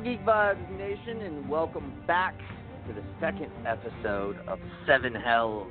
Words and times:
Up, 0.00 0.06
Geek 0.06 0.24
Vibes 0.24 0.78
Nation, 0.78 1.20
and 1.22 1.48
welcome 1.48 1.92
back 2.06 2.34
to 2.86 2.94
the 2.94 3.02
second 3.20 3.50
episode 3.66 4.38
of 4.48 4.58
Seven 4.86 5.14
Hells, 5.14 5.70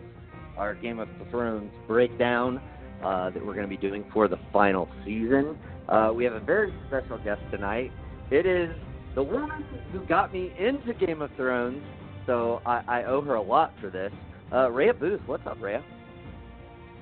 our 0.55 0.75
Game 0.75 0.99
of 0.99 1.07
Thrones 1.31 1.71
breakdown 1.87 2.61
uh, 3.03 3.31
that 3.31 3.43
we're 3.43 3.55
going 3.55 3.67
to 3.67 3.75
be 3.75 3.77
doing 3.77 4.05
for 4.13 4.27
the 4.27 4.37
final 4.53 4.87
season. 5.03 5.57
Uh, 5.87 6.11
we 6.13 6.23
have 6.25 6.33
a 6.33 6.39
very 6.39 6.71
special 6.87 7.17
guest 7.23 7.41
tonight. 7.49 7.91
It 8.29 8.45
is 8.45 8.69
the 9.15 9.23
woman 9.23 9.65
who 9.91 10.05
got 10.05 10.31
me 10.31 10.53
into 10.59 10.93
Game 10.93 11.23
of 11.23 11.31
Thrones, 11.35 11.81
so 12.27 12.61
I, 12.67 12.83
I 12.87 13.03
owe 13.05 13.21
her 13.21 13.33
a 13.35 13.41
lot 13.41 13.73
for 13.81 13.89
this. 13.89 14.11
Uh, 14.53 14.69
Rhea 14.69 14.93
Booth, 14.93 15.21
what's 15.25 15.47
up, 15.47 15.59
Rhea? 15.59 15.83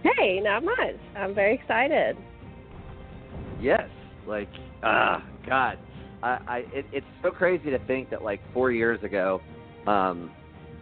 Hey, 0.04 0.40
not 0.42 0.64
much. 0.64 0.96
I'm 1.18 1.36
very 1.36 1.56
excited. 1.56 2.16
Yes, 3.60 3.90
like, 4.26 4.50
ah, 4.82 5.26
God, 5.46 5.78
I, 6.24 6.40
I 6.48 6.58
it, 6.74 6.86
it's 6.92 7.06
so 7.22 7.32
crazy 7.32 7.70
to 7.70 7.80
think 7.86 8.10
that 8.10 8.24
like 8.24 8.42
four 8.54 8.72
years 8.72 9.04
ago, 9.04 9.42
um, 9.86 10.32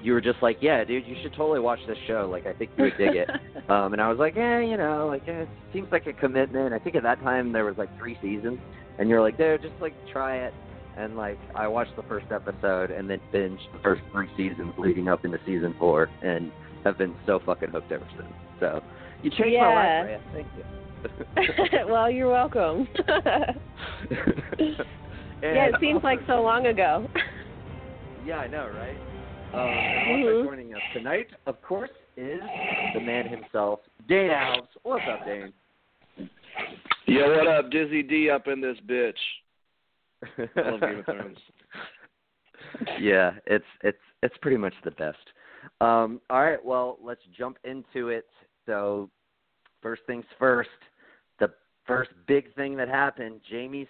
you 0.02 0.14
were 0.14 0.22
just 0.22 0.42
like, 0.42 0.58
yeah, 0.62 0.84
dude, 0.84 1.06
you 1.08 1.16
should 1.22 1.34
totally 1.34 1.60
watch 1.60 1.80
this 1.88 1.98
show. 2.08 2.28
Like, 2.32 2.46
I 2.46 2.54
think 2.54 2.72
you 2.78 2.86
would 2.86 2.98
dig 2.98 3.16
it. 3.16 3.30
um, 3.70 3.94
and 3.94 4.02
I 4.02 4.08
was 4.08 4.20
like, 4.20 4.36
yeah, 4.36 4.60
you 4.60 4.78
know, 4.78 5.08
like 5.08 5.28
eh, 5.28 5.42
it 5.42 5.50
seems 5.74 5.92
like 5.92 6.06
a 6.06 6.14
commitment. 6.14 6.74
I 6.74 6.80
think 6.80 6.96
at 6.96 7.04
that 7.04 7.22
time 7.22 7.52
there 7.52 7.66
was 7.66 7.78
like 7.78 7.96
three 7.98 8.18
seasons, 8.22 8.60
and 9.00 9.10
you're 9.10 9.22
like, 9.22 9.38
dude, 9.38 9.62
just 9.62 9.74
like 9.82 9.94
try 10.12 10.38
it. 10.38 10.54
And 10.98 11.18
like, 11.18 11.40
I 11.56 11.68
watched 11.68 11.96
the 11.98 12.04
first 12.04 12.28
episode 12.32 12.90
and 12.90 13.10
then 13.10 13.20
binged 13.34 13.70
the 13.74 13.80
first 13.84 14.02
three 14.14 14.30
seasons 14.38 14.74
leading 14.78 15.10
up 15.10 15.26
into 15.26 15.40
season 15.46 15.76
four, 15.78 16.10
and 16.22 16.52
have 16.86 16.98
been 16.98 17.16
so 17.26 17.40
fucking 17.46 17.70
hooked 17.70 17.92
ever 17.92 18.08
since. 18.16 18.32
So, 18.60 18.82
you 19.24 19.32
changed 19.32 19.54
yeah. 19.54 19.62
my 19.62 20.04
life, 20.04 20.06
Rhea. 20.08 20.22
Thank 20.34 20.48
you. 20.58 20.64
well, 21.92 22.10
you're 22.10 22.32
welcome. 22.32 22.88
Yeah, 25.42 25.68
it 25.68 25.76
seems 25.80 26.04
like 26.04 26.20
so 26.28 26.42
long 26.42 26.68
ago. 26.68 27.08
yeah, 28.26 28.38
I 28.38 28.48
know, 28.48 28.70
right? 28.76 28.98
Um, 29.54 29.70
and 29.70 30.10
also 30.10 30.42
Mhm. 30.42 30.46
joining 30.46 30.74
us 30.76 30.82
tonight, 30.94 31.30
of 31.46 31.62
course, 31.62 31.92
is 32.18 32.42
the 32.94 33.00
man 33.00 33.28
himself, 33.28 33.82
Dane 34.08 34.32
Alves. 34.32 34.68
What's 34.84 35.08
up, 35.08 35.26
Dane? 35.26 35.54
Yo, 37.06 37.38
what 37.38 37.48
up, 37.48 37.70
Dizzy 37.70 38.04
D 38.04 38.30
up 38.30 38.48
in 38.48 38.60
this 38.60 38.78
bitch? 38.82 39.20
I 40.56 40.70
love 40.70 40.82
Game 40.82 41.00
of 41.00 41.06
Thrones. 41.06 41.38
yeah, 43.00 43.34
it's 43.46 43.66
it's 43.84 44.02
it's 44.24 44.36
pretty 44.42 44.58
much 44.58 44.74
the 44.84 44.92
best. 44.92 45.18
Um, 45.82 46.20
all 46.30 46.42
right, 46.42 46.64
well, 46.64 46.98
let's 47.02 47.22
jump 47.38 47.58
into 47.64 48.10
it. 48.10 48.26
So, 48.66 49.10
first 49.82 50.02
things 50.08 50.26
first, 50.40 50.70
the 51.40 51.54
first 51.86 52.12
big 52.28 52.54
thing 52.56 52.76
that 52.78 52.88
happened, 52.88 53.42
Jaime's 53.50 53.88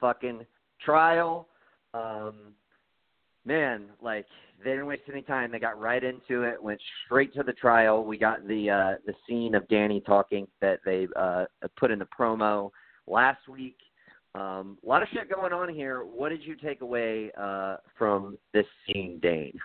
fucking 0.00 0.44
trial. 0.84 1.48
Um, 1.94 2.54
man, 3.44 3.86
like 4.02 4.26
they 4.62 4.70
didn't 4.70 4.86
waste 4.86 5.02
any 5.10 5.22
time. 5.22 5.50
They 5.50 5.58
got 5.58 5.80
right 5.80 6.02
into 6.02 6.42
it, 6.42 6.62
went 6.62 6.80
straight 7.04 7.34
to 7.34 7.42
the 7.42 7.52
trial. 7.52 8.04
We 8.04 8.18
got 8.18 8.46
the 8.46 8.70
uh, 8.70 8.94
the 9.06 9.14
scene 9.26 9.54
of 9.54 9.66
Dany 9.68 10.04
talking 10.04 10.46
that 10.60 10.80
they 10.84 11.08
uh, 11.16 11.44
put 11.76 11.90
in 11.90 11.98
the 11.98 12.08
promo 12.18 12.70
last 13.06 13.48
week. 13.48 13.76
Um, 14.34 14.78
a 14.84 14.88
lot 14.88 15.02
of 15.02 15.08
shit 15.12 15.30
going 15.30 15.52
on 15.52 15.68
here. 15.68 16.00
What 16.04 16.28
did 16.28 16.44
you 16.44 16.54
take 16.54 16.80
away 16.82 17.30
uh, 17.36 17.76
from 17.96 18.36
this 18.52 18.66
scene, 18.86 19.18
Dane? 19.22 19.58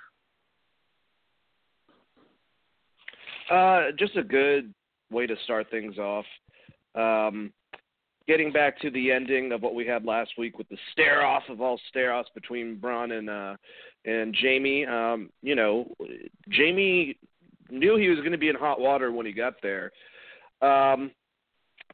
Uh, 3.51 3.91
just 3.99 4.15
a 4.15 4.23
good 4.23 4.73
way 5.11 5.27
to 5.27 5.35
start 5.43 5.69
things 5.69 5.97
off. 5.97 6.25
Um, 6.95 7.51
getting 8.27 8.51
back 8.51 8.79
to 8.79 8.89
the 8.91 9.11
ending 9.11 9.51
of 9.51 9.61
what 9.61 9.75
we 9.75 9.85
had 9.85 10.05
last 10.05 10.31
week 10.37 10.57
with 10.57 10.69
the 10.69 10.77
stare 10.91 11.25
off 11.25 11.43
of 11.49 11.61
all 11.61 11.79
stare 11.89 12.13
offs 12.13 12.29
between 12.33 12.77
Bran 12.77 13.11
and 13.11 13.29
uh, 13.29 13.55
and 14.05 14.35
Jaime. 14.39 14.85
Um, 14.85 15.29
you 15.41 15.55
know, 15.55 15.93
Jaime 16.51 17.17
knew 17.69 17.97
he 17.97 18.09
was 18.09 18.19
going 18.19 18.31
to 18.31 18.37
be 18.37 18.49
in 18.49 18.55
hot 18.55 18.79
water 18.79 19.11
when 19.11 19.25
he 19.25 19.31
got 19.31 19.55
there. 19.61 19.91
Um, 20.61 21.11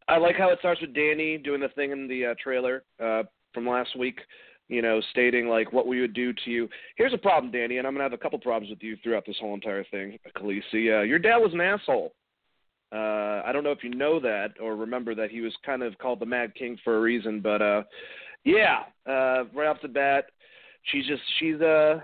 I 0.07 0.17
like 0.17 0.35
how 0.35 0.49
it 0.49 0.59
starts 0.59 0.81
with 0.81 0.93
Dany 0.93 1.43
doing 1.43 1.61
the 1.61 1.69
thing 1.69 1.91
in 1.91 2.07
the 2.07 2.27
uh, 2.27 2.35
trailer 2.41 2.83
uh, 3.03 3.23
from 3.53 3.67
last 3.67 3.97
week. 3.97 4.19
You 4.67 4.83
know, 4.83 5.01
stating 5.09 5.47
like 5.47 5.73
what 5.73 5.87
we 5.87 5.99
would 5.99 6.13
do 6.13 6.31
to 6.31 6.51
you. 6.51 6.69
Here's 6.95 7.13
a 7.13 7.17
problem, 7.17 7.51
Dany, 7.51 7.79
and 7.79 7.87
I'm 7.87 7.93
gonna 7.93 8.03
have 8.03 8.13
a 8.13 8.17
couple 8.17 8.37
problems 8.37 8.69
with 8.69 8.83
you 8.83 8.97
throughout 9.01 9.25
this 9.25 9.37
whole 9.39 9.55
entire 9.55 9.83
thing, 9.85 10.19
Khaleesi. 10.37 10.99
Uh, 10.99 11.01
your 11.01 11.17
dad 11.17 11.37
was 11.37 11.53
an 11.53 11.61
asshole. 11.61 12.13
Uh, 12.91 13.43
I 13.45 13.51
don't 13.53 13.63
know 13.63 13.71
if 13.71 13.83
you 13.83 13.91
know 13.91 14.19
that 14.19 14.53
or 14.61 14.75
remember 14.75 15.13
that 15.15 15.29
he 15.29 15.41
was 15.41 15.53
kind 15.65 15.83
of 15.83 15.97
called 15.99 16.19
the 16.19 16.25
Mad 16.25 16.55
King 16.55 16.77
for 16.83 16.97
a 16.97 17.01
reason, 17.01 17.39
but 17.39 17.61
uh, 17.61 17.83
yeah, 18.43 18.79
uh, 19.07 19.45
right 19.53 19.67
off 19.67 19.77
the 19.81 19.87
bat, 19.87 20.25
she's 20.91 21.05
just 21.05 21.21
she's 21.39 21.61
uh 21.61 21.99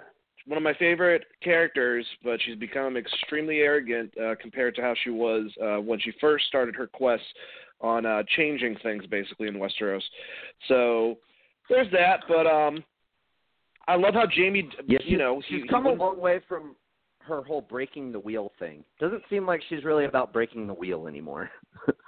one 0.47 0.57
of 0.57 0.63
my 0.63 0.75
favorite 0.75 1.25
characters, 1.41 2.05
but 2.23 2.39
she's 2.45 2.55
become 2.55 2.97
extremely 2.97 3.59
arrogant 3.59 4.13
uh, 4.17 4.35
compared 4.39 4.75
to 4.75 4.81
how 4.81 4.93
she 5.03 5.09
was 5.09 5.49
uh, 5.61 5.77
when 5.77 5.99
she 5.99 6.11
first 6.21 6.45
started 6.45 6.75
her 6.75 6.87
quest 6.87 7.23
on 7.81 8.05
uh, 8.05 8.23
changing 8.35 8.77
things 8.83 9.05
basically 9.07 9.47
in 9.47 9.55
Westeros. 9.55 10.03
So 10.67 11.17
there's 11.69 11.91
that, 11.91 12.21
but 12.27 12.45
um, 12.45 12.83
I 13.87 13.95
love 13.95 14.13
how 14.13 14.25
Jaime, 14.31 14.69
Yeah, 14.87 14.99
you 15.03 15.17
know, 15.17 15.41
she's 15.49 15.63
he, 15.63 15.67
come 15.67 15.85
he 15.85 15.91
a 15.91 15.93
long 15.93 16.19
way 16.19 16.39
from 16.47 16.75
her 17.27 17.41
whole 17.43 17.61
breaking 17.61 18.11
the 18.11 18.19
wheel 18.19 18.51
thing. 18.59 18.83
Doesn't 18.99 19.23
seem 19.29 19.45
like 19.45 19.61
she's 19.69 19.83
really 19.83 20.05
about 20.05 20.31
breaking 20.33 20.67
the 20.67 20.73
wheel 20.73 21.07
anymore. 21.07 21.49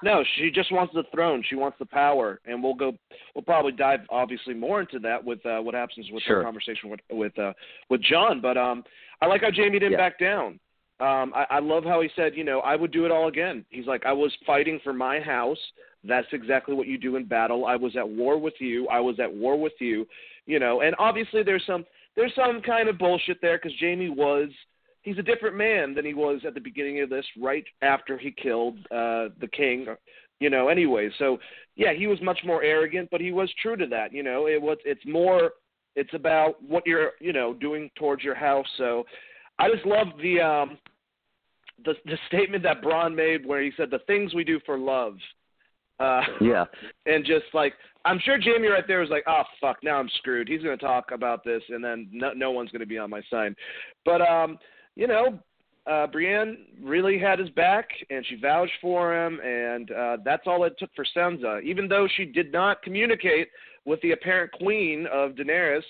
No, 0.04 0.24
she 0.36 0.52
just 0.52 0.72
wants 0.72 0.94
the 0.94 1.04
throne. 1.12 1.44
She 1.50 1.56
wants 1.56 1.78
the 1.80 1.86
power, 1.86 2.40
and 2.46 2.62
we'll 2.64 2.76
go. 2.76 2.94
We'll 3.34 3.44
probably 3.44 3.72
dive 3.72 4.02
obviously 4.12 4.54
more 4.54 4.80
into 4.80 5.00
that 5.00 5.24
with 5.24 5.44
uh, 5.46 5.58
what 5.60 5.74
happens 5.74 6.08
with 6.12 6.22
Sure. 6.24 6.40
the 6.40 6.44
conversation 6.46 6.90
with 6.90 7.00
with 7.12 7.38
uh, 7.40 7.54
with 7.90 8.02
Jon. 8.04 8.40
But 8.40 8.58
um, 8.58 8.84
I 9.22 9.26
like 9.26 9.42
how 9.42 9.50
Jaime 9.52 9.78
didn't 9.80 9.94
Yeah. 9.94 9.98
back 9.98 10.20
down. 10.20 10.60
Um, 11.00 11.32
I, 11.36 11.46
I 11.50 11.60
love 11.60 11.84
how 11.84 12.02
he 12.02 12.10
said, 12.16 12.36
you 12.36 12.44
know, 12.44 12.60
I 12.62 12.76
would 12.76 12.92
do 12.92 13.06
it 13.06 13.12
all 13.12 13.28
again. 13.28 13.66
He's 13.70 13.86
like, 13.88 14.06
I 14.06 14.14
was 14.14 14.32
fighting 14.46 14.80
for 14.84 14.94
my 14.94 15.20
house. 15.20 15.58
That's 16.04 16.28
exactly 16.32 16.74
what 16.76 16.88
you 16.88 16.98
do 17.00 17.16
in 17.16 17.26
battle. 17.26 17.66
I 17.66 17.76
was 17.76 17.96
at 17.96 18.08
war 18.08 18.38
with 18.40 18.56
you. 18.60 18.88
I 18.90 19.00
was 19.00 19.20
at 19.20 19.32
war 19.32 19.60
with 19.60 19.74
you. 19.80 20.08
You 20.46 20.60
know, 20.60 20.82
and 20.82 20.96
obviously 21.00 21.42
there's 21.44 21.64
some 21.68 21.86
there's 22.16 22.34
some 22.36 22.62
kind 22.62 22.88
of 22.88 22.98
bullshit 23.00 23.40
there 23.42 23.58
because 23.58 23.74
Jaime 23.80 24.10
was 24.10 24.50
he's 25.02 25.18
a 25.18 25.24
different 25.24 25.56
man 25.56 25.94
than 25.94 26.06
he 26.06 26.14
was 26.14 26.42
at 26.46 26.54
the 26.54 26.60
beginning 26.60 27.02
of 27.02 27.10
this, 27.10 27.26
right 27.40 27.66
after 27.82 28.18
he 28.18 28.32
killed 28.32 28.78
uh, 28.92 29.30
the 29.40 29.50
king. 29.52 29.88
You 30.40 30.50
know, 30.50 30.68
anyway. 30.68 31.10
So 31.18 31.40
yeah, 31.76 31.94
he 31.94 32.08
was 32.08 32.22
much 32.22 32.40
more 32.46 32.64
arrogant, 32.64 33.10
but 33.12 33.22
he 33.22 33.32
was 33.32 33.52
true 33.62 33.76
to 33.76 33.88
that. 33.88 34.14
You 34.14 34.24
know, 34.24 34.48
it 34.48 34.62
was 34.62 34.78
it's 34.86 35.06
more 35.06 35.52
it's 35.96 36.14
about 36.14 36.62
what 36.62 36.86
you're 36.86 37.12
you 37.20 37.34
know 37.34 37.54
doing 37.54 37.90
towards 37.96 38.24
your 38.24 38.36
house. 38.36 38.68
So 38.78 39.06
I 39.60 39.70
just 39.70 39.86
love 39.86 40.08
the 40.22 40.40
um 40.40 40.78
the 41.86 41.94
the 42.06 42.18
statement 42.28 42.64
that 42.64 42.82
Bran 42.82 43.16
made 43.16 43.46
where 43.46 43.62
he 43.62 43.72
said 43.76 43.90
the 43.90 44.00
things 44.08 44.34
we 44.34 44.44
do 44.44 44.60
for 44.66 44.78
love. 44.78 45.16
Uh, 46.00 46.22
yeah. 46.40 46.66
and 47.08 47.26
just 47.26 47.46
like 47.54 47.74
I'm 48.06 48.20
sure 48.24 48.40
Jaime 48.40 48.68
right 48.68 48.88
there 48.88 49.00
was 49.00 49.10
like, 49.10 49.24
oh 49.28 49.44
fuck, 49.60 49.78
now 49.84 49.98
I'm 49.98 50.10
screwed. 50.20 50.48
He's 50.48 50.62
going 50.62 50.78
to 50.78 50.86
talk 50.86 51.12
about 51.12 51.44
this, 51.44 51.64
and 51.70 51.84
then 51.84 52.08
no, 52.12 52.32
no 52.34 52.52
one's 52.52 52.72
going 52.72 52.82
to 52.82 52.86
be 52.86 52.98
on 52.98 53.10
my 53.10 53.22
side. 53.30 53.56
But 54.06 54.22
um, 54.22 54.58
you 54.98 55.06
know, 55.06 55.40
uh, 55.86 56.08
Brienne 56.08 56.58
really 56.82 57.18
had 57.18 57.40
his 57.40 57.50
back, 57.52 57.88
and 58.10 58.26
she 58.26 58.36
vouched 58.36 58.74
for 58.82 59.16
him, 59.16 59.40
and 59.40 59.92
uh, 59.92 60.18
that's 60.26 60.44
all 60.48 60.64
it 60.66 60.74
took 60.78 60.90
for 60.96 61.06
Sansa. 61.16 61.64
Even 61.64 61.88
though 61.88 62.08
she 62.18 62.26
did 62.26 62.52
not 62.52 62.82
communicate 62.82 63.48
with 63.86 64.02
the 64.02 64.12
apparent 64.12 64.52
queen 64.52 65.08
of 65.14 65.32
Daenerys, 65.32 65.84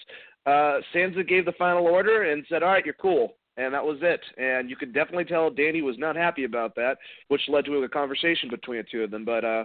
uh, 0.45 0.81
Sansa 0.93 1.27
gave 1.27 1.45
the 1.45 1.53
final 1.53 1.87
order 1.87 2.31
and 2.31 2.45
said, 2.47 2.61
"All 2.61 2.69
right, 2.69 2.85
you're 2.85 2.93
cool." 2.95 3.35
And 3.55 3.73
that 3.73 3.83
was 3.83 3.97
it. 4.01 4.21
And 4.37 4.69
you 4.69 4.75
could 4.75 4.93
definitely 4.93 5.25
tell 5.25 5.49
Dany 5.49 5.81
was 5.81 5.97
not 5.97 6.15
happy 6.15 6.43
about 6.43 6.75
that, 6.75 6.97
which 7.29 7.41
led 7.47 7.65
to 7.65 7.81
a 7.81 7.89
conversation 7.89 8.49
between 8.51 8.77
the 8.77 8.85
two 8.91 9.03
of 9.03 9.09
them. 9.09 9.25
But 9.25 9.43
uh, 9.43 9.63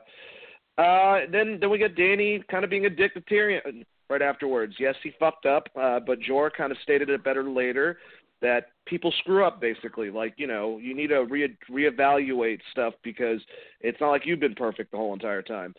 uh, 0.79 1.21
then 1.31 1.59
then 1.61 1.69
we 1.69 1.79
get 1.79 1.97
Dany 1.97 2.47
kind 2.47 2.65
of 2.65 2.71
being 2.71 2.87
a 2.87 2.91
dictatorian 2.91 3.85
right 4.09 4.23
afterwards. 4.23 4.75
Yes, 4.79 4.95
he 5.03 5.13
fucked 5.19 5.45
up, 5.45 5.69
uh, 5.79 6.01
but 6.07 6.21
Jorah 6.21 6.53
kind 6.57 6.73
of 6.73 6.79
stated 6.83 7.11
it 7.11 7.23
better 7.23 7.45
later 7.45 7.99
that 8.43 8.67
people 8.87 9.13
screw 9.21 9.45
up 9.45 9.61
basically. 9.61 10.11
Like 10.11 10.35
you 10.37 10.47
know, 10.47 10.79
you 10.79 10.95
need 10.95 11.09
to 11.09 11.21
re 11.25 11.57
reevaluate 11.71 12.61
stuff 12.73 12.95
because 13.03 13.41
it's 13.81 14.01
not 14.01 14.11
like 14.11 14.27
you've 14.27 14.41
been 14.41 14.55
perfect 14.55 14.91
the 14.91 14.99
whole 14.99 15.15
entire 15.15 15.43
time. 15.43 15.75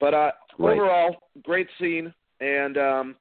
But 0.00 0.14
uh, 0.14 0.30
Right. 0.58 0.72
overall, 0.76 1.16
great 1.44 1.68
scene 1.80 2.12
and 2.40 2.76
um, 2.76 3.16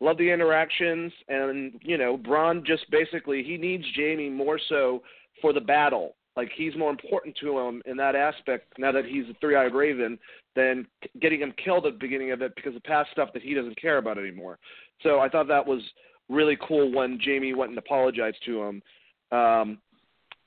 love 0.00 0.16
the 0.18 0.30
interactions. 0.30 1.12
And 1.28 1.74
you 1.82 1.98
know, 1.98 2.16
Bran 2.16 2.64
just 2.66 2.90
basically 2.90 3.42
he 3.42 3.56
needs 3.56 3.84
Jaime 3.94 4.30
more 4.30 4.58
so 4.68 5.02
for 5.40 5.52
the 5.52 5.60
battle. 5.60 6.16
Like 6.36 6.50
he's 6.56 6.76
more 6.76 6.90
important 6.90 7.36
to 7.40 7.58
him 7.58 7.82
in 7.84 7.96
that 7.96 8.14
aspect 8.14 8.78
now 8.78 8.92
that 8.92 9.04
he's 9.04 9.24
a 9.28 9.34
three-eyed 9.40 9.74
raven 9.74 10.18
than 10.54 10.86
getting 11.20 11.40
him 11.40 11.52
killed 11.62 11.84
at 11.84 11.94
the 11.94 11.98
beginning 11.98 12.30
of 12.30 12.42
it 12.42 12.54
because 12.54 12.76
of 12.76 12.82
past 12.84 13.10
stuff 13.10 13.30
that 13.34 13.42
he 13.42 13.54
doesn't 13.54 13.80
care 13.80 13.98
about 13.98 14.18
anymore. 14.18 14.58
So 15.02 15.18
I 15.18 15.28
thought 15.28 15.48
that 15.48 15.66
was 15.66 15.82
really 16.28 16.58
cool 16.66 16.92
when 16.92 17.18
Jaime 17.24 17.54
went 17.54 17.70
and 17.70 17.78
apologized 17.78 18.38
to 18.46 18.62
him. 18.62 18.82
Um, 19.30 19.78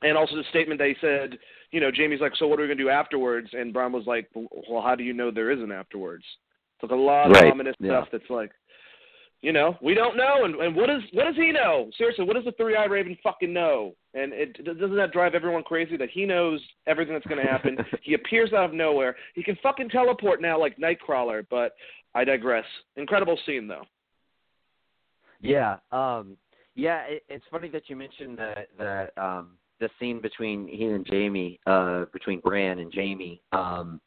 and 0.04 0.18
also 0.18 0.36
the 0.36 0.44
statement 0.50 0.80
that 0.80 0.88
he 0.90 0.96
said, 1.00 1.38
you 1.72 1.80
know, 1.80 1.92
Jaime's 1.96 2.22
like, 2.22 2.34
so 2.38 2.48
what 2.48 2.60
are 2.60 2.64
we 2.64 2.68
going 2.68 2.78
to 2.78 2.84
do 2.84 2.90
afterwards? 2.90 3.50
And 3.54 3.74
Bran 3.74 3.92
was 3.92 4.06
like, 4.06 4.30
well, 4.36 4.82
how 4.82 4.96
do 4.96 5.04
you 5.04 5.14
know 5.14 5.32
there 5.32 5.52
isn't 5.52 5.72
afterwards? 5.72 6.24
It's 6.76 6.90
like 6.90 6.98
a 6.98 7.02
lot 7.02 7.28
Right, 7.30 7.46
of 7.46 7.52
ominous 7.54 7.76
yeah. 7.80 8.02
stuff 8.02 8.10
that's 8.12 8.30
like, 8.30 8.52
you 9.42 9.52
know, 9.52 9.76
we 9.82 9.94
don't 9.94 10.18
know. 10.18 10.44
And, 10.46 10.56
and 10.56 10.76
what 10.76 10.88
does 10.88 11.02
what 11.14 11.26
does 11.26 11.36
he 11.36 11.52
know? 11.52 11.90
Seriously, 11.98 12.26
what 12.26 12.36
does 12.36 12.46
the 12.46 12.52
three 12.54 12.76
eyed 12.76 12.92
raven 12.92 13.18
fucking 13.24 13.52
know? 13.52 13.94
And 14.14 14.34
it 14.34 14.64
doesn't 14.64 14.96
that 14.98 15.14
drive 15.14 15.34
everyone 15.34 15.64
crazy 15.64 15.98
that 15.98 16.10
he 16.12 16.26
knows 16.26 16.60
everything 16.86 17.14
that's 17.14 17.26
going 17.26 17.44
to 17.44 17.52
happen. 17.52 17.78
he 18.04 18.14
appears 18.14 18.54
out 18.54 18.66
of 18.66 18.74
nowhere. 18.74 19.16
He 19.34 19.42
can 19.44 19.58
fucking 19.64 19.90
teleport 19.90 20.42
now 20.42 20.60
like 20.60 20.78
Nightcrawler. 20.78 21.46
But 21.50 21.74
I 22.14 22.24
digress. 22.24 22.66
Incredible 22.98 23.38
scene 23.46 23.68
though. 23.68 23.84
Yeah, 25.42 25.78
um, 25.92 26.38
yeah. 26.76 27.04
It, 27.08 27.24
it's 27.30 27.46
funny 27.52 27.70
that 27.70 27.84
you 27.88 27.96
mentioned 27.96 28.38
the 28.38 28.54
the 28.78 29.24
um, 29.24 29.58
the 29.80 29.90
scene 30.00 30.22
between 30.22 30.68
he 30.68 30.86
and 30.86 31.06
Jaime, 31.08 31.60
uh, 31.66 32.06
between 32.14 32.40
Bran 32.40 32.80
and 32.80 32.94
Jaime. 32.94 33.42
Um, 33.52 34.00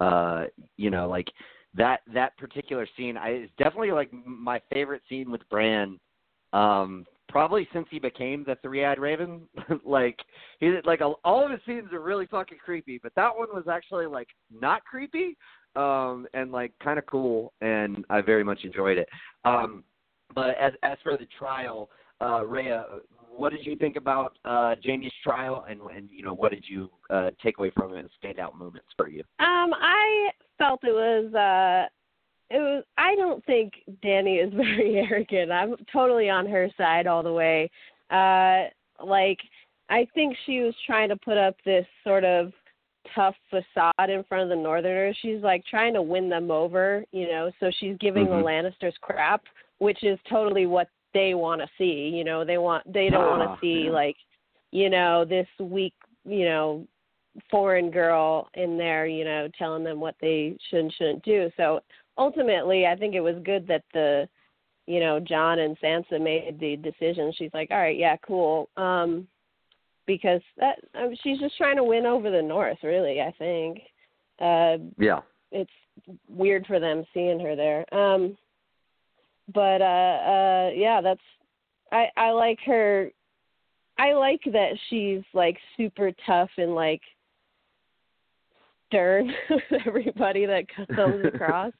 uh, 0.00 0.44
you 0.76 0.90
know, 0.90 1.08
like 1.08 1.28
that 1.74 2.00
that 2.12 2.36
particular 2.36 2.86
scene 2.96 3.16
I, 3.16 3.34
is 3.34 3.50
definitely 3.58 3.92
like 3.92 4.10
my 4.12 4.60
favorite 4.72 5.02
scene 5.08 5.30
with 5.30 5.48
Bran. 5.48 5.98
Um, 6.52 7.06
probably 7.32 7.66
since 7.72 7.86
he 7.90 7.98
became 7.98 8.44
the 8.44 8.56
three-eyed 8.62 8.98
raven. 8.98 9.48
like 9.84 10.18
he 10.60 10.78
like 10.84 11.00
all 11.00 11.44
of 11.44 11.50
his 11.50 11.60
scenes 11.66 11.92
are 11.92 12.00
really 12.00 12.26
fucking 12.26 12.58
creepy, 12.62 13.00
but 13.02 13.12
that 13.16 13.36
one 13.36 13.48
was 13.52 13.64
actually 13.68 14.06
like 14.06 14.28
not 14.52 14.84
creepy 14.84 15.36
um 15.74 16.26
and 16.34 16.52
like 16.52 16.70
kind 16.84 16.98
of 16.98 17.06
cool 17.06 17.54
and 17.62 18.04
I 18.10 18.20
very 18.20 18.44
much 18.44 18.62
enjoyed 18.62 18.98
it. 18.98 19.08
Um 19.46 19.82
but 20.34 20.50
as 20.60 20.72
as 20.82 20.98
for 21.02 21.16
the 21.16 21.26
trial, 21.38 21.90
uh 22.20 22.44
Rhea, 22.44 22.84
what 23.34 23.52
did 23.52 23.64
you 23.64 23.76
think 23.76 23.96
about 23.96 24.36
uh 24.44 24.74
Jaime's 24.84 25.12
trial 25.22 25.64
and 25.68 25.80
and 25.94 26.08
you 26.10 26.24
know 26.24 26.34
what 26.34 26.52
did 26.52 26.64
you 26.68 26.90
uh 27.10 27.30
take 27.42 27.58
away 27.58 27.70
from 27.74 27.94
it 27.94 27.98
and 27.98 28.10
standout 28.22 28.54
moments 28.54 28.88
for 28.96 29.08
you? 29.08 29.20
Um 29.38 29.72
I 29.74 30.30
felt 30.58 30.80
it 30.84 30.92
was 30.92 31.34
uh 31.34 31.88
it 32.54 32.58
was 32.58 32.84
I 32.98 33.14
don't 33.16 33.44
think 33.46 33.72
Dany 34.04 34.44
is 34.44 34.52
very 34.54 34.96
arrogant. 34.96 35.50
I'm 35.50 35.76
totally 35.92 36.28
on 36.28 36.46
her 36.46 36.68
side 36.76 37.06
all 37.06 37.22
the 37.22 37.32
way. 37.32 37.70
Uh 38.10 38.68
like 39.04 39.38
I 39.88 40.06
think 40.14 40.36
she 40.46 40.60
was 40.60 40.74
trying 40.86 41.08
to 41.10 41.16
put 41.16 41.36
up 41.36 41.56
this 41.64 41.86
sort 42.04 42.24
of 42.24 42.52
tough 43.14 43.34
facade 43.50 44.10
in 44.10 44.24
front 44.24 44.44
of 44.44 44.48
the 44.48 44.62
northerners. 44.62 45.16
She's 45.20 45.42
like 45.42 45.64
trying 45.66 45.94
to 45.94 46.02
win 46.02 46.28
them 46.28 46.50
over, 46.50 47.04
you 47.12 47.26
know, 47.28 47.50
so 47.60 47.70
she's 47.78 47.96
giving 47.98 48.26
mm-hmm. 48.26 48.38
the 48.38 48.42
Lannisters 48.42 48.94
crap, 49.00 49.42
which 49.78 50.02
is 50.02 50.18
totally 50.28 50.66
what 50.66 50.88
they 51.14 51.34
want 51.34 51.60
to 51.60 51.68
see, 51.78 52.10
you 52.14 52.24
know. 52.24 52.44
They 52.44 52.58
want 52.58 52.90
they 52.92 53.10
don't 53.10 53.24
ah, 53.24 53.38
want 53.38 53.50
to 53.50 53.60
see 53.60 53.84
yeah. 53.86 53.90
like, 53.90 54.16
you 54.70 54.90
know, 54.90 55.24
this 55.24 55.46
weak, 55.60 55.94
you 56.24 56.44
know, 56.44 56.86
foreign 57.50 57.90
girl 57.90 58.48
in 58.54 58.76
there, 58.78 59.06
you 59.06 59.24
know, 59.24 59.48
telling 59.58 59.84
them 59.84 60.00
what 60.00 60.14
they 60.20 60.56
should 60.68 60.80
and 60.80 60.94
shouldn't 60.94 61.24
do. 61.24 61.50
So 61.56 61.80
ultimately, 62.18 62.86
I 62.86 62.96
think 62.96 63.14
it 63.14 63.20
was 63.20 63.36
good 63.44 63.66
that 63.68 63.84
the, 63.92 64.28
you 64.86 65.00
know, 65.00 65.20
Jon 65.20 65.60
and 65.60 65.78
Sansa 65.80 66.20
made 66.20 66.58
the 66.58 66.76
decision. 66.76 67.32
She's 67.36 67.52
like, 67.54 67.70
all 67.70 67.78
right, 67.78 67.98
yeah, 67.98 68.16
cool, 68.26 68.68
um, 68.76 69.26
because 70.06 70.40
that 70.58 70.78
I 70.94 71.08
mean, 71.08 71.16
she's 71.22 71.38
just 71.38 71.56
trying 71.56 71.76
to 71.76 71.84
win 71.84 72.06
over 72.06 72.30
the 72.30 72.42
North. 72.42 72.78
Really, 72.82 73.20
I 73.20 73.32
think. 73.38 73.78
Uh, 74.40 74.78
yeah. 74.98 75.20
It's 75.52 75.70
weird 76.28 76.66
for 76.66 76.80
them 76.80 77.04
seeing 77.12 77.38
her 77.40 77.54
there. 77.54 77.94
Um, 77.94 78.36
but 79.52 79.82
uh, 79.82 79.84
uh, 79.84 80.70
yeah, 80.74 81.00
that's 81.02 81.20
I 81.90 82.06
I 82.16 82.30
like 82.30 82.58
her. 82.66 83.10
I 83.98 84.14
like 84.14 84.40
that 84.46 84.72
she's 84.88 85.22
like 85.34 85.58
super 85.76 86.12
tough 86.26 86.50
and 86.56 86.74
like 86.74 87.02
stern 88.88 89.32
with 89.50 89.82
everybody 89.86 90.46
that 90.46 90.64
comes 90.94 91.24
across. 91.34 91.72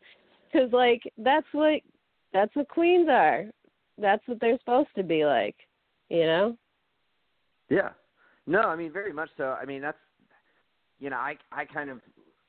Because 0.53 0.73
like 0.73 1.03
that's 1.19 1.47
what 1.53 1.81
that's 2.33 2.55
what 2.55 2.69
queens 2.69 3.09
are. 3.11 3.47
That's 3.99 4.27
what 4.27 4.41
they're 4.41 4.59
supposed 4.59 4.91
to 4.97 5.03
be 5.03 5.25
like 5.25 5.57
you 6.13 6.27
know? 6.27 6.57
Yeah. 7.71 7.91
No 8.47 8.61
i 8.61 8.77
mean 8.77 8.93
very 8.93 9.13
much 9.13 9.31
so. 9.37 9.57
I 9.61 9.65
mean 9.65 9.81
that's 9.81 9.99
you 11.01 11.11
know 11.11 11.17
i 11.17 11.37
i 11.51 11.65
kind 11.65 11.91
of 11.91 12.01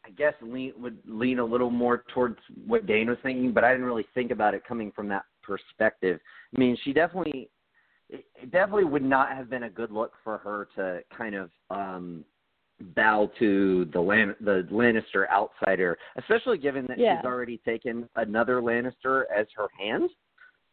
i 0.05 0.09
guess 0.11 0.33
lean 0.41 0.73
would 0.77 0.97
lean 1.05 1.39
a 1.39 1.45
little 1.45 1.69
more 1.69 2.03
towards 2.13 2.37
what 2.65 2.85
dane 2.85 3.07
was 3.07 3.17
thinking 3.23 3.51
but 3.51 3.63
i 3.63 3.71
didn't 3.71 3.85
really 3.85 4.05
think 4.13 4.31
about 4.31 4.53
it 4.53 4.63
coming 4.67 4.91
from 4.95 5.07
that 5.07 5.25
perspective 5.41 6.19
i 6.55 6.59
mean 6.59 6.77
she 6.83 6.93
definitely 6.93 7.49
it 8.09 8.51
definitely 8.51 8.83
would 8.83 9.03
not 9.03 9.29
have 9.29 9.49
been 9.49 9.63
a 9.63 9.69
good 9.69 9.91
look 9.91 10.13
for 10.23 10.37
her 10.37 10.67
to 10.75 11.01
kind 11.15 11.35
of 11.35 11.49
um 11.69 12.23
bow 12.95 13.31
to 13.39 13.85
the 13.93 13.99
Lan- 13.99 14.35
the 14.41 14.67
Lannister 14.71 15.29
outsider, 15.31 15.97
especially 16.17 16.57
given 16.57 16.85
that 16.87 16.99
yeah. 16.99 17.17
she's 17.17 17.25
already 17.25 17.57
taken 17.65 18.09
another 18.15 18.61
Lannister 18.61 19.23
as 19.35 19.47
her 19.55 19.67
hand. 19.79 20.09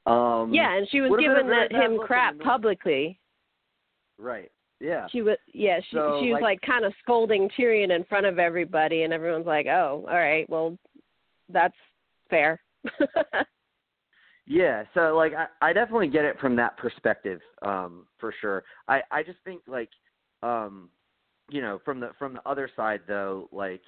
Um, 0.06 0.52
yeah, 0.52 0.76
and 0.76 0.88
she 0.90 1.00
was 1.00 1.10
giving 1.20 1.46
that, 1.48 1.70
him 1.72 1.98
crap 1.98 2.38
publicly. 2.40 3.20
Right. 4.18 4.50
Yeah. 4.80 5.06
She 5.12 5.20
was 5.20 5.36
yeah, 5.52 5.78
she 5.90 5.96
so, 5.96 6.20
she 6.22 6.30
was 6.30 6.40
like, 6.40 6.42
like 6.42 6.60
kind 6.62 6.84
of 6.84 6.94
scolding 7.02 7.50
Tyrion 7.50 7.94
in 7.94 8.02
front 8.04 8.24
of 8.26 8.38
everybody 8.38 9.02
and 9.02 9.12
everyone's 9.12 9.46
like, 9.46 9.66
"Oh, 9.66 10.06
all 10.08 10.16
right. 10.16 10.48
Well, 10.48 10.78
that's 11.50 11.76
fair." 12.30 12.60
yeah, 14.46 14.84
so 14.94 15.14
like 15.14 15.32
I 15.34 15.46
I 15.60 15.72
definitely 15.74 16.08
get 16.08 16.24
it 16.24 16.40
from 16.40 16.56
that 16.56 16.78
perspective 16.78 17.40
um 17.62 18.06
for 18.18 18.34
sure. 18.40 18.64
I 18.88 19.02
I 19.10 19.22
just 19.22 19.38
think 19.44 19.60
like 19.66 19.90
um 20.42 20.88
you 21.50 21.60
know, 21.60 21.80
from 21.84 22.00
the 22.00 22.12
from 22.18 22.34
the 22.34 22.48
other 22.48 22.70
side 22.74 23.02
though, 23.06 23.48
like 23.52 23.82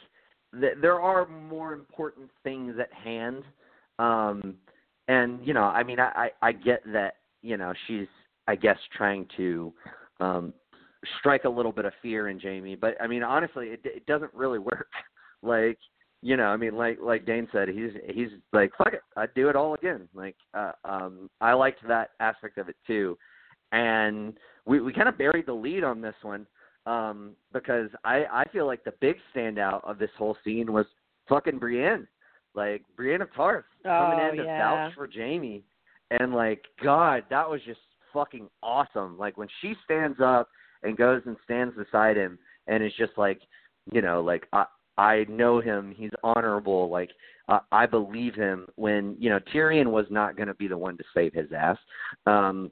th- 0.61 0.77
there 0.83 1.00
are 1.00 1.27
more 1.27 1.73
important 1.73 2.29
things 2.43 2.75
at 2.79 2.93
hand. 2.93 3.44
Um 3.99 4.56
and 5.09 5.44
you 5.47 5.55
know, 5.55 5.65
I 5.65 5.83
mean 5.83 5.99
I, 5.99 6.31
I 6.43 6.49
I 6.49 6.53
get 6.53 6.83
that, 6.93 7.15
you 7.41 7.56
know, 7.56 7.73
she's 7.87 8.09
I 8.46 8.56
guess 8.56 8.79
trying 8.94 9.27
to 9.39 9.72
um 10.20 10.53
strike 11.19 11.44
a 11.44 11.49
little 11.49 11.73
bit 11.73 11.85
of 11.85 11.93
fear 12.01 12.29
in 12.29 12.39
Jaime, 12.39 12.77
but 12.77 12.94
I 13.01 13.06
mean 13.06 13.23
honestly 13.23 13.69
it 13.69 13.81
it 13.85 14.06
doesn't 14.06 14.32
really 14.35 14.59
work. 14.59 14.89
like 15.43 15.79
you 16.23 16.37
know, 16.37 16.44
I 16.44 16.56
mean, 16.56 16.77
like 16.77 16.99
like 17.03 17.27
Dane 17.27 17.49
said, 17.53 17.69
he's 17.69 17.91
he's 18.09 18.29
like, 18.53 18.71
fuck 18.79 18.93
it, 18.93 19.03
I'd 19.17 19.35
do 19.35 19.49
it 19.49 19.56
all 19.56 19.75
again. 19.75 20.09
Like, 20.15 20.37
uh, 20.55 20.71
um, 20.85 21.29
I 21.41 21.53
liked 21.53 21.81
that 21.89 22.11
aspect 22.21 22.59
of 22.59 22.69
it 22.69 22.77
too, 22.87 23.19
and 23.73 24.35
we 24.65 24.81
we 24.81 24.93
kind 24.93 25.09
of 25.09 25.19
buried 25.19 25.47
the 25.47 25.53
lead 25.53 25.82
on 25.82 26.01
this 26.01 26.15
one 26.23 26.47
um, 26.87 27.32
because 27.53 27.91
I 28.05 28.25
I 28.32 28.44
feel 28.53 28.67
like 28.67 28.85
the 28.85 28.94
big 29.01 29.17
standout 29.35 29.82
of 29.82 29.99
this 29.99 30.11
whole 30.17 30.37
scene 30.44 30.73
was 30.73 30.87
fucking 31.29 31.59
Brienne, 31.59 32.06
like 32.55 32.82
Brienne 32.97 33.23
of 33.23 33.35
Tarth 33.35 33.65
coming 33.82 34.21
oh, 34.21 34.29
in 34.31 34.37
to 34.37 34.44
yeah. 34.44 34.59
vouch 34.59 34.94
for 34.94 35.09
Jaime, 35.13 35.65
and 36.13 36.32
like 36.32 36.63
God, 36.82 37.25
that 37.31 37.51
was 37.51 37.61
just 37.67 37.81
fucking 38.13 38.49
awesome. 38.63 39.19
Like 39.19 39.37
when 39.37 39.49
she 39.61 39.75
stands 39.85 40.19
up 40.23 40.49
and 40.82 40.96
goes 40.96 41.22
and 41.27 41.36
stands 41.44 41.74
beside 41.77 42.17
him, 42.17 42.39
and 42.67 42.82
it's 42.82 42.96
just 42.96 43.12
like, 43.17 43.41
you 43.93 44.03
know, 44.03 44.20
like 44.22 44.46
I 44.53 44.67
I 44.98 45.24
know 45.29 45.60
him, 45.60 45.94
he's 45.96 46.12
honorable, 46.22 46.89
like. 46.89 47.10
Uh, 47.48 47.58
I 47.72 47.86
believe 47.86 48.36
him 48.36 48.69
when 48.77 49.17
you 49.19 49.29
know 49.29 49.41
Tyrion 49.53 49.91
was 49.91 50.06
not 50.10 50.36
going 50.36 50.46
to 50.46 50.55
be 50.55 50.69
the 50.69 50.79
one 50.79 50.96
to 50.96 51.03
save 51.12 51.34
his 51.34 51.48
ass. 51.53 51.77
Um, 52.24 52.70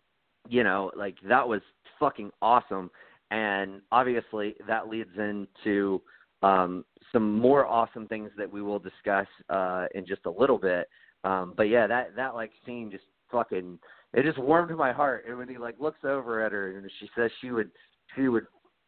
you 0.49 0.63
know, 0.63 0.93
like 0.97 1.17
that 1.29 1.47
was 1.47 1.61
fucking 1.99 2.31
awesome 2.41 2.89
and 3.31 3.81
obviously 3.93 4.57
that 4.67 4.89
leads 4.89 5.11
into 5.17 6.03
um, 6.43 6.85
some 7.13 7.39
more 7.39 7.67
awesome 7.67 8.07
things 8.09 8.31
that 8.37 8.51
we 8.51 8.63
will 8.63 8.79
discuss 8.79 9.27
uh, 9.49 9.87
in 9.95 10.07
just 10.07 10.27
a 10.27 10.31
little 10.31 10.59
bit. 10.59 10.89
Um, 11.23 11.55
but 11.57 11.65
yeah, 11.65 11.87
that 11.87 12.17
that 12.17 12.35
like 12.35 12.51
scene 12.67 12.91
just 12.91 13.05
fucking 13.31 13.79
it 14.13 14.25
just 14.25 14.39
warmed 14.39 14.77
my 14.77 14.93
heart. 14.93 15.27
And 15.29 15.39
when 15.39 15.49
he 15.49 15.59
like 15.59 15.77
looks 15.79 16.01
over 16.05 16.45
at 16.45 16.53
her 16.53 16.77
and 16.77 16.91
she 16.99 17.09
says 17.17 17.31
she 17.41 17.51
would 17.51 17.71
she 18.15 18.29
would 18.29 18.47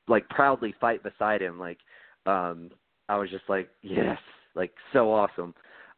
like 0.08 0.28
proudly 0.28 0.74
fight 0.80 1.02
beside 1.02 1.40
him, 1.40 1.58
like 1.58 1.78
um, 2.26 2.70
I 3.08 3.16
was 3.16 3.30
just 3.30 3.44
like 3.48 3.68
yes, 3.82 4.18
like 4.54 4.72
so 4.92 5.12
awesome. 5.12 5.54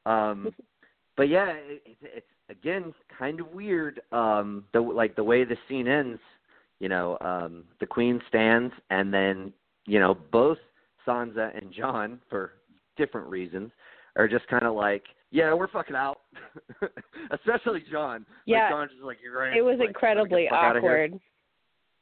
Um, 0.06 0.54
but 1.16 1.28
yeah, 1.28 1.50
it, 1.50 1.82
it, 1.86 1.96
it's 2.02 2.26
again 2.50 2.92
kind 3.18 3.40
of 3.40 3.48
weird. 3.52 4.00
Um, 4.12 4.64
the 4.72 4.80
like 4.80 5.16
the 5.16 5.24
way 5.24 5.44
the 5.44 5.56
scene 5.68 5.88
ends 5.88 6.20
you 6.80 6.88
know, 6.88 7.16
um, 7.20 7.64
the 7.80 7.86
Queen 7.86 8.20
stands, 8.28 8.72
and 8.90 9.12
then 9.12 9.52
you 9.86 9.98
know 9.98 10.16
both 10.32 10.58
Sansa 11.06 11.56
and 11.56 11.72
Jon, 11.72 12.20
for 12.28 12.52
different 12.96 13.28
reasons, 13.28 13.70
are 14.16 14.28
just 14.28 14.46
kind 14.48 14.64
of 14.64 14.74
like, 14.74 15.04
yeah, 15.30 15.52
we're 15.54 15.68
fucking 15.68 15.96
out. 15.96 16.20
Especially 17.30 17.82
Jon. 17.90 18.26
Yeah, 18.46 18.64
like, 18.64 18.70
Jon's 18.72 18.90
just 18.92 19.02
like, 19.02 19.18
you're 19.22 19.38
right. 19.38 19.56
It 19.56 19.62
was 19.62 19.76
like, 19.78 19.88
incredibly 19.88 20.48
awkward. 20.48 21.18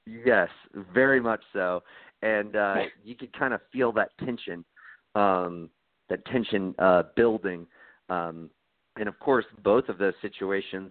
Yes, 0.07 0.49
very 0.93 1.21
much 1.21 1.41
so, 1.53 1.83
and 2.23 2.57
uh, 2.57 2.77
you 3.05 3.15
could 3.15 3.37
kind 3.39 3.55
of 3.55 3.61
feel 3.73 3.93
that 3.93 4.11
tension, 4.25 4.65
um, 5.15 5.71
that 6.09 6.25
tension 6.27 6.75
uh, 6.79 7.05
building, 7.15 7.67
um, 8.09 8.51
and 8.97 9.09
of 9.09 9.19
course, 9.21 9.45
both 9.63 9.89
of 9.89 9.99
those 9.99 10.15
situations 10.21 10.91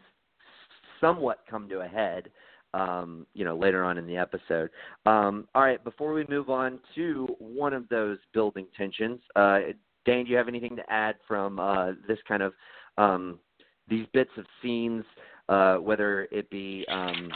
somewhat 1.00 1.40
come 1.50 1.68
to 1.70 1.80
a 1.80 1.88
head 1.88 2.30
um, 2.74 3.26
you 3.34 3.44
know, 3.44 3.58
later 3.58 3.84
on 3.84 3.98
in 3.98 4.08
the 4.08 4.18
episode. 4.18 4.70
Um, 5.06 5.48
all 5.54 5.64
right, 5.64 5.84
before 5.84 6.14
we 6.14 6.26
move 6.30 6.50
on 6.50 6.80
to 6.96 7.28
one 7.40 7.74
of 7.74 7.88
those 7.90 8.18
building 8.34 8.68
tensions, 8.78 9.20
uh, 9.36 9.60
Dane, 10.06 10.26
do 10.26 10.32
you 10.32 10.38
have 10.38 10.48
anything 10.48 10.76
to 10.78 10.84
add 10.90 11.16
from 11.28 11.60
uh, 11.60 11.92
this 12.08 12.18
kind 12.28 12.42
of 12.42 12.54
um, 12.98 13.40
these 13.88 14.06
bits 14.14 14.32
of 14.38 14.46
scenes 14.62 15.04
uh, 15.50 15.76
whether 15.76 16.28
it 16.32 16.50
be 16.50 16.86
um, 16.90 17.30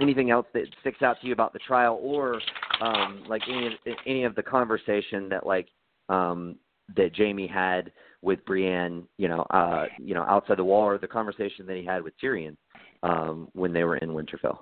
anything 0.00 0.30
else 0.30 0.46
that 0.54 0.64
sticks 0.80 1.02
out 1.02 1.20
to 1.20 1.26
you 1.26 1.32
about 1.32 1.52
the 1.52 1.58
trial, 1.60 1.98
or 2.02 2.40
um, 2.80 3.24
like 3.28 3.42
any 3.48 3.66
of, 3.66 3.72
any 4.06 4.24
of 4.24 4.34
the 4.34 4.42
conversation 4.42 5.28
that 5.28 5.46
like 5.46 5.68
um, 6.08 6.56
that 6.96 7.16
Jaime 7.16 7.46
had 7.46 7.92
with 8.22 8.44
Brienne, 8.46 9.04
you 9.18 9.28
know, 9.28 9.42
uh, 9.50 9.86
you 9.98 10.14
know, 10.14 10.22
outside 10.22 10.58
the 10.58 10.64
wall, 10.64 10.84
or 10.84 10.98
the 10.98 11.06
conversation 11.06 11.66
that 11.66 11.76
he 11.76 11.84
had 11.84 12.02
with 12.02 12.14
Tyrion 12.22 12.56
um, 13.02 13.48
when 13.52 13.72
they 13.72 13.84
were 13.84 13.96
in 13.98 14.10
Winterfell. 14.10 14.58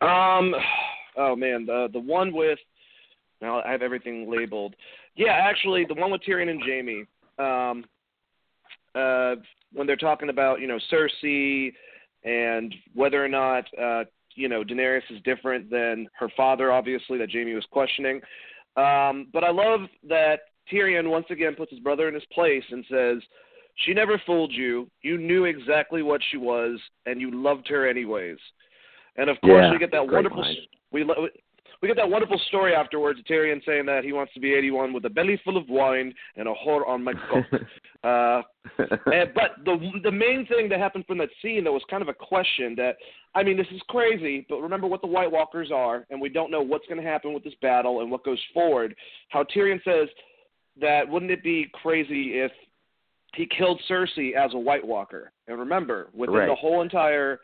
Um, 0.00 0.54
oh 1.16 1.36
man, 1.36 1.66
the 1.66 1.88
the 1.92 2.00
one 2.00 2.32
with 2.32 2.58
now 3.40 3.62
I 3.62 3.72
have 3.72 3.82
everything 3.82 4.30
labeled. 4.30 4.74
Yeah, 5.16 5.32
actually, 5.32 5.84
the 5.86 5.94
one 5.94 6.10
with 6.10 6.22
Tyrion 6.22 6.50
and 6.50 6.62
Jaime. 6.62 7.04
Um, 7.38 7.84
uh, 8.94 9.36
when 9.72 9.86
they're 9.86 9.96
talking 9.96 10.28
about 10.28 10.60
you 10.60 10.66
know 10.66 10.78
Cersei 10.92 11.72
and 12.24 12.74
whether 12.94 13.24
or 13.24 13.28
not 13.28 13.64
uh, 13.80 14.04
you 14.34 14.48
know 14.48 14.62
Daenerys 14.62 15.02
is 15.10 15.20
different 15.24 15.70
than 15.70 16.08
her 16.18 16.28
father, 16.36 16.72
obviously 16.72 17.18
that 17.18 17.30
Jaime 17.32 17.54
was 17.54 17.66
questioning. 17.70 18.20
Um, 18.76 19.28
but 19.32 19.44
I 19.44 19.50
love 19.50 19.80
that 20.08 20.40
Tyrion 20.72 21.10
once 21.10 21.26
again 21.30 21.54
puts 21.54 21.70
his 21.70 21.80
brother 21.80 22.08
in 22.08 22.14
his 22.14 22.24
place 22.32 22.64
and 22.70 22.84
says, 22.90 23.18
"She 23.84 23.92
never 23.92 24.20
fooled 24.26 24.52
you. 24.52 24.90
You 25.02 25.18
knew 25.18 25.44
exactly 25.44 26.02
what 26.02 26.20
she 26.30 26.36
was, 26.36 26.78
and 27.06 27.20
you 27.20 27.30
loved 27.30 27.68
her 27.68 27.88
anyways." 27.88 28.38
And 29.16 29.28
of 29.28 29.40
course, 29.42 29.64
yeah, 29.64 29.70
we 29.70 29.78
get 29.78 29.92
that 29.92 30.06
wonderful. 30.08 30.40
Line. 30.40 30.56
We 30.90 31.04
we 31.82 31.88
get 31.88 31.96
that 31.96 32.08
wonderful 32.08 32.40
story 32.46 32.74
afterwards. 32.74 33.20
Tyrion 33.28 33.60
saying 33.66 33.86
that 33.86 34.04
he 34.04 34.12
wants 34.12 34.32
to 34.34 34.40
be 34.40 34.54
81 34.54 34.92
with 34.92 35.04
a 35.04 35.10
belly 35.10 35.38
full 35.44 35.56
of 35.56 35.68
wine 35.68 36.14
and 36.36 36.46
a 36.46 36.54
whore 36.54 36.86
on 36.88 37.02
my 37.02 37.12
cock. 37.12 37.44
uh, 38.04 38.42
and, 38.78 39.30
but 39.34 39.64
the 39.64 39.78
the 40.02 40.10
main 40.10 40.46
thing 40.46 40.68
that 40.68 40.78
happened 40.78 41.04
from 41.06 41.18
that 41.18 41.28
scene 41.40 41.64
that 41.64 41.72
was 41.72 41.82
kind 41.88 42.02
of 42.02 42.08
a 42.08 42.14
question 42.14 42.74
that 42.76 42.96
I 43.34 43.42
mean 43.42 43.56
this 43.56 43.66
is 43.72 43.80
crazy, 43.88 44.44
but 44.48 44.60
remember 44.60 44.86
what 44.86 45.00
the 45.02 45.06
White 45.06 45.30
Walkers 45.30 45.70
are, 45.72 46.04
and 46.10 46.20
we 46.20 46.28
don't 46.28 46.50
know 46.50 46.62
what's 46.62 46.86
going 46.86 47.00
to 47.00 47.06
happen 47.06 47.32
with 47.32 47.44
this 47.44 47.54
battle 47.62 48.00
and 48.00 48.10
what 48.10 48.24
goes 48.24 48.40
forward. 48.52 48.94
How 49.28 49.44
Tyrion 49.44 49.82
says 49.84 50.08
that 50.80 51.08
wouldn't 51.08 51.30
it 51.30 51.42
be 51.42 51.70
crazy 51.80 52.40
if 52.40 52.52
he 53.34 53.46
killed 53.46 53.80
Cersei 53.88 54.34
as 54.34 54.52
a 54.54 54.58
White 54.58 54.86
Walker? 54.86 55.32
And 55.46 55.58
remember, 55.58 56.08
within 56.12 56.34
right. 56.34 56.48
the 56.48 56.54
whole 56.54 56.82
entire 56.82 57.40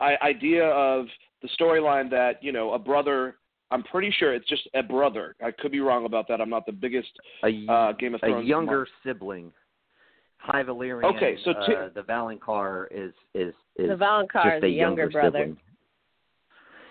idea 0.00 0.66
of 0.66 1.06
the 1.40 1.48
storyline 1.58 2.10
that 2.10 2.42
you 2.42 2.52
know 2.52 2.72
a 2.72 2.78
brother 2.78 3.36
I'm 3.70 3.82
pretty 3.82 4.14
sure 4.18 4.34
it's 4.34 4.48
just 4.48 4.68
a 4.74 4.82
brother. 4.82 5.34
I 5.44 5.50
could 5.50 5.72
be 5.72 5.80
wrong 5.80 6.06
about 6.06 6.28
that. 6.28 6.40
I'm 6.40 6.50
not 6.50 6.64
the 6.64 6.72
biggest 6.72 7.08
a, 7.44 7.48
uh, 7.68 7.92
Game 7.92 8.14
of 8.14 8.20
Thrones. 8.20 8.44
A 8.44 8.46
younger 8.46 8.76
mark. 8.76 8.88
sibling. 9.04 9.52
High 10.44 10.62
Valyrian. 10.62 11.16
Okay, 11.16 11.38
so 11.42 11.54
t- 11.66 11.74
uh, 11.74 11.88
the 11.94 12.02
Valonqar 12.02 12.86
is 12.90 13.14
is 13.32 13.54
is 13.76 13.88
the 13.88 13.96
Valonqar 13.96 14.44
just 14.44 14.56
is 14.56 14.60
the 14.60 14.68
younger, 14.68 15.08
brother. 15.08 15.38
Sibling. 15.38 15.56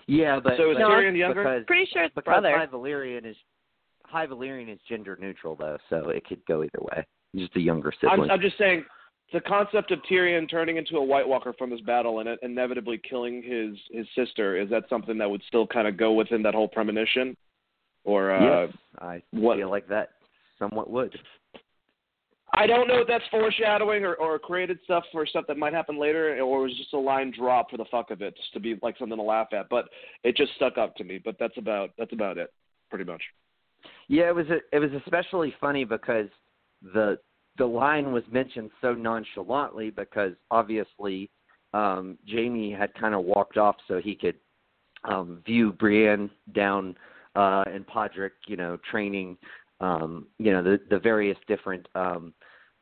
Yeah, 0.06 0.40
but 0.42 0.54
so 0.56 0.72
is 0.72 0.76
but 0.76 0.82
Tyrion 0.82 1.16
younger? 1.16 1.44
Because, 1.44 1.64
Pretty 1.66 1.88
sure 1.92 2.02
it's 2.02 2.14
because 2.14 2.24
brother. 2.24 2.58
High 2.58 2.66
Valyrian 2.66 3.24
is 3.24 3.36
High 4.02 4.26
Valyrian 4.26 4.72
is 4.72 4.80
gender 4.88 5.16
neutral 5.20 5.54
though, 5.54 5.78
so 5.88 6.08
it 6.08 6.26
could 6.26 6.44
go 6.46 6.64
either 6.64 6.80
way. 6.80 7.06
Just 7.36 7.54
a 7.54 7.60
younger 7.60 7.92
sibling. 8.00 8.22
I'm, 8.22 8.30
I'm 8.32 8.40
just 8.40 8.58
saying 8.58 8.84
the 9.32 9.40
concept 9.40 9.92
of 9.92 10.00
Tyrion 10.10 10.50
turning 10.50 10.76
into 10.76 10.96
a 10.96 11.04
White 11.04 11.26
Walker 11.26 11.52
from 11.56 11.70
this 11.70 11.80
battle 11.80 12.18
and 12.18 12.28
inevitably 12.42 13.00
killing 13.08 13.40
his 13.40 13.76
his 13.92 14.06
sister 14.16 14.60
is 14.60 14.68
that 14.70 14.84
something 14.88 15.16
that 15.18 15.30
would 15.30 15.42
still 15.46 15.66
kind 15.66 15.86
of 15.86 15.96
go 15.96 16.12
within 16.12 16.42
that 16.42 16.54
whole 16.54 16.68
premonition, 16.68 17.36
or 18.02 18.34
uh, 18.34 18.66
yes, 18.66 18.76
I 18.98 19.22
what? 19.30 19.58
feel 19.58 19.70
like 19.70 19.86
that 19.88 20.10
somewhat 20.58 20.90
would. 20.90 21.16
I 22.56 22.66
don't 22.66 22.86
know 22.86 23.00
if 23.00 23.08
that's 23.08 23.24
foreshadowing 23.30 24.04
or, 24.04 24.14
or 24.14 24.38
created 24.38 24.78
stuff 24.84 25.04
for 25.10 25.26
stuff 25.26 25.44
that 25.48 25.58
might 25.58 25.72
happen 25.72 25.98
later, 25.98 26.38
or 26.40 26.62
was 26.62 26.76
just 26.76 26.92
a 26.92 26.98
line 26.98 27.32
drop 27.36 27.70
for 27.70 27.76
the 27.76 27.84
fuck 27.90 28.10
of 28.10 28.22
it, 28.22 28.36
just 28.36 28.52
to 28.52 28.60
be 28.60 28.78
like 28.82 28.96
something 28.98 29.16
to 29.16 29.22
laugh 29.22 29.48
at. 29.52 29.68
But 29.68 29.86
it 30.22 30.36
just 30.36 30.54
stuck 30.54 30.78
up 30.78 30.94
to 30.96 31.04
me. 31.04 31.20
But 31.22 31.36
that's 31.38 31.56
about 31.58 31.90
that's 31.98 32.12
about 32.12 32.38
it, 32.38 32.52
pretty 32.90 33.04
much. 33.04 33.22
Yeah, 34.08 34.28
it 34.28 34.34
was 34.34 34.46
a, 34.48 34.58
it 34.72 34.78
was 34.78 34.90
especially 35.04 35.54
funny 35.60 35.84
because 35.84 36.28
the 36.82 37.18
the 37.56 37.66
line 37.66 38.12
was 38.12 38.22
mentioned 38.30 38.70
so 38.80 38.94
nonchalantly 38.94 39.90
because 39.90 40.32
obviously 40.50 41.30
um 41.72 42.18
Jaime 42.28 42.72
had 42.72 42.94
kind 42.94 43.14
of 43.14 43.24
walked 43.24 43.56
off 43.56 43.76
so 43.88 44.00
he 44.00 44.14
could 44.14 44.36
um 45.04 45.42
view 45.44 45.72
Brienne 45.72 46.30
down 46.52 46.96
uh 47.36 47.64
in 47.74 47.84
Podrick, 47.84 48.30
you 48.46 48.56
know, 48.56 48.78
training 48.90 49.36
um 49.80 50.26
you 50.38 50.52
know 50.52 50.62
the 50.62 50.78
the 50.90 50.98
various 50.98 51.38
different 51.48 51.86
um 51.94 52.32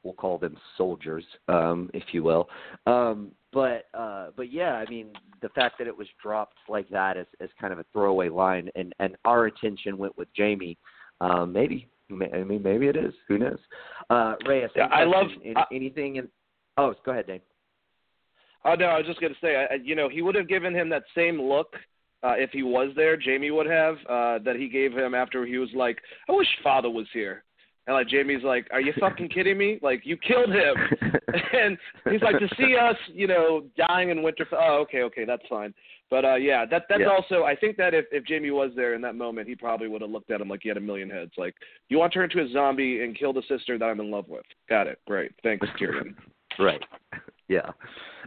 we'll 0.02 0.14
call 0.14 0.38
them 0.38 0.56
soldiers 0.76 1.24
um 1.48 1.90
if 1.94 2.04
you 2.12 2.22
will. 2.22 2.48
Um 2.86 3.32
but 3.52 3.86
uh 3.94 4.28
but 4.36 4.52
yeah, 4.52 4.74
I 4.74 4.88
mean 4.88 5.08
the 5.40 5.48
fact 5.50 5.78
that 5.78 5.86
it 5.86 5.96
was 5.96 6.08
dropped 6.22 6.58
like 6.68 6.88
that 6.90 7.16
as 7.16 7.26
as 7.40 7.48
kind 7.60 7.72
of 7.72 7.78
a 7.78 7.84
throwaway 7.92 8.28
line 8.28 8.70
and 8.74 8.94
and 8.98 9.16
our 9.24 9.46
attention 9.46 9.98
went 9.98 10.16
with 10.16 10.28
Jaime. 10.36 10.76
um 11.20 11.52
maybe 11.52 11.88
I 12.10 12.44
mean, 12.44 12.62
maybe 12.62 12.88
it 12.88 12.96
is. 12.96 13.14
Who 13.28 13.38
knows? 13.38 13.58
Uh, 14.10 14.34
Ray, 14.46 14.66
yeah, 14.76 14.86
I 14.86 15.04
love 15.04 15.28
Any, 15.42 15.54
anything. 15.72 16.16
In, 16.16 16.28
oh, 16.76 16.94
go 17.04 17.12
ahead, 17.12 17.26
Dave. 17.26 17.40
Oh 18.64 18.74
no, 18.74 18.86
I 18.86 18.98
was 18.98 19.06
just 19.06 19.20
gonna 19.20 19.34
say, 19.40 19.66
I, 19.70 19.74
you 19.76 19.94
know, 19.94 20.08
he 20.08 20.22
would 20.22 20.34
have 20.34 20.48
given 20.48 20.74
him 20.74 20.88
that 20.90 21.04
same 21.14 21.40
look 21.40 21.74
uh, 22.22 22.34
if 22.36 22.50
he 22.50 22.62
was 22.62 22.92
there. 22.94 23.18
Jaime 23.20 23.50
would 23.50 23.66
have 23.66 23.96
uh, 24.08 24.38
that 24.44 24.56
he 24.56 24.68
gave 24.68 24.92
him 24.92 25.14
after 25.14 25.44
he 25.44 25.58
was 25.58 25.70
like, 25.74 25.98
"I 26.28 26.32
wish 26.32 26.46
Father 26.62 26.90
was 26.90 27.06
here." 27.12 27.44
And 27.86 27.96
like 27.96 28.08
Jaime's 28.08 28.44
like, 28.44 28.68
"Are 28.72 28.80
you 28.80 28.92
fucking 29.00 29.28
kidding 29.30 29.58
me? 29.58 29.78
Like 29.82 30.02
you 30.04 30.16
killed 30.16 30.50
him." 30.50 30.74
and 31.52 31.76
he's 32.10 32.22
like, 32.22 32.38
"To 32.38 32.48
see 32.56 32.76
us, 32.76 32.96
you 33.12 33.26
know, 33.26 33.64
dying 33.76 34.10
in 34.10 34.22
winter. 34.22 34.46
Oh, 34.52 34.78
okay, 34.82 35.02
okay, 35.02 35.24
that's 35.24 35.42
fine." 35.48 35.74
But 36.08 36.24
uh 36.24 36.34
yeah, 36.36 36.64
that 36.70 36.84
that's 36.88 37.00
yeah. 37.00 37.08
also 37.08 37.44
I 37.44 37.56
think 37.56 37.76
that 37.78 37.94
if 37.94 38.04
if 38.12 38.24
Jaime 38.28 38.50
was 38.50 38.70
there 38.76 38.94
in 38.94 39.00
that 39.02 39.14
moment, 39.14 39.48
he 39.48 39.56
probably 39.56 39.88
would 39.88 40.02
have 40.02 40.10
looked 40.10 40.30
at 40.30 40.40
him 40.40 40.48
like 40.48 40.60
he 40.62 40.68
had 40.68 40.76
a 40.76 40.80
million 40.80 41.10
heads. 41.10 41.32
Like, 41.36 41.54
you 41.88 41.98
want 41.98 42.12
to 42.12 42.18
turn 42.18 42.30
into 42.30 42.44
a 42.44 42.52
zombie 42.52 43.02
and 43.02 43.18
kill 43.18 43.32
the 43.32 43.42
sister 43.48 43.78
that 43.78 43.84
I'm 43.84 43.98
in 43.98 44.10
love 44.10 44.28
with. 44.28 44.44
Got 44.68 44.86
it. 44.86 44.98
Great. 45.06 45.32
Thanks, 45.42 45.66
Tyrion. 45.80 46.14
right. 46.58 46.82
Yeah. 47.48 47.70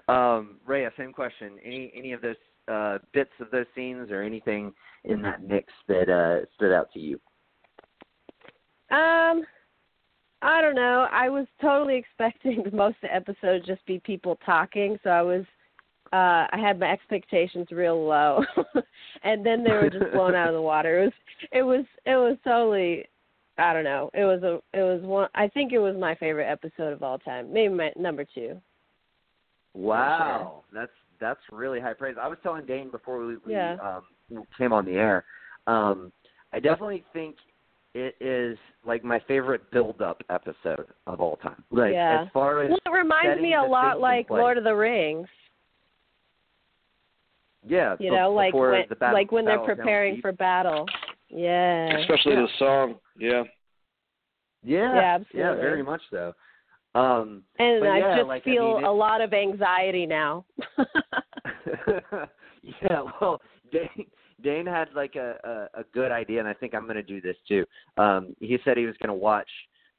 Um, 0.08 0.58
Rhea, 0.66 0.92
same 0.98 1.14
question. 1.14 1.54
Any 1.64 1.94
any 1.96 2.12
of 2.12 2.22
those 2.22 2.36
uh, 2.68 2.98
bits 3.14 3.32
of 3.40 3.52
those 3.52 3.68
scenes 3.76 4.12
or 4.12 4.22
anything 4.22 4.74
in 5.04 5.22
that 5.22 5.44
mix 5.44 5.72
that 5.88 6.10
uh, 6.10 6.46
stood 6.56 6.74
out 6.74 6.92
to 6.94 7.00
you? 7.00 7.20
Um, 8.92 9.44
I 10.42 10.62
don't 10.62 10.75
know. 10.75 11.08
I 11.12 11.30
was 11.30 11.48
totally 11.62 11.96
expecting 11.98 12.63
most 12.72 12.98
of 13.04 13.10
the 13.10 13.15
episodes 13.15 13.65
just 13.65 13.86
be 13.86 14.00
people 14.00 14.38
talking, 14.46 14.98
so 15.04 15.10
I 15.10 15.22
was 15.22 15.44
uh 16.13 16.46
I 16.51 16.58
had 16.62 16.80
my 16.80 16.92
expectations 16.92 17.68
real 17.72 18.06
low. 18.06 18.44
and 19.24 19.46
then 19.46 19.63
they 19.63 19.72
were 19.72 19.89
just 19.89 20.12
blown 20.13 20.36
out 20.36 20.50
of 20.50 20.54
the 20.54 20.62
water. 20.74 21.01
It 21.01 21.06
was 21.06 21.13
it 21.51 21.63
was 21.63 21.86
it 22.06 22.15
was 22.15 22.38
totally 22.44 23.06
I 23.58 23.74
don't 23.74 23.84
know. 23.84 24.12
It 24.13 24.25
was 24.25 24.44
a 24.44 24.62
it 24.77 24.84
was 24.84 25.01
one 25.01 25.30
I 25.34 25.48
think 25.48 25.74
it 25.74 25.80
was 25.80 25.96
my 25.98 26.15
favorite 26.15 26.50
episode 26.50 26.94
of 26.94 27.01
all 27.01 27.18
time. 27.18 27.51
Maybe 27.51 27.74
my 27.74 27.92
number 27.98 28.25
2. 28.36 28.56
Wow. 29.74 30.63
Sure. 30.72 30.82
That's 30.82 30.92
that's 31.20 31.39
really 31.51 31.80
high 31.80 31.94
praise. 31.94 32.18
I 32.22 32.27
was 32.27 32.38
telling 32.44 32.65
Dane 32.65 32.92
before 32.92 33.25
we, 33.25 33.38
we 33.46 33.54
yeah. 33.54 33.77
um 34.30 34.46
came 34.58 34.74
on 34.74 34.86
the 34.86 34.94
air. 34.94 35.25
Um 35.65 36.12
I 36.54 36.60
definitely 36.60 37.04
think 37.13 37.36
it 37.96 38.16
is 38.20 38.58
like 38.86 39.04
my 39.06 39.20
favorite 39.25 39.72
build 39.72 40.02
up 40.02 40.22
episode 40.30 40.88
of 41.08 41.22
all 41.22 41.38
time. 41.38 41.64
Like 41.72 41.94
yeah. 41.94 42.24
as 42.24 42.28
far 42.34 42.62
as 42.62 42.70
well, 42.70 42.80
it 42.86 42.90
reminds 42.90 43.42
me 43.42 43.56
a 43.56 43.64
lot 43.64 44.02
like 44.02 44.30
Lord 44.30 44.58
of 44.58 44.66
the 44.66 44.75
Rings. 44.75 45.28
Yeah, 47.68 47.96
you 48.00 48.12
know, 48.12 48.32
like 48.32 48.54
when 48.54 48.72
when, 48.72 48.84
battle, 49.00 49.14
like 49.14 49.32
when 49.32 49.46
they're 49.46 49.60
preparing 49.60 50.20
for 50.22 50.34
battle. 50.34 50.86
Yeah. 51.30 51.98
Especially 52.02 52.34
yeah. 52.34 52.42
the 52.42 52.48
song. 52.60 52.96
Yeah. 53.18 53.44
Yeah. 54.64 54.94
Yeah, 54.94 55.16
absolutely. 55.16 55.40
Yeah, 55.40 55.56
very 55.56 55.84
much 55.84 56.02
so. 56.12 56.34
Um 56.96 57.44
and 57.58 57.88
I 57.88 58.00
yeah, 58.00 58.18
just 58.18 58.28
like, 58.28 58.44
feel 58.44 58.64
I 58.64 58.75
mean, 58.75 58.84
it, 58.84 58.88
a 58.88 58.92
lot 58.92 59.22
of 59.22 59.34
anxiety 59.34 60.06
now. 60.06 60.46
yeah, 62.62 63.02
well, 63.20 63.42
Dane, 63.72 64.06
Dane 64.46 64.68
had 64.68 64.90
like 64.96 65.16
a, 65.16 65.36
a 65.44 65.82
a 65.82 65.84
good 65.92 66.12
idea, 66.12 66.40
and 66.40 66.48
I 66.48 66.54
think 66.54 66.75
I'm 66.75 66.84
going 66.84 66.96
to 66.96 67.04
do 67.04 67.20
this 67.20 67.36
too. 67.48 67.66
Um, 67.98 68.36
he 68.40 68.58
said 68.64 68.78
he 68.78 68.86
was 68.86 68.96
going 69.02 69.10
to 69.10 69.14
watch 69.14 69.50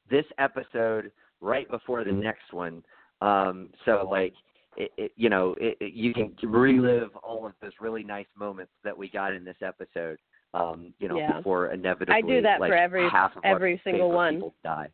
this 0.09 0.25
episode 0.39 1.11
right 1.41 1.69
before 1.69 2.05
the 2.05 2.13
next 2.13 2.53
one. 2.53 2.81
Um, 3.21 3.69
so 3.83 4.07
like 4.09 4.33
it, 4.77 4.91
it, 4.97 5.11
you 5.17 5.29
know, 5.29 5.53
it, 5.59 5.77
it, 5.81 5.93
you 5.93 6.13
can 6.13 6.33
relive 6.43 7.09
all 7.23 7.45
of 7.45 7.53
those 7.61 7.73
really 7.81 8.03
nice 8.03 8.27
moments 8.39 8.71
that 8.85 8.97
we 8.97 9.09
got 9.09 9.33
in 9.33 9.43
this 9.43 9.57
episode. 9.61 10.17
Um, 10.53 10.93
you 10.99 11.09
know, 11.09 11.17
yeah. 11.17 11.37
before 11.37 11.73
inevitably, 11.73 12.15
I 12.15 12.21
do 12.21 12.41
that 12.41 12.61
like, 12.61 12.69
for 12.69 12.77
every 12.77 13.09
half 13.09 13.35
of 13.35 13.43
every 13.43 13.81
single 13.83 14.11
one. 14.11 14.41
Die. 14.63 14.87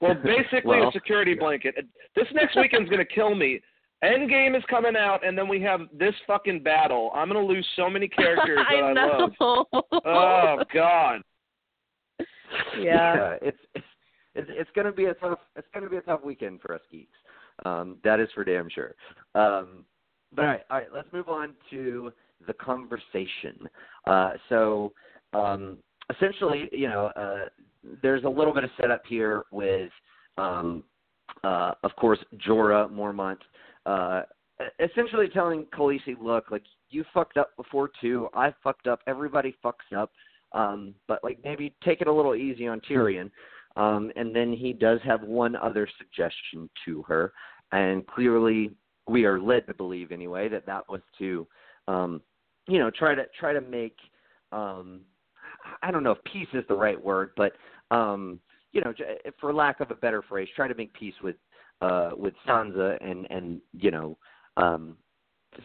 Well, 0.00 0.14
basically 0.14 0.80
well, 0.80 0.88
a 0.88 0.92
security 0.92 1.34
blanket. 1.34 1.76
This 2.16 2.26
next 2.34 2.56
weekend's 2.56 2.90
gonna 2.90 3.04
kill 3.04 3.34
me. 3.36 3.60
Endgame 4.04 4.56
is 4.56 4.62
coming 4.68 4.94
out, 4.96 5.26
and 5.26 5.36
then 5.36 5.48
we 5.48 5.60
have 5.62 5.80
this 5.92 6.14
fucking 6.26 6.62
battle. 6.62 7.10
I'm 7.14 7.28
gonna 7.28 7.40
lose 7.40 7.66
so 7.76 7.88
many 7.88 8.08
characters 8.08 8.58
that 8.70 8.76
I, 8.76 8.90
I, 8.90 8.92
love. 8.92 9.32
Oh 10.04 10.58
God. 10.72 11.22
Yeah. 12.78 13.14
yeah 13.14 13.36
it's 13.42 13.58
it's 13.74 13.86
it's, 14.34 14.48
it's 14.52 14.70
going 14.74 14.84
to 14.86 14.92
be 14.92 15.06
a 15.06 15.14
tough 15.14 15.38
it's 15.56 15.66
going 15.72 15.84
to 15.84 15.90
be 15.90 15.96
a 15.96 16.02
tough 16.02 16.20
weekend 16.22 16.60
for 16.60 16.74
us 16.74 16.80
geeks. 16.90 17.16
Um, 17.64 17.96
that 18.04 18.20
is 18.20 18.28
for 18.34 18.44
damn 18.44 18.68
sure. 18.68 18.94
Um, 19.34 19.84
but 20.34 20.44
all 20.44 20.48
right, 20.48 20.60
all 20.70 20.78
right, 20.78 20.88
let's 20.94 21.08
move 21.12 21.28
on 21.28 21.54
to 21.70 22.12
the 22.46 22.52
conversation. 22.52 23.66
Uh, 24.06 24.32
so 24.48 24.92
um, 25.32 25.78
essentially, 26.14 26.68
you 26.72 26.88
know, 26.88 27.06
uh, 27.16 27.46
there's 28.02 28.24
a 28.24 28.28
little 28.28 28.52
bit 28.52 28.64
of 28.64 28.70
setup 28.80 29.02
here 29.08 29.44
with, 29.50 29.90
um, 30.38 30.82
uh, 31.44 31.72
of 31.82 31.94
course, 31.96 32.18
Jorah 32.46 32.90
Mormont, 32.90 33.38
uh, 33.86 34.22
essentially 34.80 35.28
telling 35.28 35.66
Khaleesi, 35.74 36.16
look, 36.20 36.50
like 36.50 36.64
you 36.90 37.04
fucked 37.14 37.36
up 37.36 37.56
before 37.56 37.90
too. 38.00 38.28
I 38.34 38.52
fucked 38.62 38.86
up. 38.86 39.00
Everybody 39.06 39.54
fucks 39.64 39.96
up. 39.96 40.10
Um, 40.52 40.94
but 41.08 41.22
like 41.22 41.38
maybe 41.44 41.74
take 41.84 42.00
it 42.00 42.06
a 42.06 42.12
little 42.12 42.34
easy 42.34 42.66
on 42.66 42.80
Tyrion. 42.80 43.30
Um, 43.76 44.10
and 44.16 44.34
then 44.34 44.52
he 44.52 44.72
does 44.72 45.00
have 45.04 45.22
one 45.22 45.54
other 45.54 45.86
suggestion 45.98 46.70
to 46.86 47.02
her, 47.02 47.32
and 47.72 48.06
clearly 48.06 48.70
we 49.06 49.26
are 49.26 49.38
led 49.38 49.66
to 49.66 49.74
believe 49.74 50.12
anyway 50.12 50.48
that 50.48 50.64
that 50.64 50.88
was 50.88 51.02
to, 51.18 51.46
um, 51.86 52.22
you 52.66 52.78
know, 52.78 52.90
try 52.90 53.14
to 53.14 53.26
try 53.38 53.52
to 53.52 53.60
make. 53.60 53.96
Um, 54.50 55.02
I 55.82 55.90
don't 55.90 56.02
know 56.02 56.12
if 56.12 56.24
peace 56.24 56.48
is 56.54 56.64
the 56.68 56.74
right 56.74 57.02
word, 57.02 57.32
but 57.36 57.52
um, 57.90 58.40
you 58.72 58.80
know, 58.80 58.94
for 59.40 59.52
lack 59.52 59.80
of 59.80 59.90
a 59.90 59.94
better 59.94 60.22
phrase, 60.22 60.48
try 60.56 60.68
to 60.68 60.74
make 60.74 60.94
peace 60.94 61.14
with 61.22 61.36
uh, 61.80 62.10
with 62.16 62.34
Sansa 62.46 62.96
and 63.00 63.26
and 63.30 63.60
you 63.72 63.90
know, 63.90 64.16
um, 64.56 64.96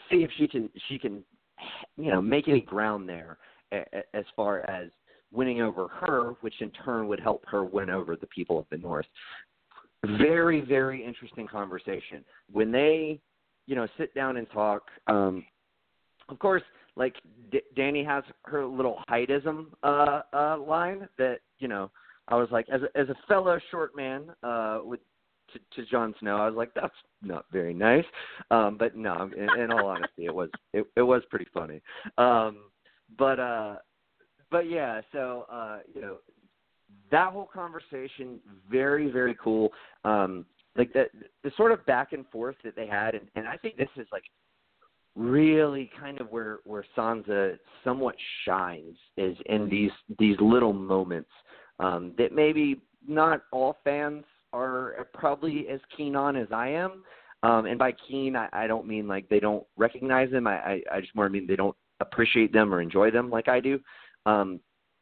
see 0.09 0.23
if 0.23 0.31
she 0.37 0.47
can 0.47 0.69
she 0.87 0.97
can 0.97 1.23
you 1.97 2.11
know 2.11 2.21
make 2.21 2.47
any 2.47 2.61
ground 2.61 3.07
there 3.07 3.37
as 4.13 4.25
far 4.35 4.69
as 4.69 4.89
winning 5.31 5.61
over 5.61 5.87
her, 5.87 6.35
which 6.41 6.55
in 6.59 6.69
turn 6.71 7.07
would 7.07 7.19
help 7.19 7.43
her 7.47 7.63
win 7.63 7.89
over 7.89 8.15
the 8.15 8.27
people 8.27 8.59
of 8.59 8.65
the 8.69 8.77
North. 8.77 9.05
Very, 10.03 10.61
very 10.61 11.03
interesting 11.03 11.47
conversation. 11.47 12.25
When 12.51 12.71
they, 12.71 13.21
you 13.67 13.75
know, 13.75 13.87
sit 13.97 14.13
down 14.13 14.37
and 14.37 14.49
talk, 14.51 14.83
um, 15.07 15.45
of 16.27 16.39
course, 16.39 16.63
like 16.95 17.15
D- 17.51 17.61
Dany 17.77 18.05
has 18.05 18.23
her 18.43 18.65
little 18.65 18.99
heightism 19.09 19.67
uh, 19.83 20.21
uh, 20.33 20.57
line 20.57 21.07
that 21.17 21.39
you 21.59 21.67
know 21.67 21.91
I 22.27 22.35
was 22.35 22.49
like, 22.51 22.67
as 22.69 22.81
a, 22.81 22.97
as 22.97 23.09
a 23.09 23.15
fellow 23.27 23.59
short 23.69 23.95
man 23.95 24.23
uh, 24.43 24.79
with 24.83 24.99
to, 25.53 25.59
to 25.75 25.89
Jon 25.89 26.13
Snow, 26.19 26.37
I 26.37 26.47
was 26.47 26.55
like, 26.55 26.73
that's 26.73 26.93
not 27.21 27.45
very 27.51 27.73
nice. 27.73 28.05
Um, 28.49 28.77
but 28.77 28.95
no, 28.95 29.29
in, 29.35 29.61
in 29.61 29.71
all 29.71 29.87
honesty, 29.87 30.25
it 30.25 30.33
was 30.33 30.49
it, 30.73 30.85
it 30.95 31.01
was 31.01 31.21
pretty 31.29 31.47
funny. 31.53 31.81
Um, 32.17 32.63
but 33.17 33.39
uh, 33.39 33.75
but 34.49 34.69
yeah, 34.69 35.01
so 35.11 35.45
uh, 35.51 35.79
you 35.93 36.01
know, 36.01 36.17
that 37.11 37.31
whole 37.31 37.49
conversation 37.53 38.39
very 38.69 39.11
very 39.11 39.35
cool. 39.41 39.69
Um, 40.03 40.45
like 40.77 40.93
the 40.93 41.05
the 41.43 41.51
sort 41.57 41.71
of 41.71 41.85
back 41.85 42.13
and 42.13 42.25
forth 42.29 42.55
that 42.63 42.75
they 42.75 42.87
had, 42.87 43.15
and, 43.15 43.27
and 43.35 43.47
I 43.47 43.57
think 43.57 43.77
this 43.77 43.89
is 43.97 44.07
like 44.11 44.23
really 45.15 45.89
kind 45.99 46.21
of 46.21 46.31
where 46.31 46.59
where 46.65 46.85
Sansa 46.97 47.57
somewhat 47.83 48.15
shines 48.45 48.95
is 49.17 49.35
in 49.47 49.69
these 49.69 49.91
these 50.19 50.37
little 50.39 50.73
moments 50.73 51.29
um, 51.79 52.13
that 52.17 52.33
maybe 52.33 52.81
not 53.07 53.43
all 53.51 53.77
fans 53.83 54.23
are 54.53 55.07
probably 55.13 55.67
as 55.69 55.79
keen 55.95 56.15
on 56.15 56.35
as 56.35 56.47
I 56.51 56.69
am. 56.69 57.03
Um, 57.43 57.65
and 57.65 57.79
by 57.79 57.93
keen, 58.07 58.35
I, 58.35 58.47
I 58.53 58.67
don't 58.67 58.85
mean 58.85 59.07
like 59.07 59.27
they 59.29 59.39
don't 59.39 59.65
recognize 59.77 60.29
them. 60.31 60.47
I, 60.47 60.57
I, 60.57 60.81
I 60.91 61.01
just 61.01 61.15
more 61.15 61.29
mean 61.29 61.47
they 61.47 61.55
don't 61.55 61.75
appreciate 61.99 62.53
them 62.53 62.73
or 62.73 62.81
enjoy 62.81 63.11
them 63.11 63.29
like 63.29 63.47
I 63.47 63.59
do. 63.59 63.79
Um, 64.25 64.59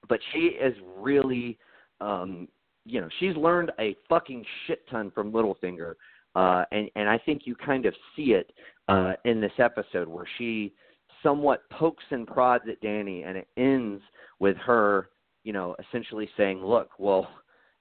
but 0.07 0.19
she 0.31 0.39
is 0.39 0.73
really, 0.97 1.57
um, 1.99 2.47
you 2.85 3.01
know, 3.01 3.09
she's 3.19 3.35
learned 3.35 3.71
a 3.79 3.95
fucking 4.07 4.45
shit 4.65 4.87
ton 4.89 5.11
from 5.11 5.31
Littlefinger, 5.31 5.95
uh, 6.35 6.63
and 6.71 6.89
and 6.95 7.09
I 7.09 7.17
think 7.17 7.41
you 7.45 7.55
kind 7.55 7.85
of 7.85 7.93
see 8.15 8.31
it 8.33 8.51
uh, 8.87 9.13
in 9.25 9.41
this 9.41 9.51
episode 9.57 10.07
where 10.07 10.27
she 10.37 10.73
somewhat 11.21 11.69
pokes 11.69 12.03
and 12.11 12.25
prods 12.25 12.63
at 12.69 12.81
Dany, 12.81 13.27
and 13.27 13.37
it 13.37 13.47
ends 13.57 14.01
with 14.39 14.55
her, 14.57 15.09
you 15.43 15.51
know, 15.51 15.75
essentially 15.87 16.29
saying, 16.37 16.63
"Look, 16.63 16.91
well, 16.97 17.27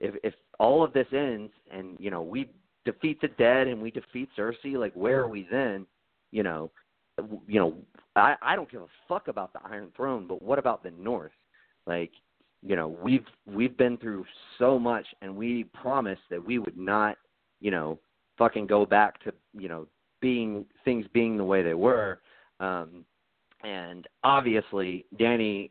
if 0.01 0.15
if 0.23 0.35
all 0.59 0.83
of 0.83 0.93
this 0.93 1.07
ends, 1.13 1.53
and 1.71 1.97
you 1.99 2.11
know, 2.11 2.23
we 2.23 2.51
defeat 2.85 3.21
the 3.21 3.29
dead 3.29 3.67
and 3.67 3.81
we 3.81 3.91
defeat 3.91 4.29
Cersei, 4.37 4.79
like 4.79 4.95
where 4.95 5.21
are 5.21 5.29
we 5.29 5.47
then? 5.51 5.87
You 6.31 6.43
know, 6.43 6.71
you 7.47 7.61
know, 7.61 7.75
I 8.17 8.37
I 8.43 8.57
don't 8.57 8.71
give 8.71 8.83
a 8.83 8.87
fuck 9.09 9.29
about 9.29 9.53
the 9.53 9.61
Iron 9.65 9.91
Throne, 9.97 10.27
but 10.27 10.43
what 10.43 10.59
about 10.59 10.83
the 10.83 10.93
North? 10.93 11.33
Like, 11.87 12.11
you 12.63 12.77
know, 12.77 12.89
we've 12.89 13.27
we've 13.47 13.77
been 13.77 13.97
through 13.97 14.25
so 14.59 14.79
much, 14.79 15.07
and 15.23 15.35
we 15.37 15.65
promised 15.81 16.23
that 16.31 16.45
we 16.45 16.59
would 16.59 16.77
not, 16.77 17.17
you 17.61 17.71
know, 17.71 17.99
fucking 18.37 18.67
go 18.67 18.87
back 18.87 19.23
to 19.25 19.33
you 19.53 19.69
know 19.69 19.87
being 20.21 20.65
things 20.85 21.07
being 21.13 21.37
the 21.37 21.45
way 21.45 21.63
they 21.63 21.75
were. 21.75 22.21
Um, 22.61 23.05
and 23.65 24.07
obviously, 24.23 25.05
Dany, 25.19 25.71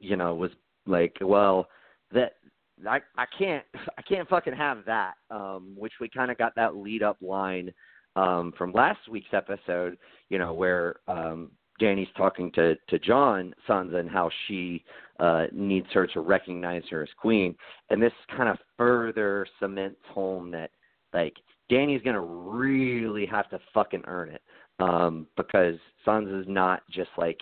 you 0.00 0.16
know, 0.16 0.34
was 0.34 0.50
like, 0.86 1.16
well, 1.20 1.68
that 2.12 2.34
I 2.86 3.00
I 3.16 3.24
can't 3.38 3.64
I 3.98 4.02
can't 4.02 4.28
fucking 4.28 4.54
have 4.54 4.84
that. 4.86 5.14
Um, 5.30 5.74
which 5.76 5.94
we 6.00 6.08
kind 6.08 6.30
of 6.30 6.38
got 6.38 6.54
that 6.56 6.76
lead 6.76 7.02
up 7.02 7.18
line 7.20 7.72
um, 8.16 8.52
from 8.56 8.72
last 8.72 9.08
week's 9.10 9.32
episode, 9.32 9.96
you 10.28 10.38
know, 10.38 10.52
where 10.52 10.96
um, 11.08 11.50
Dany's 11.78 12.08
talking 12.16 12.50
to 12.52 12.74
to 12.88 12.98
Jon 12.98 13.54
Sansa 13.68 13.96
and 13.96 14.10
how 14.10 14.30
she 14.46 14.84
uh, 15.20 15.46
needs 15.52 15.86
her 15.92 16.06
to 16.08 16.20
recognize 16.20 16.82
her 16.90 17.02
as 17.02 17.08
queen, 17.16 17.54
and 17.90 18.02
this 18.02 18.12
kind 18.36 18.48
of 18.48 18.58
further 18.76 19.46
cements 19.60 20.00
home 20.08 20.50
that 20.50 20.70
like 21.12 21.34
Dany's 21.68 22.02
gonna 22.02 22.20
really 22.20 23.26
have 23.26 23.48
to 23.50 23.58
fucking 23.72 24.02
earn 24.06 24.30
it 24.30 24.42
um, 24.78 25.26
because 25.36 25.76
Sansa's 26.06 26.46
not 26.48 26.82
just 26.90 27.10
like 27.16 27.40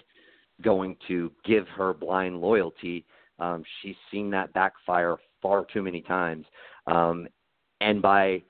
going 0.62 0.96
to 1.08 1.32
give 1.44 1.66
her 1.68 1.92
blind 1.94 2.40
loyalty. 2.40 3.04
Um, 3.38 3.64
she's 3.80 3.96
seen 4.10 4.30
that 4.30 4.52
backfire 4.52 5.16
far 5.42 5.64
too 5.72 5.82
many 5.82 6.00
times, 6.00 6.46
um, 6.86 7.26
and 7.80 8.02
by 8.02 8.42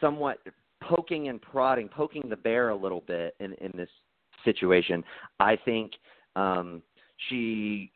somewhat 0.00 0.38
poking 0.82 1.28
and 1.28 1.40
prodding, 1.40 1.88
poking 1.88 2.22
the 2.28 2.36
bear 2.36 2.70
a 2.70 2.76
little 2.76 3.02
bit 3.06 3.34
in 3.40 3.52
in 3.54 3.72
this 3.74 3.88
situation. 4.44 5.02
I 5.40 5.56
think 5.56 5.92
um, 6.36 6.82
she 7.28 7.90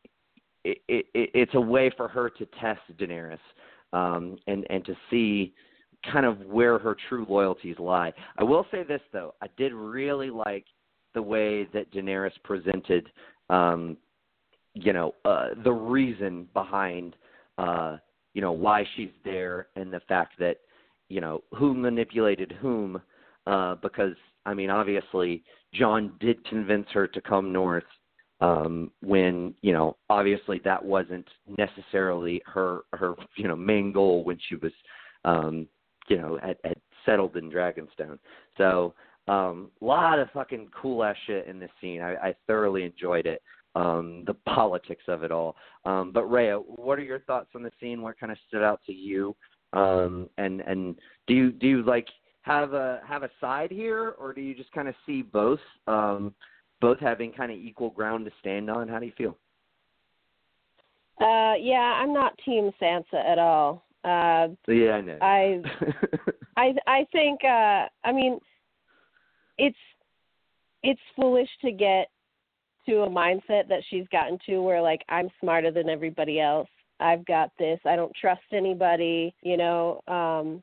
it, 0.64 0.78
it, 0.88 1.06
it's 1.14 1.54
a 1.54 1.60
way 1.60 1.90
for 1.96 2.08
her 2.08 2.30
to 2.30 2.46
test 2.60 2.80
Daenerys 2.98 3.38
um, 3.92 4.38
and 4.46 4.66
and 4.70 4.84
to 4.84 4.94
see 5.10 5.54
kind 6.12 6.26
of 6.26 6.40
where 6.46 6.78
her 6.78 6.96
true 7.08 7.26
loyalties 7.28 7.78
lie. 7.78 8.12
I 8.38 8.44
will 8.44 8.66
say 8.70 8.82
this 8.84 9.00
though, 9.12 9.34
I 9.42 9.46
did 9.56 9.72
really 9.72 10.30
like 10.30 10.64
the 11.14 11.22
way 11.22 11.64
that 11.72 11.92
Daenerys 11.92 12.32
presented, 12.44 13.08
um, 13.50 13.96
you 14.74 14.92
know, 14.92 15.14
uh, 15.24 15.48
the 15.64 15.72
reason 15.72 16.46
behind, 16.54 17.16
uh, 17.58 17.96
you 18.34 18.40
know, 18.40 18.52
why 18.52 18.86
she's 18.96 19.10
there 19.24 19.68
and 19.76 19.92
the 19.92 20.00
fact 20.08 20.38
that 20.38 20.58
you 21.08 21.20
know 21.20 21.42
who 21.56 21.74
manipulated 21.74 22.52
whom 22.60 23.00
uh 23.46 23.74
because 23.76 24.14
i 24.44 24.52
mean 24.52 24.68
obviously 24.68 25.42
jon 25.72 26.12
did 26.20 26.44
convince 26.44 26.86
her 26.92 27.06
to 27.06 27.20
come 27.22 27.50
north 27.50 27.84
um 28.40 28.90
when 29.00 29.54
you 29.62 29.72
know 29.72 29.96
obviously 30.10 30.60
that 30.64 30.84
wasn't 30.84 31.26
necessarily 31.56 32.42
her 32.44 32.80
her 32.92 33.14
you 33.36 33.48
know 33.48 33.56
main 33.56 33.90
goal 33.90 34.22
when 34.22 34.38
she 34.48 34.54
was 34.56 34.72
um 35.24 35.66
you 36.08 36.16
know 36.16 36.38
had, 36.42 36.56
had 36.64 36.76
settled 37.06 37.36
in 37.36 37.50
dragonstone. 37.50 38.18
So 38.56 38.94
um 39.28 39.70
lot 39.80 40.18
of 40.18 40.30
fucking 40.32 40.68
cool 40.80 41.04
ass 41.04 41.16
shit 41.26 41.46
in 41.46 41.58
this 41.58 41.70
scene. 41.80 42.00
I 42.00 42.14
i 42.16 42.34
thoroughly 42.46 42.84
enjoyed 42.84 43.26
it 43.26 43.42
um 43.74 44.24
the 44.26 44.34
politics 44.46 45.04
of 45.08 45.22
it 45.22 45.30
all 45.30 45.56
um 45.84 46.10
but 46.12 46.24
Rhea, 46.24 46.56
what 46.56 46.98
are 46.98 47.02
your 47.02 47.20
thoughts 47.20 47.50
on 47.54 47.62
the 47.62 47.72
scene 47.80 48.02
what 48.02 48.18
kind 48.18 48.32
of 48.32 48.38
stood 48.48 48.62
out 48.62 48.80
to 48.86 48.92
you 48.92 49.36
um, 49.72 50.28
and 50.38 50.60
and 50.62 50.96
do 51.26 51.34
you 51.34 51.52
do 51.52 51.66
you 51.66 51.82
like 51.82 52.06
have 52.42 52.72
a 52.72 53.00
have 53.06 53.22
a 53.22 53.30
side 53.40 53.70
here, 53.70 54.14
or 54.18 54.32
do 54.32 54.40
you 54.40 54.54
just 54.54 54.72
kind 54.72 54.88
of 54.88 54.94
see 55.04 55.22
both 55.22 55.60
um, 55.86 56.34
both 56.80 56.98
having 56.98 57.32
kind 57.32 57.52
of 57.52 57.58
equal 57.58 57.90
ground 57.90 58.24
to 58.24 58.32
stand 58.40 58.70
on? 58.70 58.88
How 58.88 58.98
do 58.98 59.06
you 59.06 59.12
feel? 59.16 59.36
Uh, 61.20 61.54
yeah, 61.60 62.00
I'm 62.00 62.14
not 62.14 62.38
Team 62.44 62.70
Sansa 62.80 63.14
at 63.14 63.38
all. 63.38 63.84
Uh, 64.04 64.48
yeah, 64.68 64.92
I 64.92 65.00
know. 65.00 65.18
I 65.20 65.60
I 66.56 66.74
I 66.86 67.06
think 67.12 67.40
uh, 67.44 67.86
I 68.04 68.12
mean 68.12 68.38
it's 69.58 69.76
it's 70.82 71.00
foolish 71.14 71.50
to 71.62 71.72
get 71.72 72.08
to 72.88 73.02
a 73.02 73.10
mindset 73.10 73.68
that 73.68 73.82
she's 73.88 74.06
gotten 74.10 74.38
to 74.46 74.58
where 74.62 74.80
like 74.80 75.02
I'm 75.08 75.28
smarter 75.40 75.70
than 75.70 75.88
everybody 75.88 76.40
else 76.40 76.68
I've 77.00 77.24
got 77.26 77.52
this. 77.58 77.78
I 77.84 77.94
don't 77.94 78.14
trust 78.20 78.42
anybody, 78.52 79.34
you 79.42 79.56
know, 79.56 80.00
um 80.08 80.62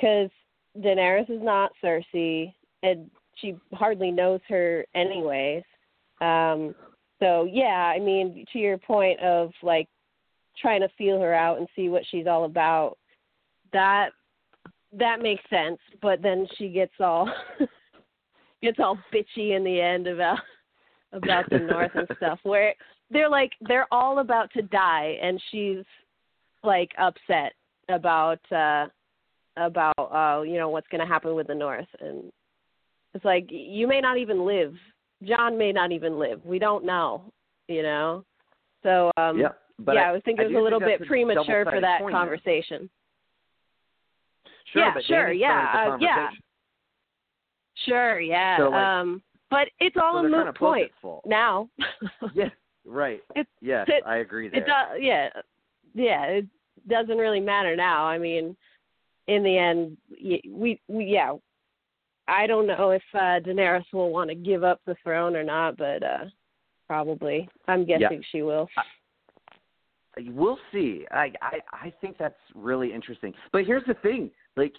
cuz 0.00 0.30
Daenerys 0.78 1.28
is 1.30 1.42
not 1.42 1.72
Cersei 1.82 2.54
and 2.82 3.10
she 3.34 3.56
hardly 3.72 4.10
knows 4.10 4.40
her 4.48 4.86
anyways. 4.94 5.64
Um 6.20 6.74
so 7.20 7.44
yeah, 7.50 7.92
I 7.94 7.98
mean 7.98 8.44
to 8.52 8.58
your 8.58 8.78
point 8.78 9.18
of 9.20 9.52
like 9.62 9.88
trying 10.58 10.80
to 10.80 10.88
feel 10.96 11.20
her 11.20 11.34
out 11.34 11.58
and 11.58 11.68
see 11.74 11.88
what 11.88 12.06
she's 12.06 12.26
all 12.26 12.44
about, 12.44 12.96
that 13.72 14.10
that 14.92 15.20
makes 15.20 15.42
sense. 15.50 15.78
But 16.00 16.22
then 16.22 16.46
she 16.56 16.68
gets 16.68 16.94
all 17.00 17.28
gets 18.62 18.78
all 18.78 18.98
bitchy 19.12 19.56
in 19.56 19.64
the 19.64 19.80
end 19.80 20.06
about 20.06 20.38
about 21.12 21.48
the 21.50 21.58
North 21.58 21.92
and 21.94 22.08
stuff. 22.16 22.38
Where 22.42 22.74
they're 23.10 23.28
like 23.28 23.52
they're 23.60 23.86
all 23.90 24.18
about 24.18 24.52
to 24.52 24.62
die, 24.62 25.18
and 25.22 25.40
she's 25.50 25.84
like 26.62 26.90
upset 26.98 27.52
about 27.88 28.40
uh 28.52 28.86
about 29.56 29.94
uh 29.98 30.42
you 30.42 30.58
know 30.58 30.68
what's 30.68 30.88
going 30.88 31.00
to 31.00 31.06
happen 31.06 31.34
with 31.34 31.46
the 31.46 31.54
North, 31.54 31.88
and 32.00 32.32
it's 33.14 33.24
like 33.24 33.46
you 33.50 33.86
may 33.86 34.00
not 34.00 34.18
even 34.18 34.44
live. 34.44 34.74
Jon 35.24 35.56
may 35.56 35.72
not 35.72 35.92
even 35.92 36.18
live. 36.18 36.44
We 36.44 36.58
don't 36.58 36.84
know, 36.84 37.32
you 37.68 37.82
know. 37.82 38.24
So 38.82 39.10
um 39.16 39.38
yeah, 39.38 39.48
but 39.78 39.94
yeah, 39.94 40.02
I, 40.02 40.08
I 40.08 40.12
would 40.12 40.24
think 40.24 40.40
I 40.40 40.44
it 40.44 40.46
was 40.48 40.56
a 40.56 40.60
little 40.60 40.80
bit 40.80 40.98
that's 40.98 41.08
premature 41.08 41.64
for 41.64 41.80
that 41.80 42.00
there. 42.00 42.10
conversation. 42.10 42.90
Sure, 44.72 44.82
yeah, 44.82 44.90
but 44.94 45.04
sure, 45.04 45.32
yeah, 45.32 45.88
uh, 45.92 45.96
yeah. 46.00 46.28
Sure, 47.86 48.20
yeah. 48.20 48.58
So, 48.58 48.70
like- 48.70 48.84
um 48.84 49.22
but 49.50 49.68
it's 49.80 49.96
all 49.96 50.14
so 50.14 50.26
a 50.26 50.28
moot 50.28 50.54
point 50.56 50.90
now. 51.26 51.68
Yeah, 52.34 52.50
right. 52.84 53.20
It- 53.36 53.46
yes, 53.60 53.86
it- 53.88 54.04
I 54.06 54.18
agree 54.18 54.48
there. 54.48 54.62
It 54.62 54.66
does, 54.66 54.98
yeah, 55.00 55.28
yeah. 55.94 56.22
It 56.24 56.46
doesn't 56.88 57.18
really 57.18 57.40
matter 57.40 57.74
now. 57.76 58.04
I 58.04 58.18
mean, 58.18 58.56
in 59.26 59.42
the 59.42 59.56
end, 59.58 59.96
we, 60.50 60.80
we 60.88 61.04
yeah. 61.06 61.32
I 62.28 62.46
don't 62.48 62.66
know 62.66 62.90
if 62.90 63.02
uh, 63.14 63.38
Daenerys 63.40 63.84
will 63.92 64.10
want 64.10 64.30
to 64.30 64.34
give 64.34 64.64
up 64.64 64.80
the 64.84 64.96
throne 65.04 65.36
or 65.36 65.44
not, 65.44 65.76
but 65.76 66.02
uh 66.02 66.24
probably. 66.88 67.48
I'm 67.68 67.84
guessing 67.84 68.22
she 68.32 68.42
will. 68.42 68.68
We'll 70.28 70.58
see. 70.72 71.04
I, 71.10 71.30
I 71.42 71.58
I 71.72 71.92
think 72.00 72.16
that's 72.18 72.34
really 72.54 72.92
interesting. 72.92 73.34
But 73.52 73.64
here's 73.66 73.84
the 73.86 73.94
thing: 73.94 74.30
like, 74.56 74.72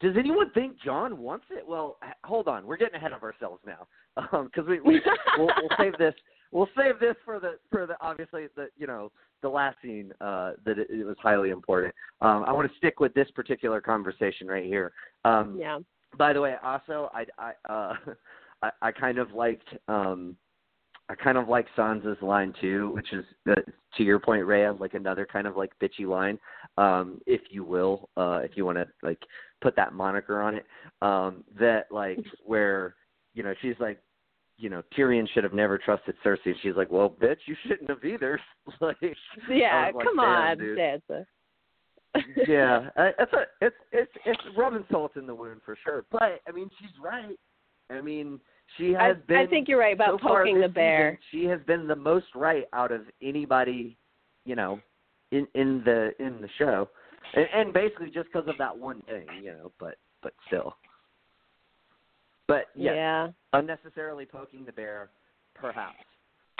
does 0.00 0.14
anyone 0.18 0.50
think 0.50 0.80
Jon 0.80 1.18
wants 1.18 1.46
it? 1.50 1.66
Well, 1.66 1.98
hold 2.24 2.48
on. 2.48 2.66
We're 2.66 2.76
getting 2.76 2.96
ahead 2.96 3.12
of 3.12 3.22
ourselves 3.22 3.60
now, 3.66 3.86
because 4.44 4.66
we, 4.68 4.80
we 4.80 5.00
we'll, 5.38 5.46
we'll 5.46 5.76
save 5.78 5.96
this. 5.98 6.14
We'll 6.52 6.68
save 6.76 7.00
this 7.00 7.16
for 7.24 7.40
the 7.40 7.58
for 7.70 7.86
the 7.86 7.96
obviously 8.00 8.46
the 8.56 8.68
you 8.76 8.86
know 8.86 9.10
the 9.42 9.48
last 9.48 9.76
scene 9.82 10.12
uh, 10.20 10.52
that 10.64 10.78
it, 10.78 10.88
it 10.90 11.04
was 11.04 11.16
highly 11.20 11.50
important. 11.50 11.94
Um, 12.20 12.44
I 12.46 12.52
want 12.52 12.70
to 12.70 12.76
stick 12.78 13.00
with 13.00 13.12
this 13.14 13.30
particular 13.32 13.80
conversation 13.80 14.46
right 14.46 14.64
here. 14.64 14.92
Um, 15.24 15.56
Yeah. 15.58 15.80
by 16.16 16.32
the 16.32 16.40
way, 16.40 16.54
also 16.62 17.10
I 17.12 17.26
I 17.38 17.72
uh 17.72 17.94
I, 18.62 18.70
I 18.82 18.92
kind 18.92 19.18
of 19.18 19.32
liked 19.32 19.68
um 19.88 20.36
I 21.08 21.14
kind 21.14 21.38
of 21.38 21.48
like 21.48 21.66
Sansa's 21.76 22.20
line 22.20 22.52
too, 22.60 22.90
which 22.94 23.12
is 23.12 23.24
uh, 23.48 23.54
to 23.96 24.02
your 24.02 24.18
point, 24.18 24.44
Rhea, 24.44 24.72
like 24.72 24.94
another 24.94 25.26
kind 25.30 25.46
of 25.46 25.56
like 25.56 25.70
bitchy 25.80 26.06
line, 26.06 26.38
um, 26.78 27.20
if 27.26 27.42
you 27.50 27.62
will, 27.62 28.08
uh, 28.16 28.40
if 28.42 28.52
you 28.56 28.64
want 28.64 28.78
to 28.78 28.86
like 29.02 29.20
put 29.60 29.76
that 29.76 29.92
moniker 29.92 30.42
on 30.42 30.56
it. 30.56 30.66
Um, 31.02 31.44
that 31.60 31.84
like 31.90 32.18
where 32.44 32.96
you 33.34 33.42
know 33.42 33.54
she's 33.62 33.76
like, 33.78 34.00
you 34.58 34.68
know 34.68 34.82
Tyrion 34.96 35.28
should 35.32 35.44
have 35.44 35.52
never 35.52 35.78
trusted 35.78 36.16
Cersei. 36.24 36.46
And 36.46 36.56
she's 36.62 36.76
like, 36.76 36.90
well, 36.90 37.10
bitch, 37.10 37.38
you 37.46 37.54
shouldn't 37.66 37.88
have 37.88 38.04
either. 38.04 38.40
like, 38.80 38.96
Yeah, 39.48 39.90
like, 39.94 40.04
come 40.04 40.18
on, 40.18 40.58
dude. 40.58 40.78
Sansa. 40.78 41.26
yeah, 42.48 42.88
it's 43.18 43.32
a 43.32 43.44
it's 43.60 43.76
it's 43.92 44.12
it's 44.24 44.42
rubbing 44.56 44.84
salt 44.90 45.16
in 45.16 45.26
the 45.26 45.34
wound 45.34 45.60
for 45.64 45.76
sure. 45.84 46.04
But 46.10 46.40
I 46.48 46.52
mean, 46.52 46.70
she's 46.80 46.90
right. 47.02 47.38
I 47.90 48.00
mean, 48.00 48.40
she 48.76 48.94
I, 48.96 49.08
has 49.08 49.16
been. 49.26 49.36
I 49.38 49.46
think 49.46 49.68
you're 49.68 49.78
right 49.78 49.94
about 49.94 50.20
so 50.20 50.28
poking 50.28 50.60
the 50.60 50.68
bear. 50.68 51.18
season, 51.30 51.42
she 51.42 51.48
has 51.48 51.60
been 51.66 51.86
the 51.86 51.96
most 51.96 52.26
right 52.34 52.64
out 52.72 52.92
of 52.92 53.02
anybody, 53.22 53.96
you 54.44 54.56
know, 54.56 54.80
in 55.32 55.46
in 55.54 55.82
the 55.84 56.12
in 56.18 56.40
the 56.40 56.48
show, 56.58 56.88
and, 57.34 57.46
and 57.54 57.72
basically 57.72 58.10
just 58.10 58.28
because 58.32 58.48
of 58.48 58.58
that 58.58 58.76
one 58.76 59.02
thing, 59.02 59.26
you 59.42 59.52
know. 59.52 59.72
But 59.78 59.96
but 60.22 60.32
still. 60.46 60.76
But 62.48 62.66
yes, 62.76 62.94
Yeah. 62.94 63.28
unnecessarily 63.54 64.24
poking 64.24 64.64
the 64.64 64.72
bear, 64.72 65.10
perhaps. 65.54 65.96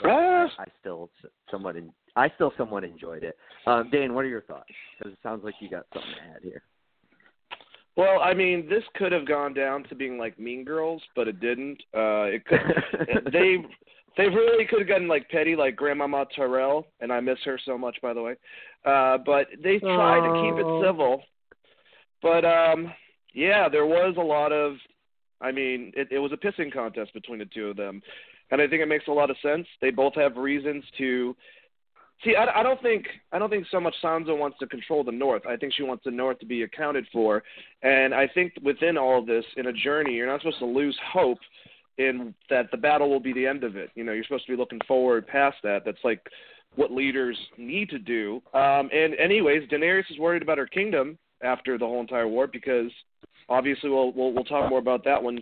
But. 0.03 0.09
I, 0.11 0.45
I 0.59 0.64
still 0.81 1.11
somewhat 1.51 1.77
en- 1.77 1.92
I 2.16 2.29
still 2.35 2.53
somewhat 2.59 2.83
enjoyed 2.83 3.23
it. 3.23 3.37
Um, 3.66 3.88
Dane, 3.90 4.14
what 4.14 4.25
are 4.25 4.29
your 4.29 4.42
thoughts? 4.42 4.71
Because 4.99 5.12
it 5.12 5.19
sounds 5.23 5.45
like 5.45 5.55
you 5.61 5.71
got 5.71 5.87
something 5.92 6.12
to 6.14 6.23
add 6.23 6.42
here. 6.42 6.62
Well, 7.96 8.20
I 8.22 8.35
mean, 8.35 8.68
this 8.68 8.82
could 8.94 9.12
have 9.12 9.26
gone 9.26 9.54
down 9.54 9.85
to 9.85 9.94
being 9.94 10.18
like 10.18 10.38
Mean 10.38 10.64
Girls, 10.64 11.02
but 11.14 11.28
it 11.28 11.40
didn't. 11.40 11.82
Uh, 11.94 12.28
it 12.28 12.44
could. 12.44 12.61
they 13.32 13.56
they 14.16 14.28
really 14.28 14.66
could 14.66 14.80
have 14.80 14.88
gotten 14.88 15.09
like 15.09 15.28
petty, 15.30 15.56
like 15.56 15.76
Grandmama 15.76 16.26
Tyrell, 16.35 16.87
and 17.00 17.12
I 17.12 17.20
miss 17.20 17.38
her 17.44 17.59
so 17.64 17.76
much, 17.76 17.96
by 18.02 18.12
the 18.12 18.22
way. 18.22 18.37
Uh, 18.85 19.18
but 19.24 19.48
they 19.62 19.78
tried 19.78 20.26
to 20.26 20.42
keep 20.42 20.59
it 20.59 20.87
civil. 20.87 21.22
But 22.22 22.44
um, 22.44 22.92
yeah, 23.35 23.68
there 23.68 23.87
was 23.87 24.14
a 24.18 24.22
lot 24.22 24.52
of. 24.52 24.76
I 25.40 25.52
mean, 25.52 25.92
it, 25.94 26.09
it 26.11 26.18
was 26.18 26.32
a 26.32 26.37
pissing 26.37 26.72
contest 26.72 27.12
between 27.12 27.38
the 27.38 27.44
two 27.46 27.68
of 27.68 27.76
them, 27.76 28.02
and 28.50 28.61
I 28.61 28.66
think 28.66 28.82
it 28.82 28.88
makes 28.88 29.09
a 29.09 29.12
lot 29.12 29.30
of 29.30 29.37
sense. 29.42 29.66
They 29.80 29.90
both 29.90 30.14
have 30.14 30.37
reasons 30.37 30.85
to. 30.98 31.37
See, 32.24 32.35
I, 32.35 32.61
I 32.61 32.62
don't 32.62 32.81
think 32.83 33.07
I 33.33 33.38
don't 33.38 33.50
think 33.50 33.66
so 33.70 33.81
much 33.81 33.94
Sansa 34.02 34.37
wants 34.37 34.59
to 34.59 34.66
control 34.66 35.05
the 35.05 35.12
North. 35.12 35.42
I 35.46 35.57
think 35.57 35.74
she 35.74 35.83
wants 35.83 36.05
the 36.05 36.11
North 36.11 36.38
to 36.40 36.46
be 36.46 36.62
accounted 36.62 37.07
for, 37.12 37.42
and 37.83 38.14
I 38.14 38.26
think 38.26 38.55
within 38.62 38.96
all 38.96 39.24
this, 39.24 39.44
in 39.57 39.66
a 39.66 39.72
journey, 39.72 40.14
you're 40.14 40.26
not 40.26 40.40
supposed 40.40 40.59
to 40.61 40.66
lose 40.66 40.98
hope 41.12 41.38
in 41.98 42.35
that 42.50 42.70
the 42.70 42.76
battle 42.76 43.11
will 43.11 43.20
be 43.20 43.33
the 43.33 43.46
end 43.46 43.64
of 43.64 43.76
it. 43.76 43.90
You 43.94 44.05
know, 44.05 44.12
you're 44.12 44.24
supposed 44.24 44.46
to 44.46 44.52
be 44.52 44.57
looking 44.57 44.81
forward 44.87 45.26
past 45.26 45.57
that. 45.62 45.83
That's 45.85 46.02
like 46.05 46.20
what 46.74 46.90
leaders 46.90 47.38
need 47.59 47.90
to 47.90 47.98
do. 47.98 48.42
Um, 48.55 48.90
and 48.92 49.14
anyways, 49.18 49.68
Daenerys 49.68 50.11
is 50.11 50.18
worried 50.18 50.42
about 50.42 50.59
her 50.59 50.66
kingdom 50.66 51.18
after 51.42 51.79
the 51.79 51.85
whole 51.85 52.00
entire 52.00 52.29
war 52.29 52.46
because 52.46 52.90
obviously 53.48 53.90
we'll 53.90 54.12
we'll, 54.12 54.33
we'll 54.33 54.44
talk 54.44 54.70
more 54.70 54.79
about 54.79 55.05
that 55.05 55.22
when 55.22 55.38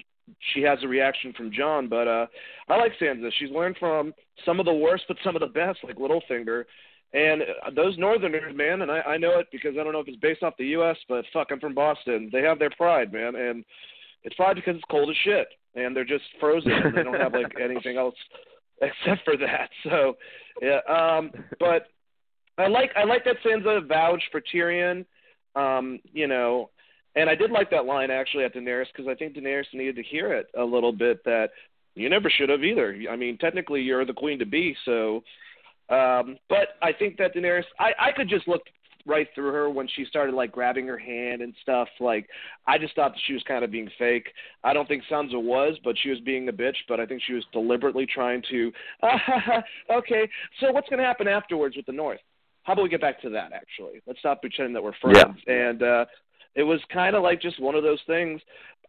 she 0.53 0.63
has 0.63 0.79
a 0.83 0.89
reaction 0.89 1.33
from 1.33 1.53
Jon. 1.53 1.89
But 1.89 2.09
uh, 2.09 2.27
I 2.69 2.77
like 2.77 2.93
Sansa. 3.01 3.31
She's 3.39 3.51
learned 3.51 3.77
from 3.79 4.13
some 4.45 4.61
of 4.61 4.67
the 4.67 4.75
worst, 4.75 5.05
but 5.09 5.17
some 5.25 5.37
of 5.37 5.41
the 5.41 5.47
best, 5.47 5.81
like 5.85 5.97
Littlefinger. 5.97 6.65
And 7.13 7.43
uh, 7.43 7.71
those 7.75 7.97
Northerners, 7.97 8.57
man, 8.57 8.83
and 8.83 8.91
I, 8.91 9.01
I 9.01 9.17
know 9.19 9.39
it 9.39 9.47
because 9.53 9.75
I 9.79 9.85
don't 9.85 9.93
know 9.93 10.01
if 10.01 10.09
it's 10.09 10.19
based 10.19 10.43
off 10.43 10.55
the 10.59 10.67
U.S., 10.67 10.97
but 11.09 11.25
fuck, 11.33 11.49
I'm 11.51 11.61
from 11.61 11.75
Boston. 11.75 12.29
They 12.33 12.43
have 12.43 12.59
their 12.59 12.71
pride, 12.71 13.13
man, 13.13 13.37
and 13.37 13.65
it's 14.25 14.35
pride 14.35 14.57
because 14.57 14.75
it's 14.75 14.85
cold 14.91 15.11
as 15.11 15.17
shit, 15.25 15.47
and 15.77 15.95
they're 15.95 16.05
just 16.05 16.25
frozen. 16.41 16.73
and 16.73 16.97
they 16.97 17.05
don't 17.05 17.21
have 17.21 17.33
like 17.33 17.55
anything 17.63 17.97
else 17.97 18.17
except 18.83 19.25
for 19.25 19.37
that. 19.37 19.71
So, 19.85 20.17
yeah. 20.63 20.79
Um, 20.89 21.31
but 21.61 21.87
I 22.59 22.69
like 22.69 22.91
I 22.97 23.05
like 23.05 23.25
that 23.25 23.37
Sansa 23.45 23.87
vouched 23.87 24.25
for 24.33 24.41
Tyrion. 24.41 25.05
Um, 25.55 26.01
you 26.13 26.27
know, 26.27 26.71
and 27.17 27.31
I 27.31 27.35
did 27.35 27.51
like 27.51 27.71
that 27.71 27.85
line 27.85 28.11
actually 28.11 28.45
at 28.45 28.55
Daenerys 28.55 28.87
because 28.95 29.09
I 29.09 29.15
think 29.15 29.35
Daenerys 29.35 29.65
needed 29.73 29.97
to 29.97 30.03
hear 30.03 30.33
it 30.33 30.47
a 30.59 30.65
little 30.65 30.93
bit 30.93 31.25
that 31.25 31.51
you 31.95 32.09
never 32.09 32.29
should 32.31 32.49
have 32.49 32.65
either. 32.65 32.97
I 33.11 33.17
mean, 33.17 33.39
technically 33.39 33.83
you're 33.83 34.05
the 34.05 34.13
queen 34.13 34.39
to 34.39 34.47
be, 34.47 34.77
so. 34.85 35.23
Um, 35.91 36.39
but 36.49 36.69
I 36.83 36.93
think 36.93 37.19
that 37.19 37.35
Daenerys, 37.35 37.65
I 37.79 37.93
I 37.99 38.13
could 38.13 38.29
just 38.29 38.49
look 38.49 38.63
right 39.07 39.29
through 39.35 39.53
her 39.53 39.69
when 39.69 39.87
she 39.95 40.05
started 40.07 40.35
like 40.35 40.51
grabbing 40.51 40.87
her 40.87 40.99
hand 40.99 41.43
and 41.43 41.55
stuff. 41.63 41.89
Like 42.01 42.29
I 42.67 42.79
just 42.79 42.95
thought 42.95 43.13
that 43.13 43.21
she 43.27 43.35
was 43.35 43.43
kind 43.47 43.65
of 43.65 43.71
being 43.71 43.91
fake. 43.99 44.29
I 44.63 44.73
don't 44.73 44.89
think 44.89 45.03
Sansa 45.11 45.41
was, 45.41 45.79
but 45.85 45.97
she 46.03 46.11
was 46.11 46.21
being 46.21 46.49
a 46.49 46.53
bitch. 46.53 46.77
But 46.89 47.01
I 47.01 47.07
think 47.07 47.23
she 47.27 47.35
was 47.35 47.45
deliberately 47.53 48.07
trying 48.07 48.43
to. 48.51 48.73
Uh, 49.03 49.19
okay, 49.99 50.29
so 50.61 50.73
what's 50.73 50.89
going 50.89 51.01
to 51.01 51.07
happen 51.07 51.29
afterwards 51.29 51.77
with 51.77 51.87
the 51.87 51.93
North? 51.93 52.21
How 52.63 52.73
about 52.73 52.83
we 52.85 52.89
get 52.89 53.03
back 53.03 53.21
to 53.23 53.31
that? 53.31 53.53
Actually, 53.53 54.01
let's 54.07 54.19
stop 54.21 54.41
pretending 54.41 54.73
that 54.73 54.83
we're 54.83 54.95
friends. 55.01 55.39
And 55.47 55.83
uh, 55.83 56.05
it 56.55 56.63
was 56.63 56.81
kind 56.93 57.17
of 57.17 57.23
like 57.23 57.41
just 57.41 57.61
one 57.61 57.75
of 57.75 57.83
those 57.83 58.01
things. 58.07 58.41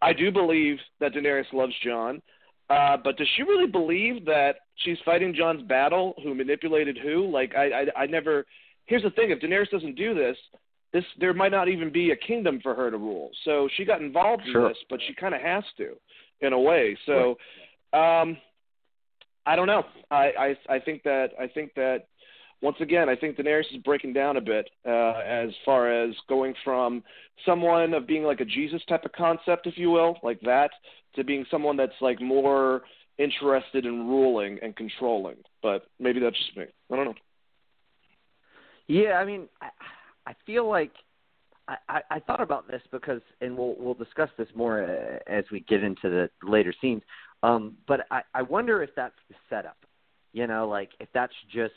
I 0.01 0.13
do 0.13 0.31
believe 0.31 0.77
that 0.99 1.13
Daenerys 1.13 1.51
loves 1.53 1.73
Jon. 1.83 2.21
Uh, 2.69 2.97
but 3.03 3.17
does 3.17 3.27
she 3.35 3.43
really 3.43 3.67
believe 3.67 4.25
that 4.25 4.55
she's 4.77 4.97
fighting 5.05 5.33
Jon's 5.35 5.61
battle? 5.63 6.15
Who 6.23 6.33
manipulated 6.33 6.97
who? 6.97 7.29
Like 7.31 7.53
I, 7.55 7.65
I, 7.95 8.01
I 8.03 8.05
never. 8.07 8.45
Here's 8.85 9.03
the 9.03 9.11
thing: 9.11 9.31
if 9.31 9.39
Daenerys 9.39 9.69
doesn't 9.69 9.95
do 9.95 10.13
this, 10.15 10.35
this 10.91 11.03
there 11.19 11.33
might 11.33 11.51
not 11.51 11.67
even 11.67 11.91
be 11.91 12.11
a 12.11 12.15
kingdom 12.15 12.59
for 12.63 12.73
her 12.73 12.89
to 12.89 12.97
rule. 12.97 13.29
So 13.43 13.69
she 13.75 13.85
got 13.85 14.01
involved 14.01 14.43
Sure. 14.51 14.63
in 14.63 14.67
this, 14.69 14.77
but 14.89 14.99
she 15.07 15.13
kind 15.13 15.35
of 15.35 15.41
has 15.41 15.63
to, 15.77 15.93
in 16.41 16.53
a 16.53 16.59
way. 16.59 16.97
So, 17.05 17.37
um, 17.93 18.37
I 19.45 19.55
don't 19.55 19.67
know. 19.67 19.83
I, 20.09 20.55
I, 20.69 20.75
I 20.75 20.79
think 20.79 21.03
that 21.03 21.29
I 21.39 21.47
think 21.47 21.73
that 21.75 22.07
once 22.61 22.77
again, 22.79 23.09
I 23.09 23.15
think 23.15 23.37
Daenerys 23.37 23.71
is 23.73 23.81
breaking 23.83 24.13
down 24.13 24.37
a 24.37 24.41
bit 24.41 24.69
uh, 24.87 25.19
as 25.25 25.49
far 25.63 25.91
as 25.91 26.15
going 26.27 26.53
from 26.63 27.03
someone 27.45 27.93
of 27.93 28.07
being 28.07 28.23
like 28.23 28.39
a 28.39 28.45
Jesus 28.45 28.81
type 28.87 29.05
of 29.05 29.11
concept, 29.11 29.67
if 29.67 29.77
you 29.77 29.91
will, 29.91 30.17
like 30.23 30.39
that, 30.41 30.71
to 31.15 31.23
being 31.23 31.45
someone 31.51 31.77
that's 31.77 31.93
like 32.01 32.21
more 32.21 32.81
interested 33.17 33.85
in 33.85 34.07
ruling 34.07 34.59
and 34.61 34.75
controlling. 34.75 35.37
But 35.61 35.87
maybe 35.99 36.19
that's 36.19 36.37
just 36.37 36.57
me. 36.57 36.65
I 36.91 36.95
don't 36.95 37.05
know. 37.05 37.13
Yeah, 38.87 39.13
I 39.13 39.25
mean, 39.25 39.47
I, 39.61 39.69
I 40.27 40.35
feel 40.45 40.69
like 40.69 40.91
I, 41.67 41.77
I, 41.89 42.01
I 42.11 42.19
thought 42.19 42.41
about 42.41 42.67
this 42.67 42.81
because, 42.91 43.21
and 43.41 43.57
we'll 43.57 43.75
we'll 43.79 43.95
discuss 43.95 44.29
this 44.37 44.47
more 44.55 44.83
uh, 44.83 45.19
as 45.31 45.45
we 45.51 45.61
get 45.61 45.83
into 45.83 46.09
the 46.09 46.29
later 46.47 46.73
scenes. 46.81 47.01
Um, 47.43 47.77
but 47.87 48.01
I, 48.11 48.21
I 48.33 48.41
wonder 48.43 48.81
if 48.83 48.91
that's 48.95 49.15
the 49.29 49.35
setup. 49.49 49.77
You 50.33 50.47
know, 50.47 50.67
like 50.67 50.89
if 50.99 51.09
that's 51.13 51.33
just 51.51 51.73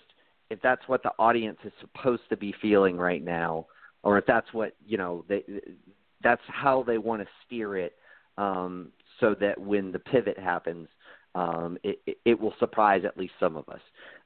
if 0.51 0.61
that's 0.63 0.87
what 0.87 1.03
the 1.03 1.13
audience 1.19 1.59
is 1.65 1.73
supposed 1.81 2.23
to 2.31 2.37
be 2.37 2.55
feeling 2.61 2.97
right 2.97 3.23
now, 3.25 3.67
or 4.03 4.19
if 4.19 4.27
that's 4.27 4.53
what 4.53 4.75
you 4.87 4.97
know 4.99 5.25
they 5.29 5.45
that's 6.23 6.43
how 6.49 6.83
they 6.83 6.99
want 6.99 7.23
to 7.23 7.29
steer 7.47 7.77
it, 7.77 7.95
um, 8.39 8.89
so 9.21 9.35
that 9.41 9.59
when 9.61 9.93
the 9.93 9.99
pivot 9.99 10.39
happens, 10.39 10.89
um, 11.35 11.79
it, 11.83 12.01
it, 12.07 12.19
it 12.25 12.41
will 12.41 12.55
surprise 12.59 13.03
at 13.05 13.17
least 13.17 13.35
some 13.39 13.57
of 13.57 13.69
us. 13.69 13.81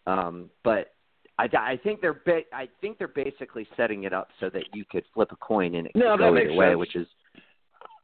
Um, 0.06 0.50
but 0.64 0.92
I, 1.38 1.48
I 1.56 1.80
think 1.82 2.00
they're 2.00 2.20
ba- 2.24 2.42
I 2.52 2.68
think 2.80 2.98
they're 2.98 3.08
basically 3.08 3.66
setting 3.76 4.04
it 4.04 4.12
up 4.12 4.28
so 4.40 4.48
that 4.50 4.64
you 4.74 4.84
could 4.90 5.04
flip 5.14 5.30
a 5.32 5.36
coin 5.36 5.74
and 5.74 5.86
it 5.86 5.92
No, 5.94 6.12
could 6.16 6.18
go 6.20 6.36
either 6.36 6.52
way, 6.54 6.68
sense. 6.70 6.78
which 6.78 6.96
is 6.96 7.06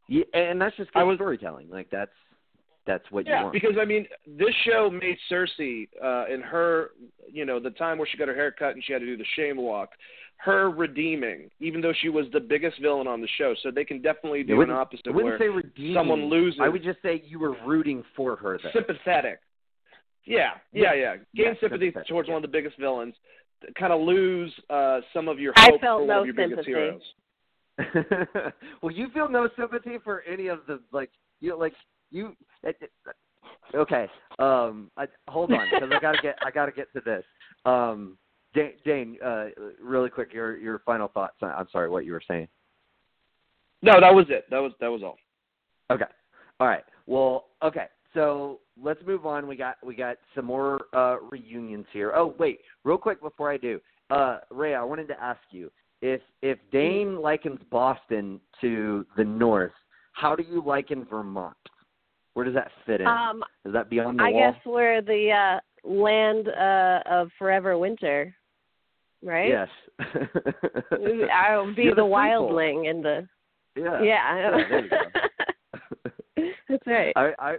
yeah, 0.09 0.25
and 0.35 0.61
that's 0.61 0.77
just 0.77 0.93
good 0.93 1.05
was- 1.05 1.17
storytelling. 1.17 1.69
Like 1.71 1.89
that's 1.91 2.11
that's 2.89 3.05
what 3.11 3.27
you 3.27 3.33
Yeah, 3.33 3.43
want. 3.45 3.53
because 3.53 3.77
I 3.81 3.85
mean, 3.85 4.07
this 4.27 4.55
show 4.67 4.91
made 4.91 5.17
Cersei 5.31 5.87
uh, 6.03 6.33
in 6.33 6.41
her, 6.41 6.91
you 7.31 7.45
know, 7.45 7.61
the 7.61 7.71
time 7.71 7.99
where 7.99 8.09
she 8.11 8.17
got 8.19 8.27
her 8.29 8.35
hair 8.35 8.51
cut 8.51 8.71
and 8.75 8.83
she 8.85 8.93
had 8.93 9.01
to 9.01 9.07
do 9.07 9.17
the 9.17 9.27
shame 9.37 9.59
walk, 9.59 9.91
her 10.39 10.71
redeeming, 10.71 11.51
even 11.61 11.81
though 11.81 11.93
she 12.01 12.09
was 12.09 12.27
the 12.33 12.41
biggest 12.41 12.81
villain 12.81 13.07
on 13.07 13.21
the 13.21 13.29
show. 13.39 13.55
So 13.63 13.71
they 13.71 13.85
can 13.85 14.01
definitely 14.03 14.43
do 14.43 14.61
an 14.63 14.71
opposite 14.71 15.07
I 15.07 15.11
wouldn't 15.11 15.25
where 15.27 15.39
say 15.39 15.49
redeeming. 15.49 15.95
someone 15.95 16.25
loses. 16.31 16.59
I 16.63 16.69
would 16.69 16.83
just 16.83 17.01
say 17.03 17.23
you 17.27 17.39
were 17.39 17.55
rooting 17.67 18.03
for 18.17 18.35
her. 18.37 18.59
Though. 18.63 18.71
sympathetic. 18.73 19.39
Yeah, 20.25 20.51
yeah, 20.73 20.95
yeah. 20.95 21.17
Gain 21.17 21.25
Yeah, 21.35 21.53
sympathy 21.61 21.93
towards 22.09 22.29
yeah. 22.29 22.35
one 22.35 22.45
of 22.45 22.51
the 22.51 22.57
biggest 22.57 22.79
villains. 22.79 23.15
Kind 23.79 23.93
of 23.93 24.01
lose 24.01 24.53
uh, 24.71 25.01
some 25.13 25.29
of 25.29 25.39
your 25.39 25.53
I 25.57 25.71
felt 25.81 25.81
for 25.81 25.99
one 25.99 26.07
no 26.09 26.21
of 26.21 26.27
your 26.27 26.35
biggest 26.35 26.65
sympathy. 26.65 26.71
heroes. 26.73 27.03
well, 28.83 28.93
you 28.93 29.09
feel 29.15 29.29
no 29.29 29.49
sympathy 29.59 29.99
for 30.03 30.23
any 30.23 30.49
of 30.49 30.61
the 30.67 30.81
like 30.93 31.11
you 31.41 31.57
like 31.59 31.73
you. 32.11 32.37
Okay, 33.75 34.07
um, 34.39 34.91
I, 34.97 35.07
hold 35.29 35.53
on 35.53 35.67
because 35.71 35.91
I 35.95 36.01
gotta 36.01 36.19
get 36.23 36.39
I 36.45 36.51
gotta 36.51 36.73
get 36.73 36.93
to 36.95 37.01
this. 37.05 37.25
Um, 37.67 38.17
Jane, 38.55 38.73
Jane 38.85 39.19
uh, 39.25 39.47
really 39.83 40.11
quick, 40.11 40.33
your 40.33 40.57
your 40.57 40.81
final 40.81 41.09
thoughts. 41.09 41.37
I'm 41.43 41.69
sorry, 41.71 41.91
what 41.91 42.05
you 42.05 42.13
were 42.13 42.23
saying. 42.27 42.49
No, 43.83 44.01
that 44.01 44.15
was 44.15 44.27
it. 44.31 44.47
That 44.51 44.59
was 44.59 44.73
that 44.81 44.89
was 44.89 45.03
all. 45.03 45.19
Okay. 45.91 46.05
All 46.61 46.67
right. 46.67 46.85
Well, 47.07 47.47
okay. 47.63 47.87
So 48.15 48.61
let's 48.83 49.01
move 49.07 49.27
on. 49.27 49.47
We 49.47 49.57
got 49.57 49.77
we 49.85 49.95
got 49.95 50.17
some 50.35 50.47
more 50.47 50.81
uh, 50.95 51.17
reunions 51.31 51.87
here. 51.93 52.13
Oh 52.15 52.35
wait, 52.39 52.61
real 52.85 52.99
quick 52.99 53.21
before 53.21 53.51
I 53.51 53.57
do, 53.59 53.81
uh, 54.11 54.39
Ray, 54.51 54.75
I 54.75 54.83
wanted 54.83 55.09
to 55.09 55.23
ask 55.23 55.41
you 55.51 55.71
if 56.01 56.21
if 56.43 56.59
Dane 56.73 57.21
likens 57.21 57.61
Boston 57.71 58.41
to 58.61 59.07
the 59.17 59.25
North, 59.25 59.73
how 60.13 60.35
do 60.35 60.43
you 60.43 60.63
liken 60.65 61.05
Vermont? 61.05 61.57
Where 62.39 62.45
does 62.45 62.55
that 62.55 62.71
fit 62.87 63.01
in? 63.01 63.07
Um, 63.09 63.43
Is 63.65 63.73
that 63.73 63.91
beyond 63.91 64.21
the 64.21 64.23
I 64.23 64.31
wall? 64.31 64.53
guess 64.53 64.61
we're 64.65 65.03
the 65.03 65.33
uh, 65.33 65.91
land 65.91 66.47
uh, 66.47 67.01
of 67.11 67.31
forever 67.37 67.77
winter, 67.77 68.33
right? 69.25 69.49
Yes. 69.49 69.69
I'll 71.35 71.75
be 71.75 71.83
You're 71.83 71.97
the, 71.97 72.03
the 72.03 72.07
wildling 72.07 72.89
and 72.89 73.05
the 73.05 73.29
Yeah. 73.75 74.01
yeah. 74.05 74.37
Yeah, 74.39 74.69
there 74.69 74.85
you 76.37 76.53
That's 76.69 76.87
right. 76.87 77.13
I 77.17 77.33
I 77.41 77.57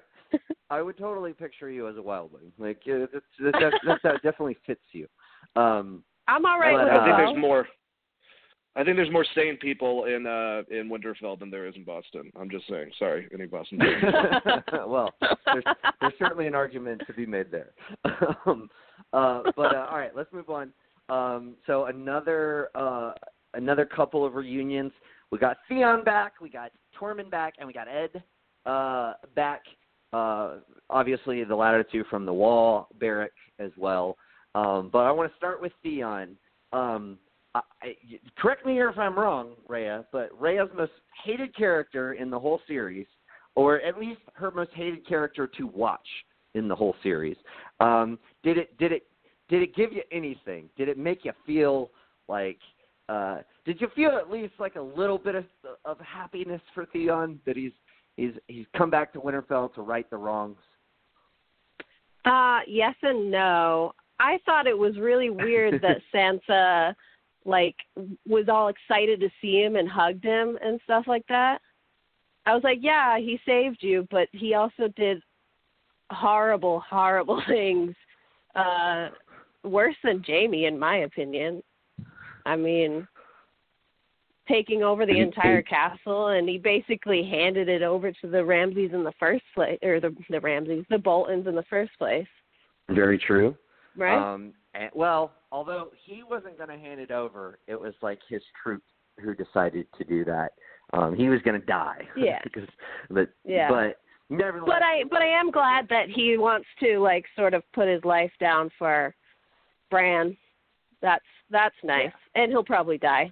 I 0.70 0.82
would 0.82 0.98
totally 0.98 1.34
picture 1.34 1.70
you 1.70 1.90
as 1.90 1.98
a 1.98 2.00
wildling. 2.00 2.54
Like 2.58 2.82
uh, 2.86 3.00
that, 3.00 3.22
that, 3.42 3.74
that, 3.86 4.00
that 4.02 4.14
definitely 4.24 4.56
fits 4.66 4.80
you. 4.94 5.08
Um, 5.58 6.06
I'm 6.30 6.46
all 6.46 6.58
right 6.58 6.72
Well, 6.72 6.86
with 6.86 6.94
uh, 6.94 7.00
I 7.00 7.06
think 7.06 7.18
there's 7.18 7.38
more. 7.38 7.68
I 8.76 8.84
think 8.84 8.98
there's 8.98 9.12
more 9.12 9.26
sane 9.36 9.58
people 9.58 10.06
in 10.06 10.26
uh 10.26 10.62
in 10.70 10.90
Winterfell 10.90 11.40
than 11.40 11.50
there 11.50 11.68
is 11.68 11.76
in 11.76 11.84
Boston. 11.84 12.32
I'm 12.40 12.50
just 12.50 12.68
saying. 12.70 12.92
Sorry, 12.98 13.28
any 13.34 13.46
Boston. 13.46 13.80
well, 14.88 15.14
there's, 15.22 15.64
there's 16.00 16.14
certainly 16.20 16.48
an 16.48 16.56
argument 16.56 17.02
to 17.08 17.14
be 17.14 17.26
made 17.26 17.48
there. 17.52 17.72
um, 18.46 18.70
uh, 19.14 19.44
but 19.56 19.76
uh, 19.76 19.88
all 19.90 19.98
right, 19.98 20.16
let's 20.16 20.32
move 20.32 20.50
on. 20.50 20.72
Um, 21.10 21.56
so 21.66 21.86
another 21.86 22.70
uh, 22.76 23.14
another 23.56 23.86
couple 23.86 24.26
of 24.26 24.36
reunions. 24.36 24.92
We 25.32 25.38
got 25.38 25.58
Theon 25.68 26.04
back, 26.04 26.34
we 26.42 26.50
got 26.50 26.72
Tormund 27.00 27.30
back, 27.30 27.56
and 27.60 27.68
we 27.68 27.74
got 27.74 27.88
Ed 27.88 28.24
uh, 28.66 29.14
back. 29.36 29.64
Uh, 30.12 30.56
obviously, 30.90 31.44
the 31.44 31.56
latter 31.56 31.84
two 31.84 32.04
from 32.10 32.26
the 32.26 32.34
Wall, 32.34 32.88
Beric 33.00 33.34
as 33.60 33.72
well. 33.78 34.18
Um, 34.56 34.90
but 34.92 35.00
I 35.00 35.12
want 35.12 35.32
to 35.32 35.38
start 35.38 35.62
with 35.62 35.72
Theon. 35.84 36.36
Um, 36.74 37.18
I, 37.56 37.62
I, 37.82 37.96
correct 38.38 38.66
me 38.66 38.74
here 38.74 38.90
if 38.90 38.98
I'm 38.98 39.18
wrong, 39.18 39.54
Rhea, 39.68 40.06
but 40.12 40.30
Rhea's 40.40 40.70
most 40.76 40.92
hated 41.24 41.56
character 41.56 42.14
in 42.14 42.30
the 42.30 42.40
whole 42.40 42.62
series, 42.68 43.08
or 43.56 43.82
at 43.82 43.98
least 43.98 44.22
her 44.34 44.52
most 44.52 44.72
hated 44.74 45.08
character 45.08 45.48
to 45.58 45.68
watch 45.68 46.08
in 46.54 46.68
the 46.68 46.76
whole 46.76 46.96
series. 47.04 47.38
Um, 47.80 48.20
did 48.44 48.58
it 48.58 48.78
did 48.78 48.92
it 48.92 49.04
did 49.50 49.62
it 49.62 49.76
give 49.76 49.92
you 49.94 50.04
anything? 50.12 50.70
Did 50.78 50.90
it 50.90 50.98
make 50.98 51.26
you 51.26 51.34
feel 51.46 51.90
like? 52.28 52.60
Uh, 53.08 53.40
did 53.66 53.82
you 53.82 53.88
feel 53.96 54.12
at 54.12 54.30
least 54.30 54.54
like 54.60 54.76
a 54.76 54.82
little 54.82 55.18
bit 55.18 55.36
of 55.36 55.46
of 55.86 56.00
happiness 56.00 56.62
for 56.76 56.86
Theon 56.86 57.40
that 57.46 57.58
he's 57.58 57.72
he's 58.18 58.34
he's 58.48 58.66
come 58.78 58.90
back 58.90 59.12
to 59.14 59.20
Winterfell 59.20 59.74
to 59.74 59.82
right 59.82 60.08
the 60.10 60.18
wrongs? 60.18 60.58
Uh, 62.26 62.60
yes 62.68 62.96
and 63.02 63.32
no. 63.32 63.94
I 64.20 64.38
thought 64.46 64.68
it 64.68 64.78
was 64.78 64.98
really 64.98 65.30
weird 65.30 65.82
that 65.82 65.98
Sansa 66.14 66.94
like 67.50 67.76
was 68.28 68.46
all 68.48 68.70
excited 68.70 69.20
to 69.20 69.30
see 69.42 69.62
him 69.62 69.76
and 69.76 69.90
hugged 69.90 70.24
him 70.24 70.58
and 70.64 70.80
stuff 70.84 71.06
like 71.08 71.26
that. 71.28 71.60
I 72.46 72.54
was 72.54 72.64
like, 72.64 72.80
yeah, 72.82 73.18
he 73.18 73.40
saved 73.46 73.80
you, 73.82 74.08
but 74.10 74.28
he 74.32 74.54
also 74.54 74.88
did 74.96 75.22
horrible, 76.12 76.80
horrible 76.90 77.42
things. 77.48 77.96
Uh 78.56 79.10
worse 79.64 79.96
than 80.04 80.24
Jaime 80.26 80.66
in 80.66 80.80
my 80.80 80.98
opinion. 80.98 81.62
I 82.46 82.56
mean, 82.56 83.08
taking 84.48 84.82
over 84.84 85.06
the 85.06 85.20
entire 85.20 85.62
castle 85.62 86.30
and 86.30 86.48
he 86.48 86.58
basically 86.58 87.24
handed 87.24 87.70
it 87.70 87.84
over 87.84 88.12
to 88.12 88.28
the 88.28 88.44
Ramses 88.44 88.92
in 88.94 89.04
the 89.04 89.14
first 89.20 89.44
place 89.54 89.80
or 89.84 90.00
the 90.00 90.16
the 90.30 90.40
Ramses, 90.40 90.86
the 90.90 90.98
Boltons 90.98 91.48
in 91.48 91.56
the 91.56 91.66
first 91.70 91.92
place. 91.98 92.28
Very 92.90 93.20
true. 93.20 93.56
Right? 93.96 94.18
Um, 94.18 94.54
and, 94.74 94.90
well, 94.94 95.32
although 95.52 95.90
he 96.06 96.24
wasn't 96.24 96.58
going 96.58 96.70
to 96.70 96.78
hand 96.78 97.00
it 97.00 97.12
over, 97.12 97.60
it 97.68 97.80
was 97.80 97.94
like 98.02 98.20
his 98.28 98.42
troops 98.62 98.86
who 99.20 99.34
decided 99.36 99.88
to 99.98 100.04
do 100.04 100.24
that. 100.26 100.54
Um, 100.94 101.16
he 101.16 101.30
was 101.30 101.42
going 101.42 101.60
to 101.60 101.66
die. 101.66 102.08
Yeah. 102.18 102.40
because, 102.44 102.68
but 103.10 103.30
Yeah. 103.44 103.70
but 103.70 104.02
nevertheless. 104.30 104.76
but 104.76 104.84
I 104.84 105.04
but 105.10 105.22
I 105.22 105.28
am 105.28 105.52
glad 105.52 105.88
that 105.90 106.10
he 106.10 106.38
wants 106.38 106.68
to 106.82 107.00
like 107.00 107.26
sort 107.36 107.54
of 107.54 107.64
put 107.74 107.88
his 107.88 108.04
life 108.04 108.32
down 108.40 108.70
for 108.78 109.14
Bran. 109.92 110.36
That's 111.02 111.26
that's 111.50 111.76
nice. 111.84 112.12
And 112.36 112.52
he'll 112.52 112.64
probably 112.64 112.98
die. 112.98 113.32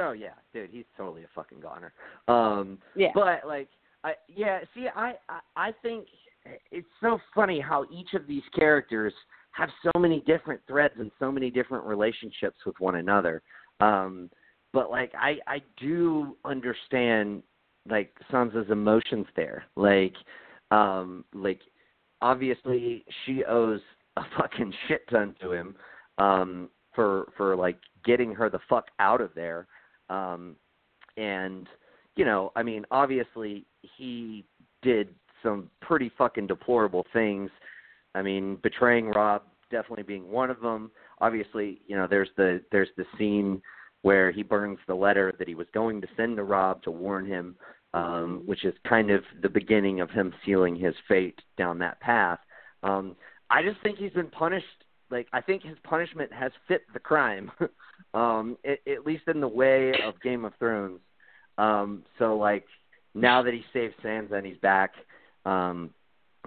Oh 0.00 0.12
yeah, 0.12 0.34
dude, 0.52 0.70
he's 0.70 0.84
totally 0.96 1.24
a 1.24 1.28
fucking 1.34 1.60
goner. 1.60 1.92
Um, 2.28 2.78
Yeah. 2.94 3.10
but 3.14 3.46
like, 3.46 3.68
I 4.04 4.14
yeah, 4.28 4.60
see, 4.74 4.86
I, 4.94 5.14
I 5.28 5.40
I 5.56 5.72
think 5.82 6.06
it's 6.70 6.86
so 7.00 7.18
funny 7.34 7.60
how 7.60 7.84
each 7.92 8.14
of 8.14 8.26
these 8.26 8.44
characters 8.54 9.12
have 9.58 9.70
so 9.82 9.98
many 9.98 10.20
different 10.20 10.60
threads 10.66 10.94
and 10.98 11.10
so 11.18 11.30
many 11.30 11.50
different 11.50 11.84
relationships 11.84 12.58
with 12.64 12.78
one 12.78 12.94
another. 12.96 13.42
Um, 13.80 14.30
but 14.72 14.90
like, 14.90 15.12
I 15.14 15.38
I 15.46 15.62
do 15.76 16.36
understand 16.44 17.42
like 17.88 18.14
Sansa's 18.30 18.70
emotions 18.70 19.26
there. 19.36 19.64
Like, 19.76 20.14
um, 20.70 21.24
like 21.34 21.60
obviously 22.20 23.04
she 23.24 23.44
owes 23.44 23.80
a 24.16 24.22
fucking 24.36 24.72
shit 24.86 25.08
ton 25.10 25.34
to 25.40 25.52
him 25.52 25.74
um 26.18 26.68
for 26.94 27.30
for 27.36 27.56
like 27.56 27.78
getting 28.04 28.34
her 28.34 28.50
the 28.50 28.58
fuck 28.68 28.86
out 28.98 29.20
of 29.20 29.30
there 29.34 29.66
um 30.10 30.56
and 31.16 31.68
you 32.16 32.24
know 32.24 32.52
i 32.56 32.62
mean 32.62 32.84
obviously 32.90 33.64
he 33.96 34.44
did 34.82 35.08
some 35.42 35.70
pretty 35.80 36.10
fucking 36.18 36.46
deplorable 36.46 37.04
things 37.12 37.50
i 38.14 38.22
mean 38.22 38.58
betraying 38.62 39.08
Robb 39.10 39.42
definitely 39.70 40.04
being 40.04 40.30
one 40.30 40.50
of 40.50 40.60
them 40.60 40.90
obviously 41.20 41.80
you 41.86 41.96
know 41.96 42.06
there's 42.08 42.30
the 42.36 42.60
there's 42.72 42.88
the 42.96 43.04
scene 43.16 43.60
where 44.02 44.30
he 44.30 44.42
burns 44.42 44.78
the 44.86 44.94
letter 44.94 45.32
that 45.38 45.48
he 45.48 45.54
was 45.54 45.66
going 45.74 46.00
to 46.00 46.06
send 46.16 46.36
to 46.36 46.44
Robb 46.44 46.82
to 46.82 46.90
warn 46.90 47.26
him 47.26 47.56
um 47.94 48.42
which 48.46 48.64
is 48.64 48.74
kind 48.88 49.10
of 49.10 49.22
the 49.42 49.48
beginning 49.48 50.00
of 50.00 50.10
him 50.10 50.32
sealing 50.44 50.76
his 50.76 50.94
fate 51.06 51.40
down 51.56 51.78
that 51.78 52.00
path 52.00 52.38
um 52.82 53.16
i 53.50 53.62
just 53.62 53.80
think 53.82 53.98
he's 53.98 54.12
been 54.12 54.30
punished 54.30 54.84
like 55.10 55.26
I 55.32 55.40
think 55.40 55.62
his 55.62 55.76
punishment 55.84 56.32
has 56.32 56.52
fit 56.66 56.82
the 56.92 57.00
crime, 57.00 57.50
um, 58.14 58.56
at, 58.64 58.78
at 58.90 59.06
least 59.06 59.24
in 59.28 59.40
the 59.40 59.48
way 59.48 59.92
of 60.04 60.20
Game 60.22 60.44
of 60.44 60.52
Thrones. 60.58 61.00
Um, 61.56 62.04
so 62.18 62.36
like 62.36 62.64
now 63.14 63.42
that 63.42 63.54
he 63.54 63.64
saved 63.72 63.94
Sansa 64.04 64.32
and 64.32 64.46
he's 64.46 64.58
back, 64.58 64.92
um, 65.44 65.90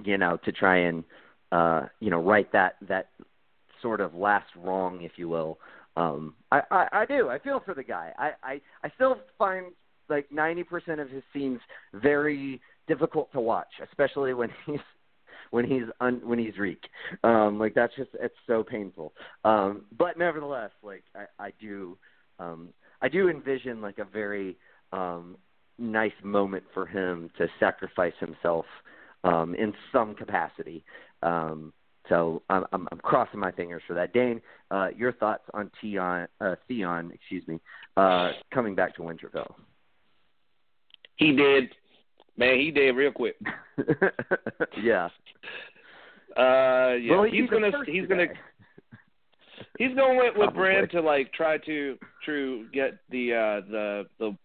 you 0.04 0.18
know, 0.18 0.38
to 0.46 0.52
try 0.52 0.78
and 0.78 1.04
uh, 1.52 1.88
you 2.00 2.10
know 2.10 2.22
right 2.22 2.52
that 2.52 2.76
that 2.88 3.10
sort 3.82 4.02
of 4.02 4.14
last 4.14 4.48
wrong, 4.56 5.02
if 5.02 5.14
you 5.16 5.28
will. 5.28 5.58
Um, 5.98 6.36
I, 6.52 6.62
I 6.72 6.88
I 6.92 7.06
do. 7.06 7.30
I 7.30 7.40
feel 7.40 7.62
for 7.64 7.74
the 7.74 7.84
guy. 7.84 8.14
I 8.18 8.32
I, 8.44 8.62
I 8.84 8.92
still 8.96 9.18
find 9.38 9.68
like 10.10 10.32
ninety 10.32 10.64
percent 10.64 11.00
of 11.00 11.10
his 11.10 11.24
scenes 11.34 11.60
very 11.94 12.62
difficult 12.88 13.32
to 13.34 13.40
watch, 13.40 13.72
especially 13.84 14.34
when 14.34 14.50
he's 14.66 14.80
when 15.52 15.66
he's 15.66 15.84
un, 16.00 16.22
when 16.24 16.40
he's 16.40 16.58
Reek. 16.58 16.84
Um, 17.24 17.60
like 17.60 17.74
that's 17.74 17.96
just 17.96 18.12
it's 18.14 18.36
so 18.48 18.64
painful. 18.64 19.14
Um, 19.44 19.84
but 19.98 20.18
nevertheless, 20.18 20.72
like 20.82 21.04
I, 21.16 21.46
I 21.48 21.54
do 21.60 21.98
um, 22.40 22.70
I 23.02 23.10
do 23.10 23.30
envision 23.30 23.82
like 23.82 24.00
a 24.00 24.06
very 24.06 24.58
um, 24.94 25.38
nice 25.78 26.12
moment 26.24 26.64
for 26.74 26.86
him 26.86 27.30
to 27.38 27.48
sacrifice 27.60 28.14
himself 28.20 28.66
um, 29.24 29.56
in 29.56 29.74
some 29.92 30.16
capacity. 30.16 30.84
Um, 31.24 31.74
so 32.10 32.42
I'm, 32.50 32.66
I'm, 32.74 32.88
I'm 32.92 32.98
crossing 33.00 33.40
my 33.40 33.52
fingers 33.52 33.84
for 33.88 33.94
that. 33.94 34.14
Dane, 34.14 34.42
uh, 34.70 34.90
your 34.96 35.14
thoughts 35.14 35.44
on 35.54 35.72
Theon, 35.80 36.28
uh, 36.40 36.56
Theon, 36.68 37.12
excuse 37.14 37.48
me, 37.48 37.60
uh, 37.96 38.32
coming 38.54 38.76
back 38.76 38.96
to 38.96 39.02
Winterfell? 39.02 39.54
He 41.16 41.34
did, 41.34 41.70
man. 42.38 42.60
He 42.60 42.72
did 42.72 42.96
real 42.96 43.12
quick. 43.12 43.36
yeah. 44.82 45.10
Uh, 46.36 46.96
yeah. 46.96 47.12
Well, 47.12 47.24
he's 47.24 47.50
gonna 47.50 47.72
he's 47.86 48.08
gonna 48.08 48.28
he's 49.78 49.96
going 49.96 50.18
with, 50.18 50.34
with 50.36 50.54
Bran 50.56 50.88
to 50.90 51.02
like 51.02 51.32
try 51.34 51.58
to 51.60 51.98
to 52.26 52.66
get 52.74 52.98
the 53.10 53.34
uh 53.34 53.70
the 53.70 54.04
the 54.20 54.38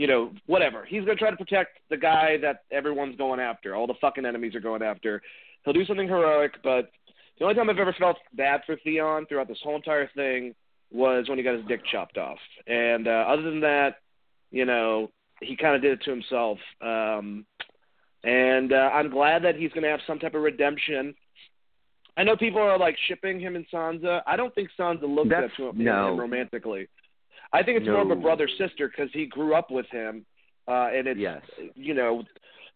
you 0.00 0.06
know 0.06 0.32
whatever 0.46 0.86
he's 0.86 1.04
gonna 1.04 1.14
try 1.14 1.30
to 1.30 1.36
protect 1.36 1.78
the 1.90 1.96
guy 1.96 2.38
that 2.40 2.62
everyone's 2.72 3.16
going 3.16 3.38
after 3.38 3.76
all 3.76 3.86
the 3.86 3.92
fucking 4.00 4.24
enemies 4.24 4.54
are 4.54 4.60
going 4.60 4.82
after 4.82 5.20
he'll 5.62 5.74
do 5.74 5.84
something 5.84 6.08
heroic 6.08 6.52
but 6.64 6.90
the 7.38 7.44
only 7.44 7.54
time 7.54 7.68
I've 7.68 7.78
ever 7.78 7.94
felt 7.98 8.16
bad 8.32 8.62
for 8.64 8.76
Theon 8.76 9.26
throughout 9.26 9.46
this 9.46 9.58
whole 9.62 9.76
entire 9.76 10.08
thing 10.14 10.54
was 10.90 11.28
when 11.28 11.36
he 11.36 11.44
got 11.44 11.54
his 11.54 11.66
dick 11.66 11.82
chopped 11.92 12.16
off 12.16 12.38
and 12.66 13.06
uh 13.06 13.26
other 13.28 13.42
than 13.42 13.60
that 13.60 13.96
you 14.50 14.64
know 14.64 15.10
he 15.42 15.54
kind 15.54 15.76
of 15.76 15.82
did 15.82 15.92
it 15.92 16.02
to 16.04 16.10
himself 16.10 16.56
um 16.80 17.44
and 18.24 18.72
uh, 18.72 18.90
I'm 18.94 19.10
glad 19.10 19.44
that 19.44 19.56
he's 19.56 19.72
going 19.72 19.82
to 19.82 19.88
have 19.88 20.00
some 20.06 20.18
type 20.18 20.34
of 20.34 20.42
redemption 20.42 21.14
I 22.16 22.24
know 22.24 22.36
people 22.36 22.60
are 22.60 22.78
like 22.78 22.96
shipping 23.06 23.40
him 23.40 23.56
and 23.56 23.64
Sansa. 23.72 24.20
I 24.26 24.36
don't 24.36 24.54
think 24.54 24.68
Sansa 24.78 25.02
looks 25.02 25.30
That's, 25.30 25.44
at 25.44 25.56
to 25.56 25.68
him, 25.68 25.84
no. 25.84 26.12
him 26.12 26.20
romantically. 26.20 26.88
I 27.52 27.62
think 27.62 27.78
it's 27.78 27.86
no. 27.86 27.92
more 27.92 28.02
of 28.02 28.10
a 28.10 28.16
brother 28.16 28.48
sister 28.58 28.88
because 28.88 29.10
he 29.12 29.26
grew 29.26 29.54
up 29.54 29.70
with 29.70 29.86
him, 29.90 30.24
uh, 30.68 30.88
and 30.92 31.06
it's 31.06 31.18
yes. 31.18 31.42
you 31.74 31.94
know 31.94 32.22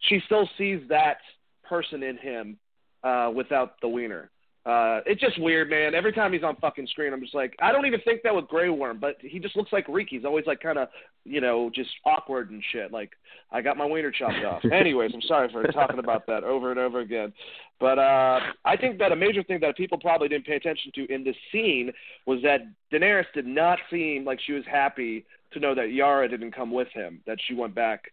she 0.01 0.21
still 0.27 0.49
sees 0.59 0.81
that 0.89 1.19
person 1.63 2.03
in 2.03 2.19
him 2.19 2.59
uh, 3.03 3.31
without 3.35 3.81
the 3.81 3.89
wiener. 3.89 4.31
Uh, 4.67 5.01
it's 5.05 5.21
just 5.21 5.39
weird, 5.39 5.69
man. 5.69 5.95
Every 5.95 6.13
time 6.13 6.33
he's 6.33 6.43
on 6.43 6.57
fucking 6.57 6.87
screen, 6.87 7.13
I'm 7.13 7.21
just 7.21 7.35
like, 7.35 7.55
I 7.61 7.71
don't 7.71 7.85
even 7.85 8.01
think 8.01 8.23
that 8.23 8.35
with 8.35 8.49
Grey 8.49 8.71
Worm, 8.71 8.99
but 8.99 9.17
he 9.21 9.39
just 9.39 9.57
looks 9.57 9.73
like 9.75 9.87
Reek. 9.89 10.09
He's 10.09 10.25
always 10.25 10.47
like 10.47 10.61
kind 10.61 10.79
of, 10.79 10.89
you 11.25 11.43
know, 11.43 11.71
just 11.75 11.91
awkward 12.07 12.51
and 12.51 12.63
shit. 12.73 12.91
Like, 12.91 13.11
I 13.53 13.61
got 13.61 13.77
my 13.77 13.85
wiener 13.85 14.11
chopped 14.11 14.43
off. 14.43 14.63
Anyways, 14.73 15.11
I'm 15.13 15.21
sorry 15.23 15.51
for 15.53 15.63
talking 15.65 15.99
about 15.99 16.27
that 16.29 16.45
over 16.45 16.71
and 16.71 16.81
over 16.81 17.01
again. 17.01 17.35
But 17.79 17.99
uh, 17.99 18.41
I 18.65 18.77
think 18.79 18.99
that 19.01 19.13
a 19.13 19.17
major 19.17 19.43
thing 19.43 19.61
that 19.61 19.77
people 19.77 19.99
probably 19.99 20.29
didn't 20.29 20.47
pay 20.47 20.57
attention 20.57 20.93
to 20.95 21.13
in 21.13 21.25
this 21.25 21.37
scene 21.53 21.93
was 22.25 22.41
that 22.43 22.61
Daenerys 22.91 23.27
did 23.35 23.47
not 23.47 23.79
seem 23.91 24.25
like 24.25 24.41
she 24.47 24.53
was 24.53 24.65
happy 24.71 25.27
to 25.53 25.61
know 25.61 25.75
that 25.75 25.93
Yara 25.93 26.27
didn't 26.27 26.53
come 26.53 26.73
with 26.73 26.89
him, 26.95 27.21
that 27.27 27.37
she 27.47 27.55
went 27.55 27.75
back. 27.75 28.05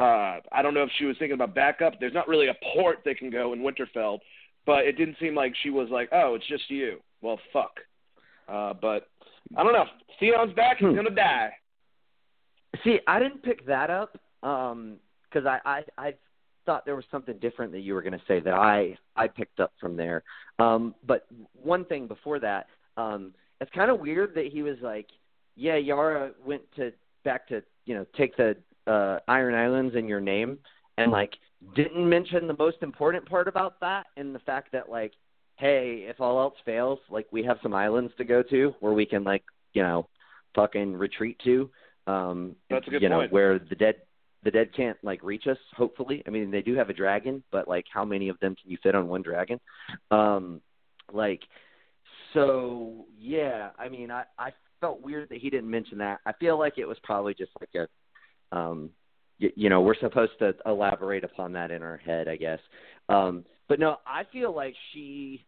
Uh, 0.00 0.40
I 0.50 0.62
don't 0.62 0.72
know 0.72 0.84
if 0.84 0.90
she 0.98 1.04
was 1.04 1.16
thinking 1.18 1.34
about 1.34 1.54
backup. 1.54 2.00
There's 2.00 2.14
not 2.14 2.28
really 2.28 2.48
a 2.48 2.56
port 2.74 3.00
they 3.04 3.14
can 3.14 3.28
go 3.28 3.52
in 3.52 3.60
Winterfell 3.60 4.20
but 4.66 4.84
it 4.84 4.96
didn't 4.96 5.16
seem 5.20 5.34
like 5.34 5.54
she 5.62 5.70
was 5.70 5.88
like, 5.90 6.08
"Oh, 6.12 6.34
it's 6.34 6.46
just 6.46 6.70
you." 6.70 6.98
Well, 7.20 7.38
fuck. 7.52 7.80
Uh, 8.48 8.74
but 8.80 9.08
I 9.56 9.62
don't 9.62 9.72
know. 9.72 9.86
Theon's 10.18 10.54
back. 10.54 10.78
He's 10.78 10.88
hmm. 10.88 10.96
gonna 10.96 11.10
die. 11.10 11.50
See, 12.84 12.98
I 13.06 13.18
didn't 13.18 13.42
pick 13.42 13.66
that 13.66 13.90
up 13.90 14.12
because 14.40 14.72
um, 14.72 14.98
I, 15.46 15.58
I 15.64 15.82
I 15.98 16.14
thought 16.66 16.84
there 16.84 16.96
was 16.96 17.04
something 17.10 17.36
different 17.38 17.72
that 17.72 17.80
you 17.80 17.94
were 17.94 18.02
going 18.02 18.12
to 18.12 18.24
say 18.26 18.40
that 18.40 18.54
I 18.54 18.96
I 19.16 19.28
picked 19.28 19.60
up 19.60 19.72
from 19.80 19.96
there. 19.96 20.22
Um, 20.58 20.94
but 21.06 21.26
one 21.60 21.84
thing 21.84 22.06
before 22.06 22.38
that, 22.40 22.66
um, 22.96 23.34
it's 23.60 23.70
kind 23.72 23.90
of 23.90 24.00
weird 24.00 24.34
that 24.34 24.46
he 24.46 24.62
was 24.62 24.76
like, 24.82 25.08
"Yeah, 25.56 25.76
Yara 25.76 26.32
went 26.44 26.62
to 26.76 26.92
back 27.24 27.46
to 27.48 27.62
you 27.84 27.94
know 27.94 28.06
take 28.16 28.36
the 28.36 28.56
uh, 28.86 29.18
Iron 29.28 29.54
Islands 29.54 29.94
in 29.94 30.08
your 30.08 30.20
name," 30.20 30.58
and 30.98 31.10
like 31.12 31.34
didn't 31.74 32.08
mention 32.08 32.46
the 32.46 32.56
most 32.58 32.78
important 32.82 33.24
part 33.26 33.48
about 33.48 33.78
that 33.80 34.06
and 34.16 34.34
the 34.34 34.38
fact 34.40 34.72
that 34.72 34.88
like 34.88 35.12
hey 35.56 36.04
if 36.08 36.20
all 36.20 36.40
else 36.40 36.54
fails 36.64 36.98
like 37.10 37.26
we 37.30 37.42
have 37.44 37.58
some 37.62 37.74
islands 37.74 38.12
to 38.18 38.24
go 38.24 38.42
to 38.42 38.74
where 38.80 38.92
we 38.92 39.06
can 39.06 39.22
like 39.24 39.44
you 39.74 39.82
know 39.82 40.08
fucking 40.54 40.92
retreat 40.94 41.38
to 41.44 41.70
um 42.06 42.56
That's 42.68 42.86
a 42.86 42.90
good 42.90 43.02
you 43.02 43.08
know 43.08 43.20
point. 43.20 43.32
where 43.32 43.58
the 43.58 43.74
dead 43.74 43.96
the 44.44 44.50
dead 44.50 44.74
can't 44.74 44.96
like 45.04 45.22
reach 45.22 45.46
us 45.46 45.58
hopefully. 45.76 46.22
I 46.26 46.30
mean 46.30 46.50
they 46.50 46.62
do 46.62 46.74
have 46.74 46.90
a 46.90 46.94
dragon 46.94 47.42
but 47.52 47.68
like 47.68 47.84
how 47.92 48.04
many 48.04 48.28
of 48.28 48.38
them 48.40 48.56
can 48.60 48.70
you 48.70 48.78
fit 48.82 48.94
on 48.94 49.08
one 49.08 49.22
dragon? 49.22 49.60
Um 50.10 50.60
like 51.12 51.42
so 52.32 53.04
yeah 53.18 53.70
i 53.78 53.88
mean 53.88 54.10
i 54.10 54.24
i 54.38 54.50
felt 54.80 55.00
weird 55.02 55.28
that 55.28 55.38
he 55.38 55.48
didn't 55.48 55.70
mention 55.70 55.98
that. 55.98 56.18
I 56.26 56.32
feel 56.32 56.58
like 56.58 56.76
it 56.76 56.86
was 56.86 56.96
probably 57.04 57.34
just 57.34 57.52
like 57.60 57.70
a 57.76 58.56
um 58.56 58.90
you 59.56 59.68
know 59.68 59.80
we're 59.80 59.98
supposed 59.98 60.32
to 60.38 60.54
elaborate 60.66 61.24
upon 61.24 61.52
that 61.52 61.70
in 61.70 61.82
our 61.82 61.96
head 61.96 62.28
i 62.28 62.36
guess. 62.36 62.60
Um 63.08 63.44
but 63.68 63.78
no 63.78 63.96
i 64.06 64.22
feel 64.32 64.54
like 64.54 64.74
she 64.92 65.44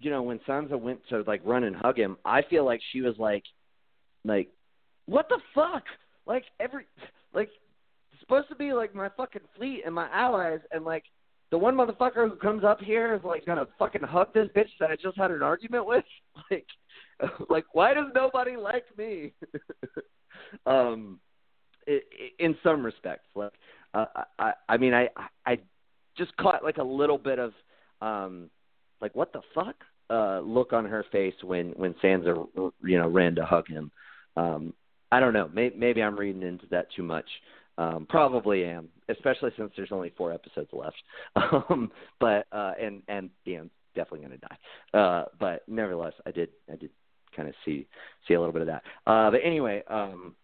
you 0.00 0.10
know 0.10 0.22
when 0.22 0.38
sansa 0.48 0.78
went 0.78 1.00
to 1.08 1.22
like 1.26 1.42
run 1.44 1.64
and 1.64 1.76
hug 1.76 1.98
him 1.98 2.16
i 2.24 2.40
feel 2.42 2.64
like 2.64 2.80
she 2.92 3.00
was 3.00 3.14
like 3.18 3.44
like 4.24 4.48
what 5.06 5.28
the 5.28 5.38
fuck? 5.54 5.84
Like 6.26 6.44
every 6.60 6.86
like 7.34 7.50
supposed 8.20 8.48
to 8.48 8.54
be 8.54 8.72
like 8.72 8.94
my 8.94 9.10
fucking 9.16 9.42
fleet 9.56 9.82
and 9.84 9.94
my 9.94 10.08
allies 10.10 10.60
and 10.70 10.84
like 10.84 11.04
the 11.50 11.58
one 11.58 11.74
motherfucker 11.74 12.28
who 12.28 12.36
comes 12.36 12.64
up 12.64 12.80
here 12.80 13.14
is 13.14 13.22
like 13.22 13.44
gonna 13.44 13.66
fucking 13.78 14.02
hug 14.02 14.32
this 14.32 14.48
bitch 14.56 14.70
that 14.80 14.90
i 14.90 14.96
just 14.96 15.16
had 15.16 15.30
an 15.30 15.42
argument 15.42 15.86
with? 15.86 16.04
Like 16.50 16.66
like 17.50 17.64
why 17.72 17.94
does 17.94 18.06
nobody 18.14 18.56
like 18.56 18.84
me? 18.96 19.32
Um 20.66 21.20
in 22.38 22.56
some 22.62 22.84
respects. 22.84 23.26
Like, 23.34 23.52
uh, 23.94 24.06
I, 24.38 24.52
I 24.68 24.76
mean, 24.76 24.94
I, 24.94 25.08
I 25.46 25.58
just 26.16 26.36
caught 26.36 26.64
like 26.64 26.78
a 26.78 26.84
little 26.84 27.18
bit 27.18 27.38
of, 27.38 27.52
um, 28.00 28.50
like 29.00 29.14
what 29.14 29.32
the 29.32 29.42
fuck, 29.54 29.76
uh, 30.10 30.40
look 30.40 30.72
on 30.72 30.84
her 30.84 31.04
face 31.10 31.34
when 31.42 31.70
when 31.72 31.94
Sansa, 32.02 32.46
you 32.82 32.98
know, 32.98 33.08
ran 33.08 33.34
to 33.36 33.44
hug 33.44 33.66
him. 33.66 33.90
Um, 34.36 34.74
I 35.10 35.20
don't 35.20 35.32
know. 35.32 35.48
Maybe, 35.52 35.76
maybe 35.76 36.02
I'm 36.02 36.18
reading 36.18 36.42
into 36.42 36.66
that 36.70 36.88
too 36.94 37.02
much. 37.02 37.26
Um, 37.76 38.06
probably 38.08 38.64
am, 38.64 38.88
especially 39.08 39.50
since 39.56 39.72
there's 39.76 39.90
only 39.90 40.12
four 40.16 40.32
episodes 40.32 40.70
left. 40.72 40.96
Um, 41.70 41.90
but 42.20 42.46
uh, 42.52 42.72
and 42.80 43.02
and 43.08 43.30
Dan's 43.46 43.70
definitely 43.94 44.26
going 44.26 44.38
to 44.40 44.46
die. 44.46 44.98
Uh, 44.98 45.24
but 45.40 45.62
nevertheless, 45.68 46.12
I 46.26 46.30
did 46.30 46.50
I 46.72 46.76
did 46.76 46.90
kind 47.34 47.48
of 47.48 47.54
see 47.64 47.86
see 48.26 48.34
a 48.34 48.40
little 48.40 48.52
bit 48.52 48.62
of 48.62 48.68
that. 48.68 48.82
Uh, 49.06 49.30
but 49.30 49.40
anyway, 49.44 49.82
um, 49.88 50.34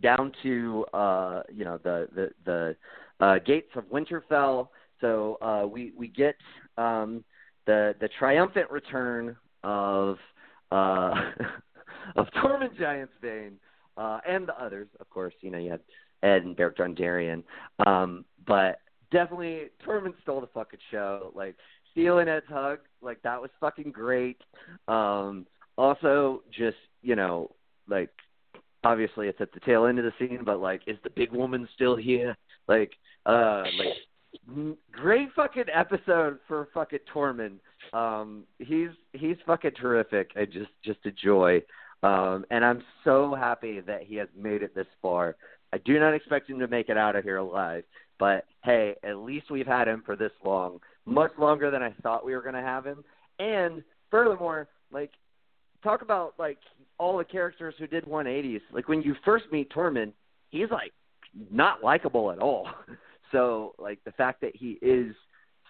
down 0.00 0.32
to 0.42 0.84
uh, 0.92 1.42
you 1.52 1.64
know 1.64 1.78
the 1.82 2.08
the 2.14 2.30
the 2.44 2.76
uh, 3.20 3.38
gates 3.44 3.70
of 3.74 3.84
Winterfell. 3.84 4.68
So 5.00 5.38
uh, 5.40 5.66
we 5.66 5.92
we 5.96 6.08
get 6.08 6.36
um, 6.76 7.24
the 7.66 7.94
the 8.00 8.08
triumphant 8.18 8.70
return 8.70 9.36
of 9.62 10.16
uh, 10.70 11.14
of 12.16 12.26
Tormund 12.36 12.78
Giantsbane 12.78 13.54
uh, 13.96 14.20
and 14.26 14.46
the 14.46 14.60
others, 14.60 14.88
of 15.00 15.08
course. 15.10 15.34
You 15.40 15.50
know 15.50 15.58
you 15.58 15.70
had 15.70 15.80
Ed 16.22 16.42
and 16.44 16.56
Beric 16.56 16.76
Dondarrion, 16.76 17.42
um, 17.86 18.24
but 18.46 18.80
definitely 19.10 19.68
Tormund 19.86 20.14
stole 20.22 20.40
the 20.40 20.48
fucking 20.48 20.80
show. 20.90 21.32
Like 21.34 21.56
stealing 21.92 22.28
Ed's 22.28 22.46
hug, 22.48 22.78
like 23.02 23.22
that 23.22 23.40
was 23.40 23.50
fucking 23.60 23.92
great. 23.92 24.40
Um, 24.86 25.46
also, 25.76 26.42
just 26.50 26.76
you 27.02 27.16
know, 27.16 27.50
like 27.88 28.10
obviously 28.84 29.28
it's 29.28 29.40
at 29.40 29.52
the 29.52 29.60
tail 29.60 29.86
end 29.86 29.98
of 29.98 30.04
the 30.04 30.12
scene, 30.18 30.42
but 30.44 30.60
like, 30.60 30.82
is 30.86 30.96
the 31.04 31.10
big 31.10 31.32
woman 31.32 31.68
still 31.74 31.96
here? 31.96 32.36
Like, 32.66 32.92
uh, 33.26 33.64
like, 33.78 34.76
great 34.92 35.28
fucking 35.34 35.64
episode 35.72 36.38
for 36.46 36.68
fucking 36.74 37.00
Tormund. 37.14 37.58
Um, 37.92 38.44
he's 38.58 38.90
he's 39.12 39.36
fucking 39.46 39.72
terrific. 39.80 40.30
I 40.36 40.44
just 40.44 40.70
just 40.84 40.98
a 41.06 41.10
joy. 41.10 41.62
Um, 42.02 42.44
and 42.50 42.64
I'm 42.64 42.82
so 43.04 43.34
happy 43.34 43.80
that 43.80 44.02
he 44.04 44.16
has 44.16 44.28
made 44.36 44.62
it 44.62 44.74
this 44.74 44.86
far. 45.02 45.36
I 45.72 45.78
do 45.78 45.98
not 45.98 46.14
expect 46.14 46.48
him 46.48 46.58
to 46.60 46.68
make 46.68 46.88
it 46.88 46.96
out 46.96 47.16
of 47.16 47.24
here 47.24 47.38
alive, 47.38 47.84
but 48.18 48.44
hey, 48.62 48.94
at 49.02 49.18
least 49.18 49.50
we've 49.50 49.66
had 49.66 49.88
him 49.88 50.02
for 50.06 50.14
this 50.16 50.32
long, 50.44 50.80
much 51.06 51.32
longer 51.38 51.70
than 51.70 51.82
I 51.82 51.92
thought 52.02 52.24
we 52.24 52.34
were 52.34 52.42
going 52.42 52.54
to 52.54 52.60
have 52.60 52.84
him. 52.84 53.04
And 53.38 53.82
furthermore, 54.10 54.68
like, 54.92 55.10
talk 55.82 56.02
about 56.02 56.34
like 56.38 56.58
all 56.98 57.18
the 57.18 57.24
characters 57.24 57.74
who 57.78 57.86
did 57.86 58.04
180s. 58.04 58.60
Like 58.72 58.88
when 58.88 59.02
you 59.02 59.14
first 59.24 59.46
meet 59.52 59.70
Tormund, 59.70 60.12
he's 60.50 60.70
like 60.70 60.92
not 61.50 61.82
likable 61.82 62.30
at 62.32 62.38
all. 62.38 62.68
So 63.32 63.74
like 63.78 63.98
the 64.04 64.12
fact 64.12 64.40
that 64.40 64.56
he 64.56 64.78
is 64.80 65.14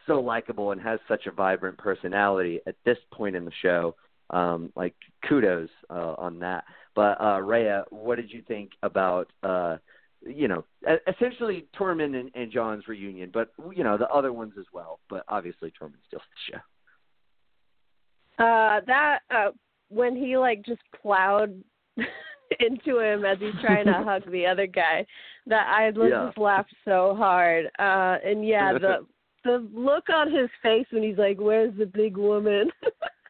so 0.07 0.21
likable 0.21 0.73
and 0.73 0.81
has 0.81 1.01
such 1.09 1.27
a 1.27 1.31
vibrant 1.31 1.79
personality 1.79 2.61
at 2.67 2.77
this 2.85 2.99
point 3.13 3.37
in 3.37 3.45
the 3.45 3.53
show, 3.63 3.95
um, 4.31 4.73
like 4.77 4.95
kudos 5.29 5.69
uh, 5.91 6.15
on 6.19 6.39
that. 6.41 6.65
But 6.95 7.21
uh, 7.21 7.41
Rhea, 7.41 7.85
what 7.91 8.17
did 8.17 8.31
you 8.31 8.43
think 8.47 8.71
about? 8.83 9.31
Uh, 9.43 9.79
you 10.27 10.49
know, 10.49 10.65
essentially 11.07 11.67
Tormund 11.79 12.19
and, 12.19 12.31
and 12.35 12.51
Jon's 12.51 12.89
reunion, 12.89 13.31
but 13.33 13.53
you 13.75 13.85
know 13.85 13.97
the 13.97 14.09
other 14.09 14.33
ones 14.33 14.55
as 14.59 14.67
well. 14.73 14.99
But 15.09 15.25
obviously 15.29 15.71
Tormund 15.71 15.95
steals 16.09 16.23
the 16.49 16.53
show. 16.53 18.45
Uh, 18.45 18.81
that 18.87 19.19
uh, 19.31 19.51
when 19.91 20.17
he 20.17 20.37
like 20.37 20.65
just 20.65 20.83
plowed 21.01 21.63
into 22.61 22.99
him 23.01 23.25
as 23.25 23.39
he's 23.39 23.61
trying 23.61 23.87
to 23.87 23.93
hug 24.05 24.31
the 24.31 24.47
other 24.47 24.67
guy. 24.67 25.05
That 25.47 25.67
I 25.69 25.87
Yeah. 25.97 26.27
just 26.27 26.39
laughed 26.39 26.75
so 26.85 27.15
hard. 27.17 27.67
Uh 27.79 28.17
and 28.25 28.47
yeah, 28.47 28.73
the 28.75 29.07
the 29.45 29.67
look 29.73 30.09
on 30.11 30.31
his 30.31 30.51
face 30.63 30.87
when 30.91 31.03
he's 31.03 31.17
like, 31.19 31.39
"Where's 31.39 31.73
the 31.79 31.87
big 31.87 32.17
woman?" 32.17 32.71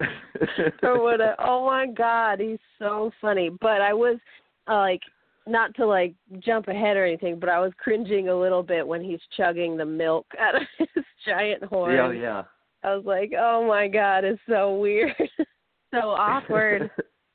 or 0.83 1.03
whatever. 1.03 1.37
Oh 1.39 1.67
my 1.67 1.87
god, 1.87 2.41
he's 2.41 2.59
so 2.79 3.11
funny. 3.21 3.51
But 3.61 3.81
I 3.81 3.93
was 3.93 4.19
uh, 4.69 4.77
like 4.79 5.03
not 5.47 5.75
to 5.77 5.87
like 5.87 6.15
jump 6.41 6.69
ahead 6.69 6.97
or 6.97 7.05
anything, 7.05 7.39
but 7.39 7.49
I 7.49 7.59
was 7.61 7.73
cringing 7.79 8.29
a 8.29 8.39
little 8.39 8.63
bit 8.63 8.87
when 8.87 9.03
he's 9.03 9.21
chugging 9.37 9.77
the 9.77 9.85
milk 9.85 10.27
out 10.41 10.55
of 10.57 10.63
his 10.79 11.05
giant 11.27 11.63
horn. 11.65 11.95
yeah, 11.95 12.11
yeah. 12.13 12.43
I 12.85 12.95
was 12.95 13.05
like, 13.05 13.33
"Oh 13.39 13.67
my 13.67 13.87
god, 13.89 14.25
it's 14.25 14.41
so 14.49 14.77
weird." 14.77 15.15
So 15.93 15.99
awkward. 16.11 16.91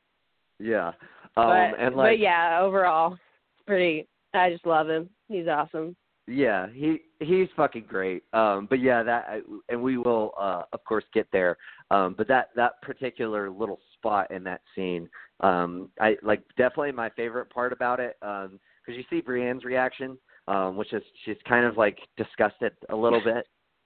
yeah. 0.60 0.90
Um 1.36 1.72
but, 1.72 1.80
and 1.80 1.96
like 1.96 2.12
but 2.12 2.20
yeah, 2.20 2.60
overall, 2.62 3.18
pretty. 3.66 4.08
I 4.34 4.52
just 4.52 4.66
love 4.66 4.90
him. 4.90 5.10
He's 5.28 5.48
awesome. 5.48 5.96
Yeah, 6.28 6.68
he 6.74 7.00
he's 7.20 7.50
fucking 7.56 7.86
great. 7.88 8.24
Um, 8.32 8.68
but 8.70 8.80
yeah, 8.80 9.04
that 9.04 9.42
and 9.68 9.82
we 9.82 9.98
will 9.98 10.34
uh, 10.40 10.64
of 10.72 10.84
course 10.86 11.04
get 11.14 11.28
there. 11.34 11.58
Um, 11.92 12.16
but 12.18 12.28
that 12.30 12.50
that 12.56 12.82
particular 12.82 13.50
little 13.50 13.80
spot 13.98 14.32
in 14.32 14.44
that 14.46 14.62
scene, 14.74 15.10
um, 15.42 15.90
I 16.00 16.16
like 16.24 16.42
definitely 16.58 16.94
my 16.94 17.10
favorite 17.10 17.50
part 17.50 17.74
about 17.74 18.00
it 18.00 18.16
because 18.22 18.60
you 18.88 19.04
see 19.10 19.22
Brienne's 19.22 19.66
reaction, 19.66 20.18
um, 20.48 20.78
which 20.78 20.94
is 20.94 21.04
she's 21.26 21.36
kind 21.48 21.66
of 21.66 21.76
like 21.78 22.00
disgusted 22.16 22.72
a 22.90 22.96
little 22.96 23.22
bit. 23.24 23.46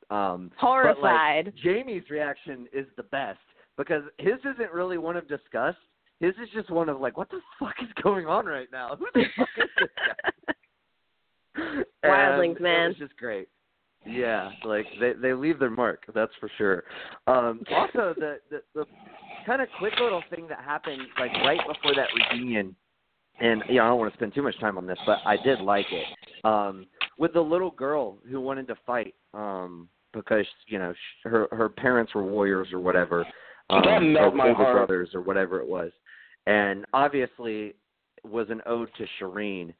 Um, 0.09 0.51
but, 0.61 1.01
like, 1.01 1.01
Horrified. 1.01 1.53
Jaime's 1.61 2.09
reaction 2.09 2.67
is 2.71 2.85
the 2.95 3.03
best 3.03 3.39
because 3.77 4.03
his 4.17 4.39
isn't 4.39 4.71
really 4.73 4.97
one 4.97 5.15
of 5.17 5.27
disgust. 5.27 5.77
His 6.19 6.33
is 6.41 6.49
just 6.53 6.69
one 6.71 6.89
of 6.89 6.99
like, 6.99 7.15
what 7.17 7.29
the 7.29 7.39
fuck 7.59 7.75
is 7.81 7.89
going 8.01 8.25
on 8.25 8.45
right 8.45 8.67
now? 8.71 8.95
Who 8.95 9.05
the 9.13 9.25
fuck 9.37 9.49
is 9.57 9.69
this 9.79 9.89
guy? 11.55 11.83
Wildlings, 12.05 12.59
man. 12.59 12.85
It 12.85 12.87
was 12.89 12.97
just 12.97 13.17
great. 13.17 13.49
Yeah, 14.05 14.51
like 14.63 14.85
they 14.99 15.13
they 15.13 15.33
leave 15.33 15.59
their 15.59 15.69
mark, 15.69 16.03
that's 16.13 16.31
for 16.39 16.49
sure. 16.57 16.83
Um 17.27 17.61
also 17.71 18.13
the 18.19 18.39
the, 18.49 18.61
the 18.73 18.85
kind 19.45 19.61
of 19.61 19.67
quick 19.79 19.93
little 19.99 20.23
thing 20.29 20.47
that 20.47 20.59
happened 20.59 21.01
like 21.19 21.31
right 21.43 21.59
before 21.67 21.93
that 21.95 22.07
reunion 22.15 22.75
and 23.39 23.63
yeah, 23.69 23.83
I 23.83 23.89
don't 23.89 23.99
want 23.99 24.11
to 24.11 24.17
spend 24.17 24.33
too 24.33 24.41
much 24.41 24.59
time 24.59 24.77
on 24.77 24.87
this, 24.87 24.97
but 25.05 25.19
I 25.25 25.35
did 25.43 25.59
like 25.59 25.87
it. 25.91 26.05
Um 26.45 26.85
with 27.17 27.33
the 27.33 27.41
little 27.41 27.71
girl 27.71 28.17
who 28.29 28.39
wanted 28.39 28.67
to 28.67 28.75
fight 28.85 29.15
um 29.33 29.89
because, 30.13 30.45
you 30.67 30.79
know, 30.79 30.93
sh- 30.93 31.25
her 31.25 31.47
her 31.51 31.67
parents 31.67 32.15
were 32.15 32.23
warriors 32.23 32.69
or 32.71 32.79
whatever. 32.79 33.25
Um, 33.69 33.81
That 33.83 33.99
melted 34.01 34.33
or 34.33 34.35
my 34.35 34.53
heart. 34.53 34.73
brothers 34.75 35.09
or 35.13 35.21
whatever 35.21 35.59
it 35.59 35.67
was. 35.67 35.91
And 36.45 36.85
obviously 36.93 37.75
was 38.23 38.49
an 38.49 38.61
ode 38.65 38.89
to 38.97 39.05
Shireen 39.19 39.73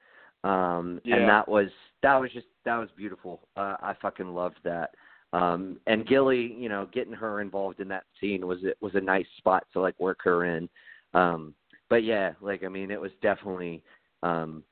um 0.43 1.01
Yeah. 1.03 1.15
and 1.15 1.29
that 1.29 1.47
was 1.47 1.69
that 2.03 2.15
was 2.15 2.31
just 2.31 2.45
that 2.63 2.77
was 2.77 2.89
beautiful 2.95 3.41
uh 3.57 3.75
i 3.81 3.93
fucking 4.01 4.33
loved 4.35 4.59
that 4.63 4.93
um 5.33 5.79
and 5.87 6.07
gilly 6.07 6.53
you 6.57 6.69
know 6.69 6.87
getting 6.93 7.11
her 7.13 7.41
involved 7.41 7.79
in 7.79 7.87
that 7.87 8.03
scene 8.21 8.45
was 8.45 8.59
it 8.63 8.77
was 8.79 8.93
a 8.95 9.01
nice 9.01 9.25
spot 9.37 9.65
to 9.73 9.79
like 9.81 9.99
work 9.99 10.19
her 10.23 10.45
in 10.45 10.69
um 11.15 11.55
but 11.89 12.03
yeah 12.03 12.33
like 12.39 12.63
i 12.63 12.67
mean 12.67 12.91
it 12.91 13.01
was 13.01 13.11
definitely 13.21 13.83
um 14.21 14.63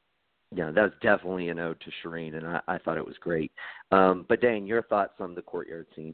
you 0.51 0.63
know 0.63 0.71
that 0.71 0.83
was 0.83 0.93
definitely 1.01 1.49
an 1.49 1.59
ode 1.59 1.81
to 1.81 1.91
Shireen 2.07 2.35
and 2.35 2.45
i 2.47 2.61
i 2.67 2.77
thought 2.77 2.97
it 2.97 3.05
was 3.05 3.17
great 3.19 3.51
um 3.91 4.23
but 4.29 4.41
dane 4.41 4.67
your 4.67 4.83
thoughts 4.83 5.15
on 5.19 5.33
the 5.33 5.41
courtyard 5.41 5.87
scene 5.95 6.13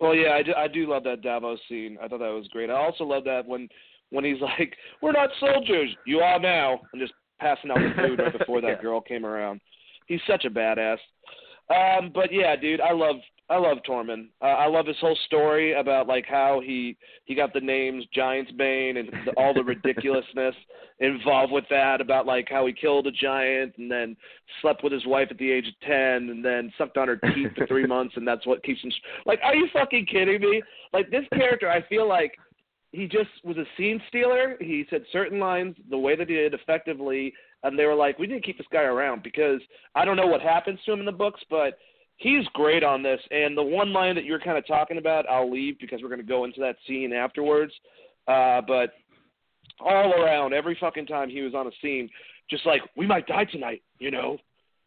Well, 0.00 0.14
yeah, 0.14 0.30
I 0.32 0.42
do, 0.42 0.54
I 0.54 0.68
do 0.68 0.88
love 0.88 1.04
that 1.04 1.22
Davos 1.22 1.58
scene. 1.68 1.98
I 2.02 2.08
thought 2.08 2.18
that 2.20 2.28
was 2.32 2.48
great. 2.48 2.70
I 2.70 2.74
also 2.74 3.04
love 3.04 3.24
that 3.24 3.46
when 3.46 3.68
when 4.10 4.24
he's 4.24 4.40
like, 4.40 4.76
"We're 5.02 5.12
not 5.12 5.30
soldiers, 5.40 5.90
you 6.06 6.20
are 6.20 6.38
now," 6.38 6.80
and 6.92 7.00
just 7.00 7.12
passing 7.40 7.70
out 7.70 7.78
the 7.78 8.02
food 8.02 8.18
right 8.18 8.36
before 8.36 8.60
that 8.62 8.68
Yeah. 8.76 8.82
girl 8.82 9.00
came 9.00 9.24
around. 9.26 9.60
He's 10.06 10.20
such 10.26 10.44
a 10.44 10.50
badass. 10.50 10.98
Um, 11.70 12.10
but 12.14 12.32
yeah, 12.32 12.56
dude, 12.56 12.80
I 12.80 12.92
love 12.92 13.16
I 13.50 13.56
love 13.56 13.78
Tormund. 13.88 14.28
Uh, 14.42 14.46
I 14.46 14.66
love 14.66 14.86
his 14.86 14.98
whole 15.00 15.16
story 15.24 15.72
about 15.72 16.06
like 16.06 16.26
how 16.26 16.60
he 16.62 16.96
he 17.24 17.34
got 17.34 17.54
the 17.54 17.60
names 17.60 18.04
Giant's 18.12 18.52
Bane 18.52 18.98
and 18.98 19.08
the, 19.24 19.32
all 19.38 19.54
the 19.54 19.64
ridiculousness 19.64 20.54
involved 21.00 21.52
with 21.52 21.64
that. 21.70 22.02
About 22.02 22.26
like 22.26 22.48
how 22.50 22.66
he 22.66 22.74
killed 22.74 23.06
a 23.06 23.10
giant 23.10 23.74
and 23.78 23.90
then 23.90 24.16
slept 24.60 24.84
with 24.84 24.92
his 24.92 25.06
wife 25.06 25.28
at 25.30 25.38
the 25.38 25.50
age 25.50 25.66
of 25.66 25.80
ten 25.86 26.28
and 26.28 26.44
then 26.44 26.70
sucked 26.76 26.98
on 26.98 27.08
her 27.08 27.16
teeth 27.16 27.52
for 27.56 27.66
three 27.66 27.86
months 27.94 28.14
and 28.16 28.28
that's 28.28 28.46
what 28.46 28.62
keeps 28.62 28.82
him. 28.82 28.92
Like, 29.24 29.40
are 29.42 29.54
you 29.54 29.66
fucking 29.72 30.06
kidding 30.06 30.40
me? 30.40 30.62
Like 30.92 31.10
this 31.10 31.24
character, 31.32 31.70
I 31.70 31.80
feel 31.88 32.06
like 32.06 32.32
he 32.92 33.06
just 33.06 33.30
was 33.44 33.56
a 33.56 33.64
scene 33.76 34.00
stealer. 34.08 34.56
He 34.60 34.86
said 34.90 35.04
certain 35.10 35.38
lines 35.38 35.76
the 35.90 35.98
way 35.98 36.16
that 36.16 36.28
he 36.28 36.34
did 36.34 36.54
effectively, 36.54 37.32
and 37.62 37.78
they 37.78 37.84
were 37.84 37.94
like, 37.94 38.18
we 38.18 38.26
need 38.26 38.36
to 38.36 38.40
keep 38.40 38.58
this 38.58 38.66
guy 38.72 38.82
around 38.82 39.22
because 39.22 39.60
I 39.94 40.04
don't 40.04 40.16
know 40.16 40.26
what 40.26 40.40
happens 40.40 40.78
to 40.84 40.92
him 40.92 41.00
in 41.00 41.06
the 41.06 41.12
books, 41.12 41.40
but 41.50 41.78
he's 42.18 42.44
great 42.52 42.84
on 42.84 43.02
this. 43.02 43.20
And 43.30 43.56
the 43.56 43.62
one 43.62 43.92
line 43.92 44.14
that 44.14 44.24
you're 44.24 44.40
kind 44.40 44.58
of 44.58 44.66
talking 44.66 44.98
about, 44.98 45.28
I'll 45.28 45.50
leave 45.50 45.78
because 45.80 46.00
we're 46.02 46.08
going 46.08 46.20
to 46.20 46.26
go 46.26 46.44
into 46.44 46.60
that 46.60 46.76
scene 46.86 47.12
afterwards. 47.12 47.72
Uh, 48.26 48.60
but 48.66 48.92
all 49.80 50.12
around, 50.12 50.52
every 50.52 50.76
fucking 50.80 51.06
time 51.06 51.30
he 51.30 51.40
was 51.40 51.54
on 51.54 51.66
a 51.66 51.70
scene, 51.80 52.08
just 52.50 52.66
like 52.66 52.82
we 52.96 53.06
might 53.06 53.26
die 53.26 53.44
tonight, 53.44 53.82
you 53.98 54.10
know. 54.10 54.38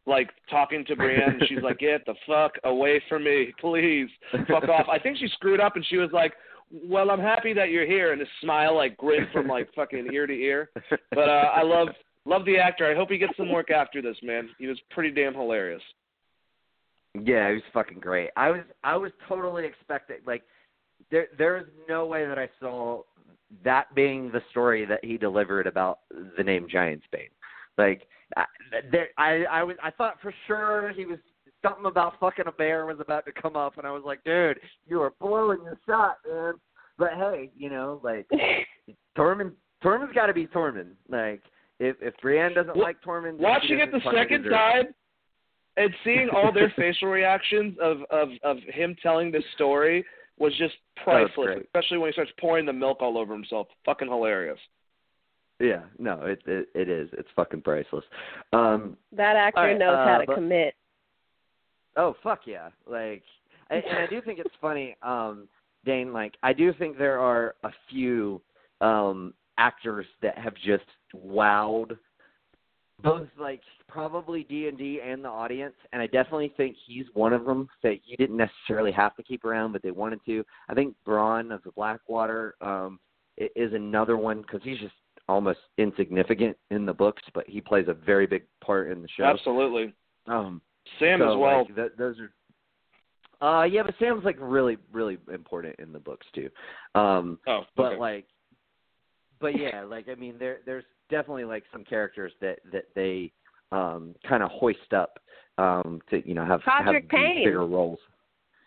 Like 0.08 0.32
talking 0.50 0.84
to 0.86 0.96
Brienne, 0.96 1.40
she's 1.48 1.62
like, 1.62 1.78
"Get 1.78 2.06
the 2.08 2.16
fuck 2.28 2.54
away 2.64 3.02
from 3.08 3.24
me, 3.24 3.54
please, 3.60 4.10
fuck 4.48 4.68
off." 4.68 4.88
I 4.92 4.98
think 4.98 5.18
she 5.18 5.28
screwed 5.28 5.60
up, 5.60 5.76
and 5.76 5.86
she 5.86 5.98
was 5.98 6.10
like, 6.12 6.34
well, 6.72 7.12
I'm 7.12 7.20
happy 7.20 7.54
that 7.54 7.70
you're 7.70 7.86
here, 7.86 8.12
and 8.12 8.20
his 8.20 8.30
smile 8.42 8.76
like 8.76 8.98
grin 8.98 9.28
from 9.34 9.48
like 9.48 9.70
fucking 9.76 10.10
ear 10.14 10.28
to 10.28 10.34
ear. 10.34 10.70
But 11.12 11.30
uh, 11.30 11.52
I 11.54 11.64
love 11.64 11.90
love 12.26 12.46
the 12.46 12.58
actor. 12.58 12.90
I 12.90 12.96
hope 12.96 13.10
he 13.10 13.18
gets 13.18 13.36
some 13.38 13.52
work 13.52 13.72
after 13.72 14.02
this, 14.02 14.18
man. 14.24 14.50
He 14.58 14.68
was 14.68 14.80
pretty 14.90 15.12
damn 15.12 15.34
hilarious. 15.34 15.82
Yeah, 17.14 17.50
he 17.50 17.56
was 17.56 17.64
fucking 17.74 18.00
great. 18.00 18.30
I 18.38 18.50
was 18.52 18.62
I 18.84 18.96
was 18.96 19.12
totally 19.28 19.66
expecting 19.66 20.18
like 20.26 20.44
there 21.10 21.28
there 21.38 21.58
is 21.58 21.66
no 21.90 22.06
way 22.06 22.26
that 22.26 22.40
I 22.40 22.50
saw 22.60 23.02
that 23.66 23.94
being 23.96 24.32
the 24.32 24.42
story 24.50 24.86
that 24.86 25.04
he 25.04 25.18
delivered 25.18 25.68
about 25.68 26.00
the 26.38 26.44
name 26.44 26.68
Giantsbane. 26.74 27.30
Like 27.78 28.08
I, 28.38 28.46
there 28.92 29.10
I 29.18 29.44
I 29.52 29.64
was 29.64 29.76
I 29.84 29.92
thought 29.92 30.22
for 30.22 30.34
sure 30.48 30.94
he 30.96 31.06
was 31.06 31.20
something 31.62 31.86
about 31.86 32.20
fucking 32.20 32.48
a 32.48 32.52
bear 32.52 32.86
was 32.86 33.00
about 33.00 33.26
to 33.26 33.32
come 33.34 33.56
up 33.56 33.78
and 33.78 33.86
I 33.86 33.92
was 33.92 34.04
like, 34.06 34.24
dude, 34.24 34.60
you 34.88 35.02
are 35.02 35.12
blowing 35.20 35.60
your 35.64 35.78
shot, 35.86 36.18
man. 36.28 36.54
But 36.98 37.14
hey, 37.16 37.52
you 37.58 37.70
know, 37.70 38.00
like 38.04 38.26
Tormund 39.18 39.52
Tormund's 39.84 40.14
got 40.14 40.28
to 40.28 40.34
be 40.34 40.48
Tormund. 40.48 40.92
Like 41.10 41.42
if 41.80 41.98
if 42.02 42.14
Brienne 42.22 42.54
doesn't 42.54 42.78
Wa- 42.78 42.84
like 42.84 43.02
Tormund, 43.04 43.38
Watching 43.38 43.80
it 43.80 43.92
the 43.92 44.00
second 44.14 44.50
time 44.50 44.94
and 45.78 45.90
seeing 46.04 46.30
all 46.34 46.52
their 46.52 46.72
facial 46.78 47.08
reactions 47.10 47.78
of 47.82 48.00
of 48.10 48.30
of 48.44 48.58
him 48.68 48.96
telling 49.02 49.32
this 49.32 49.44
story 49.56 50.06
was 50.38 50.52
just 50.58 50.74
That 51.06 51.22
was 51.22 51.30
priceless. 51.36 51.64
Especially 51.66 51.98
when 52.00 52.10
he 52.10 52.14
starts 52.14 52.32
pouring 52.40 52.66
the 52.66 52.74
milk 52.74 52.98
all 53.02 53.18
over 53.18 53.34
himself. 53.34 53.68
Fucking 53.86 54.08
hilarious. 54.08 54.58
Yeah, 55.60 55.82
no, 56.00 56.22
it 56.26 56.42
it, 56.48 56.70
it 56.74 56.90
is. 56.90 57.10
It's 57.14 57.30
fucking 57.36 57.62
priceless. 57.62 58.04
Um, 58.52 58.98
That 59.16 59.36
actor 59.36 59.60
All 59.60 59.68
right, 59.68 59.78
knows 59.78 59.96
uh, 59.96 60.06
how 60.06 60.18
to 60.18 60.26
but- 60.26 60.36
commit. 60.36 60.74
oh 61.98 62.16
fuck 62.24 62.42
yeah! 62.46 62.70
Like, 62.88 63.22
and, 63.70 63.84
and 63.84 64.00
I 64.00 64.08
do 64.08 64.22
think 64.22 64.40
it's 64.40 64.56
funny, 64.60 64.96
um, 65.04 65.48
Dane. 65.86 66.12
Like, 66.14 66.34
I 66.42 66.54
do 66.54 66.74
think 66.74 66.98
there 66.98 67.20
are 67.20 67.56
a 67.64 67.70
few 67.90 68.42
um 68.82 69.34
actors 69.60 70.08
that 70.24 70.36
have 70.40 70.56
just 70.56 70.86
wowed 71.16 71.96
both 73.04 73.28
like 73.40 73.62
probably 73.88 74.44
D 74.44 74.68
and 74.68 74.78
D 74.78 75.00
and 75.04 75.24
the 75.24 75.30
audience, 75.30 75.76
and 75.92 76.02
I 76.02 76.08
definitely 76.08 76.54
think 76.58 76.76
he's 76.86 77.06
one 77.14 77.34
of 77.34 77.46
them 77.46 77.68
that 77.84 78.00
you 78.06 78.18
didn't 78.18 78.38
necessarily 78.38 78.92
have 78.92 79.16
to 79.16 79.24
keep 79.24 79.46
around, 79.46 79.74
but 79.74 79.82
they 79.82 79.92
wanted 79.92 80.20
to. 80.26 80.44
I 80.70 80.74
think 80.74 80.96
Bronn 81.06 81.54
of 81.54 81.64
the 81.64 81.72
Blackwater 81.72 82.56
um, 82.62 83.00
is 83.38 83.74
another 83.74 84.18
one 84.18 84.42
because 84.42 84.62
he's 84.64 84.80
just 84.80 84.94
almost 85.28 85.60
insignificant 85.78 86.58
in 86.70 86.86
the 86.86 86.94
books, 86.94 87.24
but 87.34 87.48
he 87.48 87.62
plays 87.62 87.86
a 87.88 87.94
very 87.94 88.28
big 88.28 88.44
part 88.64 88.92
in 88.92 89.02
the 89.02 89.08
show. 89.18 89.24
Absolutely. 89.24 89.94
Um, 90.28 90.62
Sam 91.00 91.20
so, 91.20 91.32
as 91.32 91.38
well. 91.38 91.60
Like, 91.60 91.76
th- 91.76 91.92
those 91.98 92.16
are. 92.20 92.32
Uh, 93.42 93.64
yeah, 93.64 93.82
but 93.84 93.96
Sam's 93.98 94.24
like 94.24 94.38
really, 94.40 94.78
really 94.92 95.18
important 95.34 95.76
in 95.80 95.92
the 95.92 96.00
books 96.00 96.28
too. 96.36 96.50
Um, 96.94 97.40
oh, 97.48 97.62
but 97.76 97.98
like, 97.98 98.26
but 99.42 99.60
yeah, 99.60 99.84
like 99.84 100.08
I 100.10 100.16
mean, 100.16 100.36
there 100.40 100.60
there's 100.66 100.86
definitely 101.10 101.46
like 101.46 101.64
some 101.72 101.84
characters 101.84 102.32
that 102.42 102.60
that 102.72 102.86
they 102.96 103.32
um 103.72 104.16
kind 104.28 104.44
of 104.44 104.50
hoist 104.52 104.94
up 104.96 105.20
um 105.58 106.00
to 106.10 106.26
you 106.28 106.34
know 106.34 106.46
have 106.46 106.62
have 106.64 106.86
Podrick 106.86 107.02
these 107.02 107.10
Payne. 107.10 107.46
bigger 107.46 107.66
roles. 107.66 108.00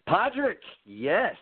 Podrick, 0.09 0.57
yes, 0.85 1.35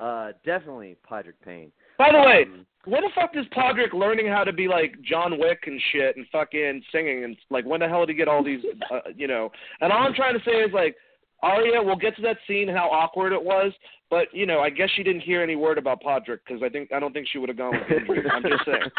uh, 0.00 0.32
definitely 0.44 0.96
Podrick 1.10 1.34
Payne. 1.44 1.72
By 1.98 2.12
the 2.12 2.18
way, 2.18 2.42
Um, 2.44 2.64
when 2.84 3.02
the 3.02 3.10
fuck 3.14 3.30
is 3.34 3.44
Podrick 3.46 3.92
learning 3.92 4.28
how 4.28 4.44
to 4.44 4.52
be 4.52 4.68
like 4.68 4.94
John 5.02 5.36
Wick 5.38 5.64
and 5.66 5.80
shit 5.90 6.16
and 6.16 6.24
fucking 6.30 6.82
singing 6.92 7.24
and 7.24 7.36
like 7.50 7.64
when 7.66 7.80
the 7.80 7.88
hell 7.88 8.06
did 8.06 8.12
he 8.12 8.16
get 8.16 8.28
all 8.28 8.44
these 8.44 8.60
uh, 8.92 9.00
you 9.16 9.26
know? 9.26 9.50
And 9.80 9.92
all 9.92 10.06
I'm 10.06 10.14
trying 10.14 10.38
to 10.38 10.44
say 10.44 10.58
is 10.58 10.72
like 10.72 10.94
Arya, 11.42 11.82
we'll 11.82 11.96
get 11.96 12.16
to 12.16 12.22
that 12.22 12.38
scene 12.46 12.68
how 12.68 12.88
awkward 12.90 13.32
it 13.32 13.42
was, 13.42 13.72
but 14.10 14.28
you 14.32 14.46
know 14.46 14.60
I 14.60 14.70
guess 14.70 14.90
she 14.96 15.02
didn't 15.02 15.22
hear 15.22 15.42
any 15.42 15.56
word 15.56 15.78
about 15.78 16.02
Podrick 16.02 16.40
because 16.46 16.62
I 16.62 16.68
think 16.68 16.92
I 16.92 16.98
don't 16.98 17.12
think 17.12 17.28
she 17.30 17.38
would 17.38 17.48
have 17.48 17.58
gone 17.58 17.72
with 17.72 17.88
Gendry. 17.88 18.30
I'm 18.30 18.42
just 18.42 18.64
saying. 18.64 18.90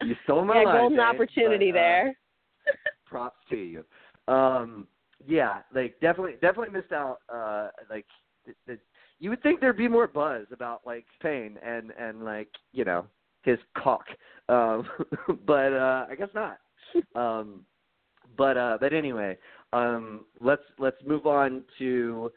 you 0.02 0.14
stole 0.24 0.44
my 0.44 0.60
yeah, 0.60 0.64
line. 0.64 0.78
golden 0.78 0.98
Dave, 0.98 1.06
opportunity 1.06 1.72
but, 1.72 1.78
uh, 1.78 1.82
there. 1.82 2.18
props 3.06 3.38
to 3.50 3.56
you. 3.56 3.84
Um, 4.28 4.86
yeah, 5.26 5.58
like 5.74 5.94
definitely, 6.00 6.34
definitely 6.40 6.72
missed 6.72 6.92
out. 6.92 7.18
Uh, 7.32 7.68
like, 7.90 8.06
th- 8.44 8.56
th- 8.66 8.78
you 9.20 9.30
would 9.30 9.42
think 9.42 9.60
there'd 9.60 9.76
be 9.76 9.88
more 9.88 10.06
buzz 10.06 10.46
about 10.52 10.80
like 10.84 11.04
Spain 11.18 11.58
and 11.64 11.92
and 11.98 12.24
like 12.24 12.48
you 12.72 12.84
know 12.84 13.06
his 13.42 13.58
cock, 13.76 14.04
um, 14.48 14.86
but 15.46 15.72
uh, 15.72 16.06
I 16.10 16.14
guess 16.16 16.28
not. 16.34 16.58
Um, 17.14 17.64
but 18.36 18.56
uh, 18.56 18.78
but 18.80 18.92
anyway, 18.92 19.36
um, 19.72 20.24
let's 20.40 20.62
let's 20.78 20.96
move 21.06 21.26
on 21.26 21.62
to 21.78 22.30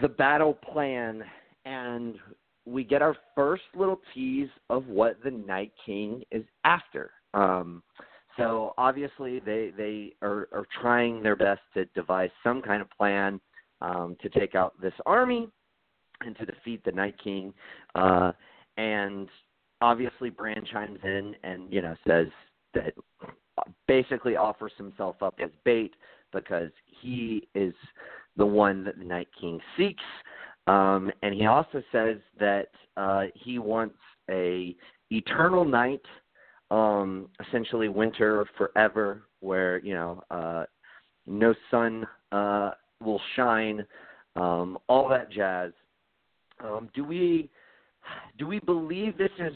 the 0.00 0.08
battle 0.08 0.54
plan, 0.54 1.22
and 1.64 2.16
we 2.66 2.84
get 2.84 3.02
our 3.02 3.16
first 3.34 3.62
little 3.74 4.00
tease 4.14 4.48
of 4.70 4.86
what 4.86 5.22
the 5.22 5.30
Night 5.30 5.72
King 5.84 6.22
is 6.30 6.44
after. 6.64 7.10
Um, 7.34 7.82
so 8.36 8.74
obviously 8.78 9.40
they 9.40 9.72
they 9.76 10.14
are, 10.22 10.48
are 10.52 10.66
trying 10.80 11.22
their 11.22 11.36
best 11.36 11.60
to 11.74 11.84
devise 11.94 12.30
some 12.42 12.62
kind 12.62 12.82
of 12.82 12.90
plan 12.90 13.40
um, 13.80 14.16
to 14.22 14.28
take 14.28 14.54
out 14.54 14.80
this 14.80 14.94
army 15.06 15.48
and 16.20 16.36
to 16.38 16.46
defeat 16.46 16.84
the 16.84 16.92
Night 16.92 17.16
King. 17.22 17.52
Uh, 17.94 18.32
and 18.76 19.28
obviously 19.80 20.30
Bran 20.30 20.64
chimes 20.70 20.98
in 21.04 21.34
and 21.42 21.72
you 21.72 21.82
know 21.82 21.94
says 22.06 22.28
that 22.74 22.94
basically 23.86 24.36
offers 24.36 24.72
himself 24.76 25.22
up 25.22 25.34
as 25.42 25.50
bait 25.64 25.94
because 26.32 26.70
he 27.00 27.48
is 27.54 27.74
the 28.36 28.46
one 28.46 28.84
that 28.84 28.98
the 28.98 29.04
Night 29.04 29.28
King 29.40 29.60
seeks. 29.76 30.02
Um, 30.66 31.10
and 31.22 31.34
he 31.34 31.46
also 31.46 31.82
says 31.92 32.16
that 32.38 32.68
uh, 32.96 33.24
he 33.34 33.58
wants 33.58 33.98
a 34.30 34.74
eternal 35.10 35.64
night, 35.64 36.02
um, 36.70 37.28
essentially 37.46 37.88
winter 37.88 38.46
forever, 38.56 39.22
where 39.40 39.78
you 39.84 39.94
know 39.94 40.22
uh, 40.30 40.64
no 41.26 41.54
sun 41.70 42.06
uh, 42.32 42.70
will 43.02 43.20
shine, 43.36 43.84
um, 44.36 44.78
all 44.88 45.08
that 45.08 45.30
jazz. 45.30 45.72
Um, 46.64 46.88
do 46.94 47.04
we 47.04 47.50
do 48.38 48.46
we 48.46 48.58
believe 48.60 49.18
this 49.18 49.30
is 49.38 49.52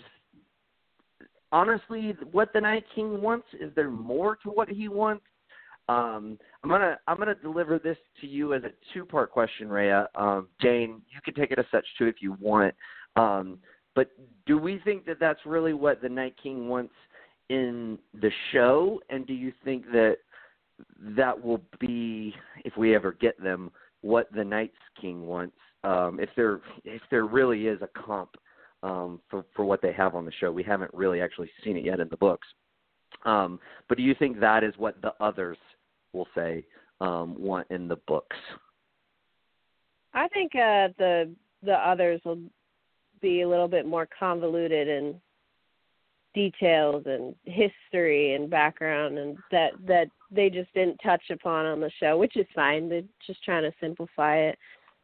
honestly 1.53 2.17
what 2.33 2.53
the 2.53 2.61
Night 2.61 2.85
King 2.95 3.21
wants? 3.21 3.47
Is 3.61 3.73
there 3.75 3.91
more 3.91 4.37
to 4.43 4.51
what 4.51 4.69
he 4.69 4.89
wants? 4.89 5.25
Um, 5.89 6.39
I'm 6.63 6.71
gonna 6.71 6.99
I'm 7.07 7.17
gonna 7.17 7.35
deliver 7.35 7.79
this 7.79 7.97
to 8.21 8.27
you 8.27 8.53
as 8.53 8.63
a 8.65 8.71
two 8.93 9.05
part 9.05 9.31
question, 9.31 9.69
Rhea. 9.69 10.09
Um, 10.15 10.49
Jane, 10.61 11.01
you 11.09 11.21
can 11.25 11.35
take 11.35 11.51
it 11.51 11.59
as 11.59 11.65
such 11.71 11.87
too 11.97 12.07
if 12.07 12.17
you 12.21 12.37
want. 12.41 12.75
Um, 13.17 13.59
but 13.95 14.11
do 14.47 14.59
we 14.59 14.81
think 14.85 15.07
that 15.07 15.19
that's 15.19 15.41
really 15.47 15.73
what 15.73 16.03
the 16.03 16.09
Night 16.09 16.35
King 16.41 16.69
wants 16.69 16.93
in 17.49 17.99
the 18.21 18.31
show? 18.53 19.01
And 19.11 19.27
do 19.27 19.33
you 19.33 19.53
think 19.65 19.87
that 19.93 20.19
that 21.01 21.43
will 21.43 21.63
be, 21.81 22.35
if 22.65 22.77
we 22.77 22.95
ever 22.95 23.13
get 23.13 23.43
them, 23.43 23.71
what 24.03 24.33
the 24.33 24.45
Night 24.45 24.73
King 25.01 25.27
wants? 25.27 25.57
Um, 25.85 26.19
if 26.21 26.29
there 26.37 26.61
if 26.85 27.03
there 27.11 27.25
really 27.25 27.67
is 27.67 27.81
a 27.83 27.89
comp 27.89 28.31
um, 28.83 29.21
for 29.29 29.45
for 29.55 29.65
what 29.65 29.83
they 29.83 29.93
have 29.93 30.15
on 30.15 30.25
the 30.25 30.33
show, 30.41 30.53
we 30.53 30.63
haven't 30.63 30.93
really 30.95 31.21
actually 31.21 31.51
seen 31.65 31.77
it 31.77 31.85
yet 31.85 32.01
in 32.01 32.09
the 32.09 32.17
books. 32.17 32.47
Um, 33.25 33.59
but 33.89 33.99
do 33.99 34.05
you 34.05 34.15
think 34.15 34.39
that 34.41 34.63
is 34.63 34.75
what 34.77 35.01
the 35.03 35.13
others 35.21 35.59
will 36.13 36.29
say 36.35 36.65
um, 37.01 37.35
want 37.39 37.67
in 37.71 37.89
the 37.89 37.97
books? 38.07 38.37
I 40.15 40.29
think 40.29 40.55
uh, 40.55 40.89
the 40.99 41.31
the 41.63 41.75
others 41.75 42.21
will 42.25 42.41
be 43.21 43.43
a 43.43 43.49
little 43.49 43.69
bit 43.69 43.87
more 43.87 44.09
convoluted 44.19 44.89
and 44.89 45.17
details 46.35 47.03
and 47.07 47.35
history 47.45 48.35
and 48.35 48.49
background, 48.49 49.19
and 49.19 49.37
that 49.51 49.73
that 49.87 50.09
they 50.31 50.51
just 50.51 50.73
didn't 50.75 50.99
touch 50.99 51.23
upon 51.31 51.67
on 51.67 51.81
the 51.81 51.91
show, 51.99 52.17
which 52.17 52.37
is 52.37 52.47
fine. 52.55 52.89
They're 52.89 53.03
just 53.27 53.43
trying 53.45 53.65
to 53.65 53.73
simplify 53.81 54.37
it. 54.37 54.59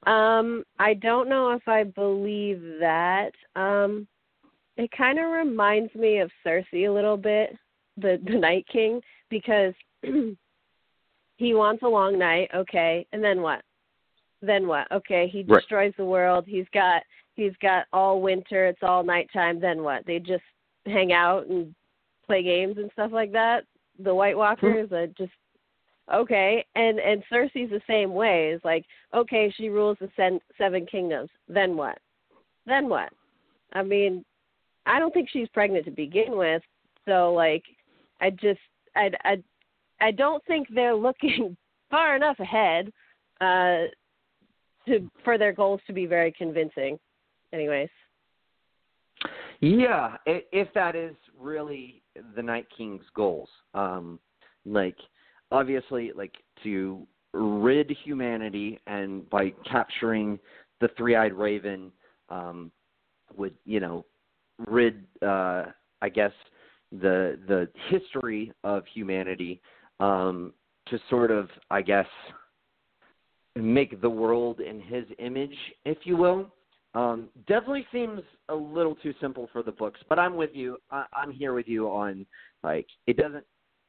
Um, 0.06 0.64
I 0.78 0.94
don't 0.94 1.28
know 1.28 1.52
if 1.52 1.66
I 1.66 1.84
believe 1.84 2.62
that. 2.80 3.30
Um, 3.56 4.06
it 4.76 4.90
kind 4.96 5.18
of 5.18 5.30
reminds 5.30 5.94
me 5.94 6.18
of 6.18 6.30
Cersei 6.44 6.88
a 6.88 6.92
little 6.92 7.16
bit, 7.16 7.56
the 7.96 8.20
the 8.26 8.38
Night 8.38 8.66
King, 8.70 9.00
because 9.30 9.74
he 11.36 11.54
wants 11.54 11.82
a 11.82 11.88
long 11.88 12.18
night, 12.18 12.50
okay, 12.54 13.06
and 13.12 13.22
then 13.22 13.40
what? 13.42 13.62
Then 14.42 14.66
what? 14.66 14.90
Okay, 14.92 15.28
he 15.28 15.42
Right. 15.42 15.60
destroys 15.60 15.94
the 15.96 16.04
world. 16.04 16.44
He's 16.46 16.68
got 16.72 17.02
he's 17.34 17.56
got 17.60 17.86
all 17.92 18.20
winter. 18.20 18.66
It's 18.66 18.82
all 18.82 19.02
nighttime. 19.02 19.58
Then 19.60 19.82
what? 19.82 20.04
They 20.06 20.18
just 20.18 20.44
hang 20.86 21.12
out 21.12 21.46
and 21.46 21.74
play 22.26 22.42
games 22.42 22.76
and 22.78 22.90
stuff 22.92 23.10
like 23.12 23.32
that. 23.32 23.64
The 23.98 24.14
White 24.14 24.36
Walkers 24.36 24.92
are 24.92 25.06
just 25.06 25.32
okay. 26.12 26.64
And 26.74 26.98
and 26.98 27.22
Cersei's 27.32 27.70
the 27.70 27.80
same 27.86 28.14
way. 28.14 28.50
It's 28.54 28.64
like 28.64 28.84
okay, 29.14 29.52
she 29.56 29.68
rules 29.68 29.96
the 30.00 30.10
sen- 30.16 30.40
seven 30.58 30.86
kingdoms. 30.86 31.30
Then 31.48 31.76
what? 31.76 31.98
Then 32.66 32.88
what? 32.88 33.10
I 33.72 33.82
mean, 33.82 34.24
I 34.86 34.98
don't 34.98 35.12
think 35.12 35.28
she's 35.30 35.48
pregnant 35.48 35.84
to 35.86 35.90
begin 35.90 36.36
with. 36.36 36.62
So 37.06 37.32
like, 37.32 37.64
I 38.20 38.30
just 38.30 38.60
I 38.96 39.10
I 39.24 39.42
I 40.00 40.10
don't 40.10 40.44
think 40.46 40.68
they're 40.74 40.94
looking 40.94 41.56
far 41.90 42.16
enough 42.16 42.38
ahead 42.40 42.92
uh, 43.40 43.84
to 44.86 45.10
for 45.22 45.38
their 45.38 45.52
goals 45.52 45.80
to 45.86 45.92
be 45.92 46.06
very 46.06 46.32
convincing. 46.32 46.98
Anyways, 47.52 47.88
Yeah, 49.60 50.16
if 50.26 50.72
that 50.74 50.96
is 50.96 51.14
really 51.38 52.02
the 52.34 52.42
Night 52.42 52.66
King's 52.76 53.04
goals, 53.14 53.48
um, 53.74 54.18
like 54.66 54.96
obviously, 55.54 56.10
like 56.14 56.34
to 56.64 57.06
rid 57.32 57.90
humanity, 58.04 58.80
and 58.86 59.28
by 59.30 59.52
capturing 59.70 60.38
the 60.80 60.88
three-eyed 60.96 61.32
raven, 61.32 61.92
um, 62.28 62.72
would 63.36 63.54
you 63.64 63.80
know 63.80 64.04
rid, 64.66 65.04
uh, 65.22 65.66
I 66.02 66.08
guess, 66.12 66.32
the 66.90 67.38
the 67.46 67.68
history 67.88 68.52
of 68.64 68.82
humanity 68.92 69.60
um, 70.00 70.52
to 70.88 70.98
sort 71.08 71.30
of, 71.30 71.48
I 71.70 71.82
guess, 71.82 72.06
make 73.54 74.00
the 74.00 74.10
world 74.10 74.60
in 74.60 74.80
his 74.80 75.04
image, 75.18 75.56
if 75.84 75.98
you 76.04 76.16
will. 76.16 76.52
Um, 76.94 77.28
definitely 77.48 77.86
seems 77.90 78.20
a 78.48 78.54
little 78.54 78.94
too 78.96 79.14
simple 79.20 79.48
for 79.52 79.64
the 79.64 79.72
books, 79.72 80.00
but 80.08 80.18
I'm 80.18 80.36
with 80.36 80.50
you. 80.52 80.78
I, 80.90 81.04
I'm 81.12 81.32
here 81.32 81.52
with 81.52 81.66
you 81.68 81.88
on 81.88 82.26
like 82.62 82.86
it 83.06 83.16
doesn't 83.16 83.44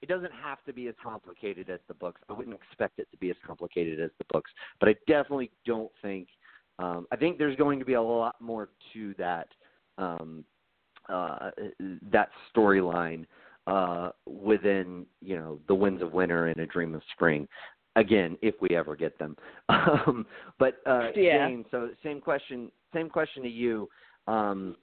it 0.06 0.14
doesn't 0.14 0.34
have 0.34 0.64
to 0.66 0.72
be 0.72 0.88
as 0.88 0.94
complicated 1.04 1.68
as 1.68 1.80
the 1.88 1.96
books. 1.96 2.22
I 2.30 2.34
wouldn't 2.34 2.56
expect 2.56 3.00
it 3.00 3.08
to 3.10 3.18
be 3.18 3.32
as 3.32 3.36
complicated 3.46 4.00
as 4.00 4.12
the 4.20 4.26
books, 4.32 4.52
but 4.80 4.88
I 4.88 4.96
definitely 5.08 5.50
don't 5.66 5.92
think. 6.04 6.28
Um, 6.78 7.08
I 7.12 7.16
think 7.16 7.40
there's 7.40 7.56
going 7.56 7.80
to 7.80 7.86
be 7.86 7.94
a 7.94 8.02
lot 8.02 8.36
more 8.40 8.70
to 8.94 9.16
that 9.18 9.48
um, 9.98 10.46
uh, 11.10 11.50
that 12.12 12.30
storyline 12.56 13.26
uh, 13.66 14.10
within 14.28 15.08
you 15.22 15.38
know 15.38 15.60
the 15.68 15.74
Winds 15.74 16.04
of 16.04 16.14
Winter 16.14 16.48
and 16.48 16.60
A 16.60 16.68
Dream 16.68 16.94
of 16.94 17.02
Spring. 17.14 17.48
Again, 17.96 18.38
if 18.44 18.54
we 18.62 18.76
ever 18.76 18.96
get 18.96 19.18
them. 19.18 19.36
Um, 19.70 20.28
but 20.60 20.76
uh, 20.86 21.10
Yeah. 21.16 21.48
Jane, 21.48 21.66
so 21.72 21.90
same 22.04 22.22
question. 22.22 22.72
Same 22.94 23.10
question 23.10 23.42
to 23.42 23.50
you. 23.50 23.90
Um, 24.28 24.76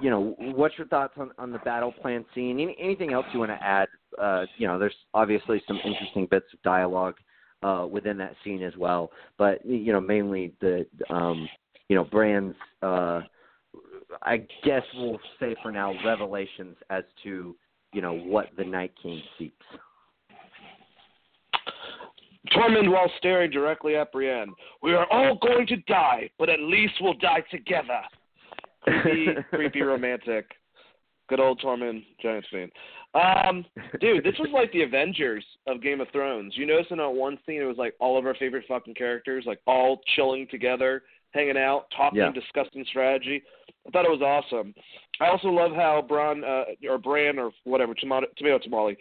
you 0.00 0.10
know, 0.10 0.34
what's 0.38 0.76
your 0.76 0.86
thoughts 0.86 1.14
on, 1.16 1.30
on 1.38 1.52
the 1.52 1.58
battle 1.58 1.92
plan 1.92 2.24
scene? 2.34 2.58
Any, 2.60 2.76
anything 2.80 3.12
else 3.12 3.26
you 3.32 3.38
want 3.38 3.52
to 3.52 3.62
add? 3.62 3.88
Uh, 4.20 4.44
you 4.56 4.66
know, 4.66 4.78
there's 4.78 4.94
obviously 5.14 5.62
some 5.66 5.78
interesting 5.84 6.26
bits 6.30 6.46
of 6.52 6.62
dialogue 6.62 7.14
uh, 7.62 7.86
within 7.90 8.16
that 8.18 8.34
scene 8.44 8.62
as 8.62 8.76
well, 8.76 9.10
but 9.36 9.64
you 9.64 9.92
know, 9.92 10.00
mainly 10.00 10.52
the 10.60 10.86
um, 11.10 11.48
you 11.88 11.96
know 11.96 12.04
Bran's. 12.04 12.54
Uh, 12.82 13.22
I 14.22 14.38
guess 14.64 14.82
we'll 14.94 15.20
say 15.38 15.54
for 15.62 15.70
now 15.70 15.94
revelations 16.04 16.76
as 16.90 17.04
to 17.24 17.54
you 17.92 18.00
know 18.00 18.14
what 18.14 18.46
the 18.56 18.64
Night 18.64 18.92
King 19.02 19.20
seeks. 19.38 19.66
Tormund 22.52 22.90
while 22.90 23.10
staring 23.18 23.50
directly 23.50 23.96
at 23.96 24.10
Brienne. 24.10 24.54
We 24.82 24.94
are 24.94 25.06
all 25.10 25.36
going 25.36 25.66
to 25.66 25.76
die, 25.88 26.30
but 26.38 26.48
at 26.48 26.60
least 26.60 26.94
we'll 27.00 27.14
die 27.14 27.44
together. 27.50 28.00
Creepy, 29.02 29.34
creepy 29.50 29.82
romantic. 29.82 30.46
Good 31.28 31.40
old 31.40 31.60
Tormund, 31.60 32.04
Giantsbane. 32.24 32.70
Um, 33.14 33.64
dude, 34.00 34.24
this 34.24 34.34
was 34.38 34.48
like 34.52 34.72
the 34.72 34.82
Avengers 34.82 35.44
of 35.66 35.82
Game 35.82 36.00
of 36.00 36.08
Thrones. 36.10 36.54
You 36.56 36.64
notice 36.66 36.86
in 36.90 36.98
that 36.98 37.10
one 37.10 37.38
scene, 37.44 37.60
it 37.60 37.64
was 37.66 37.76
like 37.76 37.94
all 38.00 38.18
of 38.18 38.24
our 38.24 38.34
favorite 38.34 38.64
fucking 38.66 38.94
characters, 38.94 39.44
like 39.46 39.60
all 39.66 40.00
chilling 40.16 40.46
together, 40.50 41.02
hanging 41.32 41.58
out, 41.58 41.84
talking, 41.94 42.18
Yeah. 42.20 42.32
discussing 42.32 42.84
strategy. 42.88 43.42
I 43.86 43.90
thought 43.90 44.06
it 44.06 44.10
was 44.10 44.22
awesome. 44.22 44.74
I 45.20 45.26
also 45.28 45.48
love 45.48 45.72
how 45.72 46.02
Bran 46.06 46.44
uh, 46.44 46.64
or 46.88 46.96
Bran 46.98 47.38
or 47.38 47.50
whatever 47.64 47.92
tomato 47.94 48.26
tomato 48.36 48.58
tamale, 48.58 48.96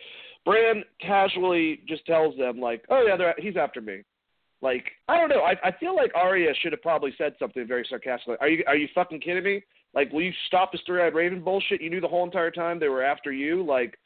Bran 0.46 0.84
casually 1.02 1.82
just 1.88 2.06
tells 2.06 2.36
them 2.38 2.60
like, 2.60 2.84
"Oh 2.90 3.06
yeah, 3.08 3.16
they're, 3.16 3.36
he's 3.38 3.58
after 3.58 3.82
me." 3.82 4.02
Like 4.62 4.86
I 5.08 5.18
don't 5.18 5.30
know. 5.30 5.42
I 5.42 5.56
I 5.64 5.72
feel 5.80 5.96
like 5.96 6.12
Arya 6.16 6.54
should 6.62 6.72
have 6.72 6.82
probably 6.82 7.14
said 7.18 7.36
something 7.38 7.68
very 7.68 7.86
sarcastic. 7.90 8.38
Are 8.42 8.50
you 8.50 8.64
are 8.68 8.76
you 8.76 8.88
fucking 8.96 9.20
kidding 9.22 9.44
me? 9.44 9.64
Like, 9.94 10.12
will 10.12 10.22
you 10.22 10.34
stop 10.48 10.72
this 10.72 10.82
three-eyed 10.86 11.16
raven 11.16 11.42
bullshit? 11.44 11.82
You 11.82 11.90
knew 11.90 12.02
the 12.02 12.08
whole 12.08 12.24
entire 12.24 12.52
time 12.52 12.80
they 12.80 12.90
were 12.90 13.04
after 13.04 13.32
you. 13.32 13.64
Like, 13.66 13.98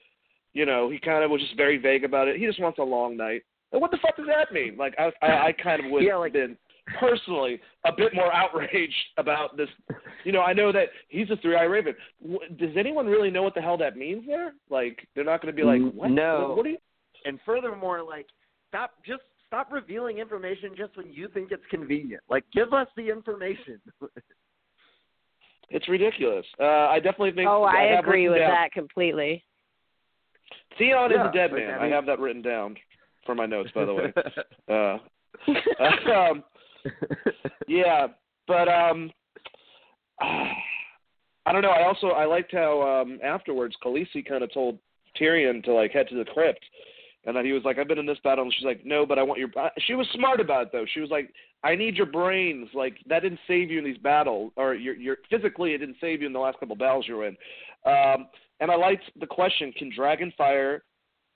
you 0.54 0.66
know, 0.66 0.90
he 0.90 1.00
kind 1.00 1.24
of 1.24 1.32
was 1.32 1.42
just 1.42 1.58
very 1.58 1.78
vague 1.78 2.04
about 2.04 2.28
it. 2.28 2.38
He 2.38 2.46
just 2.46 2.62
wants 2.62 2.80
a 2.80 2.84
long 2.84 3.18
night. 3.18 3.42
And 3.72 3.82
what 3.82 3.92
the 3.92 3.98
fuck 4.02 4.16
does 4.18 4.28
that 4.28 4.54
mean? 4.54 4.76
Like, 4.78 4.94
I, 5.00 5.12
I, 5.26 5.48
I 5.48 5.52
kind 5.54 5.84
of 5.84 5.92
would 5.92 6.04
Yeah, 6.04 6.12
have 6.14 6.20
like- 6.22 6.34
been 6.34 6.58
personally 7.00 7.60
a 7.86 7.92
bit 7.96 8.14
more 8.14 8.34
outraged 8.34 8.94
about 9.18 9.56
this. 9.56 9.70
You 10.26 10.32
know, 10.32 10.42
I 10.42 10.52
know 10.54 10.72
that 10.72 10.88
he's 11.10 11.30
a 11.30 11.38
three-eyed 11.38 11.66
raven. 11.66 11.96
W- 12.22 12.40
Does 12.58 12.76
anyone 12.78 13.06
really 13.06 13.30
know 13.32 13.44
what 13.44 13.54
the 13.54 13.62
hell 13.62 13.78
that 13.78 13.96
means 13.96 14.26
there? 14.28 14.54
Like, 14.70 15.08
they're 15.16 15.24
not 15.24 15.42
going 15.42 15.54
to 15.56 15.56
be 15.56 15.64
like, 15.66 15.82
what? 15.94 16.10
no. 16.12 16.48
What, 16.50 16.58
what 16.58 16.66
are 16.66 16.70
you? 16.70 16.78
And 17.24 17.40
furthermore, 17.46 18.02
like 18.04 18.26
stop 18.70 18.92
just 19.06 19.22
stop 19.46 19.72
revealing 19.72 20.18
information 20.18 20.72
just 20.76 20.98
when 20.98 21.12
you 21.14 21.28
think 21.28 21.52
it's 21.52 21.62
convenient. 21.70 22.24
Like 22.30 22.44
give 22.52 22.74
us 22.74 22.88
the 22.98 23.10
information. 23.10 23.80
It's 25.74 25.88
ridiculous. 25.88 26.46
Uh, 26.60 26.64
I 26.90 26.98
definitely 26.98 27.32
think. 27.32 27.50
Oh, 27.50 27.64
I 27.64 27.84
have 27.96 28.04
agree 28.04 28.30
with 28.30 28.40
down- 28.40 28.52
that 28.52 28.72
completely. 28.72 29.44
Theon 30.78 31.12
is 31.12 31.18
Yeah, 31.18 31.30
a 31.30 31.34
dead 31.34 31.52
man. 31.54 31.80
I 31.80 31.86
I, 31.86 31.90
have 31.90 32.06
that 32.06 32.20
written 32.20 32.42
down 32.42 32.76
for 33.26 33.36
my 33.36 33.46
notes, 33.46 33.72
by 33.74 33.86
the 33.86 33.94
way. 33.94 34.14
Uh, 34.70 34.98
um, 36.14 36.44
yeah, 37.68 38.08
but 38.48 38.68
um, 38.68 39.10
I 40.22 41.52
don't 41.52 41.62
know. 41.62 41.70
I 41.72 41.86
also 41.86 42.08
I 42.08 42.26
liked 42.26 42.52
how 42.52 42.82
um 43.02 43.20
afterwards 43.24 43.76
Khaleesi 43.84 44.28
kind 44.28 44.44
of 44.44 44.54
told 44.54 44.78
Tyrion 45.20 45.64
to 45.64 45.74
like 45.74 45.92
head 45.92 46.08
to 46.10 46.16
the 46.16 46.26
crypt, 46.26 46.64
and 47.26 47.36
that 47.36 47.46
he 47.46 47.52
was 47.52 47.64
like, 47.64 47.78
"I've 47.78 47.88
been 47.88 48.00
in 48.00 48.06
this 48.06 48.18
battle," 48.24 48.44
and 48.44 48.54
she's 48.54 48.66
like, 48.66 48.86
"No, 48.86 49.06
but 49.06 49.20
I 49.20 49.24
want 49.24 49.40
your." 49.40 49.50
She 49.80 49.94
was 49.94 50.08
smart 50.14 50.40
about 50.40 50.64
it 50.64 50.72
though. 50.72 50.86
She 50.92 51.00
was 51.00 51.10
like, 51.10 51.34
"I 51.64 51.76
need 51.76 51.96
your 51.96 52.06
brains. 52.08 52.70
Like 52.74 52.98
that 53.08 53.22
didn't 53.22 53.40
save 53.48 53.70
you 53.70 53.80
in 53.80 53.86
these 53.86 53.98
battles, 53.98 54.52
or 54.56 54.74
your 54.74 54.96
your 54.96 55.18
physically 55.30 55.74
it 55.74 55.80
didn't 55.80 55.98
save 56.02 56.22
you 56.22 56.28
in 56.28 56.34
the 56.34 56.40
last 56.40 56.60
couple 56.60 56.76
battles 56.76 57.06
you 57.08 57.18
were 57.18 57.28
in." 57.28 57.38
Um, 57.86 58.28
and 58.60 58.72
I 58.72 58.76
liked 58.76 59.04
the 59.20 59.28
question: 59.28 59.72
Can 59.74 59.92
Dragonfire 59.92 60.80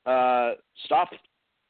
uh 0.05 0.53
stop 0.85 1.09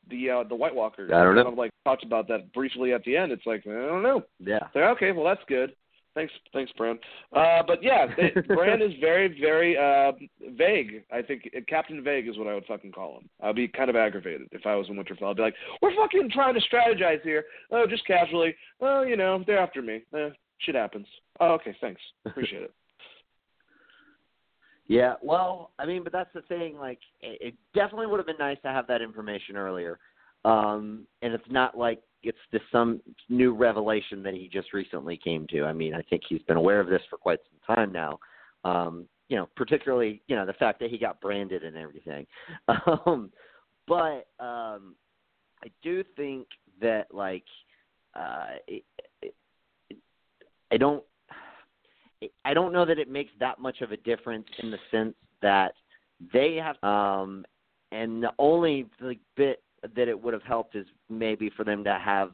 the 0.09 0.30
uh 0.30 0.43
the 0.43 0.55
White 0.55 0.76
Walkers? 0.76 1.11
I 1.13 1.24
don't 1.24 1.36
know. 1.36 1.43
Kind 1.43 1.53
of 1.53 1.57
like 1.57 1.72
talked 1.86 2.03
about 2.03 2.28
that 2.30 2.51
briefly 2.53 2.93
at 2.93 3.03
the 3.03 3.18
end. 3.18 3.32
It's 3.32 3.45
like 3.45 3.66
I 3.68 3.72
don't 3.72 4.03
know. 4.03 4.24
yeah. 4.39 4.68
So, 4.74 4.80
okay, 4.80 5.11
well 5.11 5.26
that's 5.26 5.43
good. 5.47 5.76
Thanks, 6.16 6.32
thanks, 6.53 6.72
Bran. 6.78 6.97
Uh, 7.36 7.61
but 7.68 7.84
yeah, 7.84 8.07
they, 8.18 8.32
Bran 8.47 8.82
is 8.82 8.93
very, 9.01 9.38
very 9.39 9.78
uh, 9.78 10.13
vague. 10.57 11.03
I 11.11 11.22
think 11.22 11.49
uh, 11.55 11.59
Captain 11.68 12.01
Vague 12.03 12.28
is 12.28 12.38
what 12.38 12.47
I 12.47 12.53
would 12.53 12.66
fucking 12.66 12.93
call 12.93 13.20
him. 13.20 13.30
I'd 13.43 13.55
be 13.55 13.68
kind 13.68 13.89
of 13.89 13.97
aggravated 13.97 14.47
if 14.53 14.66
I 14.66 14.76
was 14.76 14.88
in 14.89 14.95
Winterfell. 14.95 15.30
I'd 15.30 15.36
be 15.36 15.41
like, 15.41 15.55
"We're 15.82 15.95
fucking 15.95 16.30
trying 16.32 16.55
to 16.55 16.61
strategize 16.61 17.22
here. 17.22 17.43
Oh, 17.72 17.86
just 17.86 18.07
casually. 18.07 18.55
Oh, 18.80 19.03
you 19.03 19.18
know, 19.18 19.43
they're 19.45 19.59
after 19.59 19.82
me. 19.82 20.03
Eh, 20.16 20.30
shit 20.59 20.76
happens. 20.76 21.07
Oh, 21.41 21.51
okay, 21.53 21.76
thanks. 21.82 22.01
Appreciate 22.26 22.63
it. 22.63 22.74
Yeah, 24.88 25.16
well, 25.24 25.72
I 25.80 25.88
mean, 25.88 26.03
but 26.03 26.13
that's 26.13 26.30
the 26.36 26.43
thing. 26.43 26.78
Like, 26.78 26.99
it, 27.20 27.39
it 27.41 27.53
definitely 27.74 28.05
would 28.05 28.18
have 28.18 28.28
been 28.28 28.38
nice 28.38 28.59
to 28.61 28.68
have 28.68 28.86
that 28.86 29.01
information 29.01 29.57
earlier. 29.57 29.97
Um, 30.45 31.07
and 31.24 31.34
it's 31.34 31.49
not 31.49 31.76
like 31.76 32.03
it's 32.26 32.38
just 32.52 32.66
some 32.72 33.02
new 33.30 33.54
revelation 33.54 34.24
that 34.24 34.34
he 34.34 34.50
just 34.52 34.74
recently 34.74 35.18
came 35.18 35.48
to. 35.48 35.64
I 35.64 35.74
mean, 35.74 35.94
I 35.94 36.02
think 36.04 36.24
he's 36.28 36.42
been 36.44 36.58
aware 36.58 36.80
of 36.80 36.88
this 36.88 37.02
for 37.10 37.18
quite 37.18 37.40
some 37.50 37.76
time 37.76 37.92
now. 37.92 38.20
Um, 38.64 39.08
you 39.30 39.38
know, 39.38 39.50
particularly, 39.56 40.22
you 40.28 40.36
know, 40.36 40.46
the 40.46 40.54
fact 40.54 40.80
that 40.80 40.90
he 40.90 40.98
got 40.98 41.22
branded 41.22 41.64
and 41.64 41.76
everything. 41.78 42.26
Um, 43.06 43.32
but 43.88 44.28
um, 44.40 44.96
I 45.64 45.70
do 45.84 46.04
think 46.16 46.48
that, 46.82 47.06
like, 47.14 47.44
uh, 48.16 48.56
it, 48.68 48.84
it, 49.22 49.36
I 50.72 50.78
don't 50.78 51.04
I 52.44 52.54
don't 52.54 52.74
know 52.74 52.86
that 52.86 53.00
it 53.00 53.10
makes 53.10 53.32
that 53.40 53.60
much 53.60 53.82
of 53.82 53.92
a 53.92 53.98
difference 53.98 54.48
in 54.60 54.72
the 54.72 54.78
sense 54.92 55.16
that 55.42 55.74
they 56.34 56.56
have 56.56 56.82
um 56.84 57.46
and 57.92 58.24
the 58.24 58.32
only 58.40 58.88
like 59.02 59.20
bit 59.36 59.62
that 59.82 60.08
it 60.08 60.20
would 60.22 60.34
have 60.34 60.44
helped 60.44 60.76
is 60.76 60.86
maybe 61.10 61.50
for 61.56 61.64
them 61.64 61.84
to 61.84 61.94
have 61.94 62.32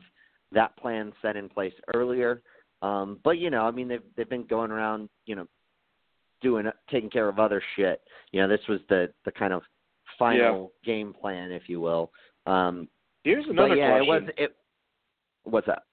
that 0.52 0.76
plan 0.78 1.12
set 1.22 1.36
in 1.36 1.50
place 1.50 1.74
earlier. 1.94 2.42
Um 2.82 3.20
but 3.24 3.38
you 3.38 3.50
know, 3.50 3.64
I 3.64 3.72
mean 3.72 3.88
they've 3.88 4.04
they've 4.16 4.30
been 4.30 4.46
going 4.46 4.72
around, 4.72 5.10
you 5.26 5.36
know, 5.36 5.48
doing 6.42 6.66
taking 6.90 7.10
care 7.10 7.30
of 7.30 7.40
other 7.40 7.62
shit. 7.76 8.02
You 8.32 8.42
know, 8.42 8.48
this 8.48 8.68
was 8.68 8.80
the 8.90 9.12
the 9.26 9.32
kind 9.32 9.54
of 9.54 9.62
final 10.18 10.72
game 10.84 11.14
plan 11.14 11.52
if 11.52 11.64
you 11.68 11.80
will. 11.80 12.12
Um 12.46 12.88
Here's 13.24 13.46
another 13.48 13.76
yeah, 13.76 13.98
question. 14.00 14.04
it 14.04 14.08
was 14.08 14.30
it 14.38 14.56
what's 15.44 15.68
that? 15.68 15.84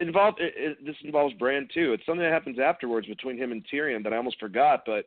involved 0.00 0.40
it, 0.40 0.54
it, 0.56 0.84
this 0.84 0.96
involves 1.02 1.34
Bran 1.34 1.68
too. 1.72 1.92
It's 1.92 2.04
something 2.06 2.22
that 2.22 2.32
happens 2.32 2.58
afterwards 2.58 3.06
between 3.06 3.36
him 3.36 3.52
and 3.52 3.64
Tyrion 3.72 4.02
that 4.04 4.12
I 4.12 4.16
almost 4.16 4.38
forgot. 4.38 4.82
But 4.86 5.06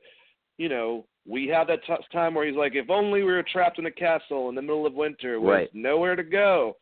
you 0.62 0.70
know, 0.70 1.06
we 1.26 1.48
have 1.48 1.66
that 1.68 1.84
t- 1.86 2.06
time 2.14 2.36
where 2.36 2.46
he's 2.46 2.56
like, 2.56 2.76
"If 2.76 2.90
only 2.92 3.24
we 3.24 3.32
were 3.32 3.42
trapped 3.44 3.80
in 3.80 3.88
a 3.88 3.92
castle 3.92 4.50
in 4.50 4.56
the 4.56 4.62
middle 4.62 4.86
of 4.86 4.94
winter 4.94 5.40
with 5.40 5.50
Right. 5.50 5.70
nowhere 5.74 6.16
to 6.16 6.24
go." 6.24 6.78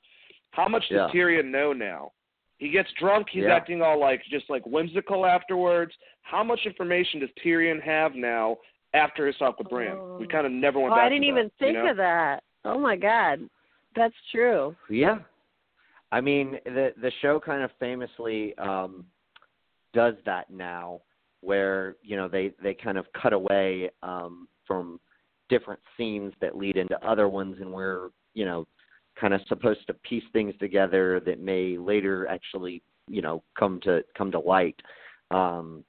How 0.51 0.67
much 0.67 0.83
Yeah. 0.89 0.97
does 1.03 1.11
Tyrion 1.11 1.45
know 1.45 1.71
now? 1.71 2.11
He 2.57 2.69
gets 2.69 2.91
drunk. 2.93 3.29
He's 3.29 3.45
Yeah. 3.45 3.55
acting 3.55 3.81
all 3.81 3.97
like 3.97 4.21
just 4.25 4.49
like 4.49 4.65
whimsical 4.65 5.25
afterwards. 5.25 5.95
How 6.23 6.43
much 6.43 6.65
information 6.65 7.21
does 7.21 7.29
Tyrion 7.41 7.79
have 7.81 8.15
now 8.15 8.57
after 8.93 9.25
his 9.27 9.37
talk 9.37 9.57
with 9.59 9.69
Bran? 9.69 9.95
We 10.17 10.25
Oh. 10.25 10.27
kind 10.27 10.45
of 10.45 10.51
never 10.51 10.79
went 10.79 10.91
Oh, 10.91 10.95
back. 10.97 11.05
I 11.05 11.09
didn't 11.09 11.21
to 11.27 11.31
that, 11.33 11.37
even 11.39 11.49
think 11.51 11.77
you 11.77 11.83
know? 11.83 11.91
of 11.91 11.97
that. 11.97 12.43
Oh 12.65 12.77
my 12.79 12.97
god, 12.97 13.49
that's 13.95 14.15
true. 14.31 14.75
Yeah. 14.89 15.19
I 16.11 16.19
mean, 16.19 16.59
the 16.65 16.93
the 16.97 17.11
show 17.21 17.39
kind 17.39 17.63
of 17.63 17.71
famously 17.73 18.57
um 18.57 19.05
does 19.93 20.15
that 20.25 20.49
now 20.49 21.01
where, 21.41 21.95
you 22.01 22.15
know, 22.15 22.27
they 22.27 22.51
they 22.61 22.73
kind 22.73 22.97
of 22.97 23.05
cut 23.13 23.33
away 23.33 23.89
um 24.03 24.47
from 24.67 24.99
different 25.49 25.79
scenes 25.97 26.33
that 26.41 26.57
lead 26.57 26.77
into 26.77 26.97
other 27.07 27.27
ones 27.27 27.57
and 27.59 27.71
we're, 27.71 28.09
you 28.33 28.45
know, 28.45 28.67
kind 29.19 29.33
of 29.33 29.41
supposed 29.47 29.85
to 29.87 29.93
piece 29.95 30.23
things 30.31 30.53
together 30.59 31.19
that 31.21 31.39
may 31.39 31.77
later 31.77 32.27
actually, 32.27 32.81
you 33.07 33.21
know, 33.21 33.43
come 33.57 33.79
to 33.83 34.03
come 34.17 34.31
to 34.31 34.39
light. 34.39 34.79
Um 35.31 35.83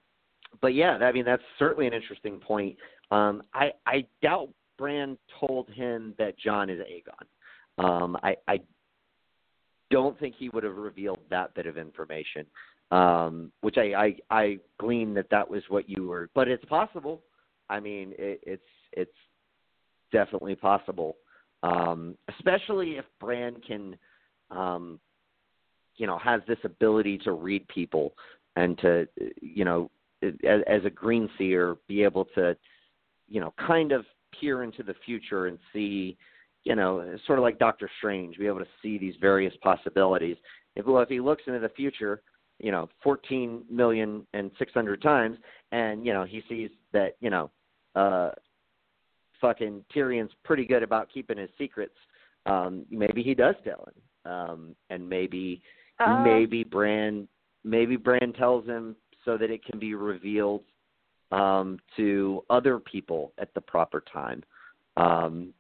but 0.61 0.75
yeah, 0.75 0.97
I 0.97 1.13
mean 1.13 1.25
that's 1.25 1.43
certainly 1.59 1.87
an 1.87 1.95
interesting 1.95 2.39
point. 2.39 2.77
Um 3.11 3.43
I 3.55 3.73
I 3.87 4.07
doubt 4.23 4.51
Bran 4.81 5.19
told 5.39 5.69
him 5.69 6.15
that 6.19 6.39
Jon 6.39 6.71
is 6.71 6.81
Aegon. 6.81 7.85
Um, 7.85 8.17
I, 8.23 8.35
I 8.49 8.61
don't 9.91 10.19
think 10.19 10.35
he 10.39 10.49
would 10.49 10.65
have 10.65 10.77
revealed 10.77 11.21
that 11.29 11.55
bit 11.55 11.67
of 11.67 11.77
information, 11.77 12.47
um, 12.91 13.53
which 13.61 13.77
I, 13.79 13.95
I, 13.95 14.17
I 14.31 14.59
glean 14.79 15.15
that 15.15 15.31
that 15.31 15.49
was 15.49 15.63
what 15.69 15.89
you 15.89 16.09
were. 16.09 16.29
But 16.35 16.49
it's 16.49 16.65
possible. 16.65 17.23
I 17.69 17.81
mean, 17.81 18.13
it, 18.19 18.41
it's 18.43 18.63
it's 18.93 19.11
definitely 20.13 20.57
possible, 20.57 21.17
um, 21.63 22.17
especially 22.37 22.93
if 22.93 23.05
Bran 23.21 23.57
can, 23.67 23.97
um, 24.51 24.99
you 25.97 26.07
know, 26.07 26.19
has 26.19 26.41
this 26.49 26.59
ability 26.65 27.19
to 27.19 27.33
read 27.33 27.67
people 27.69 28.13
and 28.57 28.77
to, 28.79 29.07
you 29.41 29.65
know, 29.65 29.89
as, 30.23 30.33
as 30.67 30.85
a 30.85 30.91
green 30.91 31.29
seer, 31.39 31.77
be 31.87 32.03
able 32.03 32.25
to, 32.35 32.57
you 33.29 33.41
know, 33.41 33.55
kind 33.65 33.93
of 33.93 34.05
peer 34.39 34.65
into 34.65 34.83
the 34.83 34.95
future 35.07 35.47
and 35.47 35.59
see 35.73 36.17
you 36.65 36.75
know, 36.75 37.17
sort 37.27 37.39
of 37.39 37.43
like 37.43 37.59
Doctor 37.59 37.91
Strange, 37.99 38.37
be 38.39 38.47
able 38.47 38.59
to 38.59 38.67
see 38.83 38.99
these 38.99 39.15
various 39.21 39.55
possibilities. 39.63 40.37
If 40.77 40.87
well, 40.87 41.03
if 41.03 41.09
he 41.09 41.21
looks 41.21 41.43
into 41.47 41.59
the 41.59 41.71
future, 41.71 42.23
you 42.61 42.71
know, 42.71 42.89
fourteen 43.03 43.63
million 43.71 44.27
and 44.35 44.51
six 44.59 44.73
hundred 44.73 45.03
times, 45.03 45.39
and 45.73 46.05
you 46.07 46.13
know, 46.13 46.25
he 46.25 46.43
sees 46.49 46.71
that 46.93 47.17
you 47.21 47.31
know, 47.31 47.51
uh, 47.95 48.31
fucking 49.41 49.85
Tyrion's 49.93 50.33
pretty 50.45 50.65
good 50.65 50.83
about 50.83 51.09
keeping 51.13 51.39
his 51.39 51.51
secrets. 51.59 51.95
Um, 52.47 52.87
maybe 52.91 53.23
he 53.23 53.35
does 53.35 53.55
tell 53.65 53.89
him, 53.89 54.33
um, 54.33 54.77
and 54.91 55.09
maybe 55.09 55.63
Uh, 56.01 56.23
maybe 56.25 56.65
Bran 56.65 57.29
maybe 57.63 57.97
Bran 57.97 58.33
tells 58.33 58.65
him 58.65 58.97
so 59.25 59.37
that 59.37 59.51
it 59.51 59.63
can 59.63 59.79
be 59.79 59.93
revealed 59.95 60.65
um, 61.31 61.79
to 61.97 62.43
other 62.49 62.79
people 62.79 63.33
at 63.37 63.53
the 63.53 63.61
proper 63.61 64.03
time. 64.11 64.43
Um, 64.97 65.53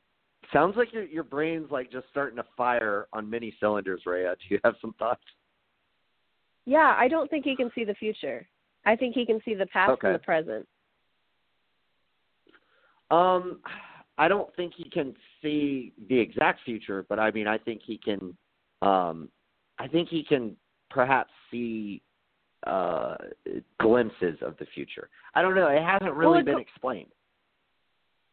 sounds 0.50 0.76
like 0.78 0.94
your 0.94 1.04
your 1.04 1.24
brain's 1.24 1.70
like 1.70 1.92
just 1.92 2.06
starting 2.10 2.36
to 2.36 2.46
fire 2.56 3.06
on 3.12 3.28
many 3.28 3.54
cylinders, 3.60 4.02
Rhea. 4.06 4.34
Do 4.40 4.54
you 4.54 4.60
have 4.64 4.76
some 4.80 4.94
thoughts? 4.98 5.24
Yeah, 6.70 6.94
I 6.96 7.08
don't 7.08 7.28
think 7.28 7.44
he 7.44 7.56
can 7.56 7.68
see 7.74 7.82
the 7.82 7.94
future. 7.94 8.46
I 8.86 8.94
think 8.94 9.16
he 9.16 9.26
can 9.26 9.40
see 9.44 9.54
the 9.54 9.66
past 9.66 9.90
Okay. 9.90 10.06
and 10.06 10.14
the 10.14 10.20
present. 10.20 10.68
Um, 13.10 13.58
I 14.18 14.28
don't 14.28 14.54
think 14.54 14.74
he 14.76 14.88
can 14.88 15.16
see 15.42 15.92
the 16.08 16.16
exact 16.16 16.60
future, 16.64 17.04
but 17.08 17.18
I 17.18 17.32
mean, 17.32 17.48
I 17.48 17.58
think 17.58 17.80
he 17.84 17.98
can. 17.98 18.36
Um, 18.82 19.28
I 19.80 19.88
think 19.88 20.10
he 20.10 20.22
can 20.22 20.56
perhaps 20.90 21.32
see 21.50 22.02
uh, 22.68 23.16
glimpses 23.80 24.38
of 24.40 24.56
the 24.58 24.66
future. 24.66 25.08
I 25.34 25.42
don't 25.42 25.56
know. 25.56 25.66
It 25.66 25.82
hasn't 25.82 26.14
really 26.14 26.34
Well, 26.34 26.40
it 26.40 26.44
been 26.44 26.60
explained. 26.60 27.10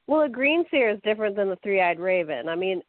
Well, 0.06 0.22
a 0.22 0.30
green 0.30 0.64
seer 0.70 0.92
is 0.92 1.00
different 1.04 1.36
than 1.36 1.50
the 1.50 1.56
three-eyed 1.64 2.00
raven. 2.00 2.50
I 2.50 2.56
mean, 2.56 2.84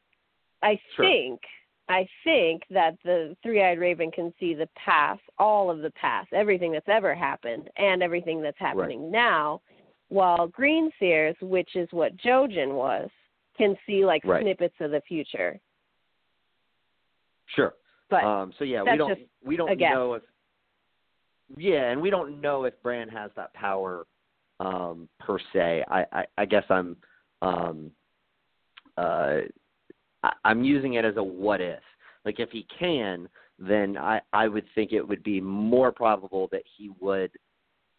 I 0.62 0.78
Sure. 0.94 1.06
think 1.06 1.40
I 1.88 2.06
think 2.22 2.62
that 2.70 2.96
the 3.04 3.36
three-eyed 3.42 3.78
raven 3.78 4.10
can 4.10 4.32
see 4.38 4.54
the 4.54 4.68
past, 4.76 5.22
all 5.38 5.70
of 5.70 5.78
the 5.80 5.90
past, 5.92 6.32
everything 6.32 6.72
that's 6.72 6.88
ever 6.88 7.14
happened, 7.14 7.70
and 7.76 8.02
everything 8.02 8.42
that's 8.42 8.58
happening 8.58 9.04
right. 9.04 9.12
now, 9.12 9.60
while 10.08 10.48
green 10.48 10.90
seers, 10.98 11.36
which 11.40 11.76
is 11.76 11.88
what 11.90 12.16
Jojen 12.18 12.74
was, 12.74 13.08
can 13.56 13.76
see 13.86 14.04
like 14.04 14.22
right. 14.24 14.42
snippets 14.42 14.74
of 14.80 14.90
the 14.90 15.00
future. 15.08 15.58
Sure. 17.56 17.74
But 18.10 18.24
um, 18.24 18.52
so 18.58 18.64
yeah, 18.64 18.82
we 18.82 18.96
don't 18.96 19.18
we 19.44 19.56
don't 19.56 19.78
know 19.78 20.14
if 20.14 20.22
yeah, 21.56 21.90
and 21.90 22.00
we 22.00 22.10
don't 22.10 22.40
know 22.40 22.64
if 22.64 22.74
Bran 22.82 23.08
has 23.08 23.30
that 23.36 23.52
power 23.54 24.06
um, 24.60 25.08
per 25.18 25.38
se. 25.52 25.84
I, 25.88 26.04
I, 26.12 26.24
I 26.38 26.44
guess 26.44 26.64
I'm 26.68 26.96
um, 27.42 27.90
uh, 28.96 29.38
I, 30.22 30.32
I'm 30.44 30.64
using 30.64 30.94
it 30.94 31.04
as 31.04 31.16
a 31.16 31.22
what 31.22 31.60
if. 31.60 31.80
Like 32.24 32.40
if 32.40 32.50
he 32.50 32.66
can, 32.78 33.28
then 33.58 33.96
I 33.96 34.20
I 34.32 34.48
would 34.48 34.64
think 34.74 34.92
it 34.92 35.06
would 35.06 35.22
be 35.22 35.40
more 35.40 35.92
probable 35.92 36.48
that 36.52 36.62
he 36.76 36.90
would 37.00 37.30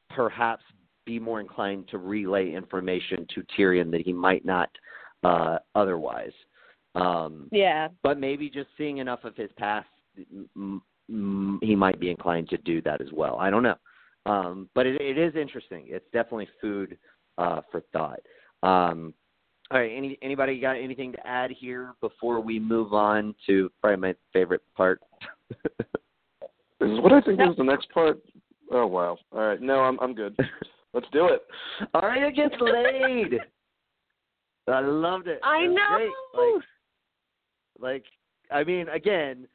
perhaps 0.10 0.64
be 1.06 1.20
more 1.20 1.40
inclined 1.40 1.88
to 1.90 1.98
relay 1.98 2.54
information 2.54 3.26
to 3.34 3.44
Tyrion 3.58 3.92
that 3.92 4.02
he 4.02 4.14
might 4.14 4.46
not 4.46 4.70
uh, 5.24 5.58
otherwise. 5.76 6.32
Um, 6.96 7.48
yeah. 7.52 7.88
But 8.04 8.20
maybe 8.20 8.50
just 8.50 8.70
seeing 8.78 8.98
enough 8.98 9.24
of 9.24 9.36
his 9.36 9.50
past, 9.58 9.88
m- 10.56 10.82
m- 11.10 11.60
he 11.62 11.76
might 11.76 12.00
be 12.00 12.10
inclined 12.10 12.50
to 12.50 12.58
do 12.58 12.82
that 12.84 13.02
as 13.02 13.08
well. 13.14 13.38
I 13.40 13.50
don't 13.50 13.64
know. 13.64 13.78
Um, 14.26 14.70
but 14.76 14.86
it, 14.86 15.02
it 15.02 15.18
is 15.18 15.36
interesting. 15.36 15.86
It's 15.88 16.06
definitely 16.14 16.50
food 16.62 16.98
uh, 17.38 17.62
for 17.72 17.82
thought. 17.94 18.20
Um, 18.62 19.14
all 19.72 19.80
right. 19.80 19.92
Any 19.96 20.18
anybody 20.22 20.60
got 20.60 20.78
anything 20.78 21.12
to 21.12 21.28
add 21.28 21.52
here 21.52 21.94
before 22.02 22.40
we 22.40 22.60
move 22.60 22.94
on 22.94 23.36
to 23.46 23.70
probably 23.82 23.98
my 23.98 24.16
favorite 24.34 24.64
part? 24.76 25.02
this 25.50 26.90
is 26.90 27.00
what 27.02 27.14
I 27.14 27.22
think 27.22 27.40
no. 27.40 27.52
is 27.52 27.58
the 27.58 27.64
next 27.64 27.90
part. 27.92 28.20
Oh 28.72 28.88
wow. 28.88 29.18
All 29.32 29.40
right. 29.40 29.62
No, 29.62 29.82
I'm 29.82 30.00
I'm 30.00 30.16
good. 30.16 30.36
Let's 30.94 31.08
do 31.12 31.28
it. 31.28 31.42
Arya 31.94 32.32
gets 32.32 32.56
laid. 32.60 33.40
I 34.68 34.82
loved 34.82 35.28
it. 35.28 35.40
I 35.44 35.64
it 35.64 35.70
know. 35.70 36.10
Like, 36.34 36.64
like, 37.80 38.04
I 38.52 38.64
mean, 38.64 38.88
again, 38.90 39.48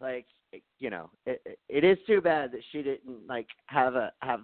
like, 0.00 0.26
you 0.78 0.90
know, 0.90 1.10
it, 1.26 1.42
it 1.68 1.84
is 1.84 1.98
too 2.06 2.20
bad 2.20 2.52
that 2.52 2.60
she 2.70 2.82
didn't 2.82 3.26
like 3.26 3.46
have 3.66 3.94
a 3.94 4.12
have 4.20 4.40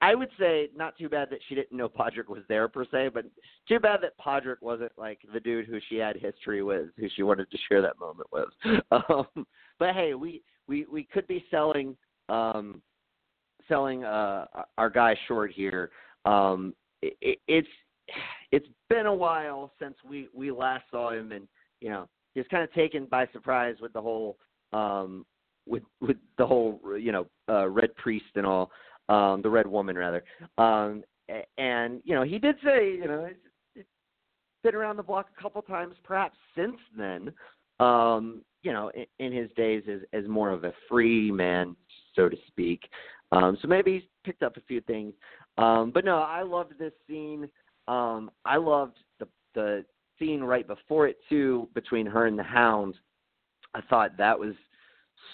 I 0.00 0.14
would 0.14 0.30
say 0.38 0.70
not 0.74 0.96
too 0.96 1.08
bad 1.08 1.28
that 1.30 1.40
she 1.48 1.54
didn't 1.54 1.76
know 1.76 1.88
Podrick 1.88 2.28
was 2.28 2.42
there 2.48 2.68
per 2.68 2.86
se, 2.86 3.10
but 3.12 3.26
too 3.68 3.78
bad 3.78 4.00
that 4.02 4.18
Podrick 4.18 4.62
wasn't 4.62 4.92
like 4.96 5.18
the 5.32 5.40
dude 5.40 5.66
who 5.66 5.78
she 5.88 5.96
had 5.96 6.16
history 6.16 6.62
with, 6.62 6.88
who 6.96 7.06
she 7.14 7.22
wanted 7.22 7.50
to 7.50 7.58
share 7.68 7.82
that 7.82 7.98
moment 8.00 8.28
with. 8.32 8.48
Um, 8.90 9.46
but 9.78 9.94
hey, 9.94 10.14
we 10.14 10.42
we 10.68 10.86
we 10.90 11.04
could 11.04 11.26
be 11.26 11.44
selling 11.50 11.96
um, 12.28 12.82
selling 13.68 14.04
uh, 14.04 14.46
our 14.78 14.90
guy 14.90 15.16
short 15.28 15.52
here. 15.52 15.90
Um, 16.24 16.74
it, 17.02 17.38
it's 17.48 17.68
it's 18.52 18.68
been 18.88 19.06
a 19.06 19.14
while 19.14 19.72
since 19.80 19.94
we 20.08 20.28
we 20.34 20.50
last 20.50 20.84
saw 20.90 21.12
him, 21.12 21.32
and 21.32 21.46
you 21.80 21.90
know 21.90 22.08
he's 22.34 22.46
kind 22.50 22.62
of 22.62 22.72
taken 22.72 23.06
by 23.06 23.26
surprise 23.32 23.76
with 23.80 23.92
the 23.92 24.00
whole 24.00 24.38
um, 24.72 25.26
with 25.66 25.82
with 26.00 26.16
the 26.38 26.46
whole 26.46 26.80
you 26.98 27.12
know 27.12 27.26
uh, 27.48 27.68
red 27.68 27.94
priest 27.96 28.26
and 28.34 28.46
all 28.46 28.70
um, 29.08 29.42
the 29.42 29.50
red 29.50 29.66
woman 29.66 29.96
rather. 29.96 30.24
Um, 30.58 31.02
and 31.58 32.00
you 32.04 32.14
know, 32.14 32.22
he 32.22 32.38
did 32.38 32.56
say, 32.64 32.92
you 32.92 33.06
know, 33.06 33.28
it's 33.74 33.88
been 34.62 34.74
around 34.74 34.96
the 34.96 35.02
block 35.02 35.28
a 35.36 35.42
couple 35.42 35.62
times, 35.62 35.94
perhaps 36.04 36.36
since 36.56 36.76
then. 36.96 37.32
Um, 37.80 38.42
you 38.62 38.72
know, 38.72 38.90
in, 38.94 39.06
in 39.18 39.32
his 39.32 39.50
days 39.56 39.84
as 39.90 40.00
as 40.12 40.28
more 40.28 40.50
of 40.50 40.64
a 40.64 40.72
free 40.88 41.30
man, 41.30 41.76
so 42.14 42.28
to 42.28 42.36
speak. 42.46 42.82
Um, 43.32 43.56
so 43.60 43.68
maybe 43.68 43.94
he's 43.94 44.08
picked 44.24 44.42
up 44.42 44.56
a 44.56 44.60
few 44.62 44.80
things. 44.82 45.14
Um, 45.58 45.90
but 45.92 46.04
no, 46.04 46.18
I 46.18 46.42
loved 46.42 46.78
this 46.78 46.92
scene. 47.08 47.48
Um, 47.88 48.30
I 48.44 48.56
loved 48.56 48.98
the 49.18 49.26
the 49.54 49.84
scene 50.18 50.42
right 50.42 50.66
before 50.66 51.08
it 51.08 51.16
too, 51.28 51.68
between 51.74 52.06
her 52.06 52.26
and 52.26 52.38
the 52.38 52.44
Hound. 52.44 52.94
I 53.74 53.80
thought 53.88 54.16
that 54.18 54.38
was 54.38 54.54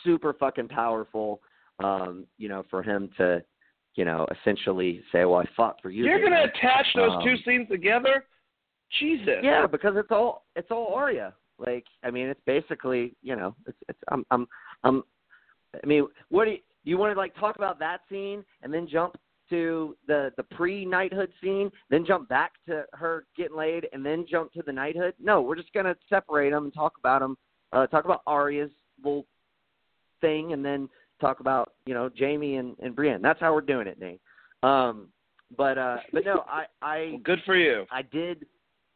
super 0.04 0.32
fucking 0.32 0.68
powerful. 0.68 1.40
Um, 1.82 2.24
you 2.38 2.48
know, 2.48 2.64
for 2.70 2.82
him 2.82 3.10
to 3.18 3.42
you 3.98 4.04
know, 4.04 4.24
essentially 4.40 5.02
say, 5.10 5.24
"Well, 5.24 5.40
I 5.40 5.44
fought 5.56 5.80
for 5.82 5.90
you." 5.90 6.04
You're 6.04 6.20
going 6.20 6.30
to 6.30 6.44
attach 6.44 6.86
those 6.94 7.10
um, 7.10 7.22
two 7.24 7.34
scenes 7.44 7.68
together? 7.68 8.24
Jesus. 9.00 9.40
Yeah, 9.42 9.66
because 9.66 9.94
it's 9.96 10.12
all 10.12 10.46
it's 10.54 10.70
all 10.70 10.94
Arya. 10.94 11.34
Like, 11.58 11.84
I 12.04 12.12
mean, 12.12 12.28
it's 12.28 12.40
basically, 12.46 13.16
you 13.22 13.34
know, 13.34 13.56
it's 13.66 13.76
it's 13.88 13.98
I'm 14.06 14.24
I'm 14.30 14.46
I'm. 14.84 15.02
I 15.82 15.84
mean, 15.84 16.06
what 16.28 16.44
do 16.44 16.52
you, 16.52 16.58
you 16.84 16.96
want 16.96 17.12
to 17.12 17.18
like 17.18 17.34
talk 17.34 17.56
about 17.56 17.80
that 17.80 18.02
scene 18.08 18.44
and 18.62 18.72
then 18.72 18.86
jump 18.86 19.16
to 19.50 19.96
the 20.06 20.32
the 20.36 20.44
pre 20.44 20.84
knighthood 20.84 21.32
scene, 21.42 21.68
then 21.90 22.06
jump 22.06 22.28
back 22.28 22.52
to 22.68 22.84
her 22.92 23.24
getting 23.36 23.56
laid, 23.56 23.88
and 23.92 24.06
then 24.06 24.24
jump 24.30 24.52
to 24.52 24.62
the 24.64 24.72
knighthood? 24.72 25.14
No, 25.20 25.42
we're 25.42 25.56
just 25.56 25.72
gonna 25.72 25.96
separate 26.08 26.50
them 26.50 26.66
and 26.66 26.72
talk 26.72 26.94
about 27.00 27.20
them. 27.20 27.36
Uh, 27.72 27.88
talk 27.88 28.04
about 28.04 28.22
Arya's 28.28 28.70
little 29.04 29.26
thing, 30.20 30.52
and 30.52 30.64
then 30.64 30.88
talk 31.20 31.40
about 31.40 31.74
you 31.86 31.94
know 31.94 32.10
Jaime 32.18 32.56
and, 32.56 32.76
and 32.82 32.94
Brienne. 32.94 33.22
That's 33.22 33.40
how 33.40 33.52
we're 33.52 33.60
doing 33.60 33.86
it, 33.86 33.98
Nate. 33.98 34.20
Um, 34.62 35.08
but 35.56 35.78
uh, 35.78 35.98
but 36.12 36.24
no, 36.24 36.44
I 36.48 36.64
I 36.82 36.98
well, 37.12 37.20
good 37.24 37.40
for 37.44 37.56
you. 37.56 37.84
I 37.90 38.02
did 38.02 38.46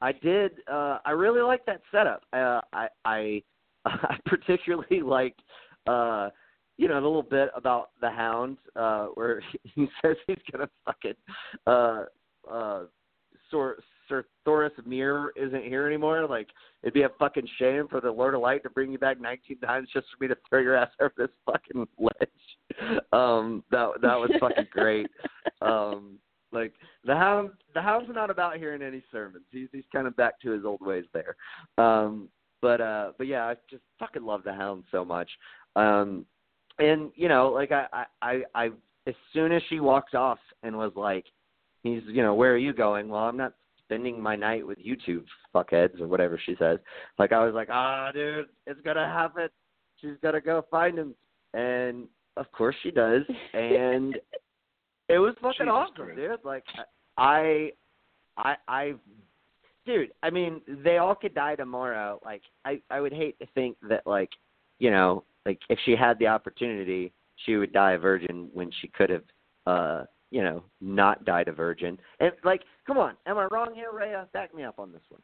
I 0.00 0.12
did 0.12 0.52
uh, 0.70 0.98
I 1.04 1.12
really 1.12 1.42
like 1.42 1.64
that 1.66 1.80
setup. 1.90 2.22
Uh, 2.32 2.60
I 2.72 2.88
I 3.04 3.42
I 3.84 4.16
particularly 4.26 5.00
liked 5.04 5.40
uh, 5.86 6.30
you 6.76 6.88
know 6.88 6.94
a 6.94 7.02
little 7.02 7.22
bit 7.22 7.50
about 7.54 7.90
the 8.00 8.10
Hound 8.10 8.58
uh, 8.76 9.06
where 9.14 9.42
he 9.74 9.88
says 10.02 10.16
he's 10.26 10.38
gonna 10.50 10.68
fucking 10.84 11.14
uh, 11.66 12.04
uh, 12.50 12.82
sort 13.50 13.82
Sir 14.08 14.24
Thoros 14.46 14.70
Myr 14.86 15.32
isn't 15.36 15.64
here 15.64 15.86
anymore. 15.86 16.26
Like 16.26 16.48
it'd 16.82 16.94
be 16.94 17.02
a 17.02 17.10
fucking 17.18 17.48
shame 17.58 17.88
for 17.88 18.00
the 18.00 18.10
Lord 18.10 18.34
of 18.34 18.40
Light 18.40 18.62
to 18.64 18.70
bring 18.70 18.92
you 18.92 18.98
back 18.98 19.20
19 19.20 19.58
times 19.60 19.88
just 19.92 20.06
for 20.10 20.22
me 20.22 20.28
to 20.28 20.36
throw 20.48 20.60
your 20.60 20.76
ass 20.76 20.90
over 21.00 21.12
this 21.16 21.28
fucking 21.46 21.86
ledge. 21.98 23.00
Um, 23.12 23.64
that 23.70 23.88
that 24.02 24.18
was 24.18 24.30
fucking 24.40 24.68
great. 24.70 25.08
Um, 25.60 26.18
like 26.52 26.72
the 27.04 27.14
hound, 27.14 27.50
the 27.72 27.80
hound's 27.80 28.10
not 28.12 28.30
about 28.30 28.56
hearing 28.56 28.82
any 28.82 29.02
sermons. 29.12 29.44
He's 29.50 29.68
he's 29.72 29.84
kind 29.92 30.06
of 30.06 30.16
back 30.16 30.40
to 30.40 30.50
his 30.50 30.64
old 30.64 30.80
ways 30.80 31.04
there. 31.12 31.36
Um, 31.78 32.28
but 32.60 32.80
uh, 32.80 33.12
but 33.16 33.26
yeah, 33.26 33.44
I 33.44 33.54
just 33.70 33.82
fucking 33.98 34.24
love 34.24 34.42
the 34.44 34.52
hound 34.52 34.84
so 34.90 35.04
much. 35.04 35.30
Um, 35.76 36.26
and 36.78 37.10
you 37.14 37.28
know, 37.28 37.48
like 37.48 37.72
I 37.72 37.86
I 37.92 38.04
I, 38.22 38.42
I 38.54 38.70
as 39.06 39.14
soon 39.32 39.52
as 39.52 39.62
she 39.68 39.80
walked 39.80 40.14
off 40.14 40.38
and 40.62 40.76
was 40.76 40.92
like, 40.94 41.24
he's 41.82 42.02
you 42.06 42.22
know, 42.22 42.34
where 42.34 42.52
are 42.52 42.58
you 42.58 42.72
going? 42.72 43.08
Well, 43.08 43.22
I'm 43.22 43.36
not 43.36 43.54
spending 43.92 44.20
my 44.20 44.36
night 44.36 44.66
with 44.66 44.78
you 44.80 44.96
two 45.04 45.22
fuckheads 45.54 46.00
or 46.00 46.08
whatever 46.08 46.40
she 46.44 46.56
says. 46.58 46.78
Like 47.18 47.32
I 47.32 47.44
was 47.44 47.54
like, 47.54 47.68
ah, 47.70 48.10
dude, 48.12 48.46
it's 48.66 48.80
gonna 48.80 49.06
happen. 49.06 49.48
She's 50.00 50.16
gonna 50.22 50.40
go 50.40 50.64
find 50.70 50.98
him, 50.98 51.14
and 51.52 52.08
of 52.36 52.50
course 52.52 52.74
she 52.82 52.90
does, 52.90 53.22
and 53.52 54.16
it 55.08 55.18
was 55.18 55.34
fucking 55.42 55.66
Jesus 55.66 55.68
awesome, 55.70 55.94
Christ. 55.94 56.16
dude. 56.16 56.44
Like 56.44 56.64
I, 57.18 57.72
I, 58.38 58.54
I, 58.66 58.94
dude. 59.84 60.12
I 60.22 60.30
mean, 60.30 60.62
they 60.82 60.96
all 60.96 61.14
could 61.14 61.34
die 61.34 61.56
tomorrow. 61.56 62.18
Like 62.24 62.42
I, 62.64 62.80
I 62.90 63.00
would 63.00 63.12
hate 63.12 63.38
to 63.40 63.46
think 63.54 63.76
that 63.88 64.06
like, 64.06 64.30
you 64.78 64.90
know, 64.90 65.24
like 65.44 65.60
if 65.68 65.78
she 65.84 65.94
had 65.94 66.18
the 66.18 66.28
opportunity, 66.28 67.12
she 67.44 67.56
would 67.56 67.72
die 67.72 67.92
a 67.92 67.98
virgin 67.98 68.48
when 68.54 68.70
she 68.80 68.88
could 68.88 69.10
have 69.10 69.24
uh 69.66 70.04
you 70.32 70.42
know, 70.42 70.64
not 70.80 71.24
died 71.24 71.46
a 71.48 71.52
virgin. 71.52 71.98
And 72.18 72.32
like, 72.42 72.62
come 72.86 72.98
on, 72.98 73.14
am 73.26 73.36
I 73.36 73.46
wrong 73.52 73.74
here, 73.74 73.90
Rhea? 73.92 74.26
Back 74.32 74.54
me 74.54 74.64
up 74.64 74.78
on 74.78 74.90
this 74.90 75.02
one. 75.10 75.20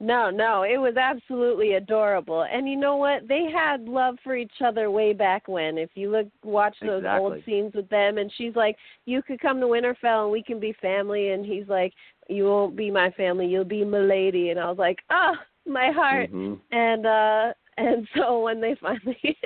No, 0.00 0.28
no, 0.28 0.62
it 0.62 0.78
was 0.78 0.96
absolutely 0.96 1.74
adorable. 1.74 2.44
And 2.50 2.68
you 2.68 2.76
know 2.76 2.96
what? 2.96 3.28
They 3.28 3.46
had 3.54 3.82
love 3.82 4.16
for 4.24 4.34
each 4.34 4.60
other 4.64 4.90
way 4.90 5.12
back 5.12 5.46
when. 5.46 5.78
If 5.78 5.90
you 5.94 6.10
look 6.10 6.26
watch 6.42 6.76
those 6.80 6.98
exactly. 6.98 7.24
old 7.24 7.44
scenes 7.46 7.74
with 7.74 7.88
them 7.90 8.18
and 8.18 8.32
she's 8.36 8.56
like, 8.56 8.76
You 9.04 9.22
could 9.22 9.40
come 9.40 9.60
to 9.60 9.66
Winterfell 9.66 10.24
and 10.24 10.32
we 10.32 10.42
can 10.42 10.58
be 10.58 10.74
family 10.82 11.30
and 11.30 11.46
he's 11.46 11.68
like, 11.68 11.92
You 12.28 12.46
won't 12.46 12.76
be 12.76 12.90
my 12.90 13.10
family, 13.10 13.46
you'll 13.46 13.64
be 13.64 13.84
my 13.84 13.98
lady 13.98 14.50
and 14.50 14.58
I 14.58 14.68
was 14.68 14.78
like, 14.78 14.98
Oh, 15.10 15.34
my 15.66 15.90
heart 15.92 16.32
mm-hmm. 16.32 16.54
and 16.72 17.06
uh 17.06 17.52
and 17.76 18.08
so 18.16 18.42
when 18.42 18.60
they 18.60 18.74
finally 18.80 19.38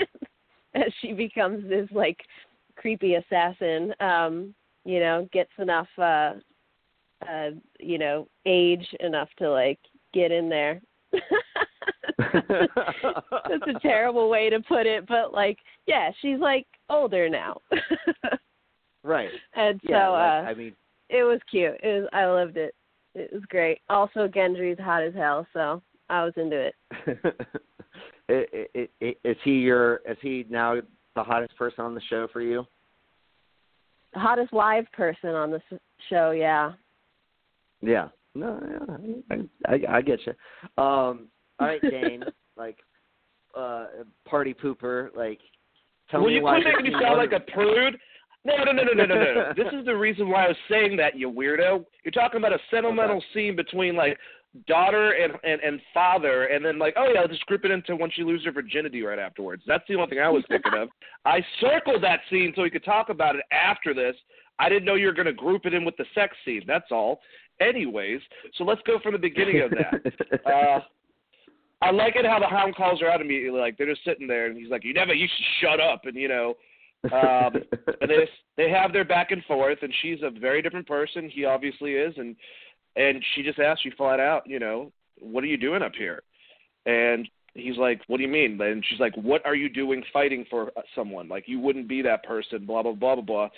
as 0.74 0.92
she 1.00 1.12
becomes 1.12 1.68
this 1.68 1.88
like 1.92 2.18
creepy 2.78 3.16
assassin, 3.16 3.92
um, 4.00 4.54
you 4.84 5.00
know, 5.00 5.28
gets 5.32 5.50
enough 5.58 5.88
uh 5.98 6.34
uh 7.28 7.50
you 7.78 7.98
know, 7.98 8.28
age 8.46 8.86
enough 9.00 9.28
to 9.38 9.50
like 9.50 9.78
get 10.12 10.32
in 10.32 10.48
there. 10.48 10.80
That's 12.18 13.76
a 13.76 13.80
terrible 13.80 14.28
way 14.28 14.50
to 14.50 14.60
put 14.60 14.86
it, 14.86 15.06
but 15.06 15.32
like, 15.32 15.58
yeah, 15.86 16.10
she's 16.20 16.38
like 16.38 16.66
older 16.90 17.28
now. 17.28 17.60
right. 19.02 19.30
And 19.54 19.80
so 19.84 19.90
yeah, 19.90 20.10
uh 20.10 20.44
I 20.46 20.54
mean 20.54 20.74
it 21.08 21.22
was 21.22 21.40
cute. 21.50 21.76
It 21.82 22.02
was 22.02 22.08
I 22.12 22.26
loved 22.26 22.56
it. 22.56 22.74
It 23.14 23.32
was 23.32 23.42
great. 23.48 23.80
Also 23.88 24.28
Gendry's 24.28 24.78
hot 24.78 25.02
as 25.02 25.14
hell, 25.14 25.46
so 25.52 25.82
I 26.10 26.24
was 26.24 26.32
into 26.36 26.70
it. 26.70 26.74
Is 29.24 29.36
he 29.42 29.52
your? 29.52 30.00
Is 30.08 30.18
he 30.20 30.44
now 30.48 30.76
the 31.16 31.22
hottest 31.22 31.56
person 31.56 31.84
on 31.84 31.94
the 31.94 32.00
show 32.08 32.28
for 32.32 32.42
you? 32.42 32.66
The 34.14 34.20
hottest 34.20 34.52
live 34.52 34.90
person 34.92 35.30
on 35.30 35.50
the 35.50 35.60
show, 36.08 36.30
yeah. 36.30 36.72
Yeah. 37.80 38.08
No, 38.34 38.60
yeah, 39.30 39.36
I, 39.66 39.72
I, 39.72 39.96
I 39.96 40.02
get 40.02 40.20
you. 40.26 40.32
Um, 40.82 41.28
all 41.58 41.66
right, 41.66 41.80
Dane. 41.82 42.24
like, 42.56 42.76
uh, 43.56 43.86
party 44.24 44.54
pooper. 44.54 45.14
Like, 45.16 45.40
tell 46.10 46.20
Will 46.20 46.28
me 46.28 46.36
you 46.36 46.42
why 46.42 46.60
quit 46.60 46.74
making 46.76 46.92
me 46.92 46.98
sound 47.02 47.18
like 47.18 47.32
a 47.32 47.40
prude? 47.52 47.98
No, 48.44 48.54
no, 48.64 48.72
no, 48.72 48.82
no, 48.84 48.92
no, 48.92 49.04
no, 49.04 49.14
no. 49.14 49.52
this 49.56 49.72
is 49.72 49.84
the 49.84 49.96
reason 49.96 50.28
why 50.28 50.44
I 50.44 50.48
was 50.48 50.56
saying 50.70 50.96
that, 50.98 51.18
you 51.18 51.30
weirdo. 51.30 51.84
You're 52.04 52.12
talking 52.12 52.38
about 52.38 52.52
a 52.52 52.58
sentimental 52.70 53.16
okay. 53.16 53.26
scene 53.34 53.56
between 53.56 53.96
like 53.96 54.16
daughter 54.66 55.12
and, 55.12 55.34
and 55.44 55.60
and 55.60 55.80
father, 55.92 56.44
and 56.44 56.64
then 56.64 56.78
like, 56.78 56.94
oh 56.96 57.10
yeah, 57.12 57.20
I'll 57.20 57.28
just 57.28 57.44
group 57.46 57.64
it 57.64 57.70
into 57.70 57.96
when 57.96 58.10
she 58.10 58.22
loses 58.22 58.46
her 58.46 58.52
virginity 58.52 59.02
right 59.02 59.18
afterwards. 59.18 59.62
That's 59.66 59.84
the 59.88 59.94
only 59.96 60.08
thing 60.08 60.20
I 60.20 60.28
was 60.28 60.44
thinking 60.48 60.72
of. 60.76 60.88
I 61.24 61.44
circled 61.60 62.02
that 62.02 62.20
scene 62.30 62.52
so 62.56 62.62
we 62.62 62.70
could 62.70 62.84
talk 62.84 63.08
about 63.08 63.36
it 63.36 63.42
after 63.52 63.94
this. 63.94 64.14
I 64.58 64.68
didn't 64.68 64.84
know 64.84 64.94
you 64.94 65.06
were 65.06 65.12
going 65.12 65.26
to 65.26 65.32
group 65.32 65.66
it 65.66 65.74
in 65.74 65.84
with 65.84 65.96
the 65.96 66.06
sex 66.14 66.36
scene. 66.44 66.62
That's 66.66 66.90
all. 66.90 67.20
Anyways, 67.60 68.20
so 68.54 68.64
let's 68.64 68.80
go 68.86 68.98
from 69.02 69.12
the 69.12 69.18
beginning 69.18 69.62
of 69.62 69.70
that. 69.70 70.46
uh, 70.46 70.80
I 71.80 71.90
like 71.90 72.16
it 72.16 72.24
how 72.24 72.38
the 72.40 72.46
hound 72.46 72.74
calls 72.74 73.00
her 73.00 73.10
out 73.10 73.20
immediately. 73.20 73.60
Like 73.60 73.76
they're 73.76 73.86
just 73.86 74.04
sitting 74.04 74.26
there, 74.26 74.46
and 74.46 74.56
he's 74.56 74.70
like, 74.70 74.84
"You 74.84 74.94
never, 74.94 75.14
you 75.14 75.26
should 75.26 75.46
shut 75.60 75.80
up." 75.80 76.02
And 76.04 76.16
you 76.16 76.28
know, 76.28 76.54
um, 77.04 77.54
and 78.00 78.10
they 78.10 78.28
they 78.56 78.70
have 78.70 78.92
their 78.92 79.04
back 79.04 79.30
and 79.30 79.44
forth, 79.44 79.78
and 79.82 79.92
she's 80.02 80.18
a 80.22 80.30
very 80.30 80.62
different 80.62 80.86
person. 80.86 81.30
He 81.32 81.44
obviously 81.44 81.92
is, 81.92 82.14
and 82.16 82.34
and 82.98 83.24
she 83.34 83.42
just 83.42 83.60
asked 83.60 83.84
you 83.84 83.92
flat 83.96 84.20
out, 84.20 84.46
you 84.46 84.58
know, 84.58 84.92
"What 85.20 85.44
are 85.44 85.46
you 85.46 85.56
doing 85.56 85.82
up 85.82 85.94
here?" 85.94 86.22
And 86.84 87.28
he's 87.54 87.78
like, 87.78 88.02
"What 88.08 88.18
do 88.18 88.24
you 88.24 88.28
mean?" 88.28 88.60
And 88.60 88.84
she's 88.84 89.00
like, 89.00 89.14
"What 89.16 89.46
are 89.46 89.54
you 89.54 89.68
doing 89.68 90.04
fighting 90.12 90.44
for 90.50 90.72
someone? 90.94 91.28
Like 91.28 91.48
you 91.48 91.60
wouldn't 91.60 91.88
be 91.88 92.02
that 92.02 92.24
person." 92.24 92.66
Blah 92.66 92.82
blah 92.82 92.92
blah 92.92 93.14
blah 93.14 93.24
blah. 93.24 93.48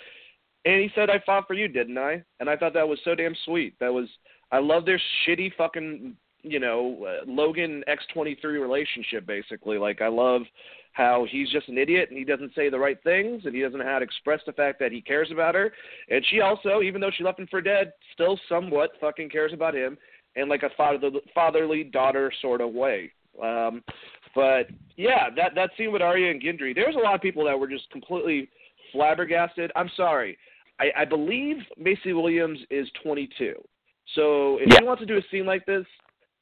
And 0.63 0.81
he 0.81 0.91
said, 0.93 1.09
"I 1.09 1.19
fought 1.25 1.47
for 1.47 1.55
you, 1.55 1.67
didn't 1.67 1.97
I?" 1.97 2.23
And 2.39 2.49
I 2.49 2.55
thought 2.55 2.73
that 2.75 2.87
was 2.87 2.99
so 3.03 3.15
damn 3.15 3.35
sweet. 3.43 3.73
That 3.79 3.91
was 3.91 4.07
I 4.51 4.59
love 4.59 4.85
their 4.85 5.01
shitty 5.25 5.55
fucking 5.55 6.15
you 6.43 6.59
know 6.59 7.05
uh, 7.05 7.25
Logan 7.25 7.83
X23 7.87 8.43
relationship 8.43 9.25
basically. 9.25 9.79
Like 9.79 10.01
I 10.01 10.07
love 10.07 10.43
how 10.93 11.25
he's 11.29 11.49
just 11.49 11.69
an 11.69 11.77
idiot 11.77 12.09
and 12.09 12.17
he 12.17 12.25
doesn't 12.25 12.53
say 12.53 12.69
the 12.69 12.79
right 12.79 13.01
things 13.03 13.43
and 13.45 13.55
he 13.55 13.61
doesn't 13.61 13.79
know 13.79 13.85
how 13.85 13.99
to 13.99 14.05
express 14.05 14.41
the 14.45 14.51
fact 14.51 14.79
that 14.79 14.91
he 14.91 15.01
cares 15.01 15.29
about 15.31 15.55
her. 15.55 15.71
And 16.09 16.25
she 16.29 16.41
also, 16.41 16.81
even 16.81 16.99
though 16.99 17.11
she 17.15 17.23
left 17.23 17.39
him 17.39 17.47
for 17.49 17.61
dead, 17.61 17.93
still 18.13 18.39
somewhat 18.49 18.91
fucking 18.99 19.29
cares 19.29 19.53
about 19.53 19.73
him 19.73 19.97
in 20.35 20.49
like 20.49 20.63
a 20.63 20.69
father, 20.75 21.09
fatherly 21.33 21.83
daughter 21.83 22.31
sort 22.41 22.61
of 22.61 22.73
way. 22.73 23.11
Um, 23.41 23.83
but 24.35 24.67
yeah, 24.97 25.29
that 25.35 25.55
that 25.55 25.71
scene 25.77 25.91
with 25.91 26.01
Arya 26.01 26.31
and 26.31 26.41
Gendry, 26.41 26.75
there's 26.75 26.95
a 26.95 26.99
lot 26.99 27.15
of 27.15 27.21
people 27.21 27.45
that 27.45 27.59
were 27.59 27.67
just 27.67 27.89
completely 27.91 28.49
flabbergasted. 28.91 29.71
I'm 29.75 29.89
sorry. 29.95 30.37
I, 30.79 31.01
I 31.01 31.05
believe 31.05 31.57
Maisie 31.77 32.13
Williams 32.13 32.59
is 32.69 32.87
22. 33.03 33.53
So 34.15 34.57
if 34.57 34.69
yeah. 34.69 34.79
she 34.79 34.83
wants 34.85 35.01
to 35.01 35.05
do 35.05 35.17
a 35.17 35.21
scene 35.31 35.45
like 35.45 35.65
this, 35.65 35.85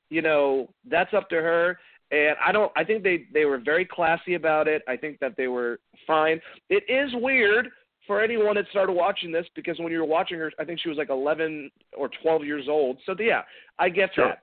you 0.09 0.21
know, 0.21 0.69
that's 0.89 1.13
up 1.13 1.29
to 1.29 1.35
her. 1.35 1.77
And 2.11 2.35
I 2.43 2.51
don't. 2.51 2.71
I 2.75 2.83
think 2.83 3.03
they 3.03 3.25
they 3.33 3.45
were 3.45 3.59
very 3.59 3.85
classy 3.85 4.33
about 4.33 4.67
it. 4.67 4.81
I 4.87 4.97
think 4.97 5.19
that 5.19 5.35
they 5.37 5.47
were 5.47 5.79
fine. 6.07 6.41
It 6.69 6.83
is 6.89 7.11
weird 7.21 7.69
for 8.07 8.21
anyone 8.21 8.55
that 8.55 8.65
started 8.71 8.93
watching 8.93 9.31
this 9.31 9.45
because 9.55 9.77
when 9.77 9.91
you 9.91 9.99
were 9.99 10.05
watching 10.05 10.39
her, 10.39 10.51
I 10.59 10.65
think 10.65 10.79
she 10.79 10.89
was 10.89 10.97
like 10.97 11.11
11 11.11 11.69
or 11.95 12.09
12 12.23 12.43
years 12.43 12.65
old. 12.67 12.97
So 13.05 13.13
yeah, 13.19 13.43
I 13.77 13.89
get 13.89 14.09
sure. 14.15 14.29
that. 14.29 14.41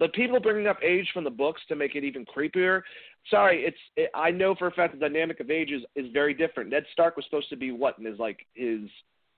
But 0.00 0.12
people 0.12 0.40
bringing 0.40 0.66
up 0.66 0.78
age 0.82 1.08
from 1.14 1.22
the 1.22 1.30
books 1.30 1.60
to 1.68 1.76
make 1.76 1.94
it 1.94 2.02
even 2.02 2.24
creepier. 2.24 2.82
Sorry, 3.30 3.64
it's. 3.64 3.78
It, 3.96 4.10
I 4.14 4.32
know 4.32 4.56
for 4.56 4.66
a 4.66 4.72
fact 4.72 4.94
the 4.94 5.00
dynamic 5.00 5.38
of 5.38 5.50
age 5.50 5.70
is, 5.70 5.82
is 5.94 6.10
very 6.12 6.34
different. 6.34 6.70
Ned 6.70 6.84
Stark 6.92 7.14
was 7.16 7.24
supposed 7.24 7.48
to 7.50 7.56
be 7.56 7.70
what 7.70 7.98
in 7.98 8.04
his 8.04 8.18
like 8.18 8.46
his 8.54 8.80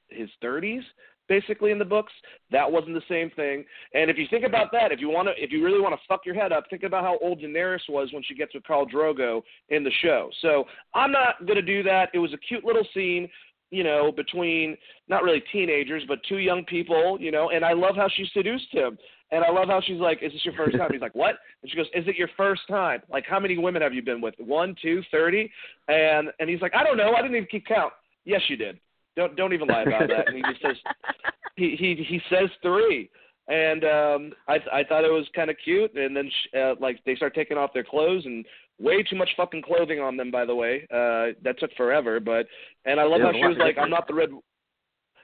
his 0.09 0.29
30s 0.43 0.83
basically 1.31 1.71
in 1.71 1.79
the 1.79 1.85
books. 1.85 2.13
That 2.51 2.71
wasn't 2.71 2.95
the 2.95 3.03
same 3.09 3.31
thing. 3.31 3.65
And 3.95 4.11
if 4.11 4.19
you 4.19 4.27
think 4.29 4.45
about 4.45 4.71
that, 4.73 4.93
if 4.93 5.01
you 5.01 5.09
want 5.09 5.29
to, 5.29 5.43
if 5.43 5.51
you 5.51 5.65
really 5.65 5.81
want 5.81 5.95
to 5.95 6.01
fuck 6.07 6.27
your 6.27 6.35
head 6.35 6.53
up, 6.53 6.65
think 6.69 6.83
about 6.83 7.05
how 7.05 7.19
old 7.23 7.41
Daenerys 7.41 7.89
was 7.89 8.13
when 8.13 8.23
she 8.23 8.35
gets 8.35 8.53
with 8.53 8.65
Khal 8.65 8.91
Drogo 8.91 9.41
in 9.71 9.83
the 9.83 9.93
show. 10.03 10.29
So 10.43 10.65
I'm 10.95 11.13
not 11.13 11.47
gonna 11.47 11.63
do 11.63 11.83
that. 11.85 12.11
It 12.13 12.19
was 12.19 12.35
a 12.35 12.39
cute 12.39 12.65
little 12.65 12.87
scene 12.93 13.31
you 13.73 13.85
know, 13.85 14.11
between 14.11 14.77
not 15.07 15.23
really 15.23 15.41
teenagers, 15.53 16.03
but 16.09 16.19
two 16.29 16.39
young 16.39 16.65
people, 16.65 17.17
you 17.21 17.31
know, 17.31 17.51
and 17.51 17.65
I 17.65 17.73
love 17.73 17.95
how 17.95 18.09
she 18.13 18.29
seduced 18.35 18.67
him. 18.73 18.99
And 19.31 19.45
I 19.45 19.51
love 19.53 19.69
how 19.69 19.81
she's 19.81 20.01
like, 20.01 20.25
Is 20.25 20.33
this 20.33 20.45
your 20.45 20.55
first 20.55 20.77
time? 20.77 20.89
He's 20.91 21.01
like, 21.01 21.15
What? 21.15 21.37
And 21.63 21.71
she 21.71 21.77
goes, 21.77 21.87
Is 21.95 22.09
it 22.09 22.17
your 22.17 22.31
first 22.37 22.63
time? 22.69 23.01
Like 23.09 23.25
how 23.31 23.39
many 23.39 23.57
women 23.57 23.81
have 23.81 23.95
you 23.95 24.03
been 24.03 24.21
with? 24.21 24.35
One, 24.39 24.75
two, 24.83 25.03
thirty? 25.13 25.49
And 25.87 26.31
and 26.41 26.51
he's 26.51 26.61
like, 26.61 26.75
I 26.75 26.83
don't 26.83 26.97
know, 26.97 27.13
I 27.13 27.23
didn't 27.23 27.37
even 27.37 27.49
keep 27.49 27.65
count. 27.67 27.93
Yes 28.25 28.41
you 28.49 28.57
did. 28.57 28.81
Don't 29.17 29.37
don't 29.37 29.53
even 29.53 29.69
lie 29.69 29.83
about 29.83 30.09
that. 30.09 30.29
And 30.29 30.37
he 30.37 30.43
just 30.43 30.63
says 30.63 30.77
he 31.57 31.77
he 31.79 32.05
he 32.07 32.21
says 32.31 32.49
three, 32.63 33.11
and 33.49 33.85
um, 33.85 34.33
I 34.49 34.59
I 34.73 34.85
thought 34.85 35.05
it 35.05 35.13
was 35.13 35.27
kind 35.35 35.51
of 35.51 35.57
cute. 35.63 35.95
And 35.95 36.17
then 36.17 36.31
sh- 36.31 36.57
uh, 36.57 36.75
like 36.81 37.01
they 37.05 37.17
start 37.17 37.35
taking 37.35 37.59
off 37.59 37.73
their 37.75 37.85
clothes 37.85 38.25
and 38.25 38.45
way 38.79 39.03
too 39.03 39.17
much 39.17 39.31
fucking 39.37 39.63
clothing 39.63 40.01
on 40.01 40.17
them. 40.17 40.31
By 40.31 40.45
the 40.45 40.55
way, 40.55 40.87
uh, 40.91 41.35
that 41.43 41.57
took 41.59 41.75
forever. 41.77 42.21
But 42.21 42.47
and 42.85 43.01
I 43.01 43.05
love 43.05 43.21
yeah, 43.21 43.27
how 43.27 43.33
she 43.33 43.47
was 43.47 43.59
like, 43.59 43.77
I'm 43.79 43.91
not 43.91 44.07
the 44.07 44.15
red. 44.15 44.31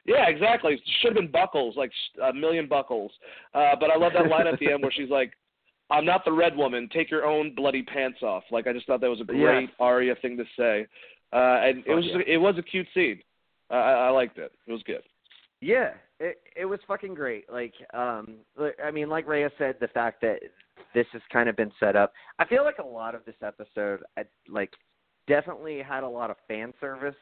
Yeah, 0.05 0.28
exactly. 0.28 0.80
Should 1.01 1.16
have 1.16 1.16
been 1.16 1.30
buckles, 1.30 1.76
like 1.76 1.91
a 2.22 2.32
million 2.32 2.68
buckles. 2.68 3.11
Uh, 3.55 3.72
but 3.78 3.91
I 3.91 3.97
love 3.97 4.12
that 4.14 4.28
line 4.28 4.47
at 4.47 4.59
the 4.61 4.70
end 4.70 4.82
where 4.82 4.93
she's 4.93 5.11
like, 5.11 5.32
"I'm 5.91 6.05
not 6.05 6.24
the 6.24 6.32
red 6.32 6.57
woman. 6.57 6.89
Take 6.93 7.11
your 7.11 7.24
own 7.24 7.55
bloody 7.57 7.82
pants 7.82 8.22
off." 8.22 8.45
Like 8.53 8.66
I 8.68 8.72
just 8.72 8.87
thought 8.87 9.01
that 9.01 9.11
was 9.11 9.20
a 9.20 9.24
great 9.24 9.62
yeah. 9.62 9.84
Arya 9.84 10.14
thing 10.22 10.37
to 10.37 10.45
say, 10.57 10.87
uh, 11.32 11.61
and 11.62 11.82
it 11.87 11.95
was 11.95 12.05
yeah. 12.05 12.34
it 12.34 12.37
was 12.37 12.57
a 12.57 12.62
cute 12.62 12.87
scene. 12.95 13.20
I, 13.71 13.77
I 13.77 14.09
liked 14.11 14.39
it. 14.39 14.53
It 14.67 14.73
was 14.73 14.83
good. 14.85 15.03
Yeah, 15.61 15.91
it 16.21 16.39
it 16.55 16.64
was 16.67 16.81
fucking 16.87 17.14
great. 17.14 17.51
Like, 17.51 17.75
um, 17.95 18.37
I 18.85 18.91
mean, 18.91 19.09
like 19.09 19.27
Rhea 19.27 19.51
said, 19.59 19.77
the 19.81 19.89
fact 19.89 20.21
that 20.21 20.41
this 20.95 21.07
has 21.12 21.23
kind 21.33 21.49
of 21.49 21.57
been 21.57 21.73
set 21.81 21.97
up. 21.97 22.12
I 22.39 22.45
feel 22.47 22.64
like 22.64 22.79
a 22.79 22.87
lot 22.87 23.14
of 23.14 23.25
this 23.25 23.35
episode, 23.43 24.01
I, 24.17 24.25
like, 24.49 24.71
definitely 25.27 25.83
had 25.83 26.05
a 26.05 26.09
lot 26.09 26.31
of 26.31 26.37
fan 26.47 26.73
service, 26.81 27.14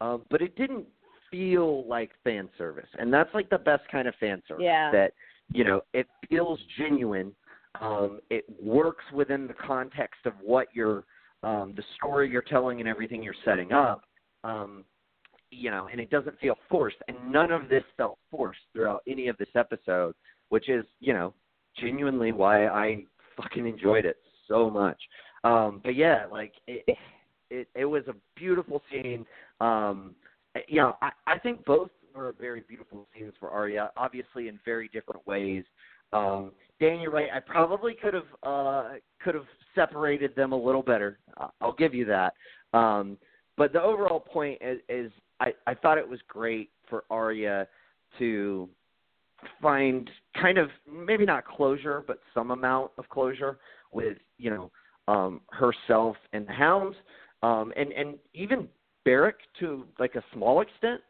um, 0.00 0.22
but 0.30 0.42
it 0.42 0.56
didn't 0.56 0.86
feel 1.30 1.86
like 1.86 2.10
fan 2.24 2.48
service, 2.56 2.88
and 2.98 3.12
that's 3.12 3.32
like 3.34 3.50
the 3.50 3.58
best 3.58 3.82
kind 3.90 4.06
of 4.08 4.14
fan 4.20 4.42
service. 4.46 4.64
Yeah. 4.64 4.90
That 4.92 5.12
you 5.52 5.64
know, 5.64 5.80
it 5.94 6.06
feels 6.28 6.60
genuine. 6.78 7.32
Um, 7.80 8.20
it 8.28 8.44
works 8.62 9.04
within 9.14 9.46
the 9.46 9.54
context 9.54 10.20
of 10.26 10.34
what 10.42 10.68
you're, 10.74 11.04
um, 11.42 11.72
the 11.76 11.82
story 11.96 12.30
you're 12.30 12.42
telling, 12.42 12.80
and 12.80 12.88
everything 12.88 13.22
you're 13.22 13.34
setting 13.44 13.72
up. 13.72 14.02
Um, 14.44 14.84
you 15.50 15.70
know, 15.70 15.88
and 15.90 16.00
it 16.00 16.10
doesn't 16.10 16.38
feel 16.40 16.56
forced. 16.70 16.96
And 17.08 17.16
none 17.30 17.52
of 17.52 17.68
this 17.68 17.84
felt 17.96 18.18
forced 18.30 18.60
throughout 18.72 19.02
any 19.08 19.28
of 19.28 19.36
this 19.38 19.48
episode, 19.54 20.14
which 20.48 20.68
is, 20.68 20.84
you 21.00 21.12
know, 21.12 21.34
genuinely 21.78 22.32
why 22.32 22.66
I 22.66 23.04
fucking 23.36 23.66
enjoyed 23.66 24.04
it 24.04 24.16
so 24.46 24.70
much. 24.70 25.00
Um, 25.44 25.80
but 25.84 25.94
yeah, 25.94 26.26
like 26.30 26.52
it, 26.66 26.96
it, 27.50 27.68
it 27.74 27.84
was 27.84 28.02
a 28.08 28.14
beautiful 28.36 28.82
scene. 28.90 29.24
Um, 29.60 30.14
you 30.66 30.80
know, 30.80 30.96
I, 31.00 31.10
I 31.26 31.38
think 31.38 31.64
both 31.64 31.90
were 32.14 32.34
very 32.40 32.62
beautiful 32.68 33.06
scenes 33.14 33.34
for 33.38 33.50
Arya, 33.50 33.92
obviously 33.96 34.48
in 34.48 34.58
very 34.64 34.88
different 34.88 35.24
ways. 35.26 35.64
Um, 36.12 36.52
Dan, 36.80 37.00
you're 37.00 37.10
right. 37.10 37.28
I 37.32 37.40
probably 37.40 37.94
could 37.94 38.14
have 38.14 38.24
uh, 38.42 38.88
could 39.22 39.34
have 39.34 39.44
separated 39.74 40.34
them 40.34 40.52
a 40.52 40.56
little 40.56 40.82
better. 40.82 41.18
I'll 41.60 41.74
give 41.74 41.94
you 41.94 42.04
that. 42.06 42.34
Um, 42.72 43.18
but 43.56 43.72
the 43.72 43.82
overall 43.82 44.20
point 44.20 44.58
is, 44.60 44.78
is 44.88 45.12
I, 45.40 45.52
I 45.66 45.74
thought 45.74 45.98
it 45.98 46.08
was 46.08 46.20
great 46.28 46.70
for 46.88 47.04
Arya 47.10 47.68
to 48.18 48.68
find 49.60 50.10
kind 50.40 50.58
of 50.58 50.70
maybe 50.90 51.24
not 51.24 51.46
closure, 51.46 52.02
but 52.06 52.18
some 52.34 52.50
amount 52.50 52.90
of 52.98 53.08
closure 53.08 53.58
with 53.92 54.18
you 54.38 54.50
know 54.50 54.70
um, 55.06 55.40
herself 55.50 56.16
and 56.32 56.46
the 56.46 56.52
Hounds, 56.52 56.96
um, 57.42 57.72
and 57.76 57.92
and 57.92 58.16
even 58.34 58.68
Beric 59.04 59.36
to 59.60 59.86
like 59.98 60.14
a 60.14 60.24
small 60.32 60.60
extent. 60.60 61.00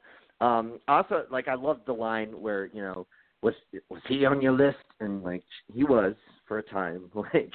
Um, 0.41 0.79
also, 0.87 1.25
like 1.31 1.49
I 1.49 1.55
loved 1.55 1.87
the 1.87 1.93
line 1.93 2.29
where 2.29 2.67
you 2.67 2.83
know 2.83 3.07
was 3.43 3.55
was 3.89 4.01
he 4.09 4.25
on 4.25 4.41
your 4.41 4.53
list, 4.53 4.77
and 5.01 5.23
like 5.23 5.45
he 5.73 5.85
was 5.85 6.15
for 6.47 6.59
a 6.59 6.63
time, 6.63 7.11
like 7.15 7.53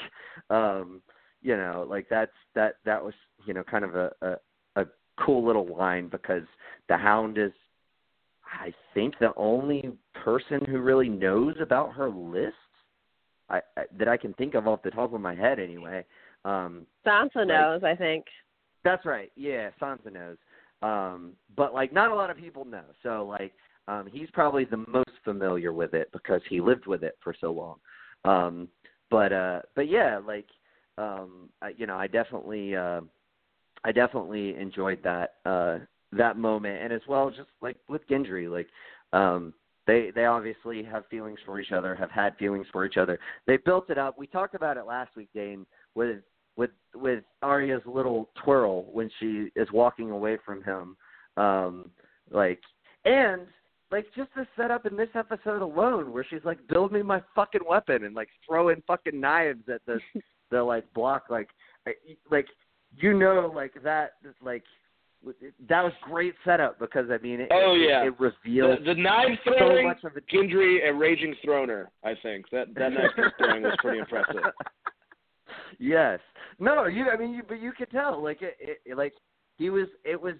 um, 0.49 1.01
you 1.41 1.55
know 1.55 1.85
like 1.89 2.07
that's 2.09 2.31
that 2.55 2.75
that 2.85 3.03
was 3.03 3.13
you 3.45 3.53
know 3.53 3.63
kind 3.63 3.85
of 3.85 3.95
a, 3.95 4.11
a 4.21 4.35
cool 5.17 5.45
little 5.45 5.67
line 5.75 6.07
because 6.09 6.43
the 6.89 6.97
Hound 6.97 7.37
is, 7.37 7.51
I 8.45 8.73
think, 8.93 9.15
the 9.19 9.33
only 9.35 9.91
person 10.23 10.63
who 10.65 10.79
really 10.79 11.09
knows 11.09 11.55
about 11.61 11.93
her 11.93 12.09
list. 12.09 12.55
I, 13.49 13.61
I 13.77 13.83
that 13.97 14.07
I 14.07 14.17
can 14.17 14.33
think 14.33 14.55
of 14.55 14.67
off 14.67 14.83
the 14.83 14.91
top 14.91 15.13
of 15.13 15.21
my 15.21 15.35
head, 15.35 15.59
anyway. 15.59 16.05
Um, 16.45 16.85
Sansa 17.05 17.35
like, 17.35 17.47
knows, 17.47 17.83
I 17.83 17.95
think. 17.95 18.25
That's 18.83 19.05
right. 19.05 19.31
Yeah, 19.35 19.69
Sansa 19.81 20.11
knows. 20.11 20.37
Um, 20.81 21.33
but 21.55 21.73
like, 21.73 21.93
not 21.93 22.11
a 22.11 22.15
lot 22.15 22.29
of 22.29 22.37
people 22.37 22.65
know. 22.65 22.83
So 23.01 23.25
like, 23.27 23.53
um, 23.87 24.07
he's 24.11 24.29
probably 24.33 24.65
the 24.65 24.85
most 24.87 25.11
familiar 25.23 25.71
with 25.73 25.93
it 25.93 26.09
because 26.11 26.41
he 26.49 26.61
lived 26.61 26.87
with 26.87 27.03
it 27.03 27.17
for 27.23 27.33
so 27.39 27.51
long. 27.51 27.77
Um, 28.25 28.67
but 29.09 29.31
uh, 29.31 29.61
but 29.75 29.89
yeah, 29.89 30.19
like 30.25 30.47
um, 30.97 31.49
I, 31.61 31.69
you 31.77 31.87
know, 31.87 31.97
I 31.97 32.07
definitely, 32.07 32.75
uh, 32.75 33.01
I 33.83 33.91
definitely 33.91 34.55
enjoyed 34.55 34.99
that 35.03 35.35
uh, 35.45 35.79
that 36.11 36.37
moment, 36.37 36.81
and 36.83 36.93
as 36.93 37.01
well, 37.07 37.29
just 37.29 37.49
like 37.61 37.77
with 37.89 38.07
Gendry, 38.07 38.49
like 38.49 38.67
um, 39.11 39.53
they 39.87 40.11
they 40.15 40.25
obviously 40.25 40.83
have 40.83 41.07
feelings 41.07 41.39
for 41.45 41.59
each 41.59 41.71
other, 41.71 41.95
have 41.95 42.11
had 42.11 42.35
feelings 42.37 42.67
for 42.71 42.85
each 42.85 42.97
other. 42.97 43.19
They 43.47 43.57
built 43.57 43.89
it 43.89 43.97
up. 43.97 44.17
We 44.17 44.27
talked 44.27 44.55
about 44.55 44.77
it 44.77 44.85
last 44.85 45.15
week, 45.15 45.29
Dane, 45.33 45.65
with 45.95 46.19
with 46.55 46.71
with 46.95 47.23
Arya's 47.41 47.81
little 47.85 48.29
twirl 48.43 48.85
when 48.91 49.09
she 49.19 49.49
is 49.55 49.67
walking 49.73 50.11
away 50.11 50.37
from 50.45 50.63
him, 50.63 50.95
um, 51.37 51.89
like 52.31 52.61
and 53.05 53.41
like 53.91 54.05
just 54.15 54.29
the 54.35 54.47
setup 54.55 54.85
in 54.85 54.95
this 54.95 55.09
episode 55.15 55.61
alone, 55.61 56.11
where 56.11 56.25
she's 56.29 56.43
like, 56.45 56.65
"Build 56.67 56.91
me 56.91 57.01
my 57.01 57.21
fucking 57.35 57.61
weapon," 57.67 58.05
and 58.05 58.15
like 58.15 58.29
throwing 58.47 58.81
fucking 58.87 59.19
knives 59.19 59.67
at 59.71 59.81
the 59.85 59.99
the 60.51 60.63
like 60.63 60.91
block, 60.93 61.25
like 61.29 61.49
like 62.31 62.47
you 62.97 63.17
know, 63.17 63.51
like 63.53 63.73
that, 63.83 64.13
like 64.43 64.63
that 65.69 65.83
was 65.83 65.93
great 66.03 66.33
setup 66.43 66.79
because 66.79 67.09
I 67.09 67.17
mean, 67.23 67.41
it, 67.41 67.49
oh 67.51 67.75
yeah, 67.75 68.03
it, 68.03 68.07
it 68.07 68.19
revealed 68.19 68.79
the, 68.81 68.93
the 68.93 69.01
knife 69.01 69.39
throwing 69.43 69.83
so 69.83 69.87
much 69.87 70.03
of 70.03 70.17
it. 70.17 70.23
Gendry 70.33 70.87
a 70.87 70.93
raging 70.93 71.35
throner. 71.45 71.87
I 72.03 72.13
think 72.21 72.49
that 72.51 72.73
that 72.75 72.91
knife 72.91 73.11
throwing 73.37 73.63
was 73.63 73.75
pretty 73.79 73.99
impressive. 73.99 74.41
Yes, 75.79 76.19
no, 76.59 76.85
you. 76.85 77.09
I 77.09 77.17
mean, 77.17 77.33
you, 77.33 77.43
but 77.47 77.61
you 77.61 77.71
could 77.71 77.89
tell, 77.91 78.21
like 78.21 78.41
it, 78.41 78.81
it, 78.85 78.97
like 78.97 79.13
he 79.57 79.69
was. 79.69 79.87
It 80.03 80.21
was. 80.21 80.35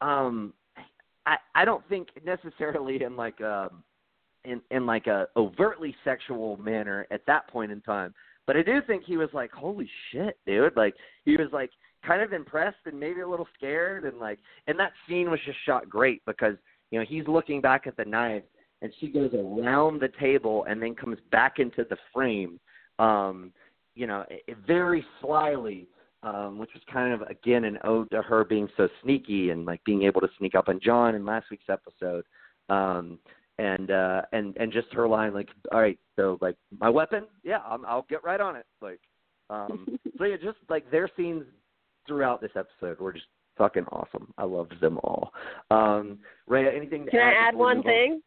um 0.00 0.52
I 1.26 1.36
I 1.54 1.64
don't 1.64 1.86
think 1.88 2.08
necessarily 2.24 3.02
in 3.02 3.16
like 3.16 3.40
um 3.40 3.82
in 4.44 4.60
in 4.70 4.86
like 4.86 5.06
a 5.06 5.28
overtly 5.36 5.94
sexual 6.04 6.56
manner 6.56 7.06
at 7.10 7.26
that 7.26 7.48
point 7.48 7.72
in 7.72 7.80
time, 7.80 8.14
but 8.46 8.56
I 8.56 8.62
do 8.62 8.80
think 8.86 9.04
he 9.04 9.16
was 9.16 9.28
like, 9.32 9.50
holy 9.52 9.88
shit, 10.10 10.38
dude! 10.46 10.76
Like 10.76 10.94
he 11.24 11.36
was 11.36 11.48
like 11.52 11.70
kind 12.04 12.22
of 12.22 12.32
impressed 12.32 12.78
and 12.86 12.98
maybe 12.98 13.20
a 13.20 13.28
little 13.28 13.48
scared 13.56 14.04
and 14.04 14.18
like 14.18 14.38
and 14.66 14.78
that 14.78 14.92
scene 15.08 15.30
was 15.30 15.40
just 15.44 15.58
shot 15.66 15.88
great 15.88 16.22
because 16.26 16.54
you 16.90 16.98
know 16.98 17.04
he's 17.08 17.26
looking 17.26 17.60
back 17.60 17.86
at 17.86 17.96
the 17.96 18.04
knife 18.04 18.42
and 18.82 18.92
she 18.98 19.08
goes 19.08 19.30
around 19.34 20.00
the 20.00 20.10
table 20.18 20.64
and 20.68 20.82
then 20.82 20.94
comes 20.94 21.18
back 21.30 21.58
into 21.58 21.84
the 21.90 21.96
frame 22.12 22.58
um 22.98 23.52
you 23.94 24.06
know 24.06 24.24
it, 24.30 24.56
very 24.66 25.04
slyly 25.20 25.86
um 26.22 26.58
which 26.58 26.70
was 26.74 26.82
kind 26.92 27.12
of 27.12 27.22
again 27.28 27.64
an 27.64 27.78
ode 27.84 28.10
to 28.10 28.22
her 28.22 28.44
being 28.44 28.68
so 28.76 28.88
sneaky 29.02 29.50
and 29.50 29.66
like 29.66 29.82
being 29.84 30.02
able 30.02 30.20
to 30.20 30.28
sneak 30.38 30.54
up 30.54 30.68
on 30.68 30.80
Jon 30.82 31.14
in 31.14 31.24
last 31.24 31.46
week's 31.50 31.64
episode 31.68 32.24
um 32.68 33.18
and 33.58 33.90
uh 33.90 34.22
and 34.32 34.56
and 34.56 34.72
just 34.72 34.92
her 34.92 35.06
line 35.06 35.34
like 35.34 35.48
all 35.72 35.80
right 35.80 35.98
so 36.16 36.38
like 36.40 36.56
my 36.80 36.88
weapon? 36.88 37.24
Yeah 37.42 37.58
I'm, 37.58 37.84
I'll 37.84 38.06
get 38.08 38.24
right 38.24 38.40
on 38.40 38.56
it 38.56 38.66
like 38.80 39.00
um 39.50 39.86
so 40.18 40.24
yeah 40.24 40.36
just 40.42 40.58
like 40.68 40.90
their 40.90 41.08
scenes 41.16 41.44
throughout 42.06 42.40
this 42.40 42.50
episode 42.56 42.98
were 43.00 43.12
just 43.12 43.26
fucking 43.56 43.84
awesome. 43.92 44.32
I 44.38 44.44
loved 44.44 44.80
them 44.80 44.98
all. 44.98 45.32
Um, 45.70 46.18
Rhea, 46.46 46.74
anything 46.74 47.04
to 47.04 47.10
Can 47.10 47.20
add 47.20 47.34
I 47.34 47.48
add 47.48 47.54
one 47.54 47.82
thing? 47.82 48.22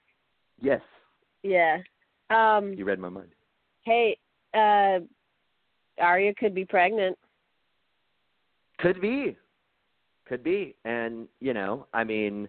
Yes. 0.61 0.81
Yeah. 1.41 1.77
Um, 2.29 2.73
you 2.73 2.85
read 2.85 2.99
my 2.99 3.09
mind. 3.09 3.29
Hey, 3.83 4.17
uh, 4.53 4.99
Arya 5.99 6.33
could 6.35 6.55
be 6.55 6.65
pregnant. 6.65 7.17
Could 8.79 9.01
be. 9.01 9.37
Could 10.27 10.43
be. 10.43 10.75
And, 10.85 11.27
you 11.39 11.53
know, 11.53 11.87
I 11.93 12.03
mean, 12.03 12.47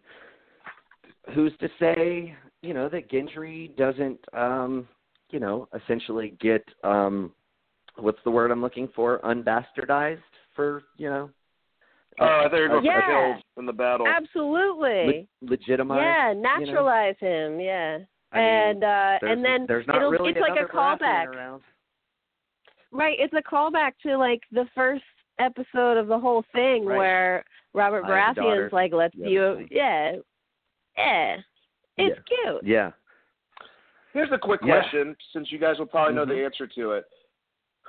who's 1.34 1.52
to 1.60 1.68
say, 1.80 2.36
you 2.62 2.74
know, 2.74 2.88
that 2.88 3.10
Gendry 3.10 3.74
doesn't, 3.76 4.20
um, 4.32 4.86
you 5.30 5.40
know, 5.40 5.68
essentially 5.74 6.34
get, 6.40 6.64
um, 6.82 7.32
what's 7.96 8.18
the 8.24 8.30
word 8.30 8.50
I'm 8.50 8.62
looking 8.62 8.88
for? 8.94 9.20
Unbastardized 9.24 10.18
for 10.54 10.82
you 10.96 11.10
know. 11.10 11.30
Oh, 12.20 12.24
I 12.24 12.48
thought 12.48 12.56
you 12.56 12.70
were 12.70 12.82
yeah. 12.82 13.38
for 13.54 13.60
in 13.60 13.66
the 13.66 13.72
battle. 13.72 14.06
Absolutely. 14.06 15.28
Le- 15.42 15.50
legitimize. 15.50 16.00
Yeah, 16.00 16.32
naturalize 16.36 17.16
you 17.20 17.28
know? 17.28 17.46
him. 17.48 17.60
Yeah. 17.60 17.98
I 18.32 18.40
and 18.40 18.80
mean, 18.80 18.88
uh 18.88 19.18
and 19.22 19.44
then 19.44 19.64
there's 19.66 19.86
not 19.86 19.96
it'll, 19.96 20.10
really 20.10 20.30
it's 20.30 20.40
like 20.40 20.60
a 20.60 20.70
callback. 20.70 21.26
Around. 21.26 21.62
Right, 22.92 23.16
it's 23.18 23.34
a 23.34 23.42
callback 23.42 23.92
to 24.04 24.16
like 24.16 24.40
the 24.52 24.66
first 24.74 25.02
episode 25.40 25.96
of 25.96 26.06
the 26.06 26.18
whole 26.18 26.44
thing 26.52 26.84
right. 26.84 26.96
where 26.96 27.44
Robert 27.72 28.04
Baratheon's 28.04 28.72
like, 28.72 28.92
"Let's 28.92 29.14
you, 29.16 29.66
yeah, 29.70 30.12
yeah, 30.96 31.36
it's 31.96 32.20
yeah. 32.30 32.50
cute." 32.52 32.64
Yeah. 32.64 32.90
Here's 34.12 34.30
a 34.30 34.38
quick 34.38 34.60
yeah. 34.64 34.80
question, 34.80 35.16
since 35.32 35.50
you 35.50 35.58
guys 35.58 35.78
will 35.78 35.86
probably 35.86 36.14
mm-hmm. 36.14 36.28
know 36.28 36.36
the 36.36 36.44
answer 36.44 36.68
to 36.68 36.92
it. 36.92 37.04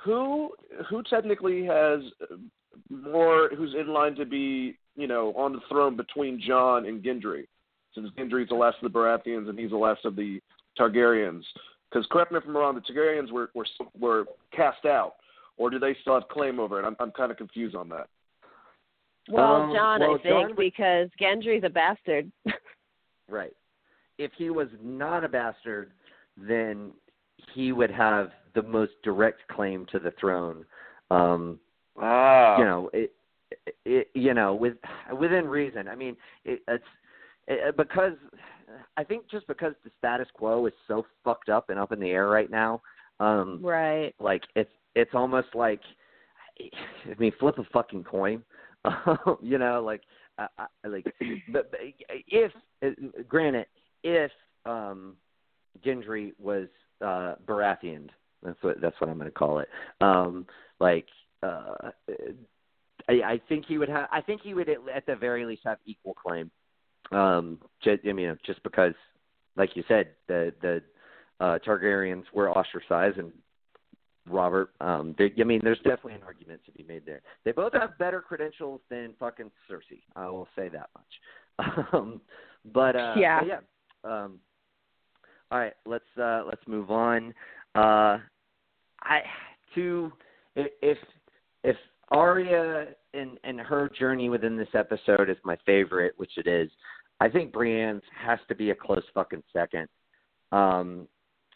Who 0.04 0.50
who 0.88 1.02
technically 1.02 1.64
has 1.64 2.00
more 2.90 3.50
who's 3.56 3.74
in 3.74 3.88
line 3.88 4.14
to 4.16 4.24
be, 4.24 4.76
you 4.94 5.06
know, 5.06 5.32
on 5.34 5.52
the 5.52 5.60
throne 5.68 5.96
between 5.96 6.40
Jon 6.40 6.86
and 6.86 7.02
Gendry, 7.02 7.46
since 7.94 8.08
Gendry's 8.18 8.48
the 8.48 8.54
last 8.54 8.76
of 8.82 8.92
the 8.92 8.98
Baratheons 8.98 9.48
and 9.48 9.58
he's 9.58 9.70
the 9.70 9.76
last 9.76 10.04
of 10.04 10.16
the 10.16 10.40
Targaryens. 10.78 11.42
Because 11.90 12.06
correct 12.10 12.32
me 12.32 12.38
if 12.38 12.44
I'm 12.46 12.56
wrong, 12.56 12.74
the 12.74 12.80
Targaryens 12.80 13.32
were 13.32 13.50
were 13.54 13.66
were 13.98 14.24
cast 14.54 14.84
out, 14.84 15.14
or 15.56 15.70
do 15.70 15.78
they 15.78 15.96
still 16.02 16.14
have 16.14 16.28
claim 16.28 16.60
over 16.60 16.80
it? 16.80 16.84
I'm 16.84 16.96
I'm 17.00 17.12
kind 17.12 17.30
of 17.30 17.38
confused 17.38 17.74
on 17.74 17.88
that. 17.88 18.08
Well, 19.28 19.44
um, 19.44 19.74
Jon, 19.74 20.00
well, 20.00 20.14
I 20.14 20.22
think 20.22 20.24
Jon 20.24 20.54
because 20.56 21.08
Gendry's 21.20 21.64
a 21.64 21.70
bastard. 21.70 22.30
right. 23.28 23.54
If 24.18 24.30
he 24.38 24.50
was 24.50 24.68
not 24.82 25.24
a 25.24 25.28
bastard, 25.28 25.90
then 26.36 26.92
he 27.54 27.72
would 27.72 27.90
have 27.90 28.30
the 28.54 28.62
most 28.62 28.92
direct 29.02 29.46
claim 29.48 29.86
to 29.92 29.98
the 29.98 30.12
throne. 30.18 30.64
Um, 31.10 31.58
Ah. 31.98 32.58
You 32.58 32.64
know, 32.64 32.90
it, 32.92 33.12
it, 33.84 34.08
you 34.14 34.34
know, 34.34 34.54
with 34.54 34.74
within 35.18 35.46
reason. 35.46 35.88
I 35.88 35.94
mean, 35.94 36.16
it, 36.44 36.60
it's 36.68 36.84
it, 37.46 37.76
because 37.76 38.12
I 38.96 39.04
think 39.04 39.30
just 39.30 39.46
because 39.46 39.74
the 39.84 39.90
status 39.98 40.28
quo 40.34 40.66
is 40.66 40.72
so 40.88 41.06
fucked 41.24 41.48
up 41.48 41.70
and 41.70 41.78
up 41.78 41.92
in 41.92 42.00
the 42.00 42.10
air 42.10 42.28
right 42.28 42.50
now. 42.50 42.82
Um, 43.20 43.60
right. 43.62 44.14
Like 44.20 44.42
it's 44.54 44.70
it's 44.94 45.12
almost 45.14 45.48
like, 45.54 45.80
I 46.60 47.14
mean, 47.18 47.32
flip 47.38 47.58
a 47.58 47.64
fucking 47.72 48.04
coin. 48.04 48.42
you 49.42 49.58
know, 49.58 49.82
like, 49.84 50.02
I, 50.38 50.46
I, 50.58 50.88
like, 50.88 51.04
but, 51.52 51.70
but 51.70 51.80
if, 52.10 52.52
granted, 53.28 53.66
if 54.02 54.30
um, 54.64 55.16
Gendry 55.84 56.32
was 56.38 56.68
uh, 57.00 57.34
Baratheon, 57.46 58.08
that's 58.42 58.62
what 58.62 58.80
that's 58.80 59.00
what 59.00 59.10
I'm 59.10 59.18
going 59.18 59.30
to 59.30 59.34
call 59.34 59.58
it. 59.58 59.68
Um, 60.00 60.46
like 60.80 61.06
uh, 61.42 61.90
I, 63.08 63.12
I 63.12 63.40
think 63.48 63.66
he 63.66 63.78
would 63.78 63.88
have. 63.88 64.08
I 64.12 64.20
think 64.20 64.42
he 64.42 64.54
would 64.54 64.68
at 64.68 65.06
the 65.06 65.16
very 65.16 65.44
least 65.44 65.62
have 65.64 65.78
equal 65.86 66.14
claim. 66.14 66.50
Um, 67.12 67.58
just, 67.82 68.00
I 68.08 68.12
mean, 68.12 68.36
just 68.44 68.62
because, 68.62 68.94
like 69.56 69.76
you 69.76 69.84
said, 69.88 70.08
the 70.28 70.52
the 70.60 70.82
uh, 71.40 71.58
Targaryens 71.66 72.24
were 72.32 72.50
ostracized, 72.50 73.18
and 73.18 73.32
Robert. 74.28 74.70
Um, 74.80 75.14
they, 75.18 75.32
I 75.38 75.44
mean, 75.44 75.60
there's 75.62 75.78
definitely 75.78 76.14
an 76.14 76.22
argument 76.24 76.60
to 76.66 76.72
be 76.72 76.84
made 76.84 77.06
there. 77.06 77.22
They 77.44 77.52
both 77.52 77.72
have 77.74 77.96
better 77.98 78.20
credentials 78.20 78.80
than 78.90 79.14
fucking 79.18 79.50
Cersei. 79.70 80.02
I 80.16 80.28
will 80.28 80.48
say 80.56 80.68
that 80.68 80.90
much. 80.94 81.86
um, 81.92 82.20
but 82.72 82.96
uh, 82.96 83.14
yeah, 83.18 83.40
but 83.40 83.48
yeah. 83.48 83.60
Um, 84.04 84.38
all 85.50 85.58
right, 85.58 85.74
let's 85.84 86.04
uh, 86.20 86.42
let's 86.46 86.66
move 86.66 86.90
on. 86.90 87.32
Uh, 87.74 88.18
I 89.02 89.20
to 89.74 90.12
if 90.54 90.98
if 91.62 91.76
Arya 92.10 92.88
and 93.14 93.38
and 93.44 93.60
her 93.60 93.90
journey 93.98 94.28
within 94.28 94.56
this 94.56 94.68
episode 94.74 95.30
is 95.30 95.36
my 95.44 95.56
favorite, 95.66 96.14
which 96.16 96.32
it 96.36 96.46
is, 96.46 96.70
I 97.20 97.28
think 97.28 97.52
Brienne's 97.52 98.02
has 98.18 98.38
to 98.48 98.54
be 98.54 98.70
a 98.70 98.74
close 98.74 99.04
fucking 99.14 99.42
second. 99.52 99.88
Um, 100.52 101.06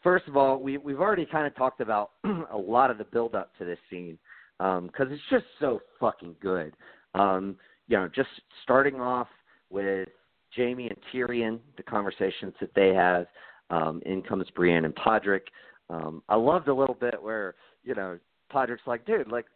first 0.02 0.28
of 0.28 0.36
all, 0.36 0.60
we 0.60 0.78
we've 0.78 1.00
already 1.00 1.26
kind 1.26 1.46
of 1.46 1.54
talked 1.56 1.80
about 1.80 2.12
a 2.52 2.56
lot 2.56 2.90
of 2.90 2.98
the 2.98 3.04
build 3.04 3.34
up 3.34 3.56
to 3.58 3.64
this 3.64 3.78
scene 3.88 4.18
because 4.58 5.06
um, 5.06 5.12
it's 5.12 5.22
just 5.30 5.46
so 5.58 5.80
fucking 5.98 6.36
good. 6.40 6.74
Um, 7.14 7.56
you 7.88 7.96
know, 7.96 8.08
just 8.14 8.28
starting 8.62 9.00
off 9.00 9.28
with 9.70 10.08
Jaime 10.56 10.88
and 10.88 10.98
Tyrion, 11.12 11.58
the 11.76 11.82
conversations 11.82 12.54
that 12.60 12.74
they 12.74 12.88
have. 12.88 13.26
Um, 13.70 14.02
in 14.04 14.22
comes 14.22 14.46
Brienne 14.54 14.84
and 14.84 14.94
Podrick. 14.94 15.42
Um, 15.88 16.22
I 16.28 16.36
loved 16.36 16.68
a 16.68 16.74
little 16.74 16.94
bit 16.94 17.22
where 17.22 17.54
you 17.84 17.94
know 17.94 18.18
Podrick's 18.52 18.86
like, 18.86 19.06
dude, 19.06 19.30
like 19.30 19.46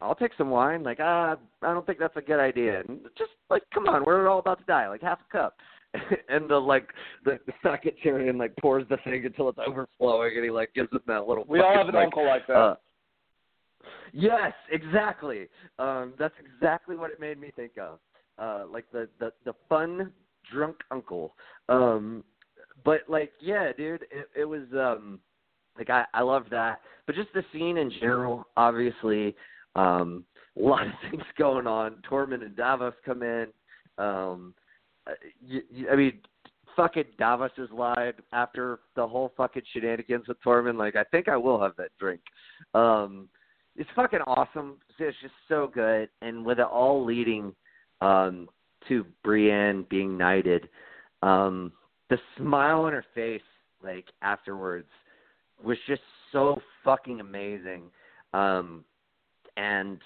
I'll 0.00 0.14
take 0.14 0.32
some 0.38 0.50
wine. 0.50 0.82
Like, 0.82 0.98
ah, 1.00 1.36
I 1.62 1.72
don't 1.72 1.86
think 1.86 1.98
that's 1.98 2.16
a 2.16 2.22
good 2.22 2.40
idea. 2.40 2.80
And 2.80 3.00
just 3.16 3.30
like, 3.50 3.62
come 3.72 3.86
on, 3.88 4.04
we're 4.04 4.28
all 4.28 4.38
about 4.38 4.58
to 4.58 4.64
die. 4.64 4.88
Like 4.88 5.02
half 5.02 5.18
a 5.28 5.32
cup. 5.32 5.56
and 6.28 6.48
the 6.48 6.56
like 6.56 6.88
the, 7.24 7.38
the 7.44 7.78
Tyrion 8.04 8.38
like 8.38 8.54
pours 8.60 8.84
the 8.88 8.96
thing 8.98 9.26
until 9.26 9.48
it's 9.48 9.58
overflowing, 9.58 10.36
and 10.36 10.44
he 10.44 10.50
like 10.50 10.72
gives 10.72 10.88
it 10.92 11.04
that 11.06 11.26
little. 11.26 11.44
We 11.48 11.60
all 11.60 11.74
have 11.74 11.88
an 11.88 11.94
like, 11.94 12.06
uncle 12.06 12.26
like 12.26 12.46
that. 12.46 12.56
Uh, 12.56 12.74
yes, 14.12 14.52
exactly. 14.70 15.48
Um, 15.80 16.14
that's 16.16 16.34
exactly 16.38 16.96
what 16.96 17.10
it 17.10 17.18
made 17.18 17.40
me 17.40 17.50
think 17.56 17.72
of. 17.76 17.98
Uh, 18.38 18.66
like 18.72 18.84
the 18.92 19.08
the 19.18 19.32
the 19.44 19.52
fun 19.68 20.12
drunk 20.52 20.76
uncle. 20.92 21.34
Um, 21.68 22.22
but 22.84 23.00
like, 23.08 23.32
yeah, 23.40 23.72
dude, 23.76 24.02
it, 24.10 24.28
it 24.36 24.44
was. 24.44 24.62
um 24.72 25.20
like 25.78 25.90
I 25.90 26.04
I 26.14 26.22
love 26.22 26.44
that. 26.50 26.80
But 27.06 27.16
just 27.16 27.32
the 27.34 27.44
scene 27.52 27.78
in 27.78 27.90
general, 28.00 28.46
obviously, 28.56 29.34
um, 29.74 30.24
a 30.56 30.60
lot 30.60 30.86
of 30.86 30.92
things 31.10 31.24
going 31.38 31.66
on. 31.66 32.02
Tormund 32.08 32.44
and 32.44 32.56
Davos 32.56 32.94
come 33.04 33.22
in. 33.22 33.46
Um, 33.98 34.54
uh, 35.06 35.12
you, 35.40 35.62
you, 35.70 35.88
I 35.88 35.96
mean, 35.96 36.20
fucking 36.76 37.04
Davos 37.18 37.50
is 37.58 37.68
lied 37.72 38.14
after 38.32 38.80
the 38.94 39.06
whole 39.06 39.32
fucking 39.36 39.62
shenanigans 39.72 40.28
with 40.28 40.40
Tormund. 40.44 40.78
Like, 40.78 40.96
I 40.96 41.04
think 41.04 41.28
I 41.28 41.36
will 41.36 41.60
have 41.60 41.76
that 41.76 41.90
drink. 41.98 42.20
Um, 42.74 43.28
it's 43.76 43.90
fucking 43.96 44.20
awesome. 44.26 44.76
It's 44.98 45.16
just 45.22 45.34
so 45.48 45.70
good, 45.72 46.08
and 46.20 46.44
with 46.44 46.58
it 46.58 46.66
all 46.66 47.04
leading 47.04 47.54
um, 48.00 48.48
to 48.88 49.06
Brienne 49.24 49.86
being 49.88 50.18
knighted, 50.18 50.68
um, 51.22 51.72
the 52.10 52.18
smile 52.36 52.82
on 52.82 52.92
her 52.92 53.04
face, 53.14 53.40
like 53.82 54.06
afterwards, 54.22 54.88
was 55.62 55.78
just 55.86 56.02
so 56.32 56.60
fucking 56.84 57.20
amazing. 57.20 57.84
Um, 58.34 58.84
and 59.56 60.00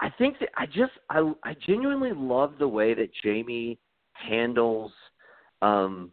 I 0.00 0.10
think 0.10 0.38
that 0.40 0.50
I 0.56 0.66
just 0.66 0.92
I 1.10 1.32
I 1.42 1.54
genuinely 1.66 2.12
love 2.14 2.54
the 2.58 2.68
way 2.68 2.94
that 2.94 3.10
Jaime 3.22 3.78
handles 4.12 4.92
um 5.62 6.10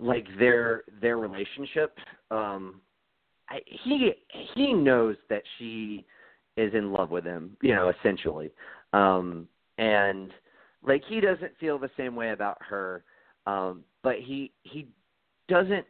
like 0.00 0.26
their 0.38 0.84
their 1.00 1.18
relationship. 1.18 1.98
Um 2.30 2.80
I, 3.48 3.60
he 3.84 4.12
he 4.54 4.72
knows 4.72 5.16
that 5.28 5.42
she 5.58 6.04
is 6.56 6.72
in 6.74 6.92
love 6.92 7.10
with 7.10 7.24
him, 7.24 7.56
you 7.62 7.74
know, 7.74 7.90
essentially. 7.90 8.50
Um 8.92 9.46
and 9.78 10.32
like 10.86 11.02
he 11.08 11.20
doesn't 11.20 11.56
feel 11.60 11.78
the 11.78 11.90
same 11.96 12.16
way 12.16 12.30
about 12.30 12.58
her. 12.60 13.04
Um 13.46 13.84
but 14.06 14.20
he 14.20 14.52
he 14.62 14.86
doesn't 15.48 15.84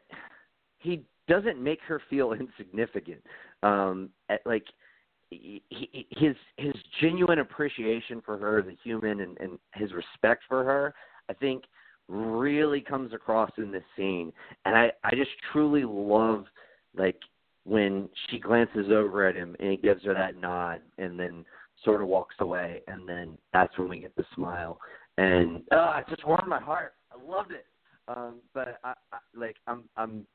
he 0.78 1.04
doesn't 1.28 1.62
make 1.62 1.80
her 1.86 2.00
feel 2.08 2.32
insignificant. 2.40 3.22
Um 3.62 4.08
at, 4.30 4.40
like 4.46 4.64
he, 5.28 5.62
his 5.68 6.34
his 6.56 6.72
genuine 7.02 7.40
appreciation 7.40 8.22
for 8.24 8.38
her 8.38 8.58
as 8.58 8.66
a 8.68 8.78
human 8.82 9.20
and, 9.20 9.36
and 9.38 9.58
his 9.74 9.92
respect 9.92 10.44
for 10.48 10.64
her, 10.64 10.94
I 11.28 11.34
think, 11.34 11.64
really 12.08 12.80
comes 12.80 13.12
across 13.12 13.50
in 13.58 13.70
this 13.70 13.84
scene. 13.98 14.32
And 14.64 14.74
I 14.74 14.92
I 15.04 15.10
just 15.10 15.32
truly 15.52 15.84
love 15.84 16.46
like 16.96 17.20
when 17.64 18.08
she 18.30 18.38
glances 18.38 18.86
over 18.90 19.28
at 19.28 19.36
him 19.36 19.54
and 19.60 19.72
he 19.72 19.76
gives 19.76 20.04
her 20.04 20.14
that 20.14 20.40
nod 20.40 20.80
and 20.96 21.20
then 21.20 21.44
sort 21.84 22.00
of 22.00 22.08
walks 22.08 22.36
away 22.38 22.80
and 22.86 23.06
then 23.06 23.36
that's 23.52 23.76
when 23.78 23.90
we 23.90 24.00
get 24.00 24.16
the 24.16 24.24
smile 24.34 24.78
and 25.18 25.58
uh, 25.70 25.98
it 25.98 26.08
just 26.08 26.26
warmed 26.26 26.48
my 26.48 26.60
heart. 26.60 26.94
I 27.12 27.30
loved 27.30 27.52
it. 27.52 27.66
Um, 28.08 28.36
but 28.54 28.78
I, 28.84 28.94
I 29.12 29.18
like 29.34 29.56
I'm 29.66 29.84
I'm 29.96 30.26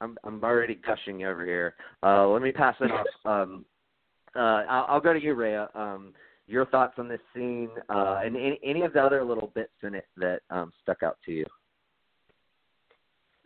I'm 0.00 0.16
I'm 0.24 0.42
already 0.42 0.76
gushing 0.76 1.24
over 1.24 1.44
here. 1.44 1.74
Uh, 2.02 2.28
let 2.28 2.42
me 2.42 2.52
pass 2.52 2.76
it 2.80 2.90
off. 2.90 3.06
Um, 3.24 3.64
uh, 4.36 4.62
I'll, 4.68 4.86
I'll 4.88 5.00
go 5.00 5.12
to 5.12 5.20
you, 5.20 5.34
Rhea. 5.34 5.68
Um, 5.74 6.12
your 6.46 6.66
thoughts 6.66 6.94
on 6.98 7.08
this 7.08 7.20
scene 7.34 7.70
uh, 7.88 8.20
and 8.24 8.36
any, 8.36 8.60
any 8.62 8.82
of 8.82 8.92
the 8.92 9.02
other 9.02 9.24
little 9.24 9.50
bits 9.54 9.72
in 9.82 9.94
it 9.94 10.06
that 10.16 10.40
um, 10.50 10.72
stuck 10.82 11.02
out 11.02 11.16
to 11.24 11.32
you. 11.32 11.44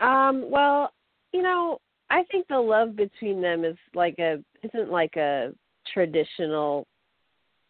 Um, 0.01 0.51
well, 0.51 0.93
you 1.33 1.43
know, 1.43 1.81
I 2.11 2.25
think 2.31 2.47
the 2.49 2.59
love 2.59 2.97
between 2.97 3.41
them 3.41 3.65
is 3.65 3.77
like 3.95 4.19
a 4.19 4.43
isn't 4.63 4.91
like 4.91 5.17
a 5.17 5.53
traditional 5.93 6.87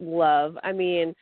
love. 0.00 0.56
I 0.62 0.72
mean, 0.72 1.14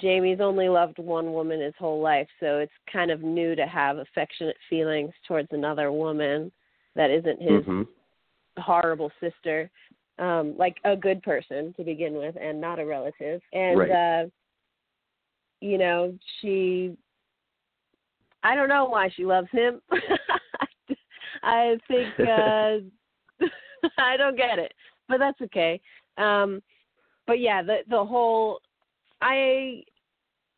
Jaime's 0.00 0.40
only 0.40 0.68
loved 0.68 0.98
one 0.98 1.32
woman 1.32 1.60
his 1.60 1.74
whole 1.78 2.00
life, 2.00 2.28
so 2.40 2.58
it's 2.58 2.72
kind 2.90 3.10
of 3.10 3.22
new 3.22 3.54
to 3.54 3.66
have 3.66 3.98
affectionate 3.98 4.56
feelings 4.70 5.12
towards 5.28 5.48
another 5.52 5.92
woman 5.92 6.50
that 6.96 7.10
isn't 7.10 7.40
his 7.40 7.64
mm-hmm. 7.64 7.82
horrible 8.58 9.10
sister 9.20 9.70
um 10.18 10.54
like 10.56 10.76
a 10.84 10.96
good 10.96 11.22
person 11.22 11.74
to 11.76 11.82
begin 11.82 12.14
with 12.14 12.36
and 12.40 12.60
not 12.60 12.78
a 12.78 12.86
relative 12.86 13.40
and 13.52 13.78
right. 13.78 13.90
uh 13.90 14.26
you 15.60 15.76
know 15.76 16.16
she 16.40 16.96
i 18.42 18.54
don't 18.54 18.68
know 18.68 18.84
why 18.84 19.08
she 19.16 19.24
loves 19.24 19.48
him 19.50 19.80
i 21.42 21.76
think 21.88 22.08
uh 22.20 22.76
i 23.98 24.16
don't 24.16 24.36
get 24.36 24.58
it 24.58 24.72
but 25.08 25.18
that's 25.18 25.40
okay 25.40 25.80
um 26.16 26.62
but 27.26 27.40
yeah 27.40 27.62
the 27.62 27.78
the 27.88 28.04
whole 28.04 28.60
i 29.20 29.82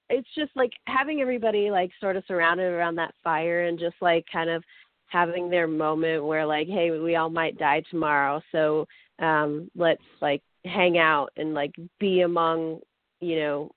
it's 0.09 0.29
just 0.35 0.53
like 0.55 0.73
having 0.87 1.21
everybody 1.21 1.71
like 1.71 1.91
sort 2.01 2.17
of 2.17 2.25
surrounded 2.29 2.73
around 2.73 2.95
that 2.97 3.15
fire 3.25 3.65
and 3.65 3.79
just 3.79 3.97
like 4.01 4.25
kind 4.33 4.51
of 4.51 4.63
having 5.07 5.49
their 5.49 5.67
moment 5.67 6.25
where 6.25 6.47
like 6.47 6.67
hey 6.67 6.91
we 6.91 7.17
all 7.17 7.31
might 7.31 7.59
die 7.59 7.83
tomorrow. 7.91 8.41
So 8.53 8.87
um 9.19 9.71
let's 9.75 10.03
like 10.21 10.43
hang 10.65 10.99
out 10.99 11.31
and 11.37 11.55
like 11.55 11.73
be 11.99 12.23
among 12.23 12.81
you 13.21 13.37
know 13.37 13.71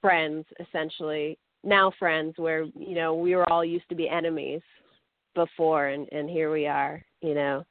friends 0.00 0.44
essentially. 0.60 1.38
Now 1.62 1.92
friends 1.98 2.34
where 2.36 2.64
you 2.64 2.94
know 2.94 3.14
we 3.14 3.34
were 3.34 3.50
all 3.50 3.64
used 3.64 3.88
to 3.88 3.94
be 3.94 4.08
enemies 4.08 4.62
before 5.34 5.88
and 5.88 6.08
and 6.12 6.30
here 6.30 6.52
we 6.52 6.66
are 6.66 7.02
you 7.20 7.34
know 7.34 7.64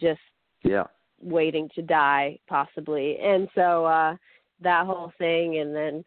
just 0.00 0.20
yeah. 0.62 0.84
waiting 1.20 1.68
to 1.74 1.82
die 1.82 2.38
possibly. 2.48 3.18
And 3.18 3.48
so 3.54 3.84
uh 3.84 4.16
that 4.62 4.86
whole 4.86 5.12
thing 5.18 5.58
and 5.58 5.74
then 5.74 6.04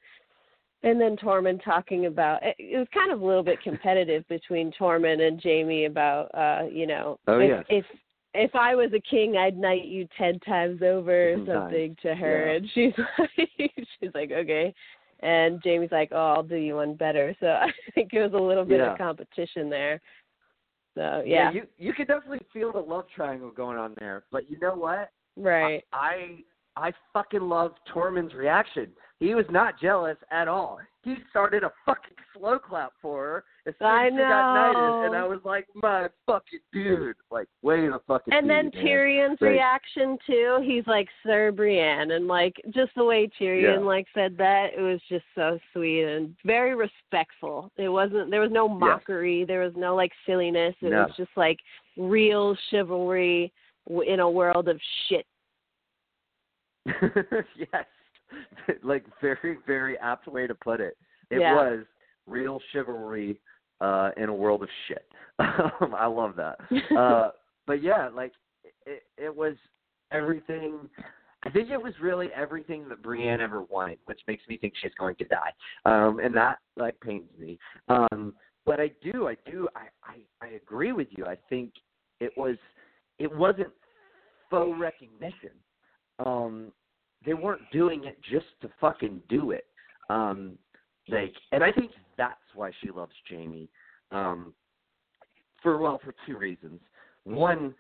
and 0.83 0.99
then 0.99 1.15
Tormund 1.15 1.63
talking 1.63 2.07
about 2.07 2.41
it, 2.41 2.55
it 2.57 2.77
was 2.77 2.87
kind 2.91 3.11
of 3.11 3.21
a 3.21 3.25
little 3.25 3.43
bit 3.43 3.61
competitive 3.61 4.27
between 4.27 4.71
Tormund 4.79 5.21
and 5.25 5.39
Jaime 5.41 5.85
about 5.85 6.33
uh 6.33 6.63
you 6.71 6.87
know 6.87 7.19
oh, 7.27 7.39
if, 7.39 7.49
yes. 7.49 7.65
if 7.69 7.85
if 8.33 8.55
I 8.55 8.75
was 8.75 8.91
a 8.93 8.99
king, 8.99 9.37
I'd 9.37 9.57
knight 9.57 9.85
you 9.85 10.07
ten 10.17 10.39
times 10.39 10.81
over 10.81 11.33
or 11.33 11.45
something 11.45 11.95
to 12.01 12.15
her. 12.15 12.47
Yeah. 12.47 12.55
And 12.55 12.69
she's 12.73 12.93
like, 13.19 13.83
she's 13.99 14.11
like, 14.13 14.31
okay. 14.31 14.73
And 15.19 15.61
Jaime's 15.63 15.91
like, 15.91 16.09
oh, 16.11 16.33
I'll 16.35 16.43
do 16.43 16.55
you 16.55 16.75
one 16.75 16.95
better. 16.95 17.35
So 17.39 17.47
I 17.61 17.71
think 17.93 18.13
it 18.13 18.21
was 18.21 18.33
a 18.33 18.43
little 18.43 18.65
bit 18.65 18.79
yeah. 18.79 18.93
of 18.93 18.97
competition 18.97 19.69
there. 19.69 20.01
So 20.95 21.23
yeah, 21.25 21.51
yeah. 21.51 21.51
you 21.51 21.67
you 21.77 21.93
could 21.93 22.07
definitely 22.07 22.45
feel 22.51 22.71
the 22.71 22.79
love 22.79 23.05
triangle 23.15 23.51
going 23.51 23.77
on 23.77 23.95
there. 23.99 24.23
But 24.31 24.49
you 24.49 24.59
know 24.59 24.75
what? 24.75 25.11
Right. 25.37 25.83
I 25.93 25.97
I, 25.97 26.43
I 26.81 26.91
fucking 27.13 27.41
love 27.41 27.73
Tormund's 27.93 28.33
reaction. 28.33 28.87
He 29.19 29.35
was 29.35 29.45
not 29.51 29.79
jealous 29.79 30.17
at 30.31 30.47
all. 30.47 30.79
He 31.03 31.15
started 31.29 31.63
a 31.63 31.71
fucking 31.85 32.15
slow 32.35 32.57
clap 32.57 32.93
for 32.99 33.23
her 33.23 33.43
as 33.67 33.75
soon 33.77 33.87
I 33.87 34.07
as 34.07 34.13
she 34.13 34.17
got 34.17 34.53
knighted, 34.55 35.05
and 35.05 35.15
I 35.15 35.27
was 35.27 35.39
like, 35.45 35.67
my 35.75 36.09
fucking 36.25 36.59
dude, 36.73 37.15
like, 37.29 37.47
way 37.61 37.81
to 37.81 37.99
fucking. 38.07 38.33
And 38.33 38.49
then 38.49 38.71
man. 38.73 38.83
Tyrion's 38.83 39.37
Like, 39.39 39.51
reaction 39.51 40.17
too, 40.25 40.59
he's 40.63 40.85
like 40.87 41.07
Sir 41.23 41.51
Brienne, 41.51 42.11
and 42.11 42.27
like 42.27 42.55
just 42.71 42.93
the 42.95 43.03
way 43.05 43.29
Tyrion 43.39 43.79
Yeah. 43.79 43.85
like 43.85 44.07
said 44.15 44.35
that, 44.39 44.69
it 44.75 44.81
was 44.81 44.99
just 45.07 45.25
so 45.35 45.59
sweet 45.73 46.03
and 46.03 46.35
very 46.43 46.73
respectful. 46.73 47.71
It 47.77 47.89
wasn't 47.89 48.31
there 48.31 48.41
was 48.41 48.51
no 48.51 48.67
mockery, 48.67 49.45
there 49.45 49.61
was 49.63 49.73
no 49.75 49.95
like 49.95 50.11
silliness. 50.25 50.73
It 50.81 50.89
No. 50.91 51.03
was 51.03 51.13
just 51.15 51.31
like 51.35 51.59
real 51.95 52.55
chivalry 52.71 53.53
in 54.07 54.19
a 54.19 54.29
world 54.29 54.67
of 54.67 54.79
shit. 55.07 55.25
yes, 57.55 57.85
like 58.83 59.05
very 59.21 59.57
very 59.67 59.97
apt 59.99 60.27
way 60.27 60.47
to 60.47 60.55
put 60.55 60.79
it. 60.79 60.97
It 61.29 61.39
Yeah. 61.39 61.55
was 61.55 61.85
real 62.27 62.59
chivalry 62.71 63.39
uh 63.81 64.11
in 64.17 64.29
a 64.29 64.33
world 64.33 64.63
of 64.63 64.69
shit. 64.87 65.07
Um, 65.81 65.95
I 65.97 66.05
love 66.05 66.35
that. 66.35 66.59
Uh 66.95 67.31
but 67.65 67.81
yeah, 67.81 68.09
like 68.09 68.33
it 68.85 69.03
it 69.17 69.35
was 69.35 69.55
everything 70.11 70.89
I 71.43 71.49
think 71.49 71.71
it 71.71 71.81
was 71.81 71.93
really 71.99 72.29
everything 72.35 72.87
that 72.89 73.01
Brienne 73.01 73.41
ever 73.41 73.63
wanted, 73.63 73.97
which 74.05 74.19
makes 74.27 74.43
me 74.47 74.57
think 74.57 74.73
she's 74.81 74.91
going 74.99 75.15
to 75.15 75.25
die. 75.25 75.51
Um 75.85 76.19
and 76.19 76.35
that 76.35 76.59
like 76.77 76.99
pains 77.01 77.29
me. 77.39 77.57
Um 77.87 78.33
but 78.65 78.79
I 78.79 78.91
do, 79.01 79.27
I 79.27 79.35
do 79.49 79.67
I, 79.75 79.87
I, 80.03 80.45
I 80.45 80.49
agree 80.49 80.91
with 80.91 81.07
you. 81.11 81.25
I 81.25 81.37
think 81.49 81.73
it 82.19 82.31
was 82.37 82.57
it 83.17 83.35
wasn't 83.35 83.69
faux 84.49 84.77
recognition. 84.79 85.51
Um 86.25 86.71
they 87.25 87.33
weren't 87.33 87.69
doing 87.71 88.05
it 88.05 88.17
just 88.31 88.47
to 88.61 88.69
fucking 88.79 89.21
do 89.29 89.51
it. 89.51 89.65
Um 90.09 90.57
like 91.07 91.33
and 91.51 91.63
I 91.63 91.71
think 91.71 91.91
that's 92.17 92.35
why 92.55 92.71
she 92.81 92.91
loves 92.91 93.13
Jaime. 93.29 93.69
Um 94.11 94.53
for 95.61 95.77
well 95.77 95.99
for 96.03 96.13
two 96.25 96.37
reasons. 96.37 96.79
One, 97.23 97.75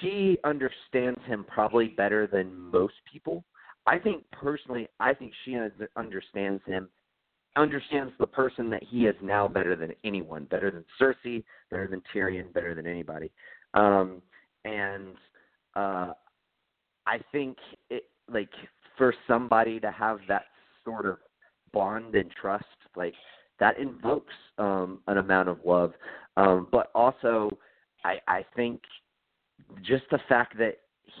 she 0.00 0.38
understands 0.44 1.20
him 1.26 1.44
probably 1.46 1.88
better 1.88 2.26
than 2.26 2.54
most 2.54 2.94
people. 3.10 3.44
I 3.86 3.98
think 3.98 4.24
personally, 4.30 4.88
I 4.98 5.14
think 5.14 5.32
she 5.44 5.58
understands 5.96 6.62
him, 6.66 6.88
understands 7.56 8.12
the 8.18 8.26
person 8.26 8.70
that 8.70 8.82
he 8.82 9.06
is 9.06 9.16
now 9.22 9.48
better 9.48 9.74
than 9.74 9.92
anyone, 10.04 10.44
better 10.44 10.70
than 10.70 10.84
Cersei, 11.00 11.42
better 11.70 11.88
than 11.88 12.02
Tyrion, 12.14 12.52
better 12.52 12.74
than 12.74 12.86
anybody. 12.86 13.30
Um, 13.74 14.22
and 14.64 15.14
uh, 15.74 16.12
I 17.06 17.20
think 17.32 17.56
it 17.88 18.04
like 18.32 18.50
for 18.96 19.14
somebody 19.26 19.80
to 19.80 19.90
have 19.90 20.18
that 20.28 20.44
sort 20.84 21.06
of 21.06 21.18
bond 21.72 22.14
and 22.14 22.30
trust, 22.30 22.64
like 22.96 23.14
that 23.58 23.78
invokes 23.78 24.34
um, 24.58 25.00
an 25.06 25.18
amount 25.18 25.48
of 25.48 25.58
love. 25.64 25.92
Um, 26.36 26.68
but 26.70 26.90
also, 26.94 27.50
I, 28.04 28.18
I 28.26 28.44
think 28.56 28.80
just 29.82 30.04
the 30.10 30.18
fact 30.28 30.56
that 30.58 30.78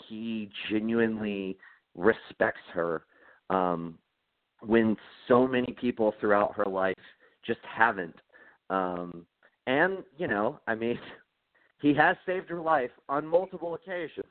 he 0.08 0.50
genuinely 0.70 1.56
respects 1.94 2.60
her 2.72 3.02
um 3.50 3.98
when 4.60 4.96
so 5.26 5.46
many 5.46 5.74
people 5.80 6.14
throughout 6.20 6.54
her 6.54 6.64
life 6.64 6.94
just 7.44 7.60
haven't 7.62 8.14
um 8.70 9.26
and 9.66 9.98
you 10.16 10.28
know 10.28 10.60
i 10.68 10.74
mean 10.74 10.98
he 11.80 11.92
has 11.92 12.16
saved 12.24 12.48
her 12.48 12.60
life 12.60 12.90
on 13.08 13.26
multiple 13.26 13.74
occasions 13.74 14.24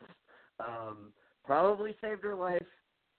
um 0.59 1.11
probably 1.49 1.95
saved 1.99 2.23
her 2.23 2.35
life 2.35 2.61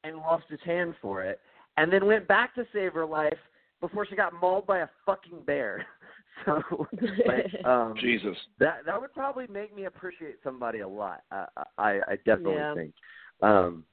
and 0.04 0.16
lost 0.16 0.44
his 0.48 0.60
hand 0.64 0.94
for 1.02 1.20
it 1.24 1.40
and 1.76 1.92
then 1.92 2.06
went 2.06 2.28
back 2.28 2.54
to 2.54 2.64
save 2.72 2.92
her 2.92 3.04
life 3.04 3.36
before 3.80 4.06
she 4.06 4.14
got 4.14 4.32
mauled 4.40 4.68
by 4.68 4.78
a 4.78 4.88
fucking 5.04 5.40
bear 5.44 5.84
so 6.46 6.86
like, 7.26 7.52
um 7.64 7.94
Jesus. 8.00 8.36
that 8.60 8.86
that 8.86 9.00
would 9.00 9.12
probably 9.12 9.48
make 9.48 9.74
me 9.74 9.86
appreciate 9.86 10.36
somebody 10.44 10.78
a 10.78 10.88
lot. 10.88 11.22
I 11.32 11.46
I, 11.76 11.90
I 12.06 12.16
definitely 12.24 12.54
Yeah. 12.54 12.74
think. 12.74 12.94
Um, 13.42 13.84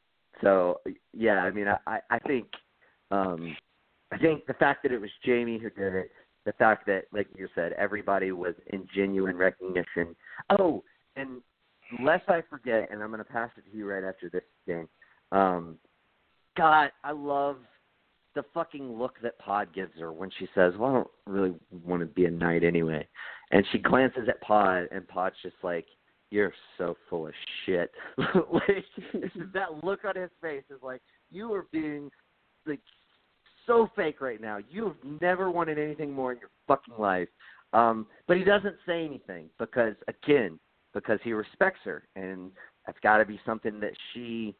so 0.41 0.81
yeah, 1.13 1.39
I 1.39 1.49
mean, 1.49 1.67
I 1.67 1.77
I 1.87 1.99
I 2.11 2.19
think 2.19 2.45
um, 3.09 3.57
I 4.11 4.19
think 4.19 4.45
the 4.45 4.53
fact 4.53 4.83
that 4.83 4.91
it 4.91 5.01
was 5.01 5.09
Jaime 5.25 5.57
who 5.57 5.71
did 5.71 5.95
it, 5.95 6.11
the 6.45 6.53
fact 6.53 6.85
that 6.85 7.05
like 7.11 7.27
you 7.35 7.47
said, 7.55 7.73
everybody 7.73 8.31
was 8.31 8.53
in 8.67 8.87
genuine 8.93 9.35
recognition. 9.35 10.15
Oh, 10.59 10.83
and 11.15 11.41
lest 12.01 12.29
I 12.29 12.41
forget, 12.49 12.89
and 12.91 13.01
I'm 13.01 13.09
going 13.09 13.19
to 13.19 13.23
pass 13.23 13.49
it 13.57 13.69
to 13.69 13.77
you 13.77 13.89
right 13.89 14.03
after 14.03 14.29
this 14.29 14.43
thing. 14.65 14.87
Um, 15.31 15.77
God, 16.55 16.91
I 17.03 17.11
love 17.11 17.57
the 18.35 18.43
fucking 18.53 18.97
look 18.97 19.15
that 19.23 19.37
Pod 19.39 19.73
gives 19.73 19.99
her 19.99 20.11
when 20.11 20.29
she 20.37 20.47
says, 20.53 20.73
"Well, 20.77 20.91
I 20.91 20.93
don't 20.93 21.11
really 21.25 21.55
want 21.83 22.01
to 22.01 22.05
be 22.05 22.25
a 22.25 22.31
knight 22.31 22.63
anyway," 22.63 23.07
and 23.51 23.65
she 23.71 23.77
glances 23.79 24.27
at 24.27 24.41
Pod, 24.41 24.87
and 24.91 25.07
Pod's 25.07 25.35
just 25.41 25.55
like, 25.63 25.85
"You're 26.29 26.53
so 26.77 26.95
full 27.09 27.27
of 27.27 27.33
shit." 27.65 27.91
like 28.17 28.85
that 29.53 29.83
look 29.83 30.05
on 30.05 30.15
his 30.15 30.31
face 30.41 30.63
is 30.69 30.81
like, 30.81 31.01
"You 31.31 31.53
are 31.53 31.67
being 31.71 32.11
like 32.65 32.81
so 33.65 33.89
fake 33.95 34.21
right 34.21 34.41
now. 34.41 34.59
You 34.69 34.85
have 34.85 35.21
never 35.21 35.49
wanted 35.49 35.77
anything 35.79 36.11
more 36.11 36.31
in 36.31 36.39
your 36.39 36.51
fucking 36.67 36.95
life." 36.97 37.29
Um, 37.73 38.07
but 38.27 38.37
he 38.37 38.43
doesn't 38.43 38.75
say 38.85 39.03
anything 39.05 39.49
because, 39.59 39.95
again, 40.07 40.57
because 40.97 41.19
he 41.23 41.31
respects 41.31 41.79
her, 41.83 42.03
and 42.15 42.49
that's 42.85 42.97
got 43.01 43.17
to 43.17 43.25
be 43.25 43.39
something 43.45 43.79
that 43.79 43.93
she, 44.11 44.55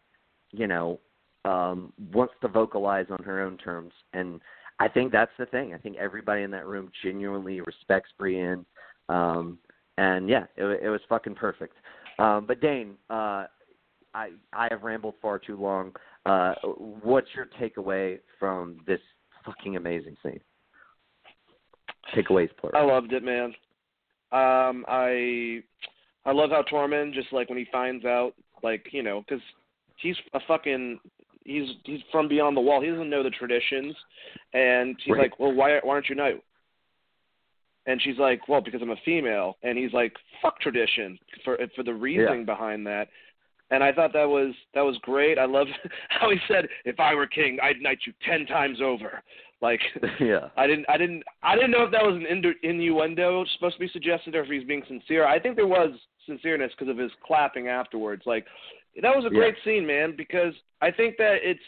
you 0.51 0.67
know, 0.67 0.99
um, 1.45 1.91
wants 2.13 2.35
to 2.41 2.47
vocalize 2.47 3.07
on 3.09 3.23
her 3.23 3.41
own 3.41 3.57
terms. 3.57 3.91
And 4.13 4.39
I 4.79 4.87
think 4.87 5.11
that's 5.11 5.31
the 5.39 5.47
thing. 5.47 5.73
I 5.73 5.79
think 5.79 5.97
everybody 5.97 6.43
in 6.43 6.51
that 6.51 6.67
room 6.67 6.91
genuinely 7.03 7.59
respects 7.61 8.11
Brienne. 8.19 8.65
Um, 9.09 9.57
and 9.97 10.29
yeah, 10.29 10.43
it, 10.55 10.83
it 10.83 10.89
was 10.89 11.01
fucking 11.09 11.33
perfect. 11.33 11.73
Um, 12.19 12.45
but 12.47 12.61
Dane, 12.61 12.93
uh, 13.09 13.45
I 14.13 14.29
I 14.53 14.67
have 14.69 14.83
rambled 14.83 15.15
far 15.19 15.39
too 15.39 15.57
long. 15.59 15.93
Uh, 16.27 16.53
what's 17.01 17.29
your 17.35 17.47
takeaway 17.59 18.19
from 18.37 18.77
this 18.85 18.99
fucking 19.43 19.75
amazing 19.75 20.17
scene? 20.21 20.39
Takeaways, 22.15 22.49
I 22.75 22.83
loved 22.83 23.11
it, 23.13 23.23
man. 23.23 23.53
Um, 24.31 24.85
I 24.87 25.63
I 26.27 26.33
love 26.33 26.51
how 26.51 26.61
Tormund 26.61 27.13
just 27.13 27.31
like 27.31 27.49
when 27.49 27.57
he 27.57 27.65
finds 27.71 28.05
out, 28.05 28.33
like 28.61 28.87
you 28.91 29.01
know, 29.01 29.23
because 29.27 29.41
he's 29.95 30.17
a 30.33 30.39
fucking 30.47 30.99
he's 31.45 31.69
he's 31.85 32.01
from 32.11 32.27
beyond 32.27 32.55
the 32.55 32.61
wall. 32.61 32.81
He 32.81 32.89
doesn't 32.89 33.09
know 33.09 33.23
the 33.23 33.29
traditions, 33.31 33.95
and 34.53 34.95
he's 35.03 35.13
Right. 35.13 35.21
like, 35.23 35.39
well, 35.39 35.53
why 35.53 35.79
why 35.81 35.93
aren't 35.93 36.09
you 36.09 36.15
knight? 36.15 36.43
And 37.85 38.01
she's 38.01 38.17
like, 38.17 38.49
well, 38.49 38.59
because 38.59 38.81
I'm 38.81 38.89
a 38.91 38.97
female. 39.05 39.55
And 39.63 39.77
he's 39.77 39.93
like, 39.93 40.13
fuck 40.41 40.59
tradition 40.59 41.17
for 41.45 41.57
for 41.75 41.83
the 41.83 41.93
reasoning 41.93 42.41
behind 42.45 42.85
that. 42.87 43.07
And 43.69 43.83
I 43.83 43.91
thought 43.91 44.13
that 44.13 44.27
was 44.27 44.53
that 44.73 44.81
was 44.81 44.97
great. 45.01 45.37
I 45.37 45.45
love 45.45 45.67
how 46.09 46.29
he 46.29 46.37
said, 46.47 46.67
if 46.85 46.99
I 46.99 47.13
were 47.13 47.27
king, 47.27 47.57
I'd 47.61 47.81
knight 47.81 47.99
you 48.05 48.13
ten 48.27 48.45
times 48.45 48.79
over. 48.81 49.21
Like 49.61 49.81
yeah. 50.19 50.49
I 50.55 50.67
didn't 50.67 50.85
I 50.87 50.97
didn't 50.97 51.23
I 51.43 51.55
didn't 51.55 51.71
know 51.71 51.83
if 51.83 51.91
that 51.91 52.03
was 52.03 52.15
an 52.15 52.25
innu- 52.31 52.63
innuendo 52.63 53.43
supposed 53.55 53.75
to 53.75 53.79
be 53.79 53.89
suggested 53.89 54.35
or 54.35 54.43
if 54.43 54.49
he's 54.49 54.63
being 54.63 54.83
sincere. 54.87 55.25
I 55.25 55.39
think 55.39 55.55
there 55.55 55.67
was 55.67 55.91
sincereness 56.29 56.69
because 56.77 56.89
of 56.89 56.97
his 56.97 57.11
clapping 57.25 57.67
afterwards. 57.67 58.23
Like 58.25 58.45
that 59.01 59.15
was 59.15 59.25
a 59.25 59.33
Yeah. 59.33 59.39
great 59.41 59.55
scene, 59.63 59.85
man, 59.85 60.15
because 60.15 60.53
I 60.81 60.91
think 60.91 61.17
that 61.17 61.37
it's 61.41 61.59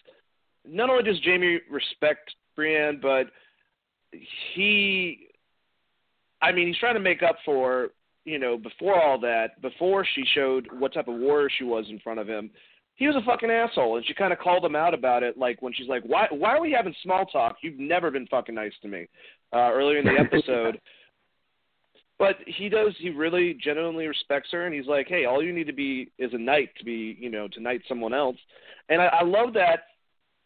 not 0.66 0.90
only 0.90 1.04
does 1.04 1.20
Jaime 1.26 1.60
respect 1.70 2.34
Brienne, 2.56 3.00
but 3.02 3.28
he 4.54 5.28
I 6.42 6.52
mean, 6.54 6.68
he's 6.68 6.78
trying 6.78 6.94
to 6.94 7.02
make 7.02 7.22
up 7.22 7.36
for, 7.44 7.90
you 8.30 8.38
know, 8.40 8.58
before 8.58 9.02
all 9.02 9.20
that, 9.20 9.62
before 9.62 10.06
she 10.16 10.24
showed 10.36 10.68
what 10.78 10.94
type 10.94 11.08
of 11.08 11.16
warrior 11.16 11.50
she 11.58 11.64
was 11.64 11.86
in 11.90 12.00
front 12.00 12.20
of 12.20 12.28
him, 12.28 12.52
he 12.96 13.08
was 13.08 13.16
a 13.16 13.26
fucking 13.26 13.50
asshole, 13.50 13.96
and 13.98 14.06
she 14.06 14.14
kind 14.14 14.34
of 14.34 14.40
called 14.40 14.64
him 14.64 14.76
out 14.76 14.94
about 14.94 15.24
it, 15.24 15.38
like 15.38 15.62
when 15.62 15.74
she's 15.74 15.88
like, 15.88 16.04
"Why, 16.04 16.28
why 16.32 16.56
are 16.56 16.62
we 16.62 16.72
having 16.72 16.94
small 17.02 17.26
talk? 17.26 17.58
You've 17.64 17.80
never 17.80 18.12
been 18.12 18.28
fucking 18.28 18.54
nice 18.54 18.74
to 18.82 18.88
me." 18.88 19.08
Uh, 19.54 19.72
earlier 19.72 20.00
in 20.00 20.06
the 20.06 20.20
episode, 20.20 20.80
but 22.20 22.36
he 22.46 22.68
does. 22.68 22.94
He 23.00 23.10
really 23.10 23.58
genuinely 23.64 24.06
respects 24.06 24.50
her, 24.52 24.66
and 24.66 24.76
he's 24.76 24.86
like, 24.86 25.08
"Hey, 25.08 25.26
all 25.26 25.42
you 25.42 25.54
need 25.54 25.68
to 25.68 25.74
be 25.74 26.12
is 26.20 26.34
a 26.34 26.38
knight 26.38 26.70
to 26.78 26.86
be, 26.86 27.18
you 27.20 27.30
know, 27.30 27.48
to 27.48 27.62
knight 27.62 27.82
someone 27.88 28.14
else." 28.14 28.38
And 28.90 29.02
I, 29.02 29.06
I 29.22 29.24
love 29.24 29.54
that. 29.54 29.86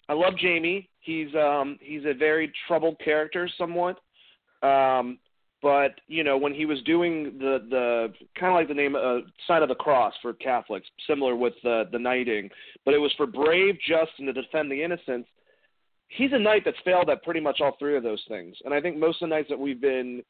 I 0.07 0.13
love 0.13 0.35
Jaime. 0.39 0.87
He's 0.99 1.33
um 1.35 1.79
he's 1.81 2.05
a 2.05 2.13
very 2.13 2.53
troubled 2.67 2.99
character, 3.03 3.49
somewhat. 3.57 3.97
Um, 4.61 5.17
but 5.63 5.99
you 6.07 6.23
know 6.23 6.37
when 6.37 6.53
he 6.53 6.65
was 6.65 6.79
doing 6.83 7.35
the 7.39 7.65
the 7.69 8.13
kind 8.39 8.51
of 8.51 8.55
like 8.55 8.67
the 8.67 8.73
name 8.73 8.95
uh, 8.95 9.19
sign 9.47 9.63
of 9.63 9.69
the 9.69 9.75
cross 9.75 10.13
for 10.21 10.33
Catholics, 10.33 10.87
similar 11.07 11.35
with 11.35 11.53
the 11.63 11.85
the 11.91 11.97
knighting, 11.97 12.49
but 12.85 12.93
it 12.93 12.99
was 12.99 13.11
for 13.17 13.25
brave, 13.25 13.75
just, 13.87 14.11
and 14.19 14.27
to 14.27 14.33
defend 14.33 14.69
the 14.69 14.83
innocents. 14.83 15.27
He's 16.09 16.33
a 16.33 16.37
knight 16.37 16.61
that's 16.65 16.77
failed 16.85 17.09
at 17.09 17.23
pretty 17.23 17.39
much 17.39 17.61
all 17.61 17.75
three 17.79 17.97
of 17.97 18.03
those 18.03 18.23
things, 18.27 18.55
and 18.65 18.73
I 18.73 18.81
think 18.81 18.97
most 18.97 19.21
of 19.21 19.29
the 19.29 19.35
knights 19.35 19.49
that 19.49 19.57
we've 19.57 19.81
been 19.81 20.21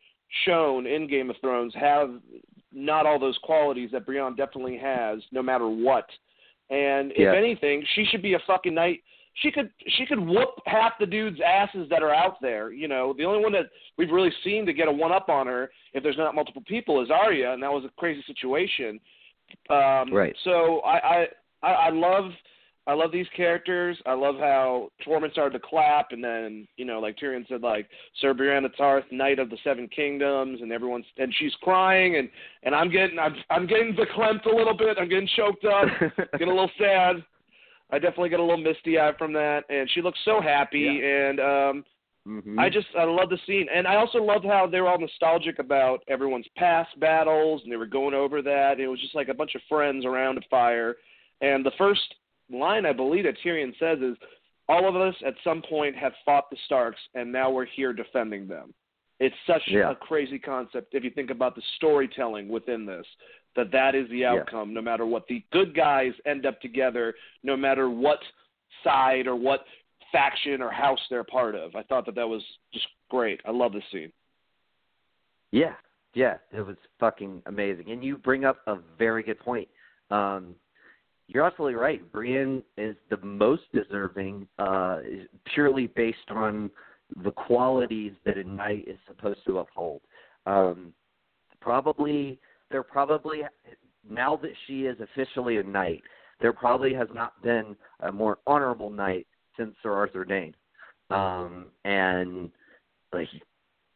shown 0.45 0.87
in 0.87 1.07
Game 1.07 1.29
of 1.29 1.35
Thrones 1.41 1.73
have 1.75 2.11
not 2.71 3.05
all 3.05 3.19
those 3.19 3.37
qualities 3.43 3.89
that 3.91 4.05
Brienne 4.05 4.35
definitely 4.35 4.77
has, 4.77 5.19
no 5.31 5.43
matter 5.43 5.67
what. 5.67 6.09
And 6.69 7.11
if 7.11 7.19
Yeah. 7.19 7.33
anything, 7.33 7.83
she 7.93 8.05
should 8.05 8.21
be 8.21 8.33
a 8.33 8.39
fucking 8.39 8.73
knight. 8.73 9.03
She 9.35 9.51
could 9.51 9.71
she 9.87 10.05
could 10.05 10.19
whoop 10.19 10.49
half 10.65 10.93
the 10.99 11.05
dudes' 11.05 11.39
asses 11.45 11.89
that 11.89 12.03
are 12.03 12.13
out 12.13 12.39
there. 12.41 12.71
You 12.71 12.87
know, 12.87 13.13
the 13.17 13.25
only 13.25 13.41
one 13.41 13.51
that 13.53 13.69
we've 13.97 14.11
really 14.11 14.31
seen 14.43 14.65
to 14.65 14.73
get 14.73 14.87
a 14.87 14.91
one 14.91 15.11
up 15.11 15.27
on 15.29 15.47
her, 15.47 15.71
if 15.93 16.03
there's 16.03 16.17
not 16.17 16.35
multiple 16.35 16.63
people, 16.67 17.01
is 17.01 17.09
Arya, 17.09 17.53
and 17.53 17.63
that 17.63 17.71
was 17.71 17.83
a 17.83 17.89
crazy 17.97 18.23
situation. 18.27 18.99
Um, 19.69 20.13
Right. 20.13 20.35
So 20.43 20.79
I, 20.81 20.97
I 20.97 21.27
I 21.63 21.71
I 21.71 21.89
love 21.89 22.31
I 22.85 22.93
love 22.93 23.11
these 23.11 23.27
characters. 23.35 23.97
I 24.05 24.13
love 24.13 24.35
how 24.35 24.91
Tormund 25.07 25.31
started 25.31 25.57
to 25.57 25.65
clap, 25.65 26.11
and 26.11 26.23
then 26.23 26.67
you 26.75 26.83
know, 26.85 26.99
like 26.99 27.17
Tyrion 27.17 27.47
said, 27.47 27.61
like 27.61 27.87
Sir 28.19 28.33
Brianna 28.33 28.75
Tarth, 28.75 29.05
Knight 29.11 29.39
of 29.39 29.49
the 29.49 29.57
Seven 29.63 29.87
Kingdoms, 29.87 30.61
and 30.61 30.71
everyone's 30.71 31.05
and 31.17 31.33
she's 31.39 31.53
crying, 31.61 32.17
and 32.17 32.29
and 32.63 32.75
I'm 32.75 32.91
getting 32.91 33.19
I'm 33.19 33.35
I'm 33.49 33.67
getting 33.67 33.95
verklempt 33.95 34.45
a 34.45 34.55
little 34.55 34.75
bit. 34.75 34.97
I'm 34.99 35.07
getting 35.07 35.29
choked 35.35 35.65
up, 35.65 35.87
getting 36.33 36.49
a 36.49 36.53
little 36.53 36.71
sad. 36.77 37.23
I 37.91 37.99
definitely 37.99 38.29
get 38.29 38.39
a 38.39 38.43
little 38.43 38.57
misty 38.57 38.97
eyed 38.97 39.17
from 39.17 39.33
that, 39.33 39.65
and 39.69 39.89
she 39.91 40.01
looks 40.01 40.19
so 40.25 40.41
happy, 40.41 41.01
and 41.03 41.39
um, 41.39 41.85
Mhm. 42.25 42.57
I 42.57 42.69
just 42.69 42.87
I 42.95 43.03
love 43.03 43.29
the 43.29 43.37
scene, 43.45 43.67
and 43.73 43.85
I 43.85 43.95
also 43.95 44.23
loved 44.23 44.45
how 44.45 44.65
they 44.65 44.79
were 44.79 44.87
all 44.87 44.97
nostalgic 44.97 45.59
about 45.59 46.03
everyone's 46.07 46.47
past 46.55 46.97
battles, 46.99 47.61
and 47.63 47.71
they 47.71 47.75
were 47.75 47.85
going 47.85 48.13
over 48.13 48.41
that. 48.41 48.79
It 48.79 48.87
was 48.87 49.01
just 49.01 49.13
like 49.13 49.27
a 49.27 49.33
bunch 49.33 49.55
of 49.55 49.61
friends 49.63 50.05
around 50.05 50.37
a 50.37 50.41
fire, 50.49 50.95
and 51.41 51.65
the 51.65 51.71
first 51.71 52.15
line 52.49 52.85
I 52.85 52.93
believe 52.93 53.25
that 53.25 53.37
Tyrion 53.39 53.77
says 53.77 54.01
is, 54.01 54.17
"All 54.69 54.87
of 54.87 54.95
us 54.95 55.21
at 55.23 55.35
some 55.43 55.61
point 55.61 55.97
have 55.97 56.15
fought 56.23 56.49
the 56.49 56.55
Starks, 56.65 57.01
and 57.13 57.29
now 57.29 57.49
we're 57.49 57.65
here 57.65 57.91
defending 57.91 58.47
them." 58.47 58.73
It's 59.19 59.35
such 59.45 59.67
Yeah. 59.67 59.91
a 59.91 59.95
crazy 59.95 60.39
concept 60.39 60.95
if 60.95 61.03
you 61.03 61.09
think 61.09 61.29
about 61.29 61.55
the 61.55 61.61
storytelling 61.75 62.47
within 62.47 62.85
this. 62.85 63.05
That 63.55 63.71
that 63.71 63.93
is 63.95 64.09
the 64.09 64.19
Yeah. 64.19 64.33
outcome, 64.33 64.73
no 64.73 64.81
matter 64.81 65.05
what 65.05 65.27
the 65.27 65.43
good 65.51 65.75
guys 65.75 66.13
end 66.25 66.45
up 66.45 66.59
together, 66.61 67.15
no 67.43 67.55
matter 67.55 67.89
what 67.89 68.19
side 68.83 69.27
or 69.27 69.35
what 69.35 69.65
faction 70.11 70.61
or 70.61 70.69
house 70.71 70.99
they're 71.09 71.23
part 71.23 71.55
of. 71.55 71.75
I 71.75 71.83
thought 71.83 72.05
that 72.05 72.15
that 72.15 72.27
was 72.27 72.43
just 72.71 72.87
great. 73.09 73.41
I 73.45 73.51
love 73.51 73.73
this 73.73 73.83
scene. 73.91 74.11
Yeah, 75.51 75.75
yeah, 76.13 76.37
it 76.51 76.61
was 76.61 76.77
fucking 76.99 77.43
amazing. 77.45 77.91
And 77.91 78.03
you 78.03 78.17
bring 78.17 78.45
up 78.45 78.57
a 78.67 78.77
very 78.97 79.23
good 79.23 79.39
point. 79.39 79.67
Um, 80.09 80.55
you're 81.27 81.45
absolutely 81.45 81.75
right. 81.75 82.11
Brienne 82.11 82.63
is 82.77 82.95
the 83.09 83.17
most 83.17 83.63
deserving, 83.71 84.47
uh, 84.59 84.99
purely 85.45 85.87
based 85.87 86.29
on 86.29 86.69
the 87.23 87.31
qualities 87.31 88.13
that 88.25 88.37
a 88.37 88.43
knight 88.43 88.87
is 88.87 88.97
supposed 89.07 89.39
to 89.45 89.59
uphold. 89.59 90.01
Um, 90.45 90.93
probably, 91.61 92.39
there 92.73 92.83
probably 92.83 93.43
now 94.09 94.35
that 94.35 94.51
she 94.67 94.81
is 94.81 94.97
officially 94.99 95.57
a 95.57 95.63
knight, 95.63 96.01
there 96.41 96.51
probably 96.51 96.93
has 96.93 97.07
not 97.13 97.41
been 97.41 97.77
a 98.01 98.11
more 98.11 98.39
honorable 98.45 98.89
knight 98.89 99.27
since 99.55 99.73
Sir 99.81 99.93
Arthur 99.93 100.25
Dayne. 100.25 100.55
Um, 101.09 101.67
and 101.85 102.49
like 103.13 103.29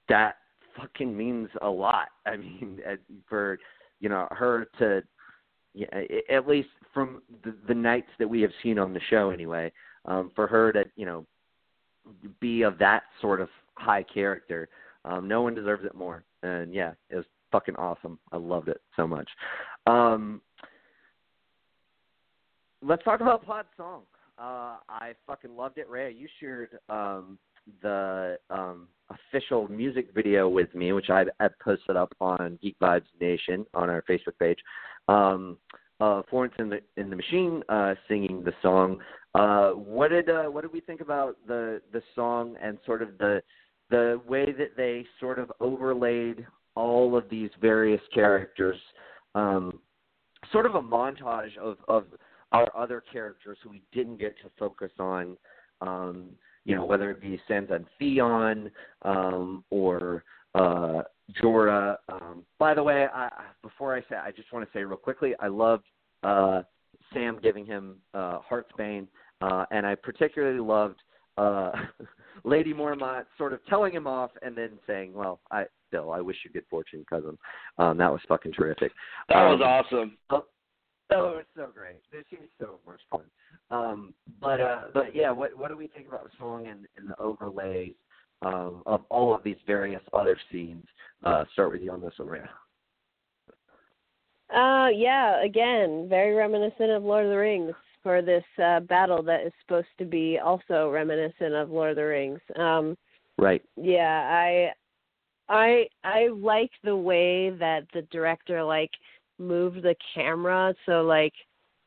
that 0.08 0.36
fucking 0.78 1.18
means 1.18 1.50
a 1.62 1.68
lot. 1.68 2.10
I 2.26 2.38
mean, 2.38 2.80
for 3.28 3.58
you 4.00 4.08
know 4.08 4.28
her 4.32 4.68
to 4.80 5.02
yeah, 5.74 5.88
at 6.30 6.48
least 6.48 6.70
from 6.94 7.22
the, 7.44 7.56
the 7.68 7.74
knights 7.74 8.10
that 8.20 8.28
we 8.28 8.42
have 8.42 8.52
seen 8.62 8.78
on 8.80 8.94
the 8.94 9.02
show 9.10 9.32
anyway, 9.32 9.72
um, 10.06 10.32
for 10.36 10.48
her 10.48 10.72
to 10.72 10.86
you 10.96 11.06
know 11.06 11.26
be 12.40 12.62
of 12.62 12.78
that 12.78 13.04
sort 13.22 13.42
of 13.42 13.50
high 13.74 14.04
character, 14.04 14.70
um, 15.04 15.28
no 15.28 15.42
one 15.42 15.56
deserves 15.56 15.84
it 15.84 15.96
more. 15.96 16.24
And 16.44 16.74
yeah, 16.74 16.92
it 17.10 17.16
was 17.16 17.26
fucking 17.52 17.76
awesome. 17.76 18.20
I 18.32 18.38
loved 18.38 18.68
it 18.68 18.82
so 18.96 19.08
much. 19.08 19.30
Um, 19.86 20.42
let's 22.82 23.04
talk 23.04 23.22
about 23.22 23.46
Pod 23.46 23.66
Song. 23.76 24.04
Uh, 24.40 24.78
I 24.88 25.14
fucking 25.26 25.56
loved 25.56 25.78
it, 25.78 25.90
Ray. 25.90 26.12
You 26.12 26.28
shared 26.40 26.78
um, 26.90 27.40
the 27.82 28.38
um, 28.50 28.88
official 29.10 29.68
music 29.68 30.10
video 30.14 30.48
with 30.48 30.74
me, 30.76 30.94
which 30.94 31.10
I 31.10 31.26
had 31.40 31.60
posted 31.60 31.96
up 31.96 32.14
on 32.22 32.60
Geek 32.62 32.78
Vibes 32.80 33.06
Nation 33.20 33.66
on 33.74 33.90
our 33.90 34.04
Facebook 34.04 34.38
page. 34.40 34.60
Um, 35.08 35.58
uh, 36.00 36.22
Florence 36.30 36.54
in 36.60 36.70
the 36.70 36.80
in 36.98 37.10
the 37.10 37.16
Machine 37.16 37.64
uh, 37.70 37.96
singing 38.08 38.44
the 38.44 38.54
song. 38.62 39.00
Uh, 39.34 39.72
what 39.72 40.10
did 40.10 40.30
uh, 40.30 40.44
what 40.44 40.62
did 40.62 40.72
we 40.72 40.80
think 40.80 41.02
about 41.02 41.38
the 41.48 41.82
the 41.92 42.02
song 42.16 42.56
and 42.62 42.78
sort 42.86 43.02
of 43.02 43.18
the 43.18 43.42
the 43.90 44.22
way 44.28 44.46
that 44.46 44.76
they 44.76 45.06
sort 45.20 45.40
of 45.40 45.52
overlaid 45.60 46.46
all 46.78 47.18
of 47.18 47.30
these 47.30 47.50
various 47.60 48.02
characters, 48.14 48.78
um, 49.36 49.80
sort 50.52 50.66
of 50.66 50.76
a 50.76 50.82
montage 50.82 51.58
of 51.58 51.78
of 51.88 52.06
our 52.52 52.72
other 52.76 53.04
characters 53.12 53.58
who 53.64 53.70
we 53.70 53.82
didn't 53.92 54.18
get 54.18 54.36
to 54.44 54.50
focus 54.58 54.92
on. 55.00 55.38
Um, 55.82 56.30
you 56.64 56.76
know, 56.76 56.86
whether 56.86 57.10
it 57.12 57.22
be 57.22 57.40
Sans 57.48 57.70
and 57.72 57.86
Theon 57.98 58.70
um, 59.04 59.64
or 59.70 60.24
uh, 60.54 61.02
Jorah. 61.42 61.98
Um, 62.10 62.44
by 62.60 62.74
the 62.74 62.84
way, 62.84 63.08
I, 63.14 63.30
before 63.62 63.96
I 63.96 64.02
say, 64.02 64.16
I 64.16 64.32
just 64.32 64.52
want 64.52 64.66
to 64.66 64.78
say 64.78 64.84
real 64.84 64.98
quickly, 64.98 65.34
I 65.40 65.48
loved 65.48 65.86
uh, 66.24 66.64
Sam 67.14 67.40
giving 67.42 67.66
him 67.66 67.96
uh, 68.14 68.40
Heartsbane, 68.50 69.08
uh, 69.42 69.66
and 69.72 69.86
I 69.86 69.96
particularly 69.96 70.60
loved 70.60 70.98
uh, 71.38 71.72
Lady 72.44 72.74
Mormont 72.74 73.26
sort 73.38 73.54
of 73.54 73.66
telling 73.68 73.94
him 73.94 74.08
off 74.08 74.32
and 74.42 74.56
then 74.56 74.72
saying, 74.86 75.14
"Well, 75.14 75.40
I 75.52 75.66
still 75.88 76.12
I 76.12 76.22
wish 76.22 76.38
you 76.44 76.52
good 76.52 76.66
fortune, 76.70 77.06
cousin." 77.10 77.38
Um, 77.78 77.98
that 77.98 78.12
was 78.12 78.22
fucking 78.28 78.54
terrific. 78.54 78.92
That 79.30 79.38
um, 79.38 79.60
was 79.60 79.62
awesome. 79.62 80.18
Oh, 81.10 81.30
it 81.30 81.36
was 81.36 81.46
so 81.56 81.68
great. 81.74 82.02
This 82.12 82.26
was 82.32 82.50
so 82.60 82.80
much 82.86 83.00
fun. 83.10 83.22
Um, 83.72 84.14
but 84.42 84.60
uh, 84.60 84.82
but 84.94 85.16
yeah, 85.16 85.32
what 85.32 85.58
what 85.58 85.70
do 85.70 85.78
we 85.78 85.88
think 85.88 86.08
about 86.08 86.26
the 86.26 86.32
song 86.38 86.68
and, 86.68 86.86
and 86.98 87.10
the 87.10 87.20
overlays 87.20 87.94
um, 88.42 88.84
of 88.86 89.02
all 89.10 89.34
of 89.34 89.44
these 89.44 89.58
various 89.66 90.02
other 90.14 90.38
scenes? 90.52 90.86
Uh, 91.24 91.46
start 91.54 91.72
with 91.72 91.82
you 91.82 91.92
on 91.92 92.02
this 92.02 92.14
one, 92.18 92.28
Rhea. 92.28 92.50
Uh, 94.54 94.90
yeah. 94.90 95.44
Again, 95.44 96.08
very 96.10 96.34
reminiscent 96.34 96.92
of 96.92 97.04
Lord 97.04 97.26
of 97.26 97.32
the 97.32 97.38
Rings 97.38 97.74
for 98.04 98.22
this 98.22 98.44
uh, 98.64 98.80
battle 98.82 99.22
that 99.24 99.46
is 99.46 99.52
supposed 99.62 99.88
to 99.98 100.06
be 100.06 100.40
also 100.40 100.90
reminiscent 100.90 101.54
of 101.54 101.70
Lord 101.70 101.92
of 101.92 101.96
the 101.98 102.04
Rings. 102.04 102.40
Um, 102.56 102.98
right. 103.38 103.62
Yeah, 103.76 104.30
I, 104.32 104.72
I, 105.50 105.88
I 106.04 106.28
like 106.28 106.72
the 106.84 106.96
way 106.96 107.52
that 107.52 107.86
the 107.94 108.02
director 108.12 108.64
like 108.64 108.92
moved 109.40 109.82
the 109.84 109.96
camera. 110.14 110.74
So 110.86 111.04
like 111.04 111.34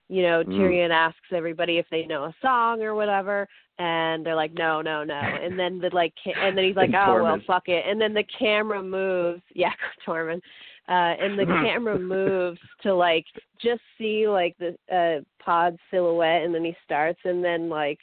you 0.09 0.23
know, 0.23 0.43
Mm. 0.43 0.59
Tyrion 0.59 0.91
asks 0.91 1.33
everybody 1.33 1.79
if 1.79 1.87
they 1.89 2.05
know 2.05 2.25
a 2.25 2.35
song 2.43 2.83
or 2.83 2.97
whatever, 2.97 3.47
and 3.79 4.27
they're 4.27 4.35
like, 4.35 4.53
no, 4.55 4.83
no, 4.83 5.05
no. 5.05 5.15
And 5.15 5.57
then 5.57 5.79
the 5.79 5.89
like, 5.93 6.13
ca- 6.25 6.35
and 6.37 6.59
then 6.59 6.65
he's 6.65 6.75
like, 6.75 6.91
oh 6.91 7.23
well, 7.23 7.41
fuck 7.47 7.69
it. 7.69 7.85
And 7.89 8.01
then 8.01 8.13
the 8.13 8.25
camera 8.37 8.83
moves, 8.83 9.41
yeah, 9.55 9.73
Tormund. 10.05 10.41
Uh, 10.89 11.15
and 11.23 11.39
the 11.39 11.47
camera 11.47 11.97
moves 11.97 12.59
to 12.83 12.93
like 12.93 13.25
just 13.63 13.83
see 13.97 14.27
like 14.27 14.57
the 14.59 14.77
uh 14.93 15.23
pod 15.41 15.79
silhouette, 15.93 16.43
and 16.43 16.53
then 16.53 16.65
he 16.65 16.75
starts, 16.85 17.21
and 17.25 17.45
then 17.45 17.69
like 17.69 18.01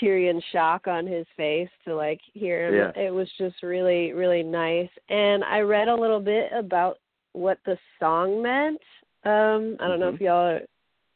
Tyrion's 0.00 0.44
shock 0.52 0.86
on 0.86 1.06
his 1.06 1.26
face 1.36 1.68
to 1.84 1.94
like 1.94 2.20
hear 2.32 2.68
him. 2.68 2.92
Yeah. 2.96 3.02
It 3.02 3.10
was 3.10 3.28
just 3.38 3.62
really, 3.62 4.12
really 4.12 4.42
nice. 4.42 4.90
And 5.08 5.44
I 5.44 5.60
read 5.60 5.88
a 5.88 5.94
little 5.94 6.20
bit 6.20 6.50
about 6.52 6.98
what 7.32 7.58
the 7.64 7.78
song 8.00 8.42
meant. 8.42 8.80
Um, 9.24 9.76
I 9.80 9.88
don't 9.88 10.00
know 10.00 10.10
Mhm. 10.10 10.14
if 10.14 10.20
y'all 10.20 10.60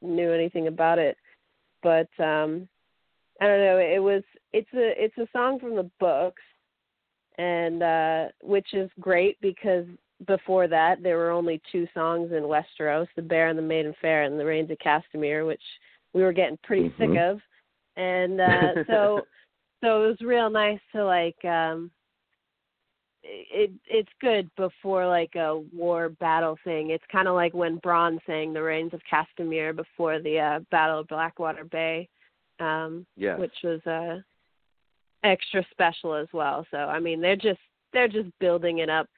knew 0.01 0.33
anything 0.33 0.69
about 0.69 0.99
it, 0.99 1.17
but 1.83 2.09
um, 2.19 2.69
I 3.41 3.47
don't 3.47 3.61
know. 3.61 3.79
It 3.79 4.03
was 4.03 4.23
it's 4.53 4.73
a 4.75 5.05
it's 5.05 5.19
a 5.19 5.29
song 5.33 5.59
from 5.61 5.77
the 5.77 5.91
books, 6.01 6.43
and 7.37 7.83
uh, 7.83 8.29
which 8.43 8.75
is 8.75 8.91
great 9.01 9.41
because 9.41 9.87
before 10.27 10.67
that 10.67 11.03
there 11.03 11.19
were 11.19 11.31
only 11.31 11.61
two 11.71 11.87
songs 11.95 12.33
in 12.33 12.45
Westeros: 12.45 13.09
"The 13.15 13.23
Bear 13.23 13.49
and 13.49 13.59
the 13.59 13.63
Maiden 13.63 13.95
Fair" 14.01 14.23
and 14.23 14.39
"The 14.39 14.45
Rains 14.45 14.71
of 14.71 14.79
Castamere," 14.79 15.47
which 15.47 15.63
we 16.15 16.23
were 16.23 16.33
getting 16.33 16.57
pretty 16.65 16.89
sick 16.99 17.11
Mhm. 17.11 17.31
of, 17.31 17.41
and 17.99 18.41
uh, 18.41 18.75
so 18.87 19.27
so 19.85 20.05
it 20.05 20.09
was 20.09 20.21
real 20.23 20.49
nice 20.49 20.81
to 20.93 21.05
like 21.05 21.45
um 21.45 21.91
it 23.23 23.71
it's 23.87 24.09
good 24.21 24.49
before 24.57 25.07
like 25.07 25.35
a 25.35 25.59
war 25.75 26.09
battle 26.09 26.57
thing. 26.65 26.91
It's 26.91 27.05
kind 27.13 27.29
of 27.29 27.35
like 27.35 27.53
when 27.53 27.81
Bronn 27.81 28.19
sang 28.27 28.53
the 28.53 28.63
Rains 28.63 28.95
of 28.95 29.01
Castamere 29.11 29.77
before 29.77 30.21
the 30.21 30.39
uh, 30.39 30.61
Battle 30.71 31.01
of 31.01 31.09
Blackwater 31.09 31.65
Bay, 31.65 32.09
um, 32.61 33.05
Yeah. 33.17 33.37
which 33.37 33.55
was 33.63 33.85
uh, 33.87 34.21
extra 35.25 35.67
special 35.71 36.15
as 36.15 36.29
well. 36.33 36.65
So 36.71 36.79
I 36.79 37.01
mean, 37.01 37.21
they're 37.21 37.37
just 37.37 37.61
they're 37.93 38.09
just 38.09 38.31
building 38.39 38.79
it 38.79 38.89
up 38.89 39.09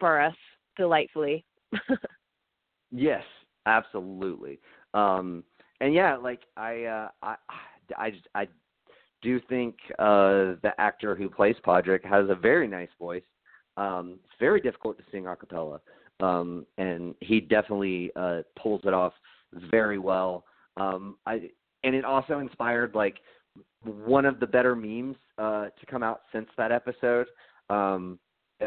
for 0.00 0.20
us 0.20 0.36
delightfully. 0.76 1.44
Yes, 2.92 3.22
absolutely. 3.66 4.58
Um, 4.94 5.44
and 5.80 5.94
yeah, 5.94 6.16
like 6.16 6.40
I, 6.56 6.84
uh, 6.84 7.08
I, 7.22 7.36
I, 7.98 8.10
just- 8.10 8.28
I 8.34 8.48
do 9.22 9.40
think 9.48 9.76
uh, 9.98 10.56
the 10.62 10.72
actor 10.78 11.14
who 11.14 11.28
plays 11.28 11.56
Podrick 11.64 12.04
has 12.04 12.28
a 12.28 12.34
very 12.34 12.66
nice 12.66 12.88
voice. 12.98 13.22
Um, 13.76 14.18
it's 14.24 14.34
very 14.38 14.60
difficult 14.60 14.98
to 14.98 15.04
sing 15.12 15.26
a 15.26 15.36
cappella, 15.36 15.80
um, 16.20 16.66
and 16.78 17.14
he 17.20 17.40
definitely 17.40 18.10
uh, 18.16 18.42
pulls 18.58 18.82
it 18.84 18.92
off 18.92 19.12
very 19.70 19.98
well. 19.98 20.44
Um, 20.76 21.16
I, 21.26 21.50
and 21.84 21.94
it 21.94 22.04
also 22.04 22.40
inspired 22.40 22.94
like 22.94 23.18
one 23.84 24.24
of 24.24 24.40
the 24.40 24.46
better 24.46 24.74
memes 24.76 25.16
uh, 25.38 25.66
to 25.66 25.86
come 25.88 26.02
out 26.02 26.22
since 26.32 26.48
that 26.56 26.72
episode. 26.72 27.26
Um, 27.68 28.18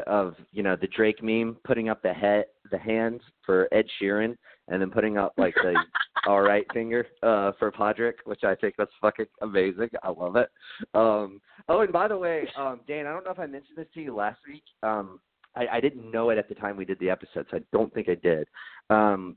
of 0.08 0.36
you 0.52 0.64
know 0.64 0.76
the 0.76 0.88
Drake 0.88 1.22
meme 1.22 1.58
putting 1.64 1.90
up 1.90 2.02
the 2.02 2.14
head 2.14 2.46
the 2.72 2.78
hands 2.78 3.22
for 3.46 3.68
Ed 3.72 3.86
Sheeran 4.02 4.36
and 4.68 4.82
then 4.82 4.90
putting 4.90 5.18
up 5.18 5.34
like 5.38 5.56
the 5.56 5.76
all 6.28 6.42
right 6.42 6.66
finger 6.74 7.06
uh 7.22 7.52
for 7.60 7.72
Podrick, 7.72 8.14
which 8.26 8.44
I 8.44 8.56
think 8.56 8.76
that's 8.78 8.92
fucking 9.02 9.26
amazing. 9.42 9.90
I 10.04 10.10
love 10.10 10.36
it. 10.36 10.50
Um 10.94 11.42
oh 11.70 11.82
and 11.82 11.92
by 11.92 12.08
the 12.08 12.18
way, 12.18 12.48
um 12.58 12.82
Dan, 12.88 13.08
I 13.08 13.12
don't 13.12 13.26
know 13.26 13.32
if 13.32 13.40
I 13.40 13.46
mentioned 13.46 13.78
this 13.78 13.88
to 13.94 14.02
you 14.02 14.16
last 14.16 14.40
week. 14.48 14.64
Um 14.82 15.20
I, 15.56 15.68
I 15.74 15.80
didn't 15.82 16.10
know 16.12 16.30
it 16.32 16.38
at 16.38 16.50
the 16.50 16.56
time 16.56 16.78
we 16.78 16.86
did 16.86 17.00
the 17.00 17.10
episode, 17.10 17.46
so 17.52 17.58
I 17.58 17.62
don't 17.72 17.94
think 17.94 18.10
I 18.10 18.16
did. 18.16 18.48
Um 18.90 19.36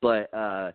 but 0.00 0.32
uh 0.32 0.72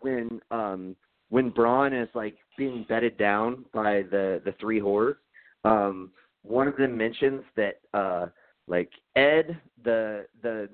when 0.00 0.40
um 0.50 0.96
when 1.28 1.52
Bronn 1.52 2.00
is 2.00 2.08
like 2.14 2.36
being 2.58 2.84
bedded 2.88 3.16
down 3.18 3.64
by 3.72 4.02
the 4.10 4.40
the 4.44 4.54
three 4.58 4.80
whores, 4.80 5.16
um 5.64 6.10
one 6.42 6.66
of 6.66 6.76
them 6.76 6.96
mentions 6.96 7.42
that 7.56 7.80
uh 7.92 8.26
like 8.66 8.90
Ed 9.16 9.60
the 9.84 10.26
the 10.42 10.68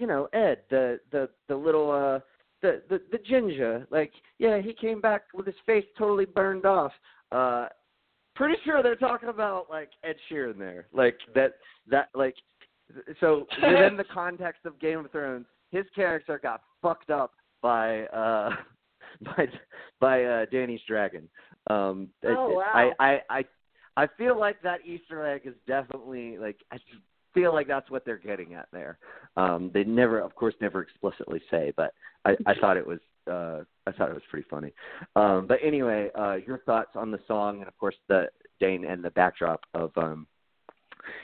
you 0.00 0.06
know 0.06 0.28
Ed 0.32 0.62
the 0.70 0.98
the 1.12 1.28
the 1.48 1.54
little 1.54 1.90
uh 1.90 2.20
the 2.62 2.82
the 2.88 3.00
the 3.12 3.18
ginger 3.18 3.86
like 3.90 4.10
yeah 4.38 4.60
he 4.60 4.72
came 4.72 5.00
back 5.00 5.24
with 5.34 5.46
his 5.46 5.54
face 5.66 5.84
totally 5.96 6.24
burned 6.24 6.64
off. 6.64 6.92
Uh 7.30 7.66
pretty 8.34 8.56
sure 8.64 8.82
they're 8.82 8.96
talking 8.96 9.28
about 9.28 9.66
like 9.68 9.90
Ed 10.02 10.16
Sheeran 10.28 10.58
there. 10.58 10.86
Like 10.92 11.18
that 11.34 11.52
that 11.90 12.08
like 12.14 12.34
so 13.20 13.46
within 13.62 13.96
the 13.96 14.04
context 14.12 14.64
of 14.64 14.80
Game 14.80 15.00
of 15.00 15.10
Thrones 15.12 15.46
his 15.70 15.84
character 15.94 16.40
got 16.42 16.62
fucked 16.80 17.10
up 17.10 17.32
by 17.62 18.04
uh 18.06 18.50
by 19.24 19.46
by 20.00 20.24
uh 20.24 20.46
Dany's 20.50 20.80
dragon. 20.88 21.28
Um 21.68 22.08
Oh, 22.24 22.54
wow. 22.54 22.64
I 22.74 22.92
I 22.98 23.20
I 23.28 23.44
I 23.98 24.06
feel 24.16 24.38
like 24.38 24.62
that 24.62 24.80
Easter 24.86 25.26
egg 25.26 25.42
is 25.44 25.54
definitely 25.66 26.38
like 26.38 26.56
I 26.72 26.76
just 26.76 27.02
feel 27.34 27.52
like 27.52 27.66
that's 27.66 27.90
what 27.90 28.04
they're 28.04 28.18
getting 28.18 28.54
at 28.54 28.68
there. 28.72 28.98
Um, 29.36 29.70
they 29.72 29.84
never, 29.84 30.20
of 30.20 30.34
course, 30.34 30.54
never 30.60 30.82
explicitly 30.82 31.40
say, 31.50 31.72
but 31.76 31.94
I, 32.24 32.36
I 32.46 32.54
thought 32.54 32.76
it 32.76 32.86
was 32.86 33.00
uh, 33.30 33.62
I 33.86 33.92
thought 33.92 34.08
it 34.10 34.14
was 34.14 34.22
pretty 34.30 34.46
funny. 34.50 34.72
Um, 35.14 35.46
but 35.46 35.58
anyway, 35.62 36.10
uh, 36.18 36.36
your 36.46 36.58
thoughts 36.58 36.90
on 36.94 37.10
the 37.10 37.20
song 37.28 37.58
and 37.58 37.68
of 37.68 37.76
course 37.78 37.94
the 38.08 38.26
Dane 38.58 38.84
and 38.84 39.04
the 39.04 39.10
backdrop 39.10 39.60
of 39.74 39.90
um, 39.96 40.26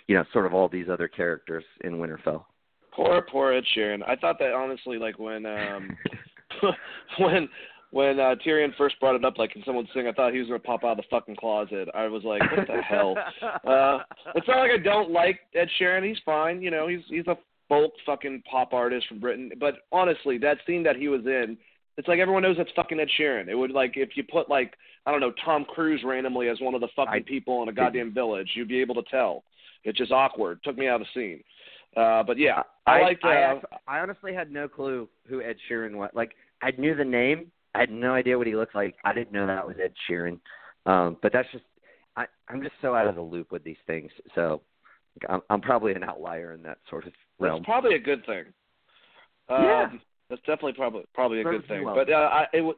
you 0.07 0.17
know 0.17 0.25
sort 0.33 0.47
of 0.47 0.55
all 0.55 0.69
these 0.69 0.89
other 0.91 1.09
characters 1.09 1.65
in 1.83 1.95
Winterfell. 1.95 2.45
Poor, 2.93 3.23
poor 3.23 3.53
Ed 3.53 3.65
Sheeran. 3.77 4.03
I 4.09 4.17
thought 4.17 4.39
that 4.39 4.53
honestly, 4.53 4.99
like 4.99 5.19
when 5.19 5.47
um 5.47 5.97
when 7.19 7.49
when 7.97 8.21
uh, 8.21 8.35
Tyrion 8.45 8.77
first 8.77 9.01
brought 9.01 9.17
it 9.17 9.25
up, 9.25 9.39
like 9.39 9.53
can 9.53 9.63
someone 9.65 9.89
sing? 9.95 10.07
I 10.07 10.13
thought 10.13 10.35
he 10.35 10.39
was 10.39 10.49
gonna 10.49 10.59
pop 10.59 10.85
out 10.85 10.93
of 10.93 10.97
the 10.99 11.03
fucking 11.11 11.37
closet. 11.37 11.89
I 11.95 12.07
was 12.09 12.23
like, 12.25 12.43
what 12.55 12.67
the 12.67 12.83
hell? 12.83 13.17
Uh, 13.67 13.99
it's 14.35 14.47
not 14.47 14.59
like 14.59 14.71
I 14.71 14.83
don't 14.83 15.11
like 15.11 15.41
Ed 15.55 15.69
Sheeran. 15.81 16.07
He's 16.07 16.19
fine. 16.25 16.61
You 16.61 16.71
know, 16.71 16.89
he's 16.89 17.01
he's 17.09 17.27
a 17.27 17.37
folk 17.69 17.93
fucking 18.05 18.43
pop 18.51 18.73
artist 18.73 19.09
from 19.09 19.19
Britain. 19.19 19.51
But 19.59 19.77
honestly, 19.91 20.37
that 20.39 20.59
scene 20.67 20.83
that 20.83 20.97
he 20.97 21.09
was 21.09 21.23
in, 21.25 21.57
it's 21.97 22.07
like 22.07 22.19
everyone 22.19 22.43
knows 22.43 22.57
that's 22.59 22.71
fucking 22.77 23.01
Ed 23.01 23.09
Sheeran. 23.19 23.49
It 23.49 23.55
would 23.55 23.71
like 23.71 23.95
if 23.97 24.11
you 24.15 24.25
put 24.31 24.51
like 24.51 24.75
I 25.07 25.11
don't 25.11 25.21
know 25.21 25.33
Tom 25.45 25.65
Cruise 25.65 26.03
randomly 26.05 26.49
as 26.49 26.61
one 26.61 26.75
of 26.75 26.81
the 26.81 26.89
fucking 26.95 27.25
I- 27.27 27.29
people 27.29 27.63
in 27.63 27.69
a 27.69 27.73
goddamn 27.73 28.13
village, 28.13 28.51
you'd 28.55 28.69
be 28.69 28.81
able 28.81 28.95
to 28.97 29.11
tell. 29.11 29.43
It's 29.85 29.99
just 29.99 30.13
awkward. 30.13 30.63
Took 30.65 30.77
me 30.77 30.87
out 30.87 31.01
of 31.01 31.07
the 31.15 31.21
scene. 31.21 31.43
Uh, 31.97 32.23
but 32.23 32.39
yeah, 32.39 32.63
I, 32.87 33.01
like. 33.01 33.21
Uh, 33.25 33.29
I, 33.29 33.61
I 33.89 34.01
honestly 34.01 34.35
had 34.35 34.51
no 34.51 34.69
clue 34.69 35.09
who 35.29 35.41
Ed 35.41 35.57
Sheeran 35.69 35.97
was. 35.97 36.11
Like, 36.13 36.33
I 36.63 36.73
knew 36.77 36.95
the 36.95 37.05
name. 37.05 37.51
I 37.77 37.81
had 37.81 37.91
no 37.91 38.15
idea 38.15 38.39
what 38.39 38.47
he 38.47 38.57
looked 38.57 38.75
like. 38.75 38.97
I 39.05 39.13
didn't 39.13 39.33
know 39.33 39.47
that 39.47 39.67
was 39.67 39.77
Ed 39.83 39.93
Sheeran. 40.09 40.39
Um, 40.87 41.17
but 41.23 41.33
that's 41.33 41.49
just, 41.53 41.65
I, 42.17 42.25
I'm 42.49 42.63
just 42.63 42.75
so 42.81 42.95
out 42.95 43.07
of 43.07 43.15
the 43.15 43.21
loop 43.21 43.53
with 43.53 43.63
these 43.65 43.77
things. 43.87 44.11
So, 44.35 44.63
I'm, 45.29 45.41
I'm 45.51 45.61
probably 45.61 45.93
an 45.93 46.03
outlier 46.05 46.53
in 46.55 46.63
that 46.63 46.79
sort 46.89 47.07
of 47.07 47.13
realm. 47.39 47.59
That's 47.61 47.67
probably 47.67 47.95
a 47.97 47.99
good 47.99 48.25
thing. 48.27 48.45
Um, 49.49 49.63
Yeah. 49.63 49.89
That's 50.29 50.41
definitely 50.41 50.73
probably 50.73 51.05
probably 51.15 51.41
a 51.41 51.45
good 51.45 51.69
thing. 51.69 51.85
well. 51.85 51.95
But 51.95 52.11
uh, 52.11 52.17
I, 52.33 52.47
it 52.53 52.61
was 52.61 52.75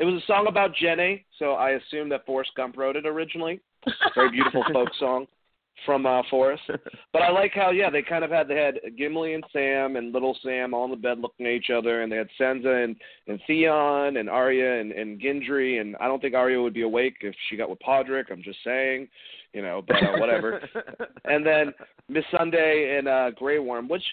it 0.00 0.04
was 0.04 0.20
a 0.20 0.26
song 0.26 0.46
about 0.48 0.74
Jenny, 0.74 1.24
so 1.38 1.52
I 1.52 1.70
assume 1.70 2.08
that 2.08 2.26
Forrest 2.26 2.50
Gump 2.56 2.76
wrote 2.76 2.96
it 2.96 3.06
originally. 3.06 3.60
Very 4.16 4.32
beautiful 4.32 4.64
folk 4.72 4.88
song 4.98 5.26
from 5.84 6.06
uh, 6.06 6.22
Forrest. 6.30 6.62
But 7.12 7.22
I 7.22 7.30
like 7.30 7.52
how 7.54 7.70
yeah 7.70 7.90
they 7.90 8.02
kind 8.02 8.22
of 8.22 8.30
had 8.30 8.48
they 8.48 8.56
had 8.56 8.80
Gilly 8.96 9.34
and 9.34 9.44
Sam 9.52 9.96
and 9.96 10.12
little 10.12 10.36
Sam 10.42 10.74
all 10.74 10.84
in 10.84 10.90
the 10.90 10.96
bed 10.96 11.18
looking 11.20 11.46
at 11.46 11.52
each 11.52 11.70
other, 11.70 12.02
and 12.02 12.12
they 12.12 12.16
had 12.16 12.28
Sansa 12.38 12.84
and 12.84 12.96
and 13.26 13.40
Theon 13.46 14.18
and 14.18 14.28
Arya 14.28 14.80
and 14.80 14.92
and 14.92 15.20
Gendry, 15.20 15.80
and 15.80 15.96
I 15.96 16.06
don't 16.06 16.20
think 16.20 16.34
Arya 16.34 16.60
would 16.60 16.74
be 16.74 16.82
awake 16.82 17.16
if 17.22 17.34
she 17.48 17.56
got 17.56 17.70
with 17.70 17.78
Podrick. 17.80 18.30
I'm 18.30 18.42
just 18.42 18.58
saying, 18.62 19.08
you 19.52 19.62
know, 19.62 19.82
but 19.86 19.96
uh, 19.96 20.18
whatever. 20.18 20.60
and 21.24 21.44
then 21.44 21.72
Miss 22.08 22.24
Sunday 22.36 22.96
and 22.98 23.08
uh, 23.08 23.30
Grey 23.30 23.58
Worm, 23.58 23.88
which 23.88 24.04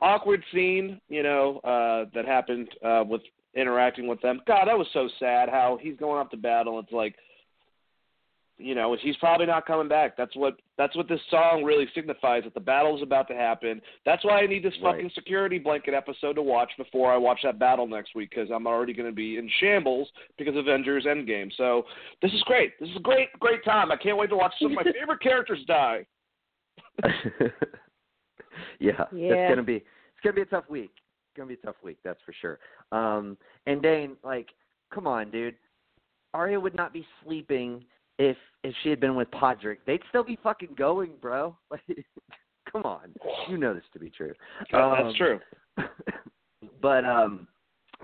awkward 0.00 0.42
scene, 0.52 1.00
you 1.08 1.22
know, 1.22 1.58
uh, 1.64 2.08
that 2.14 2.24
happened 2.26 2.68
uh, 2.84 3.02
with 3.06 3.22
interacting 3.54 4.06
with 4.06 4.20
them. 4.20 4.40
God, 4.46 4.66
that 4.66 4.78
was 4.78 4.88
so 4.92 5.08
sad. 5.18 5.48
How 5.48 5.78
he's 5.80 5.96
going 5.96 6.18
off 6.18 6.30
to 6.30 6.36
battle. 6.36 6.78
It's 6.78 6.92
like, 6.92 7.14
you 8.56 8.76
know, 8.76 8.96
he's 9.00 9.16
probably 9.16 9.46
not 9.46 9.66
coming 9.66 9.88
back. 9.88 10.16
That's 10.16 10.34
what 10.36 10.54
that's 10.78 10.94
what 10.96 11.08
this 11.08 11.20
song 11.28 11.64
really 11.64 11.86
signifies. 11.94 12.44
That 12.44 12.54
the 12.54 12.60
battle's 12.60 13.02
about 13.02 13.26
to 13.28 13.34
happen. 13.34 13.82
That's 14.06 14.24
why 14.24 14.40
I 14.42 14.46
need 14.46 14.64
this 14.64 14.72
Right. 14.82 14.94
fucking 14.94 15.10
security 15.14 15.58
blanket 15.58 15.92
episode 15.92 16.34
to 16.34 16.42
watch 16.42 16.70
before 16.78 17.12
I 17.12 17.16
watch 17.16 17.40
that 17.42 17.58
battle 17.58 17.86
next 17.88 18.14
week 18.14 18.30
because 18.30 18.48
I'm 18.54 18.66
already 18.68 18.92
going 18.92 19.08
to 19.08 19.14
be 19.14 19.38
in 19.38 19.50
shambles 19.60 20.08
because 20.38 20.54
of 20.56 20.66
Avengers 20.68 21.04
Endgame. 21.04 21.50
So 21.56 21.84
this 22.22 22.32
is 22.32 22.42
great. 22.42 22.78
This 22.78 22.88
is 22.90 22.96
a 22.96 23.00
great, 23.00 23.28
great 23.40 23.64
time. 23.64 23.90
I 23.90 23.96
can't 23.96 24.16
wait 24.16 24.30
to 24.30 24.36
watch 24.36 24.54
some 24.60 24.70
of 24.70 24.76
my 24.84 24.92
favorite 25.00 25.20
characters 25.20 25.58
die. 25.66 26.06
yeah, 27.02 27.10
Yeah. 28.78 29.04
it's 29.12 29.50
gonna 29.50 29.62
be 29.62 29.76
it's 29.76 30.20
gonna 30.22 30.34
be 30.34 30.42
a 30.42 30.46
tough 30.46 30.68
week. 30.68 30.90
It's 30.94 31.36
gonna 31.36 31.48
be 31.48 31.54
a 31.54 31.66
tough 31.66 31.76
week, 31.82 31.98
that's 32.04 32.20
for 32.24 32.32
sure. 32.40 32.58
Um, 32.92 33.36
and 33.66 33.82
Dane, 33.82 34.16
like, 34.22 34.48
come 34.92 35.06
on, 35.06 35.30
dude. 35.30 35.56
Arya 36.34 36.58
would 36.58 36.74
not 36.74 36.92
be 36.92 37.06
sleeping 37.24 37.84
if 38.18 38.36
if 38.62 38.74
she 38.82 38.90
had 38.90 39.00
been 39.00 39.14
with 39.14 39.30
Podrick. 39.30 39.78
They'd 39.86 40.00
still 40.08 40.24
be 40.24 40.38
fucking 40.42 40.74
going, 40.76 41.12
bro. 41.20 41.56
Like, 41.70 42.04
come 42.70 42.82
on, 42.84 43.14
you 43.48 43.56
know 43.56 43.74
this 43.74 43.84
to 43.92 43.98
be 43.98 44.10
true. 44.10 44.32
Uh, 44.72 44.78
Um, 44.78 45.04
that's 45.04 45.16
true. 45.16 45.40
but 46.82 47.04
um, 47.04 47.46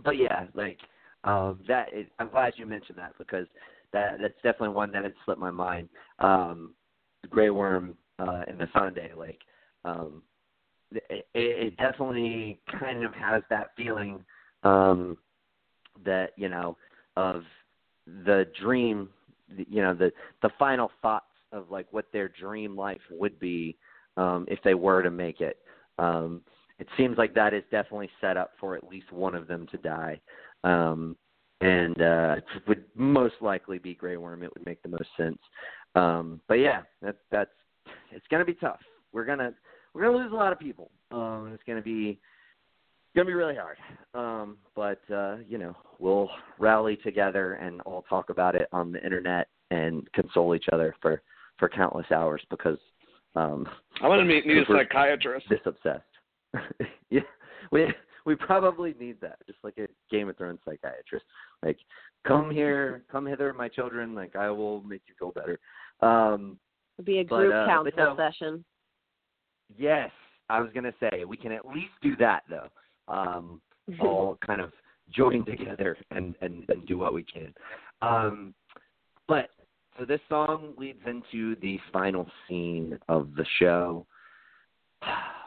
but 0.04 0.16
yeah, 0.16 0.46
like 0.54 0.78
um, 1.24 1.60
that. 1.66 1.92
Is, 1.92 2.06
I'm 2.18 2.28
glad 2.28 2.54
you 2.56 2.66
mentioned 2.66 2.98
that 2.98 3.14
because 3.18 3.46
that 3.92 4.18
that's 4.20 4.34
definitely 4.42 4.70
one 4.70 4.92
that 4.92 5.02
had 5.04 5.14
slipped 5.24 5.40
my 5.40 5.50
mind. 5.50 5.88
Um, 6.18 6.74
the 7.22 7.28
Grey 7.28 7.50
Worm 7.50 7.96
uh, 8.18 8.42
and 8.46 8.58
the 8.58 8.68
Sunday, 8.72 9.12
like 9.16 9.40
um, 9.84 10.22
it, 10.92 11.26
it 11.34 11.76
definitely 11.76 12.60
kind 12.78 13.04
of 13.04 13.12
has 13.14 13.42
that 13.50 13.70
feeling 13.76 14.24
um, 14.62 15.16
that 16.04 16.32
you 16.36 16.48
know 16.48 16.76
of 17.16 17.42
the 18.24 18.46
dream, 18.60 19.08
you 19.56 19.82
know, 19.82 19.94
the 19.94 20.12
the 20.42 20.50
final 20.58 20.90
thoughts 21.02 21.26
of 21.52 21.70
like 21.70 21.86
what 21.90 22.06
their 22.12 22.28
dream 22.28 22.76
life 22.76 23.00
would 23.10 23.38
be 23.38 23.76
um, 24.16 24.46
if 24.48 24.58
they 24.62 24.74
were 24.74 25.02
to 25.02 25.10
make 25.10 25.40
it. 25.40 25.58
Um, 25.98 26.42
it 26.78 26.86
seems 26.96 27.18
like 27.18 27.34
that 27.34 27.52
is 27.52 27.62
definitely 27.70 28.10
set 28.20 28.36
up 28.36 28.52
for 28.58 28.74
at 28.74 28.88
least 28.88 29.12
one 29.12 29.34
of 29.34 29.46
them 29.46 29.66
to 29.70 29.76
die. 29.78 30.20
Um, 30.64 31.16
and 31.60 32.00
uh, 32.00 32.36
it 32.38 32.62
would 32.66 32.84
most 32.94 33.34
likely 33.42 33.78
be 33.78 33.94
Grey 33.94 34.16
Worm. 34.16 34.42
It 34.42 34.50
would 34.54 34.64
make 34.64 34.82
the 34.82 34.88
most 34.88 35.08
sense. 35.16 35.38
Um, 35.94 36.40
but 36.48 36.54
yeah, 36.54 36.82
that, 37.02 37.16
that's 37.30 37.50
it's 38.12 38.26
going 38.30 38.40
to 38.40 38.50
be 38.50 38.54
tough. 38.54 38.80
We're 39.12 39.24
gonna 39.24 39.52
we're 39.92 40.02
gonna 40.04 40.16
lose 40.16 40.32
a 40.32 40.36
lot 40.36 40.52
of 40.52 40.58
people. 40.58 40.90
Um, 41.10 41.50
it's 41.52 41.62
gonna 41.66 41.82
be 41.82 42.18
gonna 43.14 43.26
be 43.26 43.32
really 43.34 43.56
hard. 43.56 43.76
Um, 44.14 44.58
but 44.74 45.00
uh, 45.12 45.36
you 45.48 45.58
know, 45.58 45.76
we'll 45.98 46.28
rally 46.58 46.96
together 46.96 47.54
and 47.54 47.80
all 47.82 48.02
talk 48.08 48.30
about 48.30 48.54
it 48.54 48.68
on 48.72 48.92
the 48.92 49.02
internet 49.04 49.48
and 49.70 50.10
console 50.12 50.54
each 50.54 50.66
other 50.72 50.94
for 51.00 51.22
for 51.58 51.68
countless 51.68 52.06
hours 52.10 52.42
because 52.50 52.78
um, 53.36 53.66
I'm 54.02 54.10
gonna 54.10 54.24
meet, 54.24 54.46
need 54.46 54.58
a 54.58 54.64
psychiatrist. 54.66 55.46
this 55.48 55.60
obsessed. 55.64 56.02
yeah, 57.10 57.20
we 57.70 57.86
we 58.26 58.34
probably 58.34 58.94
need 58.98 59.20
that, 59.20 59.38
just 59.46 59.58
like 59.62 59.78
a 59.78 59.86
Game 60.10 60.28
of 60.28 60.36
Thrones 60.36 60.58
psychiatrist. 60.64 61.24
Like, 61.62 61.78
come 62.26 62.50
here, 62.50 63.02
come 63.10 63.26
hither, 63.26 63.52
my 63.52 63.68
children. 63.68 64.14
Like, 64.14 64.36
I 64.36 64.50
will 64.50 64.82
make 64.82 65.02
you 65.06 65.14
feel 65.18 65.32
better. 65.32 65.58
Um, 66.00 66.58
It'd 66.98 67.06
be 67.06 67.20
a 67.20 67.22
But, 67.24 67.36
group 67.38 67.54
uh, 67.54 67.66
council 67.66 67.92
but 67.96 68.02
no. 68.02 68.16
session. 68.16 68.64
yes, 69.78 70.10
I 70.48 70.60
was 70.60 70.70
gonna 70.74 70.92
say 71.00 71.24
we 71.24 71.36
can 71.36 71.52
at 71.52 71.66
least 71.66 71.92
do 72.02 72.16
that 72.16 72.42
though. 72.50 72.68
Um, 73.10 73.60
all 74.00 74.38
kind 74.46 74.60
of 74.60 74.72
join 75.12 75.44
together 75.44 75.96
and, 76.12 76.34
and, 76.40 76.64
and 76.68 76.86
do 76.86 76.96
what 76.96 77.12
we 77.12 77.24
can. 77.24 77.52
Um, 78.02 78.54
but 79.26 79.50
so 79.98 80.04
this 80.04 80.20
song 80.28 80.74
leads 80.78 81.00
into 81.06 81.56
the 81.60 81.78
final 81.92 82.26
scene 82.48 82.98
of 83.08 83.34
the 83.36 83.44
show 83.58 84.06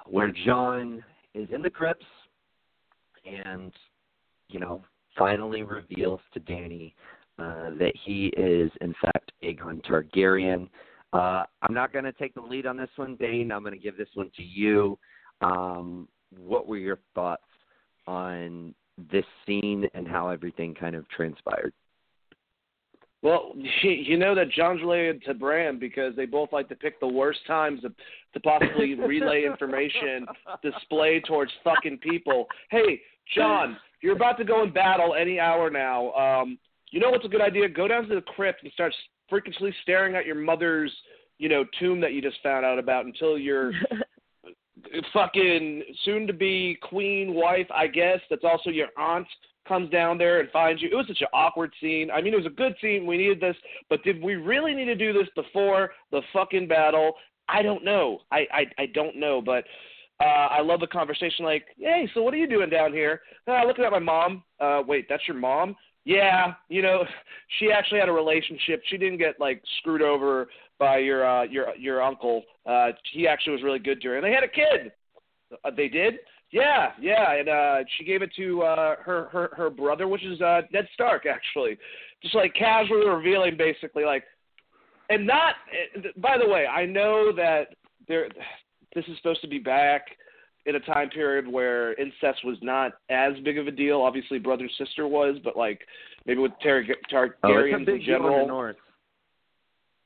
where 0.05 0.31
Jon 0.45 1.03
is 1.33 1.47
in 1.53 1.61
the 1.61 1.69
crypts 1.69 2.05
and, 3.25 3.71
you 4.49 4.59
know, 4.59 4.83
finally 5.17 5.63
reveals 5.63 6.19
to 6.33 6.39
Dany 6.39 6.93
uh, 7.39 7.71
that 7.79 7.93
he 8.03 8.27
is, 8.37 8.71
in 8.81 8.93
fact, 9.01 9.31
Aegon 9.43 9.83
Targaryen. 9.85 10.67
Uh, 11.13 11.45
I'm 11.61 11.73
not 11.73 11.93
going 11.93 12.05
to 12.05 12.11
take 12.11 12.33
the 12.33 12.41
lead 12.41 12.65
on 12.65 12.75
this 12.75 12.89
one, 12.95 13.15
Dane. 13.15 13.51
I'm 13.51 13.61
going 13.63 13.73
to 13.73 13.79
give 13.79 13.97
this 13.97 14.09
one 14.15 14.31
to 14.35 14.43
you. 14.43 14.97
Um, 15.41 16.07
what 16.37 16.67
were 16.67 16.77
your 16.77 16.99
thoughts 17.13 17.43
on 18.07 18.73
this 19.11 19.25
scene 19.45 19.87
and 19.93 20.07
how 20.07 20.29
everything 20.29 20.73
kind 20.75 20.95
of 20.95 21.07
transpired? 21.09 21.73
Well, 23.23 23.53
you 23.81 24.17
know 24.17 24.35
that 24.35 24.51
Jon's 24.51 24.81
related 24.81 25.23
to 25.23 25.33
Bran 25.33 25.79
because 25.79 26.13
they 26.15 26.25
both 26.25 26.49
like 26.51 26.67
to 26.69 26.75
pick 26.75 26.99
the 26.99 27.07
worst 27.07 27.39
times 27.47 27.81
to, 27.81 27.89
to 28.33 28.39
possibly 28.41 28.95
relay 29.07 29.45
information 29.45 30.27
display 30.61 31.21
towards 31.21 31.51
fucking 31.63 31.99
people. 31.99 32.47
Hey, 32.69 32.99
Jon, 33.33 33.77
you're 34.01 34.15
about 34.15 34.37
to 34.39 34.43
go 34.43 34.61
in 34.63 34.73
battle 34.73 35.15
any 35.15 35.39
hour 35.39 35.69
now. 35.69 36.11
Um, 36.13 36.59
you 36.91 36.99
know 36.99 37.09
what's 37.09 37.25
a 37.25 37.29
good 37.29 37.41
idea? 37.41 37.69
Go 37.69 37.87
down 37.87 38.07
to 38.09 38.15
the 38.15 38.21
crypt 38.21 38.61
and 38.63 38.71
start 38.73 38.93
freakishly 39.29 39.73
staring 39.81 40.15
at 40.15 40.25
your 40.25 40.35
mother's, 40.35 40.93
you 41.39 41.47
know, 41.47 41.63
tomb 41.79 42.01
that 42.01 42.11
you 42.11 42.21
just 42.21 42.37
found 42.43 42.65
out 42.65 42.77
about 42.77 43.05
until 43.05 43.37
your 43.37 43.71
fucking 45.13 45.83
soon 46.03 46.27
to 46.27 46.33
be 46.33 46.77
queen 46.81 47.33
wife, 47.33 47.67
I 47.73 47.87
guess, 47.87 48.19
that's 48.29 48.43
also 48.43 48.69
your 48.69 48.89
aunt 48.97 49.27
comes 49.67 49.89
down 49.89 50.17
there 50.17 50.39
and 50.39 50.49
finds 50.51 50.81
you. 50.81 50.89
It 50.91 50.95
was 50.95 51.07
such 51.07 51.21
an 51.21 51.27
awkward 51.33 51.73
scene. 51.79 52.11
I 52.11 52.21
mean, 52.21 52.33
it 52.33 52.37
was 52.37 52.45
a 52.45 52.49
good 52.49 52.75
scene. 52.81 53.05
We 53.05 53.17
needed 53.17 53.39
this, 53.39 53.55
but 53.89 54.03
did 54.03 54.21
we 54.21 54.35
really 54.35 54.73
need 54.73 54.85
to 54.85 54.95
do 54.95 55.13
this 55.13 55.27
before 55.35 55.91
the 56.11 56.21
fucking 56.33 56.67
battle? 56.67 57.13
I 57.47 57.61
don't 57.61 57.83
know. 57.83 58.19
I 58.31 58.45
I, 58.51 58.65
I 58.77 58.85
don't 58.87 59.15
know, 59.17 59.41
but 59.41 59.63
uh, 60.19 60.47
I 60.51 60.61
love 60.61 60.79
the 60.79 60.87
conversation. 60.87 61.45
Like, 61.45 61.65
hey, 61.77 62.09
so 62.13 62.21
what 62.21 62.33
are 62.33 62.37
you 62.37 62.47
doing 62.47 62.69
down 62.69 62.93
here? 62.93 63.21
Uh, 63.47 63.65
looking 63.65 63.85
at 63.85 63.91
my 63.91 63.99
mom. 63.99 64.43
Uh, 64.59 64.81
wait, 64.85 65.07
that's 65.09 65.27
your 65.27 65.37
mom? 65.37 65.75
Yeah, 66.05 66.53
you 66.69 66.81
know, 66.81 67.03
she 67.59 67.71
actually 67.71 67.99
had 67.99 68.09
a 68.09 68.13
relationship. 68.13 68.81
She 68.87 68.97
didn't 68.97 69.19
get 69.19 69.39
like 69.39 69.61
screwed 69.79 70.01
over 70.01 70.47
by 70.79 70.97
your 70.97 71.27
uh, 71.27 71.43
your 71.43 71.75
your 71.75 72.01
uncle. 72.01 72.43
Uh, 72.65 72.89
he 73.11 73.27
actually 73.27 73.53
was 73.53 73.63
really 73.63 73.79
good 73.79 74.01
to 74.01 74.09
her, 74.09 74.15
and 74.17 74.25
they 74.25 74.31
had 74.31 74.43
a 74.43 74.47
kid. 74.47 74.91
Uh, 75.63 75.71
they 75.75 75.87
did. 75.87 76.15
Yeah, 76.51 76.91
yeah, 77.01 77.33
and 77.33 77.49
uh 77.49 77.77
she 77.97 78.05
gave 78.05 78.21
it 78.21 78.31
to 78.35 78.61
uh 78.61 78.95
her 79.03 79.27
her 79.31 79.49
her 79.57 79.71
brother, 79.71 80.07
which 80.07 80.23
is 80.23 80.39
uh 80.39 80.61
Ned 80.71 80.87
Stark 80.93 81.25
actually. 81.25 81.77
Just 82.21 82.35
like 82.35 82.53
casually 82.53 83.07
revealing 83.07 83.57
basically 83.57 84.05
like 84.05 84.23
and 85.09 85.25
not 85.25 85.55
by 86.17 86.37
the 86.37 86.47
way, 86.47 86.67
I 86.67 86.85
know 86.85 87.31
that 87.35 87.69
there 88.07 88.27
this 88.93 89.03
is 89.07 89.17
supposed 89.17 89.41
to 89.41 89.47
be 89.47 89.57
back 89.57 90.05
in 90.65 90.75
a 90.75 90.79
time 90.79 91.09
period 91.09 91.47
where 91.47 91.93
incest 91.95 92.43
was 92.45 92.57
not 92.61 92.93
as 93.09 93.33
big 93.43 93.57
of 93.57 93.67
a 93.67 93.71
deal. 93.71 94.01
Obviously 94.01 94.39
brother 94.39 94.69
sister 94.77 95.07
was, 95.07 95.37
but 95.43 95.57
like 95.57 95.81
maybe 96.25 96.39
with 96.39 96.53
Tar- 96.61 96.83
Targaryens 97.11 97.33
Oh, 97.43 97.59
it's 97.59 97.75
a 97.75 97.85
big 97.85 98.01
in 98.01 98.05
deal 98.05 98.27
in 98.27 98.39
the 98.41 98.45
North. 98.47 98.75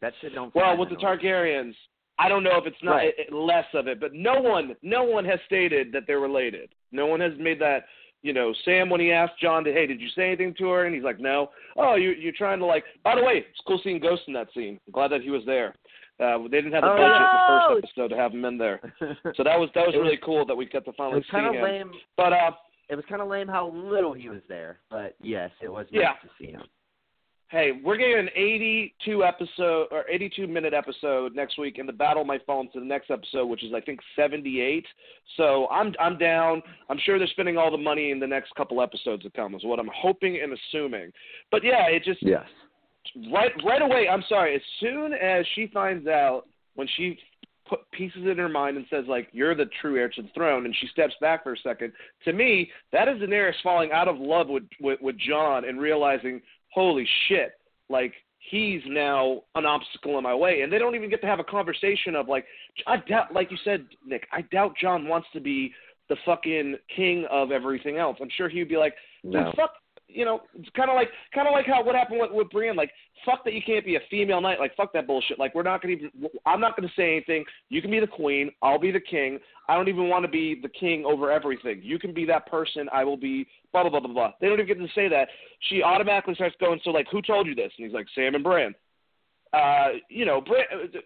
That 0.02 0.14
shit 0.22 0.34
don't. 0.36 0.54
Well, 0.54 0.78
with 0.78 0.90
the 0.90 0.96
the 0.96 1.02
Targaryens, 1.02 1.74
I 2.20 2.30
don't 2.30 2.44
know 2.44 2.58
if 2.58 2.66
it's 2.66 2.82
not 2.84 2.96
Right. 2.98 3.14
it- 3.18 3.32
less 3.34 3.66
of 3.74 3.88
it, 3.88 4.00
but 4.00 4.14
no 4.14 4.40
one, 4.40 4.76
no 4.82 5.04
one 5.04 5.26
has 5.26 5.40
stated 5.46 5.92
that 5.92 6.08
they're 6.08 6.20
related. 6.20 6.70
No 6.92 7.06
one 7.08 7.20
has 7.20 7.38
made 7.38 7.60
that. 7.60 7.88
You 8.24 8.34
know, 8.34 8.52
Sam 8.66 8.90
when 8.90 9.00
he 9.00 9.12
asked 9.12 9.38
Jon, 9.40 9.64
to, 9.64 9.72
"Hey, 9.72 9.86
did 9.86 10.02
you 10.02 10.10
say 10.10 10.26
anything 10.28 10.54
to 10.56 10.70
her?" 10.70 10.86
and 10.86 10.96
he's 10.96 11.04
like, 11.04 11.20
"No." 11.20 11.52
Oh, 11.78 11.96
you 11.96 12.12
you're 12.12 12.32
trying 12.34 12.58
to 12.60 12.66
like. 12.66 12.84
By 13.04 13.16
the 13.16 13.24
way, 13.24 13.46
it's 13.50 13.62
cool 13.62 13.78
seeing 13.80 14.00
Ghost 14.00 14.24
in 14.28 14.34
that 14.34 14.52
scene. 14.54 14.80
I'm 14.88 14.92
glad 14.92 15.10
that 15.10 15.22
he 15.22 15.30
was 15.30 15.46
there. 15.46 15.76
Uh, 16.20 16.40
they 16.44 16.58
didn't 16.62 16.72
have 16.74 16.82
the 16.84 16.90
Oh, 16.92 16.98
budget 16.98 17.28
the 17.32 17.48
first 17.48 17.86
episode 17.94 18.08
to 18.10 18.18
have 18.18 18.32
him 18.34 18.44
in 18.46 18.58
there, 18.58 18.80
so 19.36 19.44
that 19.44 19.60
was 19.60 19.70
that 19.76 19.86
was 19.86 19.96
really 19.96 20.18
cool 20.24 20.46
that 20.46 20.56
we 20.56 20.66
got 20.66 20.84
to 20.86 20.90
it 20.92 20.96
finally 20.98 21.18
was 21.18 21.26
see 21.26 21.32
kind 21.32 21.48
of 21.48 21.54
him. 21.56 21.64
lame. 21.64 21.92
But 22.16 22.34
uh, 22.34 22.52
It 22.90 22.96
was 22.96 23.06
kind 23.08 23.22
of 23.22 23.28
lame 23.28 23.48
how 23.48 23.70
little 23.72 24.14
he 24.14 24.28
was 24.30 24.42
there, 24.50 24.80
but 24.90 25.16
yes, 25.22 25.52
it 25.62 25.70
was 25.72 25.86
nice 25.92 26.02
Yeah. 26.02 26.14
to 26.14 26.30
see 26.40 26.52
him. 26.52 26.64
hey, 27.50 27.72
we're 27.84 27.96
getting 27.98 28.18
an 28.18 28.30
82 28.36 29.24
episode 29.24 29.88
or 29.92 30.04
82 30.10 30.48
minute 30.48 30.74
episode 30.74 31.34
next 31.36 31.58
week, 31.58 31.78
and 31.78 31.88
the 31.88 31.94
battle 31.94 32.26
my 32.26 32.40
phone 32.48 32.70
to 32.74 32.80
the 32.80 32.86
next 32.86 33.10
episode, 33.12 33.46
which 33.46 33.64
is 33.64 33.72
I 33.74 33.80
think 33.82 34.00
78. 34.16 34.86
So 35.38 35.68
I'm 35.70 35.94
I'm 36.00 36.18
down. 36.18 36.62
I'm 36.90 36.98
sure 37.06 37.20
they're 37.20 37.28
spending 37.28 37.58
all 37.58 37.70
the 37.72 37.78
money 37.78 38.12
in 38.12 38.20
the 38.20 38.28
next 38.28 38.54
couple 38.56 38.82
episodes 38.82 39.24
to 39.24 39.30
come. 39.30 39.54
Is 39.56 39.64
what 39.64 39.80
I'm 39.80 39.90
hoping 39.96 40.40
and 40.42 40.52
assuming. 40.54 41.12
But 41.52 41.64
yeah, 41.64 41.88
it 41.90 42.04
just 42.04 42.22
Yes. 42.24 42.44
Right 43.32 43.52
right 43.66 43.82
away. 43.82 44.08
I'm 44.10 44.24
sorry. 44.30 44.56
As 44.56 44.62
soon 44.80 45.14
as 45.14 45.46
she 45.56 45.68
finds 45.68 46.08
out, 46.08 46.44
when 46.76 46.88
she 46.96 47.18
put 47.68 47.80
pieces 47.92 48.26
in 48.26 48.38
her 48.38 48.50
mind 48.50 48.78
and 48.78 48.86
says 48.90 49.06
like, 49.08 49.28
"You're 49.32 49.56
the 49.56 49.70
true 49.82 49.98
heir 49.98 50.10
to 50.10 50.22
the 50.22 50.30
throne," 50.30 50.66
and 50.66 50.76
she 50.76 50.88
steps 50.88 51.14
back 51.20 51.44
for 51.44 51.54
a 51.54 51.58
second, 51.58 51.94
to 52.26 52.34
me, 52.34 52.72
that 52.92 53.08
is 53.08 53.18
Daenerys 53.20 53.62
falling 53.62 53.92
out 53.92 54.08
of 54.08 54.18
love 54.18 54.48
with 54.48 54.64
with, 54.80 55.02
with 55.02 55.18
Jon 55.18 55.66
and 55.66 55.80
realizing, 55.80 56.42
"Holy 56.74 57.08
shit!" 57.28 57.54
Like 57.90 58.14
he's 58.50 58.82
now 58.86 59.44
an 59.56 59.66
obstacle 59.66 60.18
in 60.18 60.24
my 60.24 60.34
way, 60.36 60.62
and 60.62 60.72
they 60.72 60.78
don't 60.78 60.96
even 60.96 61.10
get 61.10 61.22
to 61.22 61.28
have 61.28 61.40
a 61.40 61.44
conversation 61.44 62.16
of 62.16 62.28
like, 62.28 62.46
I 62.86 62.98
doubt, 62.98 63.34
like 63.34 63.52
you 63.52 63.58
said, 63.64 63.86
Nick, 64.06 64.28
I 64.32 64.42
doubt 64.42 64.76
Jon 64.80 65.08
wants 65.08 65.28
to 65.34 65.42
be 65.42 65.74
the 66.10 66.16
fucking 66.26 66.76
king 66.96 67.26
of 67.30 67.52
everything 67.52 67.98
else. 67.98 68.18
I'm 68.22 68.30
sure 68.38 68.48
he'd 68.48 68.70
be 68.70 68.78
like, 68.78 68.96
No. 69.24 69.52
fuck. 69.56 69.74
You 70.10 70.24
know, 70.24 70.42
it's 70.58 70.70
kind 70.76 70.90
of 70.90 70.96
like 70.96 71.10
kind 71.34 71.48
of 71.48 71.52
like 71.52 71.66
how 71.66 71.84
what 71.84 71.96
happened 71.96 72.20
with, 72.22 72.32
with 72.32 72.50
Brienne. 72.50 72.76
Like, 72.76 72.92
fuck 73.26 73.44
that 73.44 73.54
you 73.54 73.62
can't 73.66 73.86
be 73.86 73.96
a 73.96 74.00
female 74.10 74.40
knight. 74.40 74.60
Like, 74.60 74.76
fuck 74.76 74.94
that 74.94 75.06
bullshit. 75.06 75.38
Like, 75.38 75.54
we're 75.54 75.64
not 75.64 75.82
gonna 75.82 75.96
even. 75.96 76.12
I'm 76.46 76.62
not 76.62 76.76
gonna 76.78 76.92
say 76.96 77.12
anything. 77.12 77.44
You 77.70 77.82
can 77.82 77.92
be 77.92 78.00
the 78.00 78.08
queen. 78.08 78.52
I'll 78.62 78.80
be 78.80 78.92
the 78.92 79.02
king. 79.02 79.40
I 79.68 79.76
don't 79.76 79.90
even 79.90 80.08
want 80.08 80.24
to 80.24 80.32
be 80.32 80.60
the 80.62 80.70
king 80.70 81.04
over 81.06 81.32
everything. 81.32 81.82
You 81.84 82.00
can 82.00 82.14
be 82.14 82.26
that 82.26 82.48
person. 82.48 82.88
I 82.94 83.04
will 83.04 83.18
be 83.18 83.48
blah 83.74 83.84
blah 83.84 83.92
blah 83.92 84.00
blah 84.00 84.14
blah. 84.14 84.32
They 84.40 84.48
don't 84.48 84.60
even 84.60 84.68
get 84.68 84.80
to 84.80 84.94
say 84.96 85.10
that. 85.10 85.28
She 85.70 85.84
automatically 85.84 86.36
starts 86.36 86.56
going. 86.60 86.80
So 86.84 86.92
like, 86.92 87.08
who 87.12 87.22
told 87.22 87.48
you 87.48 87.56
this? 87.56 87.72
And 87.78 87.86
he's 87.86 87.94
like, 87.94 88.08
Sam 88.16 88.36
and 88.36 88.44
Bran. 88.44 88.74
Uh, 89.54 89.90
you 90.10 90.26
know, 90.26 90.42
Bran, 90.42 90.66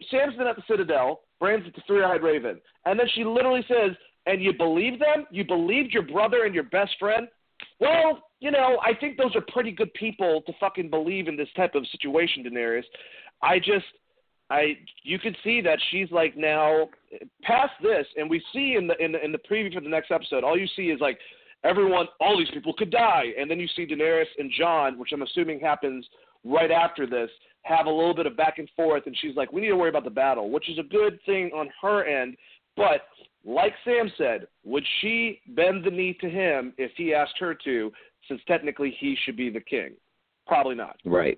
Sam's 0.10 0.36
been 0.36 0.48
at 0.48 0.56
the 0.56 0.64
Citadel. 0.68 1.22
Bran's 1.40 1.66
at 1.68 1.74
the 1.74 1.82
Three-Eyed 1.88 2.22
Raven, 2.22 2.62
and 2.86 3.00
then 3.00 3.08
she 3.16 3.24
literally 3.24 3.66
says, 3.68 3.96
"And 4.28 4.44
you 4.44 4.54
believe 4.54 5.00
them? 5.00 5.26
You 5.32 5.44
believed 5.44 5.92
your 5.92 6.04
brother 6.04 6.46
and 6.46 6.54
your 6.54 6.66
best 6.66 6.92
friend? 7.00 7.28
Well, 7.80 8.20
you 8.42 8.50
know, 8.50 8.80
I 8.84 8.94
think 8.96 9.18
those 9.18 9.36
are 9.36 9.44
pretty 9.54 9.72
good 9.72 9.94
people 9.94 10.42
to 10.48 10.54
fucking 10.60 10.90
believe 10.90 11.28
in 11.28 11.38
this 11.38 11.48
type 11.56 11.76
of 11.76 11.86
situation, 11.92 12.44
Daenerys. 12.44 12.84
I 13.42 13.60
just, 13.60 13.86
I, 14.50 14.74
you 15.04 15.20
can 15.20 15.36
see 15.44 15.62
that 15.62 15.80
she's 15.92 16.12
like 16.12 16.36
now 16.36 16.90
past 17.44 17.74
this, 17.84 18.06
and 18.18 18.30
we 18.30 18.44
see 18.52 18.76
in 18.78 18.88
the 18.88 18.98
in 18.98 19.12
the 19.12 19.24
in 19.24 19.32
the 19.32 19.38
preview 19.38 19.74
for 19.74 19.80
the 19.80 19.88
next 19.88 20.12
episode, 20.12 20.44
all 20.44 20.58
you 20.58 20.68
see 20.76 20.88
is 20.90 21.00
like 21.00 21.20
everyone, 21.64 22.08
all 22.20 22.38
these 22.38 22.50
people 22.50 22.74
could 22.74 22.90
die, 22.90 23.26
and 23.40 23.50
then 23.50 23.60
you 23.60 23.68
see 23.76 23.86
Daenerys 23.86 24.26
and 24.40 24.52
Jon, 24.58 24.98
which 24.98 25.12
I'm 25.14 25.22
assuming 25.22 25.60
happens 25.60 26.06
right 26.44 26.72
after 26.72 27.06
this, 27.06 27.30
have 27.62 27.86
a 27.86 27.90
little 27.92 28.16
bit 28.16 28.26
of 28.26 28.36
back 28.36 28.58
and 28.58 28.68
forth, 28.76 29.04
and 29.06 29.16
she's 29.22 29.36
like, 29.36 29.54
we 29.54 29.62
need 29.62 29.68
to 29.68 29.78
worry 29.78 29.90
about 29.90 30.04
the 30.04 30.10
battle, 30.10 30.50
which 30.50 30.68
is 30.68 30.80
a 30.80 30.84
good 30.84 31.20
thing 31.28 31.52
on 31.56 31.70
her 31.80 32.04
end, 32.06 32.36
but 32.76 33.02
like 33.46 33.74
Sam 33.84 34.12
said, 34.18 34.48
would 34.64 34.86
she 35.00 35.40
bend 35.50 35.84
the 35.84 35.92
knee 35.92 36.18
to 36.22 36.30
him 36.30 36.74
if 36.78 36.92
he 36.98 37.14
asked 37.14 37.38
her 37.40 37.56
to, 37.64 37.92
since 38.32 38.42
technically 38.48 38.96
he 39.00 39.18
should 39.24 39.36
be 39.36 39.50
the 39.50 39.60
king? 39.60 39.92
Probably 40.48 40.76
not. 40.76 40.96
Right. 41.04 41.38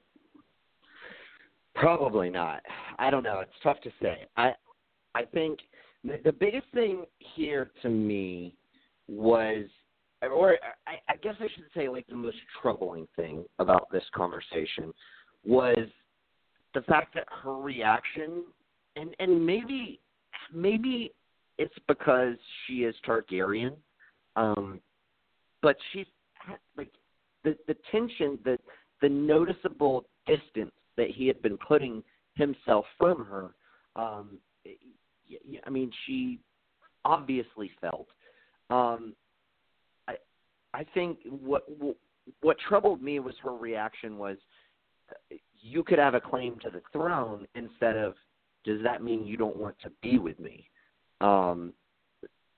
Probably 1.74 2.30
not. 2.30 2.62
I 3.00 3.10
don't 3.10 3.24
know. 3.24 3.40
It's 3.40 3.52
tough 3.64 3.82
to 3.82 3.90
say. 4.00 4.26
I 4.38 4.52
I 5.16 5.24
think 5.24 5.60
the, 6.04 6.20
the 6.24 6.32
biggest 6.32 6.68
thing 6.74 7.06
here 7.36 7.72
to 7.82 7.90
me 7.90 8.56
was, 9.08 9.66
or 10.22 10.58
I, 10.86 11.12
I 11.12 11.16
guess 11.18 11.34
I 11.40 11.48
should 11.56 11.66
say, 11.76 11.90
like 11.90 12.06
the 12.08 12.16
most 12.16 12.38
troubling 12.62 13.08
thing 13.16 13.44
about 13.58 13.88
this 13.92 14.04
conversation 14.14 14.94
was 15.44 15.88
the 16.76 16.82
fact 16.82 17.16
that 17.16 17.26
her 17.44 17.56
reaction, 17.56 18.44
and 18.96 19.16
and 19.18 19.44
maybe 19.44 20.00
maybe 20.54 21.12
it's 21.58 21.74
because 21.88 22.36
she 22.68 22.84
is 22.84 22.94
Targaryen, 23.08 23.74
um, 24.36 24.80
but 25.64 25.76
she's 25.92 26.06
like 26.78 26.92
the 27.44 27.58
the 27.68 27.76
tension, 27.92 28.40
the 28.44 28.58
the 29.02 29.10
noticeable 29.10 30.06
distance 30.28 30.72
that 30.98 31.10
he 31.10 31.28
had 31.28 31.42
been 31.42 31.58
putting 31.58 32.04
himself 32.36 32.86
from 32.98 33.26
her. 33.26 33.56
Um, 33.96 34.38
I 35.66 35.70
mean, 35.70 35.92
she 36.06 36.40
obviously 37.06 37.72
felt. 37.82 38.08
Um, 38.70 39.14
I 40.08 40.16
I 40.74 40.86
think 40.94 41.20
what 41.26 41.64
what 42.42 42.58
troubled 42.68 43.02
me 43.02 43.20
was 43.20 43.36
her 43.44 43.56
reaction 43.56 44.18
was 44.18 44.38
you 45.62 45.84
could 45.84 46.00
have 46.00 46.14
a 46.14 46.22
claim 46.22 46.58
to 46.60 46.70
the 46.70 46.82
throne 46.92 47.48
instead 47.56 47.98
of 47.98 48.16
does 48.66 48.82
that 48.84 49.04
mean 49.04 49.26
you 49.26 49.38
don't 49.38 49.58
want 49.58 49.76
to 49.82 49.92
be 50.02 50.18
with 50.18 50.40
me? 50.40 50.70
Um, 51.20 51.74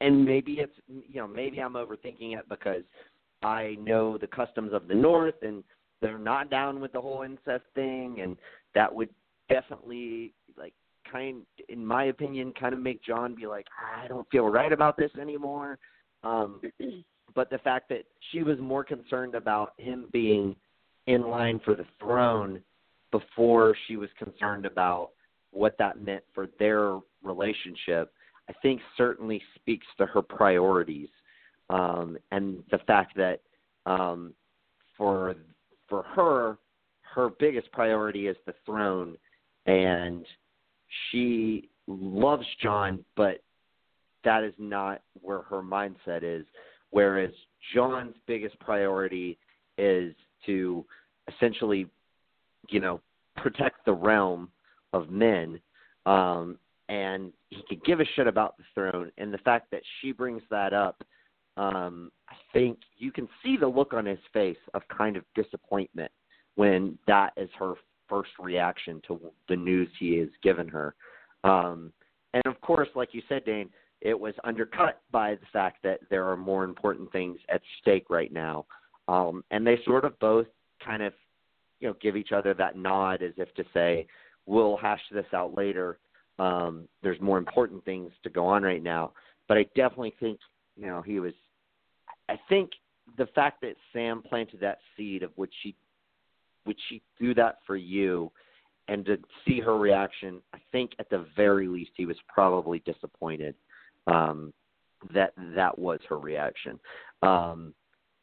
and 0.02 0.24
maybe 0.24 0.54
it's 0.54 0.74
you 0.88 1.22
know 1.22 1.28
maybe 1.28 1.60
I'm 1.60 1.74
overthinking 1.74 2.38
it 2.38 2.48
because 2.50 2.84
I 3.46 3.78
know 3.80 4.18
the 4.18 4.28
customs 4.28 4.74
of 4.74 4.88
the 4.88 4.96
North 4.96 5.36
and 5.44 5.64
they're 6.02 6.18
not 6.18 6.50
down 6.50 6.82
with 6.82 6.92
the 6.92 7.02
whole 7.02 7.22
incest 7.22 7.64
thing, 7.74 8.18
and 8.22 8.36
that 8.74 8.94
would 8.94 9.10
definitely 9.50 10.34
like 10.58 10.74
kind, 11.10 11.44
in 11.70 11.86
my 11.86 12.06
opinion, 12.06 12.54
kind 12.60 12.74
of 12.74 12.80
make 12.80 13.04
Jon 13.04 13.36
be 13.36 13.46
like, 13.46 13.68
I 14.04 14.08
don't 14.08 14.28
feel 14.32 14.46
right 14.46 14.74
about 14.74 14.98
this 14.98 15.12
anymore. 15.22 15.78
Um, 16.24 16.60
but 17.36 17.50
the 17.50 17.60
fact 17.60 17.88
that 17.90 18.06
she 18.32 18.44
was 18.44 18.58
more 18.60 18.84
concerned 18.84 19.36
about 19.36 19.74
him 19.78 20.08
being 20.12 20.56
in 21.08 21.22
line 21.30 21.62
for 21.64 21.76
the 21.76 21.86
throne 22.00 22.62
before 23.12 23.76
she 23.88 23.96
was 23.96 24.10
concerned 24.18 24.66
about 24.66 25.12
what 25.52 25.78
that 25.78 26.02
meant 26.04 26.24
for 26.34 26.48
their 26.60 27.00
relationship, 27.24 28.12
I 28.50 28.54
think 28.62 28.82
certainly 28.98 29.42
speaks 29.56 29.88
to 29.98 30.08
her 30.08 30.22
priorities 30.22 31.10
um, 31.70 32.18
and 32.32 32.64
the 32.72 32.80
fact 32.80 33.16
that 33.18 33.42
um, 33.86 34.34
for 34.98 35.36
for 35.88 36.04
her, 36.16 36.58
her 37.02 37.30
biggest 37.40 37.72
priority 37.72 38.28
is 38.28 38.38
the 38.46 38.54
throne, 38.66 39.18
and 39.66 40.26
she 41.10 41.70
loves 41.88 42.46
Jon, 42.62 43.04
but 43.16 43.44
that 44.24 44.44
is 44.44 44.54
not 44.58 45.02
where 45.22 45.42
her 45.44 45.62
mindset 45.62 46.24
is. 46.24 46.46
Whereas 46.90 47.32
Jon's 47.74 48.16
biggest 48.26 48.60
priority 48.60 49.38
is 49.78 50.14
to 50.46 50.86
essentially, 51.34 51.88
you 52.70 52.80
know, 52.80 53.02
protect 53.36 53.86
the 53.86 53.94
realm 53.94 54.50
of 54.94 55.10
men, 55.10 55.60
um, 56.06 56.58
and 56.90 57.34
he 57.50 57.62
could 57.68 57.84
give 57.84 58.00
a 58.00 58.06
shit 58.16 58.28
about 58.28 58.56
the 58.58 58.64
throne. 58.74 59.12
And 59.18 59.34
the 59.34 59.40
fact 59.40 59.72
that 59.72 59.82
she 60.00 60.12
brings 60.12 60.42
that 60.50 60.74
up, 60.74 61.04
um, 61.58 62.12
I 62.30 62.36
think 62.54 62.80
you 62.98 63.12
can 63.12 63.28
see 63.44 63.58
the 63.58 63.68
look 63.68 63.94
on 63.94 64.06
his 64.06 64.20
face 64.34 64.58
of 64.74 64.82
kind 64.96 65.16
of 65.16 65.24
disappointment 65.36 66.12
when 66.56 66.98
that 67.08 67.34
is 67.38 67.50
her 67.58 67.76
first 68.10 68.32
reaction 68.40 69.02
to 69.08 69.20
the 69.50 69.56
news 69.56 69.90
he 70.00 70.18
has 70.18 70.30
given 70.44 70.68
her. 70.68 70.96
Um, 71.44 71.92
and 72.34 72.44
of 72.46 72.60
course, 72.62 72.90
like 72.96 73.14
you 73.14 73.22
said, 73.30 73.46
Dane, 73.46 73.70
it 74.02 74.20
was 74.20 74.34
undercut 74.44 75.02
by 75.12 75.36
the 75.36 75.46
fact 75.52 75.78
that 75.84 76.00
there 76.10 76.28
are 76.30 76.38
more 76.38 76.64
important 76.64 77.12
things 77.12 77.40
at 77.50 77.62
stake 77.82 78.10
right 78.10 78.32
now. 78.32 78.66
Um, 79.08 79.44
and 79.52 79.66
they 79.66 79.80
sort 79.86 80.06
of 80.06 80.18
both 80.20 80.48
kind 80.84 81.02
of, 81.02 81.14
you 81.80 81.88
know, 81.88 81.96
give 82.02 82.16
each 82.16 82.32
other 82.32 82.54
that 82.54 82.78
nod 82.78 83.22
as 83.24 83.34
if 83.38 83.54
to 83.56 83.64
say, 83.74 84.08
we'll 84.46 84.78
hash 84.78 85.02
this 85.12 85.26
out 85.34 85.56
later. 85.56 86.00
Um, 86.38 86.88
there's 87.02 87.22
more 87.22 87.38
important 87.38 87.84
things 87.86 88.12
to 88.24 88.30
go 88.30 88.46
on 88.46 88.64
right 88.64 88.84
now. 88.84 89.14
But 89.48 89.58
I 89.58 89.64
definitely 89.76 90.14
think, 90.20 90.40
you 90.76 90.88
know, 90.88 91.02
he 91.02 91.20
was, 91.20 91.34
I 92.30 92.40
think 92.50 92.72
the 93.18 93.28
fact 93.28 93.62
that 93.62 93.76
Sam 93.94 94.22
planted 94.22 94.60
that 94.62 94.80
seed 94.96 95.24
of 95.24 95.32
would 95.38 95.50
she, 95.62 95.76
would 96.66 96.78
she 96.90 97.02
do 97.20 97.34
that 97.36 97.60
for 97.66 97.76
you? 97.76 98.32
And 98.88 99.06
to 99.06 99.18
see 99.48 99.60
her 99.62 99.78
reaction, 99.78 100.42
I 100.54 100.60
think 100.72 100.92
at 101.00 101.10
the 101.10 101.26
very 101.36 101.68
least 101.68 101.92
he 101.96 102.06
was 102.06 102.18
probably 102.28 102.80
disappointed 102.86 103.56
um, 104.08 104.54
that 105.14 105.34
that 105.56 105.78
was 105.78 106.00
her 106.08 106.20
reaction. 106.20 106.80
Um, 107.22 107.74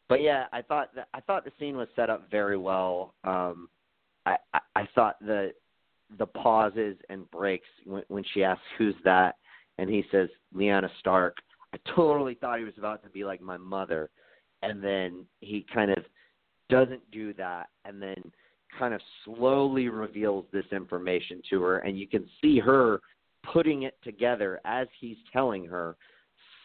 but 0.09 0.23
yeah, 0.23 0.47
I 0.53 0.63
thought 0.63 0.95
that, 0.95 1.09
I 1.15 1.21
thought 1.21 1.45
the 1.45 1.53
scene 1.59 1.77
was 1.77 1.89
set 1.97 2.11
up 2.11 2.31
very 2.31 2.57
well. 2.57 3.15
Um, 3.25 3.69
I, 4.27 4.37
I, 4.55 4.61
I 4.77 4.89
thought 4.95 5.17
the 5.21 5.53
the 6.19 6.27
pauses 6.27 6.97
and 7.09 7.31
breaks 7.31 7.67
when, 7.85 8.03
when 8.09 8.25
she 8.35 8.45
asks 8.45 8.63
who's 8.77 8.95
that, 9.05 9.37
and 9.79 9.89
he 9.89 10.05
says 10.13 10.29
Lyanna 10.55 10.91
Stark. 11.01 11.37
I 11.73 11.79
totally 11.95 12.35
thought 12.35 12.59
he 12.59 12.65
was 12.65 12.79
about 12.79 13.03
to 13.05 13.11
be 13.11 13.25
like 13.25 13.41
my 13.41 13.57
mother, 13.57 14.11
and 14.63 14.83
then 14.83 15.25
he 15.41 15.67
kind 15.73 15.91
of 15.91 16.05
doesn't 16.69 17.11
do 17.11 17.33
that, 17.35 17.69
and 17.85 18.01
then 18.01 18.23
kind 18.79 18.95
of 18.95 19.01
slowly 19.25 19.89
reveals 19.89 20.45
this 20.53 20.65
information 20.73 21.43
to 21.51 21.63
her, 21.63 21.79
and 21.79 21.99
you 21.99 22.07
can 22.07 22.27
see 22.41 22.59
her 22.59 23.01
putting 23.53 23.83
it 23.83 23.97
together 24.03 24.61
as 24.65 24.87
he's 25.01 25.17
telling 25.33 25.65
her, 25.67 25.97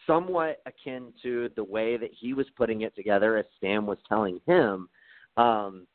somewhat 0.06 0.62
akin 0.66 1.12
to 1.22 1.50
the 1.56 1.64
way 1.64 1.96
that 1.96 2.10
he 2.18 2.32
was 2.32 2.46
putting 2.56 2.82
it 2.82 2.94
together 2.96 3.36
as 3.36 3.44
Sam 3.60 3.86
was 3.86 3.98
telling 4.08 4.40
him, 4.46 4.88
um, 5.36 5.86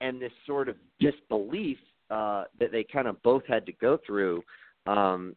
and 0.00 0.20
this 0.20 0.32
sort 0.46 0.68
of 0.68 0.76
disbelief 1.00 1.78
uh, 2.10 2.44
that 2.58 2.72
they 2.72 2.84
kind 2.84 3.06
of 3.06 3.22
both 3.22 3.42
had 3.46 3.66
to 3.66 3.72
go 3.72 3.98
through, 4.06 4.42
um, 4.86 5.36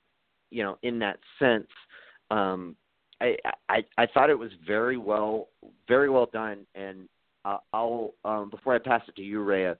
you 0.49 0.63
know, 0.63 0.77
in 0.83 0.99
that 0.99 1.19
sense. 1.37 1.67
Um, 2.31 2.75
I, 3.21 3.37
I 3.69 3.83
I 3.97 4.07
thought 4.07 4.29
it 4.29 4.39
was 4.39 4.51
very 4.65 4.97
well 4.97 5.49
very 5.87 6.09
well 6.09 6.29
done, 6.31 6.65
and 6.75 7.07
uh, 7.45 7.57
I'll 7.73 8.13
um, 8.25 8.49
before 8.49 8.75
I 8.75 8.79
pass 8.79 9.01
it 9.07 9.15
to 9.15 9.21
you, 9.21 9.41
Rhea, 9.41 9.77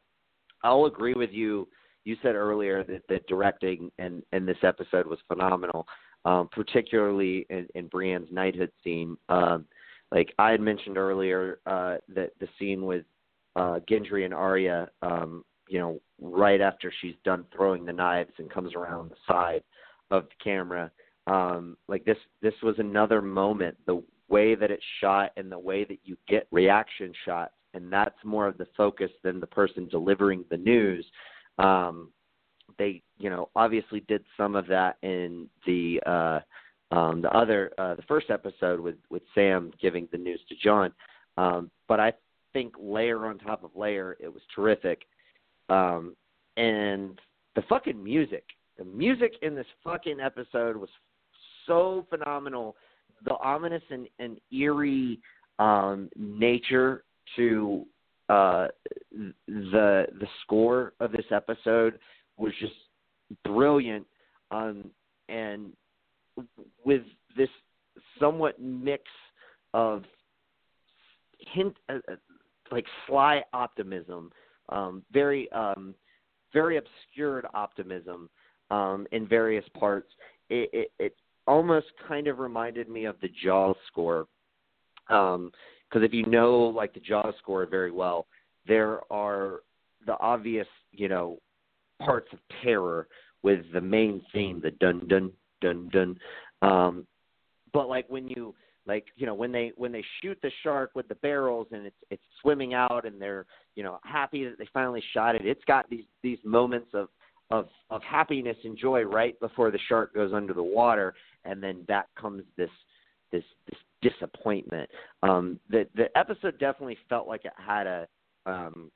I'll 0.64 0.86
agree 0.86 1.14
with 1.14 1.32
you. 1.32 1.68
You 2.04 2.16
said 2.24 2.36
earlier 2.36 2.84
that 2.86 3.08
the 3.10 3.20
directing 3.28 3.92
in, 4.00 4.24
in 4.34 4.46
this 4.46 4.58
episode 4.64 5.06
was 5.06 5.20
phenomenal, 5.28 5.86
um, 6.26 6.50
particularly 6.52 7.46
in, 7.50 7.68
in 7.76 7.88
Brienne's 7.90 8.32
knighthood 8.32 8.72
scene. 8.84 9.18
Um, 9.30 9.66
like 10.12 10.34
I 10.40 10.52
had 10.52 10.62
mentioned 10.62 10.98
earlier, 10.98 11.60
uh, 11.66 11.98
that 12.16 12.32
the 12.40 12.48
scene 12.58 12.86
with 12.86 13.06
uh, 13.56 13.80
Gendry 13.90 14.26
and 14.26 14.34
Arya, 14.34 14.90
um, 15.04 15.46
you 15.70 15.80
know, 15.80 16.02
right 16.20 16.60
after 16.60 16.92
she's 17.02 17.16
done 17.24 17.46
throwing 17.56 17.86
the 17.86 17.94
knives 17.94 18.34
and 18.40 18.50
comes 18.50 18.74
around 18.74 19.12
the 19.12 19.16
side 19.28 19.64
of 20.10 20.24
the 20.24 20.44
camera. 20.44 20.92
Um, 21.28 21.78
like 21.88 22.06
this, 22.06 22.18
this 22.42 22.54
was 22.64 22.76
another 22.80 23.22
moment. 23.22 23.78
The 23.86 24.04
way 24.28 24.56
that 24.56 24.72
it's 24.72 24.84
shot 25.00 25.32
and 25.38 25.52
the 25.52 25.60
way 25.60 25.84
that 25.84 26.00
you 26.04 26.18
get 26.28 26.48
reaction 26.52 27.14
shots 27.26 27.54
and 27.74 27.92
that's 27.92 28.16
more 28.26 28.48
of 28.48 28.58
the 28.58 28.68
focus 28.76 29.12
than 29.24 29.40
the 29.40 29.48
person 29.48 29.88
delivering 29.88 30.44
the 30.50 30.58
news. 30.58 31.06
Um, 31.58 32.10
they, 32.78 33.02
you 33.18 33.30
know, 33.30 33.50
obviously 33.56 34.02
did 34.02 34.24
some 34.36 34.56
of 34.56 34.68
that 34.68 34.98
in 35.04 35.48
the 35.66 36.02
uh, 36.06 36.40
um, 36.94 37.22
the 37.22 37.32
other 37.32 37.72
uh, 37.78 37.96
the 37.96 38.02
first 38.04 38.30
episode 38.30 38.80
with 38.80 38.96
with 39.10 39.22
Sam 39.34 39.72
giving 39.82 40.08
the 40.12 40.18
news 40.18 40.42
to 40.50 40.56
Jon 40.56 40.94
um, 41.38 41.72
but 41.88 42.00
I 42.00 42.14
think 42.54 42.76
layer 42.80 43.26
on 43.26 43.38
top 43.38 43.64
of 43.64 43.72
layer, 43.76 44.18
it 44.20 44.32
was 44.32 44.42
terrific. 44.54 45.04
Um, 45.70 46.16
and 46.58 47.20
the 47.56 47.62
fucking 47.64 48.02
music, 48.02 48.44
the 48.78 48.86
music 48.86 49.34
in 49.42 49.56
this 49.56 49.68
fucking 49.84 50.20
episode 50.20 50.76
was 50.76 50.90
so 51.72 52.06
phenomenal. 52.10 52.76
The 53.24 53.36
ominous 53.36 53.84
and, 53.90 54.08
and 54.20 54.40
eerie 54.52 55.20
um, 55.60 56.10
nature 56.18 57.04
to 57.36 57.86
uh, 58.30 58.68
the 59.48 60.06
the 60.20 60.28
score 60.44 60.94
of 61.00 61.12
this 61.12 61.26
episode 61.32 62.00
was 62.38 62.52
just 62.60 62.74
brilliant, 63.46 64.06
um, 64.50 64.90
and 65.30 65.72
with 66.84 67.04
this 67.38 67.50
somewhat 68.20 68.60
mix 68.60 69.04
of 69.74 70.04
hint 71.54 71.76
uh, 71.90 72.00
uh, 72.12 72.16
like 72.72 72.86
sly 73.08 73.44
optimism, 73.54 74.32
um, 74.70 75.04
very 75.12 75.52
um, 75.52 75.94
very 76.54 76.78
obscured 76.78 77.46
optimism 77.54 78.30
um, 78.72 79.06
in 79.12 79.28
various 79.28 79.66
parts. 79.78 80.10
It, 80.50 80.70
it, 80.74 80.92
it 81.00 81.16
almost 81.48 81.88
kind 82.08 82.28
of 82.28 82.40
reminded 82.40 82.90
me 82.90 83.06
of 83.06 83.16
the 83.22 83.30
Jaws 83.44 83.76
score. 83.88 84.28
Um, 85.10 85.52
because 85.90 86.06
if 86.06 86.14
you 86.14 86.26
know 86.26 86.58
like 86.58 86.94
the 86.94 87.02
Jaws 87.02 87.34
score 87.40 87.66
very 87.66 87.92
well, 87.92 88.28
there 88.68 89.02
are 89.12 89.62
the 90.06 90.18
obvious 90.20 90.68
you 90.92 91.10
know 91.10 91.40
parts 92.00 92.28
of 92.32 92.40
terror 92.64 93.08
with 93.44 93.60
the 93.74 93.82
main 93.82 94.22
theme, 94.34 94.62
the 94.62 94.72
dun 94.72 95.08
dun 95.08 95.32
dun 95.62 95.90
dun. 95.92 96.18
Um, 96.62 97.08
but 97.74 97.90
like 97.90 98.06
when 98.10 98.28
you 98.28 98.56
like 98.88 99.06
you 99.16 99.26
know 99.26 99.34
when 99.34 99.52
they 99.52 99.72
when 99.78 99.92
they 99.92 100.04
shoot 100.22 100.38
the 100.42 100.52
shark 100.64 100.92
with 100.96 101.08
the 101.08 101.16
barrels 101.16 101.68
and 101.72 101.86
it's 101.86 101.96
it's 102.10 102.24
swimming 102.42 102.74
out 102.74 103.06
and 103.06 103.22
they're 103.22 103.46
you 103.76 103.84
know 103.84 104.00
happy 104.04 104.46
that 104.46 104.58
they 104.58 104.68
finally 104.74 105.04
shot 105.14 105.36
it. 105.36 105.46
It's 105.46 105.64
got 105.66 105.90
these 105.90 106.06
these 106.24 106.40
moments 106.44 106.90
of 106.94 107.10
of 107.52 107.68
of 107.90 108.02
happiness 108.04 108.58
and 108.64 108.78
joy 108.78 109.04
right 109.04 109.40
before 109.40 109.72
the 109.72 109.80
shark 109.88 110.14
goes 110.14 110.34
under 110.34 110.54
the 110.54 110.64
water, 110.64 111.14
and 111.46 111.62
then 111.62 111.84
that 111.88 112.08
comes 112.20 112.44
this 112.58 112.70
this 113.32 113.44
this 113.70 114.12
disappointment. 114.14 114.90
Um, 115.24 115.60
the 115.70 115.88
the 115.96 116.16
episode 116.18 116.60
definitely 116.60 116.98
felt 117.10 117.28
like 117.28 117.46
it 117.46 117.54
had 117.58 117.88
a 117.88 118.08
um, 118.46 118.92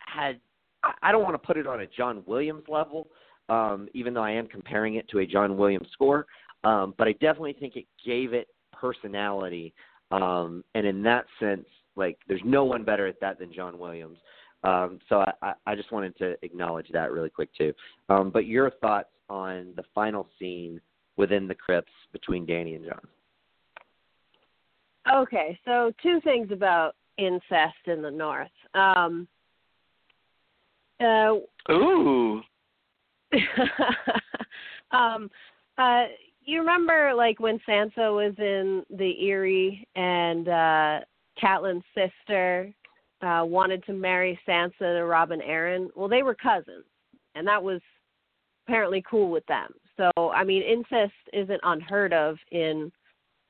had 0.00 0.40
I 1.02 1.12
don't 1.12 1.22
want 1.22 1.34
to 1.34 1.46
put 1.46 1.56
it 1.56 1.66
on 1.66 1.80
a 1.80 1.86
John 1.86 2.22
Williams 2.26 2.64
level, 2.68 3.08
um, 3.48 3.88
even 3.94 4.14
though 4.14 4.22
I 4.22 4.30
am 4.30 4.46
comparing 4.46 4.94
it 4.94 5.08
to 5.10 5.18
a 5.18 5.26
John 5.26 5.56
Williams 5.56 5.88
score. 5.92 6.26
Um, 6.64 6.94
but 6.98 7.08
I 7.08 7.12
definitely 7.12 7.54
think 7.54 7.76
it 7.76 7.86
gave 8.04 8.32
it 8.32 8.48
personality, 8.72 9.74
um, 10.10 10.64
and 10.74 10.86
in 10.86 11.02
that 11.04 11.26
sense, 11.38 11.66
like 11.96 12.18
there's 12.28 12.42
no 12.44 12.64
one 12.64 12.84
better 12.84 13.06
at 13.06 13.20
that 13.20 13.38
than 13.38 13.52
John 13.52 13.78
Williams. 13.78 14.18
Um, 14.62 14.98
so 15.08 15.24
I, 15.42 15.54
I 15.66 15.74
just 15.74 15.90
wanted 15.90 16.16
to 16.18 16.36
acknowledge 16.42 16.88
that 16.92 17.12
really 17.12 17.30
quick 17.30 17.48
too. 17.56 17.72
Um, 18.10 18.30
but 18.30 18.46
your 18.46 18.70
thoughts 18.70 19.08
on 19.30 19.72
the 19.76 19.84
final 19.94 20.28
scene 20.38 20.80
within 21.20 21.46
the 21.46 21.54
crypts 21.54 21.92
between 22.12 22.46
Dany 22.46 22.74
and 22.74 22.84
Jon. 22.84 23.00
Okay, 25.22 25.58
so 25.64 25.92
two 26.02 26.20
things 26.22 26.50
about 26.50 26.96
incest 27.18 27.86
in 27.86 28.02
the 28.02 28.10
North. 28.10 28.48
Um, 28.74 29.28
uh, 31.00 31.34
Ooh. 31.70 32.40
um, 34.90 35.30
uh, 35.78 36.04
you 36.44 36.60
remember 36.60 37.12
like 37.14 37.38
when 37.38 37.60
Sansa 37.68 38.14
was 38.14 38.34
in 38.38 38.84
the 38.96 39.12
Eyrie 39.28 39.86
and 39.94 40.48
uh 40.48 41.00
Catelyn's 41.40 41.84
sister 41.94 42.72
uh 43.22 43.42
wanted 43.44 43.84
to 43.84 43.92
marry 43.92 44.38
Sansa 44.48 44.78
to 44.78 45.04
Robin 45.04 45.40
Arryn. 45.40 45.88
Well, 45.94 46.08
they 46.08 46.22
were 46.22 46.34
cousins, 46.34 46.84
and 47.34 47.46
that 47.46 47.62
was 47.62 47.80
apparently 48.66 49.02
cool 49.08 49.30
with 49.30 49.46
them. 49.46 49.72
So, 50.00 50.30
I 50.30 50.44
mean, 50.44 50.62
incest 50.62 51.12
isn't 51.32 51.60
unheard 51.62 52.12
of 52.12 52.36
in 52.50 52.90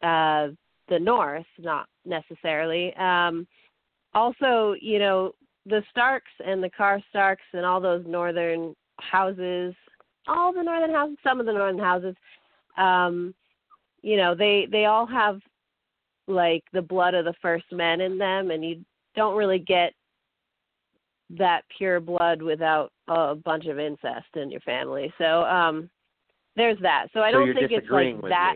uh 0.02 0.48
the 0.88 0.98
North, 0.98 1.46
not 1.58 1.86
necessarily. 2.04 2.92
Um, 2.96 3.46
also, 4.12 4.74
you 4.80 4.98
know, 4.98 5.32
the 5.66 5.82
Starks 5.90 6.32
and 6.44 6.62
the 6.62 6.70
Car 6.70 7.00
Starks 7.10 7.44
and 7.52 7.64
all 7.64 7.80
those 7.80 8.04
northern 8.06 8.74
houses, 8.98 9.74
all 10.26 10.52
the 10.52 10.62
northern 10.62 10.90
houses, 10.92 11.16
some 11.22 11.38
of 11.38 11.46
the 11.46 11.52
northern 11.52 11.78
houses, 11.78 12.16
um, 12.76 13.32
you 14.02 14.16
know, 14.16 14.34
they 14.34 14.66
they 14.70 14.86
all 14.86 15.06
have 15.06 15.40
like 16.26 16.64
the 16.72 16.82
blood 16.82 17.14
of 17.14 17.24
the 17.24 17.34
first 17.40 17.66
men 17.70 18.00
in 18.00 18.18
them, 18.18 18.50
and 18.50 18.64
you 18.64 18.84
don't 19.14 19.36
really 19.36 19.58
get 19.60 19.92
that 21.38 21.62
pure 21.76 22.00
blood 22.00 22.42
without 22.42 22.90
a 23.06 23.36
bunch 23.36 23.66
of 23.66 23.78
incest 23.78 24.26
in 24.34 24.50
your 24.50 24.60
family. 24.62 25.12
So 25.18 25.42
um 25.44 25.88
there's 26.56 26.78
that. 26.82 27.06
So 27.12 27.20
I 27.20 27.32
so 27.32 27.38
don't 27.38 27.54
think 27.54 27.72
it's 27.72 27.90
like 27.90 28.20
that. 28.22 28.54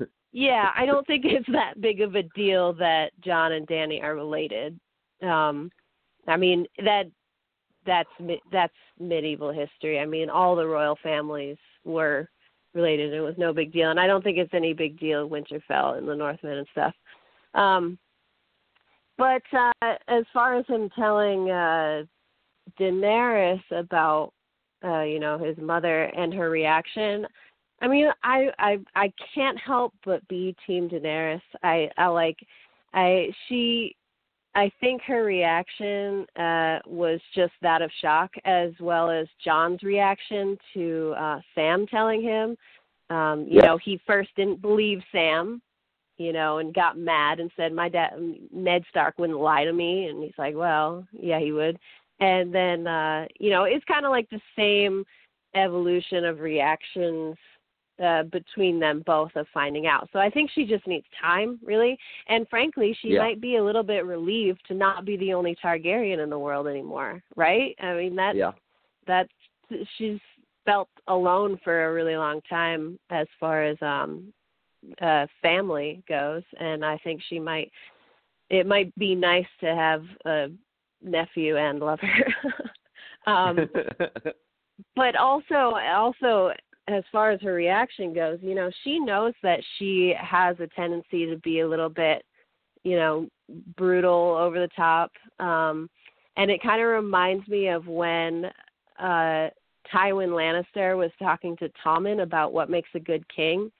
Yeah, 0.36 0.70
I 0.76 0.84
don't 0.84 1.06
think 1.06 1.24
it's 1.24 1.46
that 1.52 1.80
big 1.80 2.00
of 2.00 2.16
a 2.16 2.24
deal 2.34 2.72
that 2.72 3.10
Jon 3.20 3.52
and 3.52 3.68
Dany 3.68 4.02
are 4.02 4.16
related. 4.16 4.76
Um, 5.22 5.70
I 6.26 6.36
mean 6.36 6.66
that 6.78 7.04
that's 7.86 8.08
that's 8.50 8.74
medieval 8.98 9.52
history. 9.52 10.00
I 10.00 10.06
mean, 10.06 10.28
all 10.28 10.56
the 10.56 10.66
royal 10.66 10.98
families 11.04 11.56
were 11.84 12.28
related. 12.74 13.12
and 13.12 13.14
It 13.14 13.20
was 13.20 13.38
no 13.38 13.52
big 13.52 13.72
deal, 13.72 13.90
and 13.90 14.00
I 14.00 14.06
don't 14.06 14.22
think 14.22 14.38
it's 14.38 14.54
any 14.54 14.72
big 14.72 14.98
deal. 14.98 15.28
Winterfell 15.28 15.98
and 15.98 16.08
the 16.08 16.16
Northmen 16.16 16.58
and 16.58 16.66
stuff. 16.72 16.94
Um, 17.54 17.98
but 19.16 19.42
uh, 19.52 19.94
as 20.08 20.24
far 20.32 20.56
as 20.56 20.66
him 20.66 20.90
telling 20.98 21.50
uh, 21.50 22.02
Daenerys 22.78 23.62
about, 23.70 24.32
uh, 24.84 25.02
you 25.02 25.18
know, 25.18 25.38
his 25.38 25.56
mother 25.58 26.04
and 26.04 26.32
her 26.34 26.50
reaction, 26.50 27.26
I 27.80 27.88
mean, 27.88 28.08
I 28.22 28.48
I 28.58 28.78
I 28.94 29.12
can't 29.34 29.58
help 29.58 29.94
but 30.04 30.26
be 30.28 30.54
Team 30.66 30.88
Daenerys. 30.88 31.40
I 31.62 31.90
I 31.96 32.06
like 32.06 32.38
I 32.92 33.28
she 33.48 33.96
I 34.54 34.70
think 34.80 35.02
her 35.02 35.24
reaction 35.24 36.26
uh 36.38 36.78
was 36.86 37.20
just 37.34 37.52
that 37.62 37.82
of 37.82 37.90
shock 38.00 38.30
as 38.44 38.70
well 38.80 39.10
as 39.10 39.26
Jon's 39.44 39.82
reaction 39.82 40.56
to 40.74 41.14
uh 41.18 41.40
Sam 41.54 41.86
telling 41.86 42.22
him. 42.22 42.56
Um 43.10 43.46
you 43.48 43.56
yes. 43.56 43.64
know, 43.64 43.78
he 43.78 44.00
first 44.06 44.30
didn't 44.36 44.62
believe 44.62 45.00
Sam, 45.12 45.60
you 46.16 46.32
know, 46.32 46.58
and 46.58 46.72
got 46.72 46.96
mad 46.96 47.40
and 47.40 47.50
said 47.56 47.72
my 47.72 47.88
dad 47.88 48.12
Ned 48.52 48.84
Stark 48.88 49.18
wouldn't 49.18 49.40
lie 49.40 49.64
to 49.64 49.72
me 49.72 50.06
and 50.06 50.22
he's 50.22 50.38
like, 50.38 50.54
"Well, 50.54 51.06
yeah, 51.12 51.40
he 51.40 51.52
would." 51.52 51.78
And 52.20 52.54
then 52.54 52.86
uh 52.86 53.26
you 53.40 53.50
know 53.50 53.64
it's 53.64 53.84
kind 53.86 54.04
of 54.04 54.10
like 54.10 54.28
the 54.30 54.40
same 54.56 55.04
evolution 55.54 56.24
of 56.24 56.40
reactions 56.40 57.36
uh, 58.02 58.24
between 58.24 58.80
them 58.80 59.02
both 59.06 59.30
of 59.36 59.46
finding 59.54 59.86
out. 59.86 60.08
So 60.12 60.18
I 60.18 60.28
think 60.28 60.50
she 60.52 60.64
just 60.64 60.84
needs 60.86 61.06
time, 61.20 61.60
really. 61.62 61.96
And 62.28 62.48
frankly, 62.48 62.96
she 63.00 63.10
Yeah. 63.10 63.20
might 63.20 63.40
be 63.40 63.56
a 63.56 63.64
little 63.64 63.84
bit 63.84 64.04
relieved 64.04 64.66
to 64.66 64.74
not 64.74 65.04
be 65.04 65.16
the 65.16 65.32
only 65.32 65.54
Targaryen 65.54 66.18
in 66.18 66.28
the 66.28 66.38
world 66.38 66.66
anymore, 66.66 67.22
right? 67.36 67.76
I 67.80 67.94
mean, 67.94 68.16
that 68.16 68.34
yeah. 68.34 68.52
that's 69.06 69.32
she's 69.96 70.18
felt 70.64 70.88
alone 71.08 71.58
for 71.62 71.86
a 71.86 71.92
really 71.92 72.16
long 72.16 72.40
time 72.42 72.98
as 73.10 73.28
far 73.38 73.62
as 73.62 73.80
um 73.82 74.32
uh 75.00 75.26
family 75.40 76.02
goes 76.08 76.42
and 76.58 76.84
I 76.84 76.98
think 76.98 77.22
she 77.28 77.38
might 77.38 77.70
it 78.50 78.66
might 78.66 78.94
be 78.96 79.14
nice 79.14 79.46
to 79.60 79.74
have 79.74 80.04
a 80.26 80.50
nephew 81.04 81.56
and 81.56 81.80
lover. 81.80 82.10
um 83.26 83.58
but 84.96 85.16
also 85.16 85.76
also 85.94 86.52
as 86.88 87.02
far 87.10 87.30
as 87.30 87.40
her 87.40 87.54
reaction 87.54 88.12
goes, 88.12 88.38
you 88.42 88.54
know, 88.54 88.70
she 88.82 88.98
knows 88.98 89.32
that 89.42 89.60
she 89.78 90.14
has 90.20 90.54
a 90.60 90.66
tendency 90.68 91.24
to 91.26 91.36
be 91.38 91.60
a 91.60 91.68
little 91.68 91.88
bit, 91.88 92.24
you 92.82 92.96
know, 92.96 93.26
brutal 93.76 94.36
over 94.38 94.60
the 94.60 94.68
top. 94.74 95.10
Um 95.38 95.88
and 96.36 96.50
it 96.50 96.62
kind 96.62 96.82
of 96.82 96.88
reminds 96.88 97.46
me 97.48 97.68
of 97.68 97.86
when 97.86 98.46
uh 98.98 99.48
Tywin 99.92 100.30
Lannister 100.30 100.96
was 100.96 101.10
talking 101.18 101.56
to 101.58 101.70
Tommen 101.84 102.22
about 102.22 102.52
what 102.52 102.70
makes 102.70 102.88
a 102.94 103.00
good 103.00 103.24
king. 103.34 103.70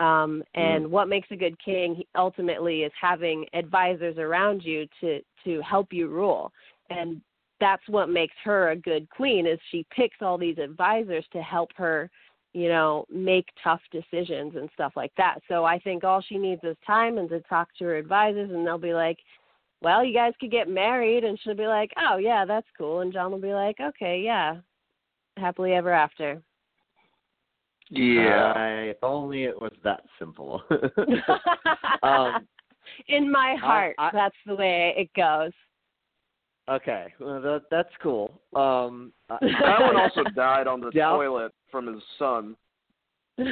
Um 0.00 0.42
and 0.54 0.90
what 0.90 1.08
makes 1.08 1.28
a 1.30 1.36
good 1.36 1.56
king 1.62 2.02
ultimately 2.16 2.82
is 2.82 2.92
having 3.00 3.46
advisors 3.54 4.18
around 4.18 4.62
you 4.64 4.86
to 5.00 5.20
to 5.44 5.60
help 5.62 5.92
you 5.92 6.08
rule. 6.08 6.52
And 6.88 7.20
that's 7.60 7.86
what 7.88 8.08
makes 8.08 8.34
her 8.42 8.70
a 8.70 8.76
good 8.76 9.08
queen 9.10 9.46
is 9.46 9.58
she 9.70 9.86
picks 9.94 10.16
all 10.22 10.38
these 10.38 10.58
advisors 10.58 11.24
to 11.32 11.42
help 11.42 11.70
her 11.76 12.10
you 12.52 12.68
know 12.68 13.04
make 13.10 13.46
tough 13.62 13.82
decisions 13.92 14.54
and 14.56 14.68
stuff 14.74 14.92
like 14.96 15.12
that. 15.16 15.38
So 15.48 15.64
i 15.64 15.78
think 15.78 16.02
all 16.02 16.22
she 16.22 16.38
needs 16.38 16.62
is 16.64 16.76
time 16.86 17.18
and 17.18 17.28
to 17.28 17.40
talk 17.42 17.68
to 17.78 17.84
her 17.84 17.96
advisors 17.96 18.50
and 18.50 18.66
they'll 18.66 18.78
be 18.78 18.94
like 18.94 19.18
well 19.82 20.04
you 20.04 20.14
guys 20.14 20.32
could 20.40 20.50
get 20.50 20.68
married 20.68 21.24
and 21.24 21.38
she'll 21.40 21.54
be 21.54 21.66
like 21.66 21.90
oh 21.98 22.16
yeah 22.18 22.44
that's 22.44 22.66
cool 22.76 23.00
and 23.00 23.12
jon 23.12 23.30
will 23.30 23.38
be 23.38 23.52
like 23.52 23.76
okay 23.80 24.20
yeah 24.24 24.56
happily 25.36 25.72
ever 25.72 25.92
after 25.92 26.42
Yeah. 27.90 28.52
Uh, 28.56 28.90
if 28.90 28.96
only 29.02 29.44
it 29.44 29.60
was 29.60 29.72
that 29.84 30.02
simple. 30.18 30.62
um, 32.02 32.46
in 33.08 33.30
my 33.30 33.56
heart 33.60 33.94
I- 33.98 34.10
that's 34.12 34.36
the 34.46 34.54
way 34.54 34.94
it 34.96 35.10
goes 35.14 35.52
okay, 36.68 37.12
well, 37.18 37.40
that, 37.40 37.62
that's 37.70 37.88
cool. 38.02 38.30
Um, 38.54 39.12
I- 39.28 39.38
That 39.40 39.80
one 39.80 39.96
also 39.96 40.22
died 40.34 40.66
on 40.68 40.80
the 40.80 40.90
Doubt- 40.94 41.16
toilet 41.16 41.52
from 41.70 41.86
his 41.92 42.02
son. 42.18 42.56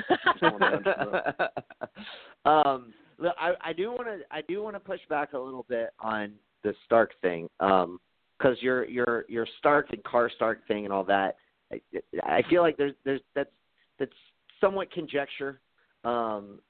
um, 2.45 2.93
look, 3.19 3.35
I, 3.39 3.53
I 3.65 3.73
do 3.73 3.91
want 3.91 4.07
to 4.07 4.19
I 4.31 4.43
do 4.47 4.63
want 4.63 4.77
to 4.77 4.81
push 4.81 5.01
back 5.09 5.33
a 5.33 5.39
little 5.39 5.65
bit 5.69 5.91
on 6.01 6.33
the 6.63 6.75
Stark 6.85 7.13
thing, 7.23 7.49
um, 7.61 7.99
because 8.39 8.57
your 8.61 8.85
your 8.87 9.25
your 9.29 9.47
Stark 9.59 9.93
and 9.93 10.03
Karstark 10.05 10.57
thing 10.69 10.85
and 10.85 10.93
all 10.93 11.05
that. 11.05 11.37
I, 11.73 11.81
I 12.23 12.43
feel 12.49 12.63
like 12.63 12.77
there's 12.77 12.95
there's 13.05 13.21
that's 13.35 13.51
that's 13.99 14.13
somewhat 14.61 14.91
conjecture. 14.93 15.61
Um, 16.05 16.61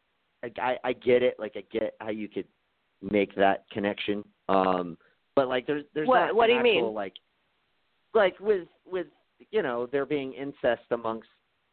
I, 0.43 0.77
I 0.85 0.93
get 0.93 1.23
it, 1.23 1.37
like 1.39 1.55
I 1.57 1.65
get 1.73 1.95
how 2.01 2.11
you 2.11 2.29
could 2.29 2.47
make 3.03 3.35
that 3.37 3.65
connection. 3.73 4.25
Um, 4.49 4.97
but 5.35 5.49
like 5.49 5.67
there's 5.67 5.85
there's 5.95 6.09
What- 6.09 6.27
not 6.27 6.35
what 6.35 6.47
do 6.47 6.55
you 6.55 6.63
mean? 6.63 6.79
actual, 6.79 6.95
like 6.95 7.15
like 8.15 8.39
with 8.41 8.69
with 8.87 9.07
you 9.51 9.63
know 9.63 9.87
there 9.87 10.07
being 10.07 10.33
incest 10.33 10.83
amongst 10.91 11.29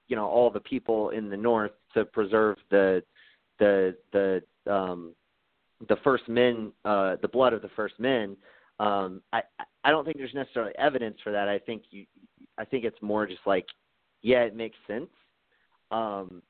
you 0.07 0.15
know 0.15 0.27
all 0.27 0.49
the 0.49 0.59
people 0.59 1.09
in 1.09 1.29
the 1.29 1.37
north 1.37 1.71
to 1.93 2.05
preserve 2.05 2.57
the 2.69 3.01
the 3.59 3.95
the 4.11 4.43
um 4.71 5.13
the 5.89 5.95
first 6.03 6.27
men 6.27 6.71
uh 6.85 7.15
the 7.21 7.27
blood 7.27 7.53
of 7.53 7.61
the 7.61 7.69
first 7.75 7.99
men 7.99 8.35
um 8.79 9.21
i 9.33 9.41
i 9.83 9.89
don't 9.91 10.05
think 10.05 10.17
there's 10.17 10.33
necessarily 10.33 10.73
evidence 10.77 11.17
for 11.23 11.31
that 11.31 11.47
i 11.47 11.57
think 11.57 11.83
you 11.89 12.05
i 12.57 12.65
think 12.65 12.83
it's 12.83 13.01
more 13.01 13.25
just 13.25 13.41
like 13.45 13.65
yeah 14.21 14.41
it 14.41 14.55
makes 14.55 14.77
sense 14.87 15.09
um 15.91 16.41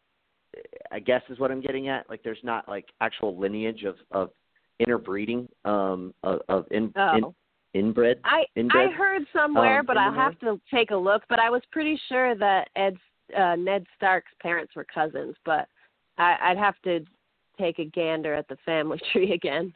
i 0.92 1.00
guess 1.00 1.22
is 1.30 1.40
what 1.40 1.52
i'm 1.52 1.62
getting 1.62 1.90
at 1.90 2.10
like 2.10 2.24
there's 2.24 2.40
not 2.44 2.68
like 2.68 2.86
actual 3.02 3.38
lineage 3.38 3.84
of 3.84 3.96
of 4.12 4.30
interbreeding 4.80 5.48
um 5.66 6.14
of, 6.24 6.40
of 6.50 6.66
in, 6.72 6.92
oh 6.96 7.18
in 7.18 7.24
inbred 7.76 8.20
I 8.24 8.46
I 8.72 8.88
heard 8.98 9.24
somewhere, 9.34 9.80
um, 9.80 9.86
but 9.86 9.98
I'll 9.98 10.14
have 10.14 10.40
to 10.40 10.60
take 10.74 10.92
a 10.92 10.96
look. 10.96 11.24
But 11.28 11.40
I 11.40 11.50
was 11.50 11.62
pretty 11.72 12.00
sure 12.08 12.34
that 12.36 12.70
Ed 12.76 12.96
uh, 13.38 13.56
Ned 13.56 13.86
Stark's 13.98 14.32
parents 14.42 14.76
were 14.76 14.86
cousins, 14.86 15.36
but 15.46 15.68
I, 16.18 16.38
I'd 16.42 16.58
have 16.58 16.76
to 16.84 17.02
take 17.60 17.80
a 17.80 17.86
gander 17.86 18.34
at 18.34 18.48
the 18.48 18.58
family 18.66 19.00
tree 19.12 19.34
again. 19.34 19.74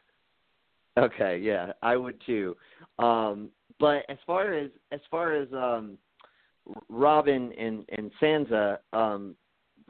Okay, 0.98 1.38
yeah, 1.38 1.72
I 1.82 1.96
would 1.96 2.20
too. 2.26 2.56
Um, 2.98 3.50
but 3.78 4.04
as 4.08 4.18
far 4.26 4.54
as 4.54 4.70
as 4.92 5.00
far 5.10 5.34
as 5.34 5.48
um, 5.52 5.98
Robin 6.88 7.52
and 7.58 7.84
and 7.96 8.10
Sansa, 8.20 8.78
um, 8.92 9.34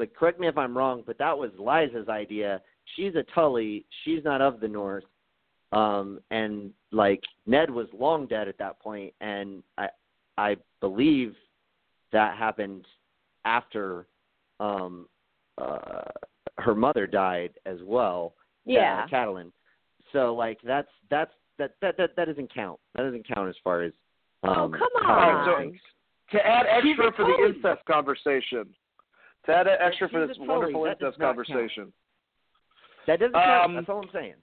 like 0.01 0.15
correct 0.15 0.41
me 0.41 0.49
if 0.49 0.59
I'm 0.59 0.77
wrong, 0.77 1.03
but 1.07 1.19
that 1.19 1.37
was 1.37 1.51
Lysa's 1.59 2.09
idea. 2.09 2.61
She's 2.97 3.15
a 3.15 3.23
Tully. 3.35 3.85
She's 4.05 4.25
not 4.25 4.41
of 4.41 4.61
the 4.61 4.69
North. 4.69 5.05
Um, 5.73 6.21
and 6.31 6.73
like 6.91 7.23
Ned 7.47 7.71
was 7.71 7.87
long 7.97 8.27
dead 8.27 8.49
at 8.49 8.59
that 8.59 8.81
point, 8.81 9.15
and 9.21 9.63
I 9.79 9.89
I 10.37 10.57
believe 10.81 11.37
that 12.13 12.37
happened 12.37 12.87
after 13.45 14.07
um, 14.59 15.07
uh, 15.59 16.03
her 16.59 16.75
mother 16.75 17.07
died 17.07 17.53
as 17.67 17.79
well. 17.85 18.35
Yeah. 18.65 19.05
uh, 19.05 19.09
Catelyn. 19.09 19.53
So 20.13 20.35
like 20.35 20.59
that's 20.65 20.89
that's 21.09 21.33
that 21.59 21.75
that 21.81 21.97
that 21.99 22.17
that 22.17 22.27
doesn't 22.27 22.53
count. 22.53 22.81
That 22.97 23.03
doesn't 23.03 23.29
count 23.33 23.49
as 23.49 23.55
far 23.63 23.83
as 23.83 23.93
um 24.43 24.75
Oh, 24.75 24.79
come 24.79 25.09
on. 25.09 25.49
I 25.49 25.63
think. 25.63 25.77
To 26.33 26.47
add 26.47 26.67
extra 26.67 27.13
for 27.17 27.25
the 27.25 27.55
incest 27.55 27.85
conversation. 27.87 28.67
To 29.51 29.57
add 29.57 29.67
extra 29.67 30.09
for 30.09 30.27
this 30.27 30.37
wonderful 30.39 30.85
That 30.85 30.99
does 31.01 31.09
incest 31.15 31.21
count. 31.21 31.37
conversation. 31.49 31.93
That 33.07 33.19
doesn't 33.19 33.33
count. 33.35 33.65
Um, 33.65 33.75
That's 33.75 33.89
all 33.89 33.99
I'm 34.03 34.11
saying. 34.13 34.35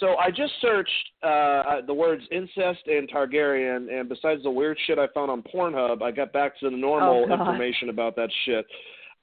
So 0.00 0.16
I 0.16 0.30
just 0.30 0.52
searched 0.60 0.90
uh, 1.22 1.82
the 1.86 1.92
words 1.92 2.22
incest 2.30 2.86
and 2.86 3.10
Targaryen, 3.10 3.92
and 3.92 4.08
besides 4.08 4.42
the 4.42 4.50
weird 4.50 4.78
shit 4.86 4.98
I 4.98 5.06
found 5.08 5.30
on 5.30 5.42
Pornhub, 5.42 6.02
I 6.02 6.10
got 6.12 6.32
back 6.32 6.58
to 6.60 6.70
the 6.70 6.76
normal 6.76 7.26
Oh, 7.28 7.32
information 7.32 7.88
about 7.90 8.16
that 8.16 8.30
shit. 8.44 8.64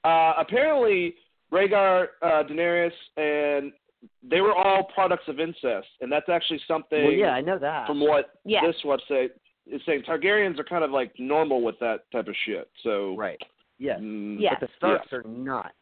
Uh, 0.04 0.34
apparently, 0.38 1.14
Rhaegar, 1.52 2.08
uh, 2.22 2.44
Daenerys, 2.44 2.92
and 3.16 3.72
they 4.22 4.40
were 4.40 4.54
all 4.54 4.84
products 4.94 5.24
of 5.26 5.40
incest, 5.40 5.88
and 6.02 6.10
that's 6.12 6.28
actually 6.28 6.60
something 6.68 7.02
Well, 7.04 7.12
yeah, 7.12 7.30
I 7.34 7.40
know 7.40 7.58
that. 7.58 7.86
from 7.86 8.00
what 8.00 8.38
Yeah. 8.44 8.60
this 8.64 8.76
website 8.84 9.30
is 9.66 9.80
saying. 9.86 10.02
Targaryens 10.02 10.58
are 10.58 10.64
kind 10.64 10.84
of 10.84 10.90
like 10.92 11.18
normal 11.18 11.62
with 11.62 11.78
that 11.80 12.10
type 12.12 12.28
of 12.28 12.36
shit. 12.46 12.70
So 12.84 13.16
right. 13.16 13.40
Yes. 13.80 13.98
mm, 14.00 14.36
Yeah. 14.38 14.50
But 14.60 14.68
the 14.68 14.72
Starks 14.76 15.12
are 15.12 15.22
not. 15.24 15.72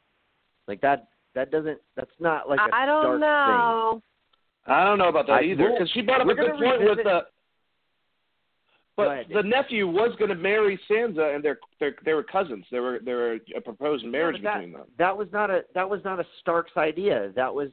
Like 0.66 0.80
that. 0.80 1.08
That 1.34 1.50
doesn't. 1.50 1.78
That's 1.96 2.10
not 2.20 2.48
like 2.48 2.58
a 2.60 2.74
I 2.74 2.86
don't 2.86 3.02
Stark 3.04 3.20
know. 3.20 4.02
I 4.66 4.84
don't 4.84 4.98
know 4.98 5.08
about 5.08 5.26
that 5.26 5.32
I- 5.40 5.42
either 5.42 5.70
because 5.72 5.90
she 5.90 6.00
brought 6.00 6.20
up 6.20 6.26
we're 6.26 6.32
a 6.34 6.36
good 6.36 6.50
gonna 6.52 6.64
point 6.64 6.80
with 6.80 6.88
revisit- 6.98 7.04
the. 7.04 7.20
Go 8.96 9.04
But 9.04 9.12
ahead, 9.12 9.26
the 9.32 9.42
nephew 9.44 9.86
was 9.86 10.10
going 10.18 10.30
to 10.30 10.34
marry 10.34 10.76
Sansa, 10.90 11.32
and 11.36 11.44
they're, 11.44 11.58
they're 11.78 11.94
they 12.04 12.14
were 12.14 12.24
cousins. 12.24 12.64
There 12.70 12.82
were 12.82 12.98
there 13.04 13.16
were 13.16 13.38
a 13.56 13.60
proposed 13.60 14.04
marriage 14.04 14.40
Yeah, 14.42 14.50
but 14.54 14.58
between 14.58 14.72
them. 14.72 14.82
that, 14.88 14.98
That 14.98 15.16
was 15.16 15.28
not 15.32 15.50
a. 15.50 15.64
That 15.74 15.88
was 15.88 16.00
not 16.04 16.18
a 16.18 16.24
Stark's 16.40 16.76
idea. 16.76 17.32
That 17.36 17.52
was. 17.54 17.70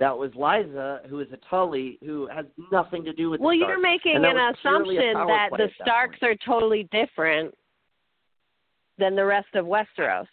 That 0.00 0.16
was 0.16 0.30
Lysa, 0.34 1.04
who 1.08 1.18
is 1.18 1.26
a 1.32 1.38
Tully, 1.50 1.98
who 2.04 2.28
has 2.28 2.46
nothing 2.70 3.02
to 3.04 3.12
do 3.12 3.30
with. 3.30 3.40
The 3.40 3.44
Well, 3.46 3.54
you're 3.54 3.80
making 3.80 4.14
an 4.14 4.22
was 4.22 4.54
purely 4.62 4.96
a 4.98 5.00
assumption 5.00 5.14
that 5.26 5.48
the 5.50 5.62
at 5.64 5.70
that 5.76 5.84
Starks 5.84 6.18
are 6.22 6.36
totally 6.46 6.84
different 6.92 7.52
than 8.98 9.14
the 9.16 9.24
rest 9.24 9.48
of 9.54 9.66
Westeros. 9.66 10.26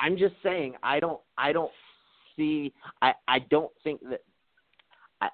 I'm 0.00 0.16
just 0.16 0.34
saying 0.42 0.74
I 0.82 0.98
don't 1.00 1.20
I 1.38 1.52
don't 1.52 1.70
see 2.36 2.72
I 3.02 3.12
I 3.28 3.38
don't 3.50 3.70
think 3.84 4.00
that 4.10 4.20
I 5.20 5.28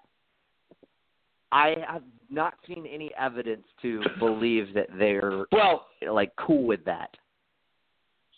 I 1.53 1.75
have 1.89 2.03
not 2.31 2.55
seen 2.67 2.87
any 2.87 3.11
evidence 3.19 3.65
to 3.83 4.03
believe 4.19 4.75
that 4.75 4.89
they're 4.99 5.47
Well, 5.53 5.87
like 6.11 6.33
cool 6.37 6.65
with 6.65 6.85
that. 6.85 7.17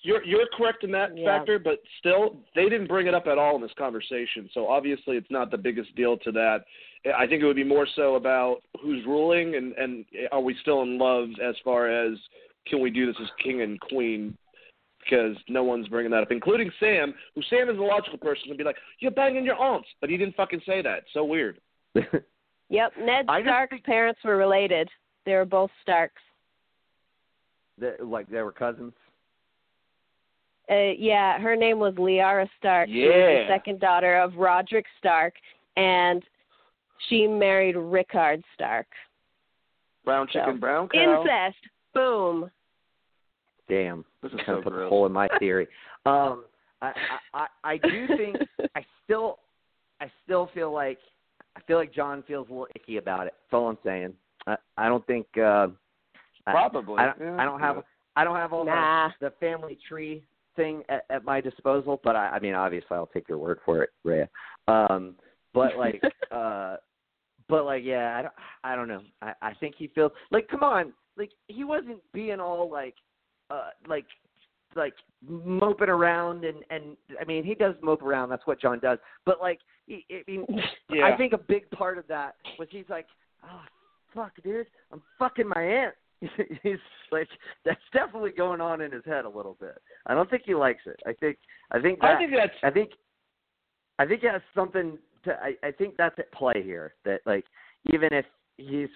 you're 0.02 0.24
you're 0.24 0.47
correct 0.56 0.84
in 0.84 0.90
that 0.92 1.16
Yeah. 1.16 1.38
factor, 1.38 1.59
but 1.59 1.80
still, 1.98 2.36
they 2.55 2.68
didn't 2.68 2.86
bring 2.86 3.06
it 3.06 3.14
up 3.14 3.26
at 3.26 3.36
all 3.38 3.56
in 3.56 3.62
this 3.62 3.72
conversation. 3.76 4.48
So 4.55 4.66
obviously, 4.68 5.16
it's 5.16 5.30
not 5.30 5.51
the 5.51 5.59
biggest 5.59 5.94
deal 5.97 6.16
to 6.18 6.32
that. 6.32 6.64
I 7.16 7.26
think 7.26 7.42
it 7.42 7.47
would 7.47 7.56
be 7.56 7.64
more 7.64 7.86
so 7.97 8.14
about 8.14 8.62
who's 8.80 9.05
ruling 9.06 9.56
and 9.56 9.72
and 9.74 10.05
are 10.32 10.40
we 10.40 10.55
still 10.62 10.82
in 10.82 10.97
love 10.98 11.28
as 11.42 11.55
far 11.64 11.88
as 11.88 12.16
can 12.70 12.80
we 12.80 12.90
do 12.90 13.05
this 13.06 13.16
as 13.20 13.28
king 13.42 13.60
and 13.62 13.78
queen 13.80 14.36
because 15.01 15.36
no 15.48 15.64
one's 15.64 15.88
bringing 15.88 16.10
that 16.12 16.22
up, 16.22 16.30
including 16.30 16.70
Sam, 16.78 17.12
who 17.34 17.42
Sam 17.51 17.68
is 17.68 17.76
a 17.78 17.82
logical 17.82 18.18
person 18.18 18.44
and 18.48 18.56
be 18.59 18.64
like, 18.64 18.76
"You're 19.01 19.10
banging 19.10 19.44
your 19.44 19.56
aunts," 19.56 19.88
but 20.01 20.09
he 20.10 20.16
didn't 20.16 20.36
fucking 20.36 20.62
say 20.66 20.80
that. 20.82 21.05
So 21.12 21.24
weird. 21.24 21.59
Yep, 22.72 22.92
Ned 23.01 23.24
Stark's 23.24 23.70
think- 23.70 23.84
parents 23.84 24.20
were 24.24 24.36
related. 24.36 24.88
They 25.26 25.34
were 25.34 25.44
both 25.44 25.72
Starks. 25.82 26.22
The, 27.78 27.97
like 28.01 28.28
they 28.28 28.42
were 28.42 28.52
cousins. 28.52 28.92
Uh, 30.70 30.92
yeah, 30.97 31.36
her 31.40 31.56
name 31.56 31.80
was 31.80 31.94
Lyanna 31.94 32.48
Stark. 32.59 32.88
She 32.88 33.02
was 33.06 33.12
Yeah. 33.12 33.42
the 33.42 33.47
second 33.48 33.80
daughter 33.80 34.16
of 34.20 34.36
Roderick 34.36 34.86
Stark, 34.98 35.34
and 35.76 36.22
she 37.09 37.26
married 37.26 37.74
Rickard 37.76 38.44
Stark. 38.55 38.86
Brown 40.05 40.28
chicken, 40.28 40.55
So, 40.55 40.59
brown 40.60 40.88
cow. 40.90 41.22
Incest. 41.22 41.59
Boom. 41.92 42.51
Damn, 43.70 44.05
This 44.22 44.32
is 44.32 44.38
kind 44.44 44.47
so 44.48 44.59
of 44.59 44.64
put 44.64 44.72
a 44.74 44.88
hole 44.88 45.06
in 45.06 45.12
my 45.12 45.28
theory. 45.38 45.66
Um, 46.06 46.44
I, 46.80 46.92
I, 47.34 47.47
I, 47.62 47.72
I 47.72 47.76
do 47.76 48.06
think 48.16 48.36
I 48.74 48.82
still, 49.05 49.38
I 50.01 50.10
still 50.24 50.48
feel 50.55 50.72
like, 50.72 50.97
I 51.55 51.60
feel 51.66 51.76
like 51.76 51.92
Jon 51.92 52.24
feels 52.26 52.48
a 52.48 52.51
little 52.52 52.68
icky 52.74 52.97
about 52.97 53.26
it. 53.26 53.34
That's 53.36 53.59
all 53.59 53.68
I'm 53.68 53.76
saying. 53.84 54.14
I, 54.47 54.56
I 54.78 54.88
don't 54.88 55.06
think. 55.06 55.26
Uh, 55.36 55.68
I- 56.47 56.52
Probably. 56.52 56.97
I, 56.97 57.05
don't. 57.05 57.20
Yeah, 57.20 57.36
I 57.38 57.44
don't 57.44 57.60
have. 57.60 57.76
yeah. 57.76 57.82
I 58.16 58.24
don't 58.24 58.36
have 58.36 58.55
all 58.55 58.64
Nah. 58.64 59.10
the, 59.20 59.26
the 59.28 59.34
family 59.40 59.78
tree 59.86 60.24
thing 60.56 60.82
at, 60.88 61.05
at 61.10 61.22
my 61.24 61.40
disposal, 61.40 62.01
but 62.02 62.16
I, 62.16 62.28
I 62.30 62.40
mean, 62.40 62.55
obviously, 62.55 62.97
I'll 62.97 63.06
take 63.12 63.28
your 63.28 63.38
word 63.38 63.59
for 63.66 63.82
it, 63.82 63.90
Rhea. 64.05 64.26
Um, 64.68 65.16
but 65.52 65.76
like, 65.76 66.02
uh, 66.30 66.76
but 67.48 67.66
like, 67.66 67.82
yeah, 67.84 68.16
I 68.18 68.22
don't, 68.22 68.34
I 68.64 68.74
don't 68.74 68.88
know. 68.88 69.02
I, 69.20 69.34
I 69.42 69.55
think 69.55 69.74
he 69.76 69.88
feels 69.94 70.12
like, 70.30 70.48
come 70.48 70.62
on, 70.62 70.94
like 71.18 71.30
he 71.48 71.62
wasn't 71.64 71.98
being 72.14 72.40
all 72.40 72.70
like, 72.70 72.94
uh, 73.51 73.70
like, 73.89 74.06
like 74.77 74.94
moping 75.27 75.89
around, 75.89 76.44
and 76.44 76.59
and 76.70 76.97
I 77.20 77.24
mean, 77.24 77.44
he 77.44 77.55
does 77.55 77.74
mope 77.82 78.02
around. 78.02 78.28
That's 78.28 78.47
what 78.47 78.60
Jon 78.60 78.78
does. 78.78 78.98
But 79.27 79.40
like, 79.40 79.59
he, 79.86 80.05
I 80.10 80.22
mean, 80.31 80.47
Yeah. 80.90 81.05
I 81.05 81.16
think 81.16 81.32
a 81.32 81.39
big 81.39 81.70
part 81.70 81.98
of 81.98 82.06
that 82.09 82.36
was 82.59 82.68
he's 82.70 82.85
like, 82.89 83.06
oh, 83.44 83.62
fuck, 84.14 84.32
dude, 84.43 84.66
I'm 84.93 85.02
fucking 85.18 85.48
my 85.48 85.62
aunt. 85.62 85.94
he's 86.62 86.78
like, 87.10 87.28
that's 87.64 87.81
definitely 87.93 88.32
going 88.36 88.60
on 88.60 88.81
in 88.81 88.93
his 88.93 89.05
head 89.06 89.24
a 89.24 89.28
little 89.28 89.56
bit. 89.59 89.81
I 90.06 90.14
don't 90.14 90.28
think 90.28 90.43
he 90.44 90.55
likes 90.55 90.82
it. 90.86 91.01
I 91.06 91.12
think, 91.14 91.39
I 91.70 91.81
think 91.81 92.01
that, 92.01 92.16
I 92.16 92.18
think 92.18 92.32
that's 92.36 92.52
I 92.62 92.70
think, 92.70 92.90
I 93.98 94.06
think 94.06 94.22
it 94.22 94.32
has 94.32 94.43
something 94.55 94.98
to. 95.24 95.32
I, 95.32 95.55
I 95.66 95.70
think 95.70 95.94
that's 95.97 96.18
at 96.18 96.32
play 96.32 96.62
here. 96.62 96.94
That 97.05 97.20
like, 97.24 97.44
even 97.93 98.09
if 98.12 98.24
he's 98.56 98.89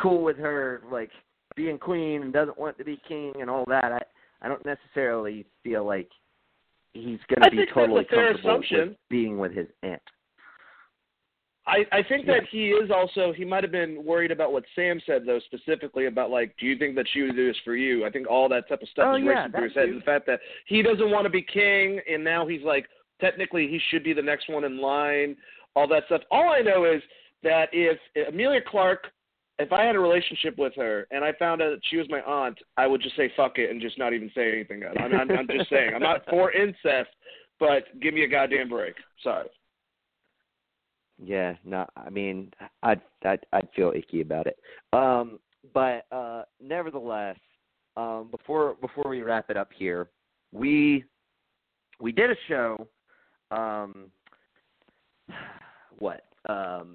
cool 0.00 0.22
with 0.22 0.36
her, 0.38 0.82
like 0.90 1.10
being 1.58 1.76
queen 1.78 2.22
and 2.22 2.32
doesn't 2.32 2.56
want 2.58 2.78
to 2.78 2.84
be 2.84 2.98
king 3.06 3.32
and 3.40 3.50
all 3.50 3.64
that, 3.66 3.92
I, 3.92 4.00
I 4.40 4.48
don't 4.48 4.64
necessarily 4.64 5.44
feel 5.64 5.84
like 5.84 6.08
he's 6.94 7.18
going 7.28 7.42
to 7.42 7.50
be 7.50 7.66
totally 7.74 8.04
comfortable 8.04 8.50
assumption. 8.50 8.88
with 8.90 8.96
being 9.10 9.38
with 9.38 9.52
his 9.52 9.66
aunt. 9.82 10.00
I, 11.66 11.84
I 11.92 12.02
think 12.08 12.24
that 12.26 12.44
he 12.50 12.68
is 12.70 12.90
also 12.90 13.30
he 13.36 13.44
might 13.44 13.62
have 13.62 13.72
been 13.72 14.02
worried 14.02 14.30
about 14.30 14.52
what 14.52 14.64
Sam 14.74 14.98
said 15.04 15.24
though 15.26 15.38
specifically 15.44 16.06
about 16.06 16.30
like 16.30 16.54
do 16.58 16.64
you 16.64 16.78
think 16.78 16.94
that 16.96 17.04
she 17.12 17.20
would 17.22 17.36
do 17.36 17.46
this 17.46 17.58
for 17.62 17.76
you? 17.76 18.06
I 18.06 18.10
think 18.10 18.26
all 18.26 18.48
that 18.48 18.66
type 18.70 18.80
of 18.80 18.88
stuff 18.88 19.08
Oh, 19.12 19.16
is 19.16 19.22
yeah, 19.26 19.30
racing 19.44 19.52
through 19.52 19.64
his 19.64 19.74
head. 19.74 19.88
the 19.96 20.00
fact 20.06 20.26
that 20.28 20.40
he 20.66 20.80
doesn't 20.80 21.10
want 21.10 21.24
to 21.24 21.30
be 21.30 21.42
king 21.42 22.00
and 22.10 22.24
now 22.24 22.46
he's 22.46 22.62
like 22.62 22.86
technically 23.20 23.68
he 23.68 23.78
should 23.90 24.02
be 24.02 24.14
the 24.14 24.22
next 24.22 24.48
one 24.48 24.64
in 24.64 24.80
line, 24.80 25.36
all 25.76 25.86
that 25.88 26.04
stuff. 26.06 26.22
All 26.30 26.48
I 26.48 26.60
know 26.60 26.84
is 26.84 27.02
that 27.42 27.68
if 27.72 27.98
Emilia 28.28 28.60
Clarke 28.66 29.08
if 29.58 29.72
I 29.72 29.84
had 29.84 29.96
a 29.96 30.00
relationship 30.00 30.56
with 30.56 30.72
her 30.76 31.06
and 31.10 31.24
I 31.24 31.32
found 31.32 31.60
out 31.62 31.70
that 31.70 31.80
she 31.90 31.96
was 31.96 32.06
my 32.08 32.20
aunt, 32.20 32.58
I 32.76 32.86
would 32.86 33.02
just 33.02 33.16
say 33.16 33.32
fuck 33.36 33.58
it 33.58 33.70
and 33.70 33.80
just 33.80 33.98
not 33.98 34.12
even 34.12 34.30
say 34.34 34.52
anything. 34.52 34.82
I'm, 34.84 35.14
I'm, 35.14 35.30
I'm 35.30 35.48
just 35.48 35.70
saying. 35.70 35.92
I'm 35.94 36.02
not 36.02 36.22
for 36.30 36.52
incest, 36.52 37.10
but 37.58 37.84
give 38.00 38.14
me 38.14 38.22
a 38.22 38.28
goddamn 38.28 38.68
break. 38.68 38.94
Sorry. 39.22 39.48
Yeah, 41.20 41.54
no, 41.64 41.84
I 41.96 42.10
mean, 42.10 42.52
I'd 42.82 43.00
I'd 43.24 43.44
I'd 43.52 43.68
feel 43.74 43.92
icky 43.94 44.20
about 44.20 44.46
it. 44.46 44.56
Um, 44.92 45.40
but 45.74 46.06
uh, 46.12 46.42
nevertheless, 46.60 47.36
um, 47.96 48.28
before 48.30 48.76
before 48.80 49.10
we 49.10 49.22
wrap 49.22 49.50
it 49.50 49.56
up 49.56 49.70
here, 49.76 50.10
we 50.52 51.04
we 52.00 52.12
did 52.12 52.30
a 52.30 52.36
show. 52.46 52.86
Um, 53.50 54.12
what? 55.98 56.24
Um, 56.48 56.94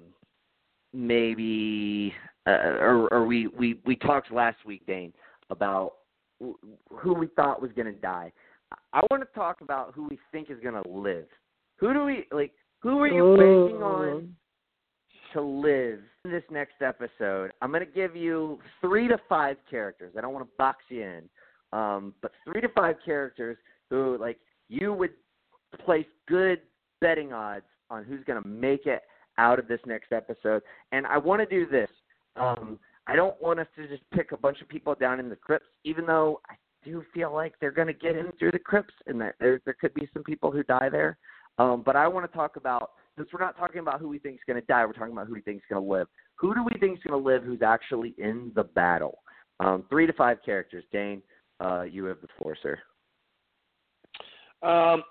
maybe, 0.94 2.14
uh, 2.46 2.50
or 2.50 3.08
or 3.12 3.26
we 3.26 3.48
we 3.48 3.80
we 3.84 3.96
talked 3.96 4.32
last 4.32 4.58
week, 4.64 4.86
Dane, 4.86 5.12
about 5.50 5.94
who 6.40 7.14
we 7.14 7.26
thought 7.28 7.60
was 7.60 7.72
going 7.72 7.92
to 7.92 8.00
die. 8.00 8.32
I 8.92 9.00
want 9.10 9.22
to 9.22 9.28
talk 9.34 9.60
about 9.60 9.92
who 9.94 10.08
we 10.08 10.18
think 10.32 10.50
is 10.50 10.58
going 10.62 10.80
to 10.80 10.88
live. 10.88 11.26
Who 11.76 11.92
do 11.92 12.04
we 12.04 12.26
like? 12.32 12.52
Who 12.80 13.00
are 13.00 13.06
you 13.06 13.36
banking 13.36 13.82
on 13.82 14.36
to 15.32 15.40
live 15.40 16.00
in 16.24 16.30
this 16.30 16.42
next 16.50 16.82
episode? 16.82 17.52
I'm 17.62 17.70
going 17.70 17.84
to 17.84 17.92
give 17.92 18.14
you 18.14 18.58
three 18.80 19.08
to 19.08 19.18
five 19.28 19.56
characters. 19.70 20.14
I 20.16 20.20
don't 20.20 20.32
want 20.32 20.46
to 20.46 20.52
box 20.58 20.84
you 20.88 21.02
in, 21.02 21.22
um, 21.72 22.14
but 22.20 22.32
three 22.44 22.60
to 22.60 22.68
five 22.68 22.96
characters 23.04 23.56
who, 23.90 24.16
like, 24.20 24.38
you 24.68 24.92
would 24.92 25.12
place 25.84 26.06
good 26.28 26.60
betting 27.00 27.32
odds 27.32 27.64
on 27.90 28.04
who's 28.04 28.24
going 28.24 28.42
to 28.42 28.48
make 28.48 28.86
it 28.86 29.02
out 29.38 29.58
of 29.58 29.68
this 29.68 29.80
next 29.86 30.12
episode. 30.12 30.62
And 30.92 31.06
I 31.06 31.18
want 31.18 31.40
to 31.40 31.46
do 31.46 31.70
this. 31.70 31.90
Um, 32.36 32.78
I 33.06 33.16
don't 33.16 33.40
want 33.40 33.60
us 33.60 33.66
to 33.76 33.86
just 33.86 34.02
pick 34.12 34.32
a 34.32 34.36
bunch 34.36 34.60
of 34.60 34.68
people 34.68 34.94
down 34.94 35.20
in 35.20 35.28
the 35.28 35.36
crypts, 35.36 35.68
even 35.84 36.06
though 36.06 36.40
I 36.48 36.54
do 36.84 37.04
feel 37.12 37.32
like 37.32 37.54
they're 37.60 37.70
going 37.70 37.88
to 37.88 37.94
get 37.94 38.16
in 38.16 38.32
through 38.38 38.52
the 38.52 38.58
crypts, 38.58 38.94
and 39.06 39.20
that 39.20 39.34
there 39.40 39.60
there 39.64 39.76
could 39.80 39.94
be 39.94 40.08
some 40.12 40.22
people 40.22 40.50
who 40.50 40.62
die 40.62 40.88
there. 40.90 41.18
Um, 41.58 41.82
but 41.84 41.96
I 41.96 42.08
want 42.08 42.30
to 42.30 42.36
talk 42.36 42.56
about 42.56 42.90
since 43.16 43.28
we're 43.32 43.44
not 43.44 43.56
talking 43.56 43.80
about 43.80 44.00
who 44.00 44.08
we 44.08 44.18
think 44.18 44.36
is 44.36 44.40
going 44.46 44.60
to 44.60 44.66
die, 44.66 44.84
we're 44.84 44.92
talking 44.92 45.12
about 45.12 45.26
who 45.26 45.34
we 45.34 45.40
think 45.40 45.58
is 45.58 45.62
going 45.70 45.82
to 45.82 45.88
live. 45.88 46.08
Who 46.36 46.54
do 46.54 46.64
we 46.64 46.78
think 46.78 46.98
is 46.98 47.04
going 47.04 47.20
to 47.20 47.28
live? 47.28 47.44
Who's 47.44 47.62
actually 47.62 48.14
in 48.18 48.50
the 48.54 48.64
battle? 48.64 49.18
Um, 49.60 49.84
three 49.88 50.06
to 50.06 50.12
five 50.12 50.38
characters. 50.44 50.84
Dane, 50.92 51.22
uh, 51.60 51.82
you 51.82 52.04
have 52.06 52.20
the 52.20 52.28
floor, 52.38 52.56
sir. 52.60 52.78
Um, 54.68 55.02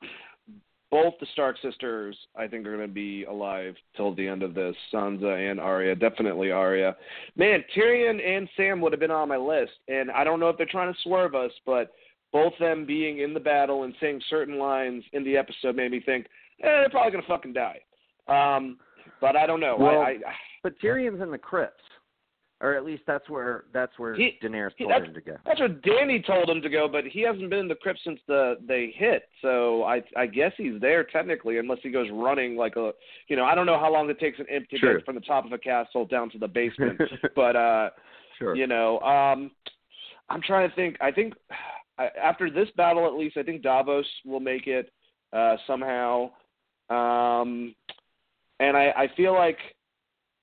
both 0.93 1.15
the 1.19 1.25
Stark 1.33 1.55
sisters, 1.59 2.15
I 2.35 2.45
think, 2.45 2.67
are 2.67 2.75
going 2.75 2.87
to 2.87 2.93
be 2.93 3.23
alive 3.23 3.73
till 3.97 4.13
the 4.13 4.27
end 4.27 4.43
of 4.43 4.53
this. 4.53 4.75
Sansa 4.93 5.49
and 5.49 5.59
Arya, 5.59 5.95
definitely 5.95 6.51
Arya. 6.51 6.95
Man, 7.35 7.63
Tyrion 7.75 8.23
and 8.23 8.47
Sam 8.55 8.79
would 8.79 8.93
have 8.93 8.99
been 8.99 9.09
on 9.09 9.27
my 9.27 9.37
list, 9.37 9.71
and 9.87 10.11
I 10.11 10.23
don't 10.23 10.39
know 10.39 10.49
if 10.49 10.57
they're 10.57 10.67
trying 10.67 10.93
to 10.93 10.99
swerve 11.01 11.33
us, 11.33 11.49
but 11.65 11.93
both 12.31 12.53
them 12.59 12.85
being 12.85 13.21
in 13.21 13.33
the 13.33 13.39
battle 13.39 13.85
and 13.85 13.95
saying 13.99 14.21
certain 14.29 14.59
lines 14.59 15.03
in 15.13 15.23
the 15.23 15.35
episode 15.35 15.75
made 15.75 15.89
me 15.89 15.99
think, 15.99 16.27
eh, 16.61 16.67
they're 16.67 16.89
probably 16.91 17.11
going 17.11 17.23
to 17.23 17.27
fucking 17.27 17.53
die. 17.53 17.79
Um, 18.27 18.77
but 19.19 19.35
I 19.35 19.47
don't 19.47 19.59
know. 19.59 19.75
Well, 19.79 19.99
I, 20.01 20.11
I, 20.11 20.33
But 20.61 20.79
Tyrion's 20.79 21.23
in 21.23 21.31
the 21.31 21.39
crypts, 21.39 21.81
or 22.63 22.73
at 22.75 22.85
least 22.85 23.03
that's 23.05 23.29
where 23.29 23.65
that's 23.73 23.99
where 23.99 24.15
He- 24.15 24.39
Daenerys 24.41 24.71
he- 24.77 24.85
told 24.85 25.03
him 25.03 25.13
to 25.13 25.21
go. 25.21 25.37
That's 25.45 25.59
what 25.59 25.81
Dany 25.81 26.25
told 26.25 26.49
him 26.49 26.61
to 26.61 26.69
go, 26.69 26.87
but 26.87 27.03
he 27.05 27.21
hasn't 27.21 27.49
been 27.49 27.59
in 27.59 27.67
the 27.67 27.75
crypt 27.75 27.99
since 28.03 28.19
the 28.25 28.55
they 28.65 28.91
hit. 28.95 29.27
So 29.41 29.83
I 29.83 30.01
I 30.15 30.25
guess 30.25 30.53
he's 30.57 30.79
there 30.79 31.03
technically, 31.03 31.57
unless 31.57 31.79
he 31.83 31.91
goes 31.91 32.07
running 32.11 32.55
like 32.55 32.77
a 32.77 32.93
you 33.27 33.35
know 33.35 33.43
I 33.43 33.53
don't 33.53 33.65
know 33.65 33.77
how 33.77 33.91
long 33.91 34.09
it 34.09 34.17
takes 34.19 34.39
an 34.39 34.45
imp 34.49 34.69
to 34.69 34.79
get 34.79 35.05
from 35.05 35.15
the 35.15 35.21
top 35.21 35.45
of 35.45 35.51
a 35.51 35.57
castle 35.57 36.05
down 36.05 36.29
to 36.31 36.39
the 36.39 36.47
basement, 36.47 36.99
but 37.35 37.55
uh 37.57 37.89
sure. 38.39 38.55
you 38.55 38.65
know 38.65 38.99
um 39.01 39.51
I'm 40.29 40.41
trying 40.41 40.69
to 40.69 40.75
think. 40.75 40.95
I 41.01 41.11
think 41.11 41.33
I- 41.99 42.09
after 42.21 42.49
this 42.49 42.69
battle 42.77 43.05
at 43.05 43.13
least, 43.13 43.35
I 43.37 43.43
think 43.43 43.61
Davos 43.61 44.07
will 44.25 44.39
make 44.39 44.67
it 44.67 44.89
uh 45.33 45.57
somehow. 45.67 46.31
Um 46.89 47.75
and 48.59 48.77
I 48.77 48.93
I 48.95 49.07
feel 49.17 49.33
like 49.33 49.57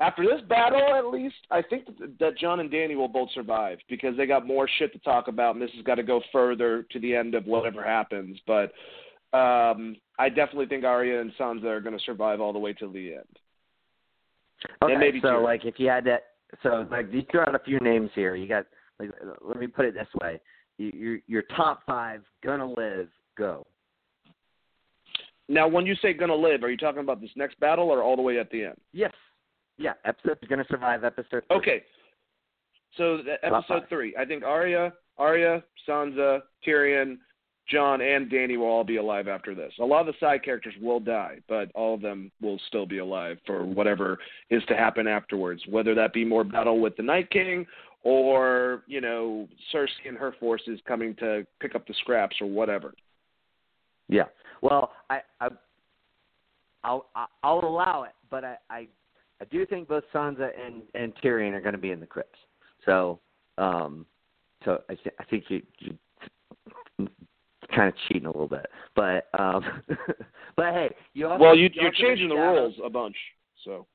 after 0.01 0.25
this 0.25 0.41
battle, 0.49 0.95
at 0.95 1.07
least, 1.07 1.37
I 1.51 1.61
think 1.63 1.87
that, 1.99 2.19
that 2.19 2.39
Jon 2.39 2.61
and 2.61 2.71
Dany 2.71 2.97
will 2.97 3.09
both 3.09 3.29
survive 3.35 3.79
because 3.89 4.17
they 4.17 4.27
got 4.27 4.47
more 4.47 4.69
shit 4.79 4.93
to 4.95 4.99
talk 5.01 5.29
about, 5.29 5.55
and 5.55 5.63
this 5.63 5.71
has 5.77 5.85
got 5.85 5.97
to 5.97 6.03
go 6.03 6.23
further 6.33 6.87
to 6.91 6.99
the 6.99 7.15
end 7.15 7.35
of 7.35 7.45
whatever 7.45 7.85
happens. 7.85 8.39
But 8.47 8.73
um, 9.37 9.97
I 10.19 10.31
definitely 10.31 10.67
think 10.67 10.85
Arya 10.85 11.21
and 11.21 11.33
Sansa 11.39 11.65
are 11.65 11.81
going 11.83 11.97
to 11.97 12.05
survive 12.05 12.41
all 12.41 12.55
the 12.55 12.59
way 12.59 12.73
till 12.73 12.91
the 12.91 13.15
end. 13.15 13.39
Okay, 14.83 14.93
and 14.93 15.01
maybe 15.01 15.21
so 15.21 15.29
Tyrion. 15.29 15.45
like 15.45 15.65
if 15.65 15.75
you 15.79 15.89
had 15.89 16.05
to, 16.07 16.19
so 16.63 16.87
like 16.91 17.13
you 17.13 17.23
threw 17.31 17.41
out 17.41 17.55
a 17.55 17.61
few 17.61 17.79
names 17.81 18.11
here. 18.15 18.35
You 18.35 18.49
got 18.49 18.67
like 18.99 19.11
let 19.43 19.59
me 19.59 19.67
put 19.67 19.85
it 19.85 19.95
this 19.95 20.09
way: 20.21 20.41
you, 20.79 20.93
your 20.95 21.19
your 21.27 21.43
top 21.57 21.83
five 21.87 22.23
gonna 22.43 22.67
live. 22.67 23.09
Go. 23.39 23.67
Now, 25.49 25.67
when 25.67 25.87
you 25.87 25.95
say 26.03 26.13
"gonna 26.13 26.35
live," 26.35 26.63
are 26.63 26.71
you 26.71 26.77
talking 26.77 27.01
about 27.01 27.23
this 27.23 27.31
next 27.37 27.59
battle 27.59 27.89
or 27.89 28.03
all 28.03 28.17
the 28.17 28.23
way 28.23 28.39
at 28.39 28.51
the 28.51 28.65
end? 28.65 28.77
Yes. 28.93 29.13
Yeah. 29.81 29.95
Episode's 30.05 30.47
gonna 30.49 30.65
survive. 30.71 31.05
Episode. 31.05 31.43
three. 31.49 31.57
Okay. 31.57 31.83
So 32.97 33.19
the, 33.19 33.37
episode 33.45 33.89
three, 33.89 34.15
I 34.19 34.25
think 34.25 34.45
Arya, 34.45 34.93
Arya, 35.17 35.63
Sansa, 35.89 36.41
Tyrion, 36.67 37.19
Jon, 37.69 38.01
and 38.01 38.31
Dany 38.31 38.59
will 38.59 38.67
all 38.67 38.85
be 38.85 38.97
alive 38.97 39.29
after 39.29 39.55
this. 39.55 39.73
A 39.81 39.85
lot 39.85 40.01
of 40.01 40.07
the 40.07 40.13
side 40.19 40.43
characters 40.45 40.75
will 40.81 40.99
die, 40.99 41.39
but 41.49 41.71
all 41.75 41.95
of 41.95 42.01
them 42.01 42.33
will 42.43 42.61
still 42.67 42.87
be 42.87 42.99
alive 42.99 43.39
for 43.47 43.65
whatever 43.65 44.19
is 44.51 44.63
to 44.67 44.77
happen 44.77 45.07
afterwards. 45.07 45.63
Whether 45.69 45.95
that 45.95 46.13
be 46.13 46.25
more 46.25 46.45
battle 46.45 46.81
with 46.81 46.97
the 46.97 47.03
Night 47.03 47.31
King, 47.31 47.65
or 48.03 48.83
you 48.87 49.01
know 49.01 49.49
Cersei 49.73 50.09
and 50.09 50.19
her 50.19 50.35
forces 50.41 50.81
coming 50.87 51.15
to 51.17 51.47
pick 51.61 51.75
up 51.75 51.87
the 51.87 51.95
scraps, 52.01 52.37
or 52.41 52.49
whatever. 52.49 52.93
Yeah. 54.09 54.25
Well, 54.63 54.93
I, 55.09 55.21
I, 55.41 55.49
I'll, 56.83 57.07
I'll 57.43 57.65
allow 57.65 58.03
it, 58.03 58.13
but 58.31 58.45
I, 58.45 58.57
I, 58.69 58.89
I 59.41 59.45
do 59.47 59.65
think 59.67 59.89
both 59.89 60.05
Sansa 60.15 60.51
and 60.59 60.83
and 60.95 61.15
Tyrion 61.17 61.53
are 61.53 61.61
going 61.61 61.75
to 61.75 61.81
be 61.81 61.91
in 61.93 62.01
the 62.01 62.07
crypts. 62.07 62.39
So, 62.85 63.21
um, 63.59 64.07
so 64.65 64.83
I, 64.89 64.95
th- 64.95 65.15
I 65.19 65.25
think 65.25 65.45
you, 65.49 65.63
you 65.79 65.97
kind 67.75 67.89
of 67.89 67.95
cheating 68.09 68.27
a 68.27 68.31
little 68.31 68.49
bit, 68.49 68.67
but 68.95 69.29
um, 69.39 69.65
but 70.57 70.73
hey, 70.75 70.95
you 71.15 71.27
also 71.27 71.43
well, 71.43 71.57
you, 71.57 71.65
you 71.75 71.83
you're 71.83 71.93
changing 71.93 72.29
the 72.29 72.35
rules 72.35 72.75
a 72.85 72.91
bunch. 72.91 73.17
So 73.65 73.87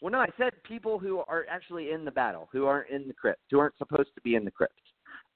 Well, 0.00 0.12
no, 0.12 0.18
I 0.18 0.28
said 0.38 0.52
people 0.64 0.98
who 0.98 1.18
are 1.28 1.46
actually 1.48 1.90
in 1.90 2.04
the 2.04 2.10
battle, 2.10 2.48
who 2.52 2.66
aren't 2.66 2.90
in 2.90 3.06
the 3.06 3.14
crypt, 3.14 3.40
who 3.50 3.58
aren't 3.58 3.76
supposed 3.78 4.10
to 4.14 4.20
be 4.22 4.34
in 4.34 4.44
the 4.44 4.50
crypt. 4.50 4.74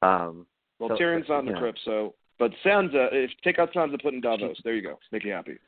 Um, 0.02 0.46
well, 0.78 0.90
So, 0.90 0.96
Tyrion's 0.96 1.28
not 1.28 1.40
in 1.40 1.46
the 1.46 1.52
know. 1.52 1.58
crypt. 1.60 1.80
So, 1.84 2.14
but 2.38 2.50
Sansa, 2.64 3.08
if 3.12 3.30
take 3.44 3.58
out 3.58 3.72
Sansa, 3.72 4.00
put 4.02 4.14
in 4.14 4.20
Davos. 4.20 4.58
There 4.64 4.74
you 4.74 4.82
go. 4.82 4.98
Make 5.12 5.24
you 5.24 5.32
happy. 5.32 5.58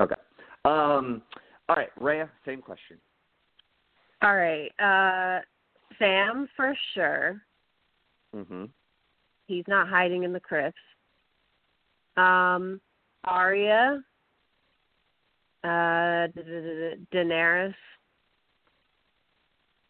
okay. 0.00 0.16
Um, 0.64 1.22
all 1.68 1.76
right, 1.76 1.90
Rhea, 2.00 2.28
same 2.44 2.60
question. 2.60 2.98
All 4.22 4.36
right. 4.36 4.70
Uh 4.78 5.42
Sam 5.98 6.48
for 6.56 6.74
sure. 6.94 7.40
hmm 8.34 8.64
He's 9.46 9.64
not 9.68 9.88
hiding 9.88 10.24
in 10.24 10.32
the 10.32 10.40
crypts. 10.40 10.78
Um 12.16 12.80
Arya 13.24 14.02
uh 15.62 15.66
da- 15.66 16.28
da- 16.34 16.42
da- 16.42 16.94
da- 16.94 17.06
Daenerys 17.12 17.74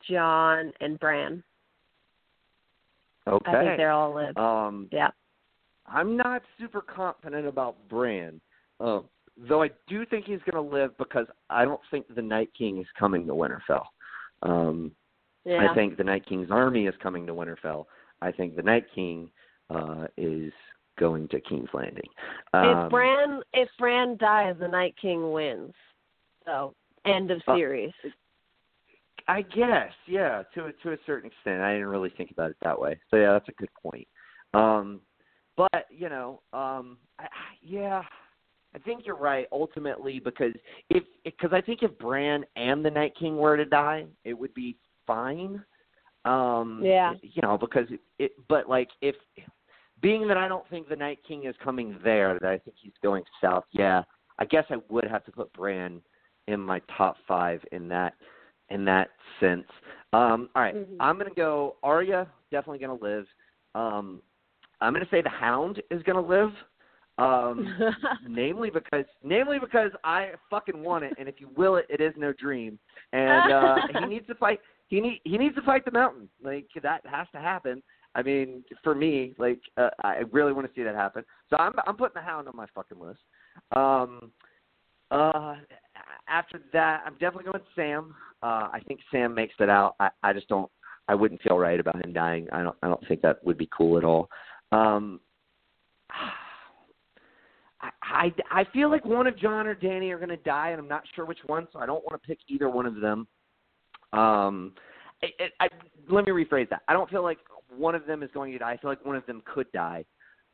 Jon 0.08 0.72
and 0.80 0.98
Bran. 1.00 1.42
Okay. 3.26 3.50
I 3.50 3.64
think 3.64 3.76
they're 3.78 3.90
all 3.90 4.14
live. 4.14 4.36
Um, 4.36 4.88
yeah. 4.92 5.08
I'm 5.86 6.16
not 6.16 6.42
super 6.58 6.80
confident 6.80 7.46
about 7.46 7.76
Bran, 7.88 8.40
uh, 8.80 9.00
though 9.36 9.62
I 9.62 9.70
do 9.88 10.06
think 10.06 10.26
he's 10.26 10.40
going 10.50 10.62
to 10.64 10.74
live 10.74 10.96
because 10.98 11.26
I 11.50 11.64
don't 11.64 11.80
think 11.90 12.06
the 12.14 12.22
Night 12.22 12.50
King 12.56 12.78
is 12.78 12.86
coming 12.98 13.26
to 13.26 13.32
Winterfell. 13.32 13.84
Um, 14.42 14.92
Yeah. 15.44 15.70
I 15.70 15.74
think 15.74 15.96
the 15.96 16.04
Night 16.04 16.24
King's 16.26 16.50
army 16.50 16.86
is 16.86 16.94
coming 17.02 17.26
to 17.26 17.34
Winterfell. 17.34 17.86
I 18.22 18.32
think 18.32 18.56
the 18.56 18.62
Night 18.62 18.86
King 18.94 19.30
uh, 19.70 20.06
is 20.16 20.52
going 20.98 21.28
to 21.28 21.40
King's 21.40 21.68
Landing. 21.74 22.08
Um, 22.52 22.86
if 22.86 22.90
Bran 22.90 23.42
if 23.52 23.68
Bran 23.78 24.16
dies, 24.18 24.56
the 24.58 24.68
Night 24.68 24.94
King 25.00 25.32
wins. 25.32 25.74
So 26.46 26.74
end 27.04 27.30
of 27.30 27.42
Uh, 27.46 27.56
series. 27.56 27.92
I 29.26 29.42
guess, 29.42 29.92
yeah, 30.06 30.42
to 30.54 30.66
a, 30.66 30.72
to 30.82 30.92
a 30.92 30.96
certain 31.06 31.30
extent. 31.30 31.62
I 31.62 31.72
didn't 31.72 31.88
really 31.88 32.10
think 32.10 32.30
about 32.30 32.50
it 32.50 32.56
that 32.62 32.78
way. 32.78 33.00
So 33.10 33.16
yeah, 33.16 33.32
that's 33.32 33.48
a 33.48 33.52
good 33.52 33.70
point. 33.82 34.06
Um, 34.52 35.00
but 35.56 35.86
you 35.90 36.08
know, 36.08 36.42
um, 36.52 36.98
I- 37.18 37.28
yeah, 37.62 38.02
I 38.74 38.78
think 38.78 39.06
you're 39.06 39.16
right 39.16 39.46
ultimately 39.52 40.18
because 40.18 40.52
if 40.90 41.04
because 41.24 41.52
I 41.52 41.60
think 41.60 41.82
if 41.82 41.96
Bran 41.98 42.44
and 42.56 42.84
the 42.84 42.90
Night 42.90 43.12
King 43.18 43.36
were 43.36 43.56
to 43.56 43.64
die, 43.64 44.06
it 44.24 44.34
would 44.34 44.52
be 44.54 44.76
fine. 45.06 45.64
Um, 46.24 46.80
Yeah. 46.82 47.14
You 47.22 47.42
know, 47.42 47.56
because 47.58 47.86
it, 47.90 48.00
it 48.18 48.32
but 48.48 48.68
like 48.68 48.88
if 49.00 49.14
being 50.00 50.26
that 50.28 50.36
I 50.36 50.48
don't 50.48 50.68
think 50.68 50.88
the 50.88 50.96
Night 50.96 51.18
King 51.26 51.44
is 51.44 51.54
coming 51.62 51.98
there, 52.02 52.38
that 52.40 52.50
I 52.50 52.58
think 52.58 52.76
he's 52.80 52.92
going 53.02 53.22
south. 53.40 53.64
Yeah, 53.70 54.02
I 54.38 54.44
guess 54.44 54.64
I 54.70 54.76
would 54.88 55.04
have 55.04 55.24
to 55.26 55.32
put 55.32 55.52
Bran 55.52 56.02
in 56.48 56.60
my 56.60 56.80
top 56.96 57.16
five 57.28 57.60
in 57.72 57.88
that 57.88 58.14
in 58.70 58.84
that 58.86 59.10
sense. 59.40 59.66
Um, 60.12 60.48
all 60.54 60.62
right, 60.62 60.74
Mhm. 60.74 60.96
I'm 60.98 61.16
gonna 61.18 61.30
go. 61.30 61.76
Arya 61.82 62.26
definitely 62.50 62.78
gonna 62.80 62.94
live. 62.94 63.26
Um, 63.74 64.20
I'm 64.80 64.92
gonna 64.92 65.08
say 65.10 65.22
the 65.22 65.28
Hound 65.28 65.80
is 65.90 66.02
gonna 66.02 66.20
live. 66.20 66.52
Um, 67.16 67.78
namely 68.28 68.70
because 68.70 69.04
namely 69.22 69.58
because 69.58 69.92
I 70.02 70.32
fucking 70.50 70.82
want 70.82 71.04
it, 71.04 71.14
and 71.18 71.28
if 71.28 71.36
you 71.38 71.48
will 71.56 71.76
it, 71.76 71.86
it 71.88 72.00
is 72.00 72.12
no 72.16 72.32
dream. 72.32 72.78
And 73.12 73.52
uh, 73.52 73.76
he 74.00 74.06
needs 74.08 74.26
to 74.26 74.34
fight. 74.34 74.60
He 74.88 75.00
need 75.00 75.20
he 75.24 75.38
needs 75.38 75.54
to 75.54 75.62
fight 75.62 75.84
the 75.84 75.92
Mountain. 75.92 76.28
Like 76.42 76.66
that 76.82 77.02
has 77.06 77.26
to 77.32 77.38
happen. 77.38 77.82
I 78.16 78.22
mean, 78.22 78.64
for 78.82 78.94
me, 78.94 79.34
like 79.38 79.60
uh, 79.76 79.90
I 80.02 80.22
really 80.32 80.52
want 80.52 80.66
to 80.66 80.72
see 80.74 80.84
that 80.84 80.94
happen. 80.94 81.24
So 81.50 81.56
I'm 81.56 81.72
I'm 81.86 81.96
putting 81.96 82.14
the 82.14 82.20
Hound 82.20 82.48
on 82.48 82.56
my 82.56 82.66
fucking 82.74 82.98
list. 82.98 83.20
Um, 83.76 84.32
uh, 85.10 85.54
after 86.28 86.60
that, 86.72 87.02
I'm 87.06 87.14
definitely 87.14 87.44
going 87.44 87.60
with 87.60 87.62
Sam. 87.76 88.14
Uh, 88.42 88.68
I 88.72 88.80
think 88.88 89.00
Sam 89.12 89.34
makes 89.34 89.54
it 89.60 89.70
out. 89.70 89.94
I, 90.00 90.10
I 90.22 90.32
just 90.32 90.48
don't. 90.48 90.70
I 91.06 91.14
wouldn't 91.14 91.42
feel 91.42 91.58
right 91.58 91.78
about 91.78 92.04
him 92.04 92.12
dying. 92.12 92.48
I 92.52 92.62
don't. 92.62 92.76
I 92.82 92.88
don't 92.88 93.06
think 93.06 93.22
that 93.22 93.44
would 93.44 93.58
be 93.58 93.68
cool 93.76 93.98
at 93.98 94.04
all. 94.04 94.28
Um, 94.72 95.20
I, 98.02 98.32
I 98.50 98.64
feel 98.72 98.90
like 98.90 99.04
one 99.04 99.26
of 99.26 99.38
Jon 99.38 99.66
or 99.66 99.74
Dany 99.74 100.10
are 100.10 100.18
going 100.18 100.28
to 100.28 100.36
die, 100.36 100.70
and 100.70 100.80
I'm 100.80 100.88
not 100.88 101.02
sure 101.14 101.24
which 101.24 101.38
one, 101.46 101.66
so 101.72 101.78
I 101.78 101.86
don't 101.86 102.04
want 102.04 102.20
to 102.20 102.26
pick 102.26 102.38
either 102.48 102.68
one 102.68 102.86
of 102.86 102.96
them. 102.96 103.26
Um, 104.12 104.72
I, 105.22 105.26
I, 105.60 105.66
I, 105.66 105.68
let 106.08 106.26
me 106.26 106.32
rephrase 106.32 106.68
that. 106.70 106.82
I 106.88 106.92
don't 106.92 107.10
feel 107.10 107.22
like 107.22 107.38
one 107.76 107.94
of 107.94 108.06
them 108.06 108.22
is 108.22 108.30
going 108.32 108.52
to 108.52 108.58
die. 108.58 108.72
I 108.72 108.76
feel 108.76 108.90
like 108.90 109.04
one 109.04 109.16
of 109.16 109.26
them 109.26 109.42
could 109.44 109.70
die, 109.72 110.04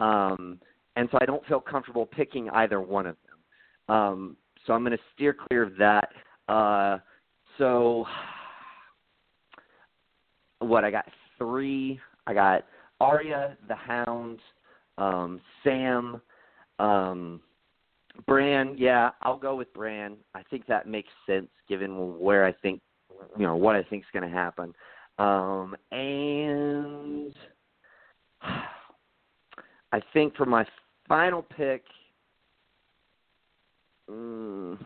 um, 0.00 0.58
and 0.96 1.08
so 1.12 1.18
I 1.20 1.26
don't 1.26 1.44
feel 1.46 1.60
comfortable 1.60 2.06
picking 2.06 2.48
either 2.50 2.80
one 2.80 3.06
of 3.06 3.16
them. 3.26 3.94
Um, 3.94 4.36
so 4.66 4.72
I'm 4.72 4.82
going 4.82 4.96
to 4.96 5.02
steer 5.14 5.34
clear 5.34 5.62
of 5.62 5.76
that. 5.78 6.08
Uh, 6.48 6.98
so 7.58 8.06
what 10.60 10.84
I 10.84 10.90
got 10.90 11.06
three. 11.38 11.98
I 12.26 12.34
got 12.34 12.64
Arya, 13.00 13.56
the 13.66 13.74
Hound, 13.74 14.38
um, 14.98 15.40
Sam, 15.64 16.20
um, 16.80 17.40
Bran. 18.26 18.76
Yeah, 18.78 19.10
I'll 19.22 19.38
go 19.38 19.54
with 19.54 19.72
Bran. 19.74 20.16
I 20.34 20.42
think 20.44 20.66
that 20.66 20.86
makes 20.88 21.08
sense 21.26 21.48
given 21.68 22.18
where 22.18 22.44
I 22.44 22.52
think, 22.52 22.80
you 23.38 23.46
know, 23.46 23.56
what 23.56 23.76
I 23.76 23.82
think 23.82 24.02
is 24.02 24.08
going 24.12 24.28
to 24.28 24.34
happen. 24.34 24.74
Um, 25.18 25.76
and 25.92 27.34
I 29.92 30.00
think 30.12 30.34
for 30.36 30.46
my 30.46 30.64
final 31.08 31.42
pick, 31.42 31.84
mm, 34.08 34.78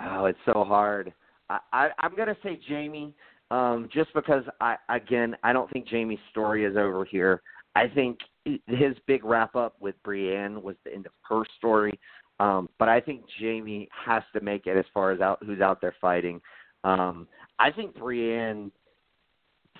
oh, 0.00 0.24
it's 0.24 0.38
so 0.46 0.64
hard. 0.64 1.12
I, 1.50 1.58
I 1.72 1.88
I'm 1.98 2.14
gonna 2.16 2.36
say 2.42 2.58
Jaime, 2.68 3.14
um, 3.50 3.88
just 3.92 4.14
because 4.14 4.44
I 4.60 4.76
again 4.88 5.36
I 5.42 5.52
don't 5.52 5.70
think 5.70 5.88
Jaime's 5.88 6.20
story 6.30 6.64
is 6.64 6.76
over 6.76 7.04
here. 7.04 7.42
I 7.74 7.88
think 7.88 8.18
his 8.44 8.96
big 9.06 9.24
wrap 9.24 9.56
up 9.56 9.76
with 9.80 9.94
Brienne 10.02 10.62
was 10.62 10.76
the 10.84 10.92
end 10.92 11.06
of 11.06 11.12
her 11.28 11.44
story. 11.58 11.98
Um, 12.40 12.68
but 12.78 12.88
I 12.88 13.00
think 13.00 13.22
Jaime 13.38 13.88
has 14.06 14.22
to 14.34 14.40
make 14.40 14.66
it 14.66 14.76
as 14.76 14.84
far 14.92 15.12
as 15.12 15.20
out 15.20 15.38
who's 15.44 15.60
out 15.60 15.80
there 15.80 15.94
fighting. 16.00 16.40
Um, 16.84 17.28
I 17.58 17.70
think 17.70 17.94
Brienne 17.94 18.72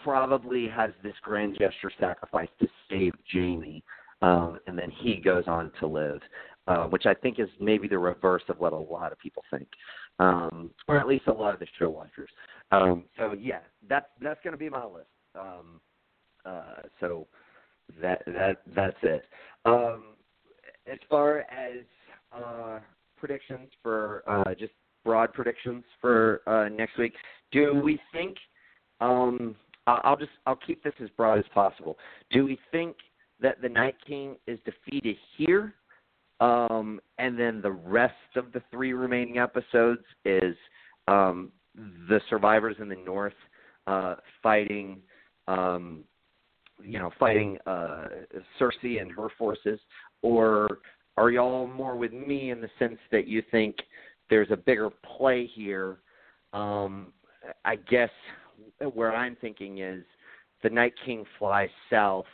probably 0.05 0.69
has 0.69 0.91
this 1.03 1.15
grand 1.23 1.57
gesture 1.59 1.91
sacrifice 1.99 2.49
to 2.61 2.69
save 2.89 3.13
Jaime, 3.33 3.83
um, 4.21 4.59
and 4.67 4.79
then 4.79 4.91
he 4.91 5.17
goes 5.17 5.45
on 5.47 5.73
to 5.81 5.87
live, 5.87 6.21
uh, 6.69 6.85
which 6.85 7.07
I 7.07 7.15
think 7.15 7.41
is 7.41 7.49
maybe 7.61 7.89
the 7.89 7.99
reverse 7.99 8.43
of 8.49 8.61
what 8.61 8.73
a 8.73 8.77
lot 8.79 9.13
of 9.13 9.19
people 9.19 9.43
think, 9.51 9.67
um, 10.21 10.71
or 10.87 10.99
at 10.99 11.09
least 11.09 11.27
a 11.27 11.33
lot 11.33 11.55
of 11.55 11.61
the 11.61 11.67
show 11.79 11.91
watchers. 11.91 12.31
Um, 12.71 13.05
so 13.19 13.35
yeah, 13.39 13.61
that's 13.89 14.07
that's 14.21 14.41
going 14.45 14.53
to 14.53 14.59
be 14.59 14.71
my 14.71 14.85
list. 14.85 15.07
Um, 15.35 15.81
uh, 16.45 16.83
so 17.01 17.27
that 18.01 18.23
that 18.27 18.63
that's 18.75 18.97
it. 19.03 19.25
Um, 19.65 20.05
as 20.91 20.99
far 21.09 21.41
as 21.41 21.85
uh, 22.35 22.81
predictions 23.17 23.69
for 23.83 24.23
uh, 24.27 24.55
just 24.55 24.73
broad 25.05 25.33
predictions 25.33 25.85
for 26.01 26.43
uh, 26.47 26.69
next 26.69 26.99
week, 26.99 27.15
do 27.51 27.81
we 27.83 28.01
think? 28.13 28.37
Um, 29.01 29.57
I'll 29.87 30.17
just 30.17 30.31
I'll 30.47 30.59
keep 30.67 30.83
this 30.85 30.95
as 31.03 31.09
broad 31.17 31.39
as 31.39 31.45
possible. 31.53 31.99
Do 32.31 32.45
we 32.45 32.59
think 32.71 32.97
that 33.41 33.61
the 33.61 33.69
Night 33.69 33.97
King 34.07 34.37
is 34.47 34.59
defeated 34.65 35.17
here, 35.37 35.75
um, 36.41 37.01
and 37.19 37.39
then 37.39 37.61
the 37.61 37.73
rest 37.73 38.15
of 38.37 38.53
the 38.53 38.63
three 38.71 38.93
remaining 38.93 39.39
episodes 39.39 40.03
is 40.25 40.55
um, 41.09 41.51
the 42.09 42.21
survivors 42.31 42.77
in 42.81 42.89
the 42.89 42.97
North 42.97 43.35
uh, 43.87 44.17
fighting? 44.43 45.01
Um, 45.49 46.05
you 46.85 46.99
know, 46.99 47.11
fighting 47.19 47.59
uh, 47.67 48.07
Cersei 48.61 49.01
and 49.01 49.11
her 49.13 49.29
forces, 49.39 49.81
or 50.23 50.79
are 51.17 51.31
y'all 51.31 51.67
more 51.67 51.97
with 51.97 52.13
me 52.13 52.51
in 52.51 52.61
the 52.61 52.71
sense 52.79 52.99
that 53.11 53.27
you 53.27 53.43
think 53.51 53.77
there's 54.31 54.51
a 54.51 54.57
bigger 54.57 54.91
play 55.17 55.47
here? 55.47 55.99
Um, 56.53 57.13
I 57.65 57.77
guess 57.77 58.11
where 58.95 59.15
I'm 59.15 59.37
thinking 59.41 59.79
is 59.79 60.05
the 60.63 60.71
Night 60.71 60.95
King 61.05 61.25
flies 61.39 61.71
south 61.91 62.27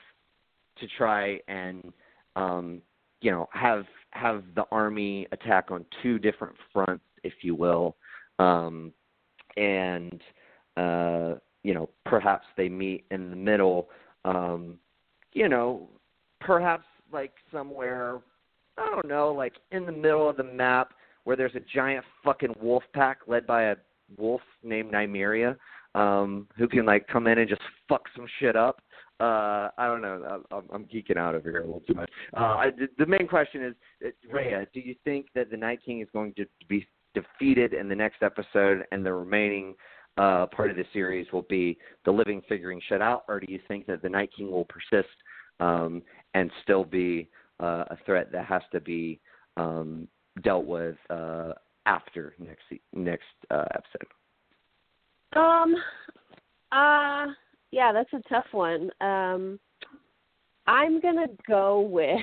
to 0.79 0.87
try 0.97 1.41
and 1.49 1.93
um, 2.37 2.81
you 3.21 3.31
know 3.31 3.49
have 3.53 3.85
have 4.11 4.45
the 4.55 4.65
army 4.71 5.27
attack 5.33 5.71
on 5.71 5.85
two 6.03 6.19
different 6.19 6.55
fronts, 6.73 7.05
if 7.25 7.35
you 7.43 7.55
will, 7.55 7.97
um, 8.39 8.93
and 9.57 10.21
uh, 10.77 11.35
you 11.63 11.75
know 11.75 11.89
perhaps 12.05 12.47
they 12.57 12.69
meet 12.69 13.05
in 13.11 13.31
the 13.31 13.37
middle 13.37 13.89
um, 14.25 14.79
you 15.33 15.49
know, 15.49 15.89
perhaps 16.41 16.85
like 17.13 17.33
somewhere, 17.53 18.19
I 18.77 18.91
don't 18.91 19.09
know, 19.09 19.33
like 19.33 19.55
in 19.73 19.87
the 19.87 19.93
middle 19.93 20.29
of 20.29 20.37
the 20.37 20.45
map 20.45 20.93
where 21.25 21.37
there's 21.37 21.55
a 21.55 21.61
giant 21.75 22.05
fucking 22.25 22.55
wolf 22.61 22.83
pack 22.95 23.19
led 23.27 23.47
by 23.47 23.65
a 23.65 23.77
wolf 24.17 24.41
named 24.63 24.93
Nymeria. 24.93 25.57
um, 25.95 26.47
who 26.57 26.69
can 26.69 26.87
like 26.87 27.07
come 27.09 27.27
in 27.27 27.39
and 27.39 27.49
just 27.49 27.63
fuck 27.89 28.03
some 28.15 28.27
shit 28.39 28.57
up. 28.57 28.81
Uh, 29.21 29.69
I 29.77 29.87
don't 29.87 30.01
know. 30.01 30.43
I'm, 30.53 30.65
I'm 30.73 30.85
geeking 30.85 31.17
out 31.17 31.35
over 31.35 31.51
here 31.51 31.63
a 31.63 31.67
little 31.67 31.83
too 31.87 31.95
much. 31.95 32.11
Uh, 32.37 32.41
I, 32.41 32.71
the 32.99 33.07
main 33.07 33.27
question 33.27 33.65
is, 33.65 33.75
uh, 34.07 34.33
Rhea, 34.33 34.67
do 34.73 34.81
you 34.81 34.95
think 35.05 35.27
that 35.35 35.51
the 35.51 35.57
Night 35.57 35.81
King 35.85 36.01
is 36.01 36.09
going 36.13 36.35
to 36.35 36.47
be 36.69 36.87
defeated 37.15 37.75
in 37.75 37.89
the 37.89 37.97
next 37.97 38.23
episode, 38.23 38.85
and 38.93 39.05
the 39.05 39.13
remaining 39.13 39.75
uh, 40.19 40.47
part 40.47 40.71
of 40.71 40.77
the 40.77 40.85
series 40.93 41.27
will 41.33 41.47
be 41.49 41.79
the 42.05 42.11
living 42.11 42.43
figuring 42.49 42.81
shut 42.89 43.01
out, 43.01 43.25
or 43.29 43.39
do 43.39 43.47
you 43.49 43.61
think 43.69 43.87
that 43.87 44.03
the 44.03 44.09
Night 44.09 44.31
King 44.37 44.51
will 44.51 44.67
persist 44.67 45.15
um, 45.61 46.03
and 46.35 46.51
still 46.63 46.85
be 46.85 47.29
uh, 47.61 47.85
a 47.91 47.99
threat 48.05 48.33
that 48.33 48.45
has 48.45 48.63
to 48.73 48.81
be 48.81 49.21
um, 49.57 50.09
dealt 50.43 50.67
with 50.67 50.97
uh, 51.11 51.53
after 51.87 52.35
next 52.39 52.65
next 52.93 53.25
uh, 53.51 53.65
episode? 53.73 55.39
Um. 55.41 55.75
Uh. 56.73 57.33
Yeah, 57.71 57.93
that's 57.93 58.13
a 58.13 58.29
tough 58.29 58.47
one. 58.53 58.91
Um. 59.01 59.61
I'm 60.67 61.01
gonna 61.01 61.29
go 61.47 61.81
with 61.81 62.21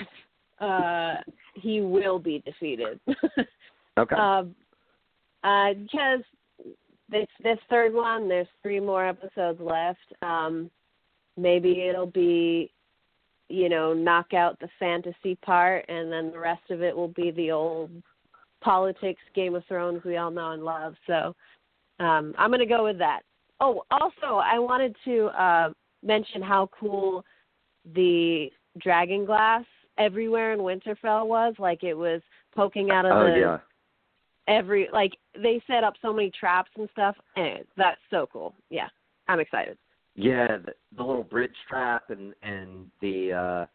uh 0.62 1.16
he 1.56 1.82
will 1.82 2.20
be 2.20 2.44
defeated. 2.46 3.00
okay. 3.98 4.16
Um. 4.16 4.56
Uh, 5.44 5.74
because 5.74 6.24
this 7.10 7.28
this 7.44 7.60
third 7.70 7.94
one, 7.94 8.28
there's 8.28 8.48
three 8.62 8.80
more 8.80 9.06
episodes 9.08 9.60
left. 9.60 10.14
Um. 10.22 10.70
Maybe 11.38 11.82
it'll 11.82 12.06
be 12.06 12.72
you 13.50 13.70
know, 13.70 13.94
knock 13.94 14.34
out 14.34 14.60
the 14.60 14.70
fantasy 14.80 15.36
part, 15.46 15.86
and 15.88 16.12
then 16.12 16.32
the 16.32 16.40
rest 16.40 16.70
of 16.72 16.82
it 16.82 16.96
will 16.96 17.10
be 17.10 17.32
the 17.32 17.52
old 17.52 17.92
politics, 18.62 19.22
Game 19.36 19.56
of 19.56 19.64
Thrones 19.68 20.04
we 20.04 20.18
all 20.18 20.32
know 20.32 20.52
and 20.52 20.64
love. 20.64 20.96
So 21.06 21.36
um, 22.00 22.34
I'm 22.38 22.50
going 22.50 22.60
to 22.60 22.66
go 22.66 22.84
with 22.84 22.98
that. 22.98 23.22
Oh, 23.60 23.84
also, 23.92 24.42
I 24.44 24.60
wanted 24.60 24.96
to 25.06 25.26
uh, 25.28 25.70
mention 26.04 26.42
how 26.42 26.70
cool 26.78 27.24
the 27.94 28.50
dragon 28.80 29.26
glass 29.26 29.64
everywhere 29.98 30.54
in 30.54 30.60
Winterfell 30.60 31.28
was. 31.28 31.54
Like 31.60 31.84
it 31.84 31.94
was 31.94 32.22
poking 32.56 32.90
out 32.90 33.06
of 33.06 33.12
oh, 33.12 33.32
the 33.32 33.40
yeah. 33.40 33.58
Every 34.48 34.88
like 34.92 35.14
they 35.36 35.62
set 35.68 35.84
up 35.84 35.94
so 36.02 36.14
many 36.14 36.32
traps 36.32 36.72
and 36.78 36.90
stuff. 36.92 37.16
And 37.36 37.60
that's 37.78 38.00
so 38.10 38.28
cool. 38.32 38.54
Yeah, 38.70 38.88
I'm 39.28 39.40
excited. 39.40 39.78
Yeah, 40.16 40.58
the, 40.58 40.74
the 40.96 41.04
little 41.04 41.24
bridge 41.24 41.56
trap 41.68 42.10
and 42.10 42.34
and 42.42 42.90
the 43.02 43.34
uh 43.34 43.66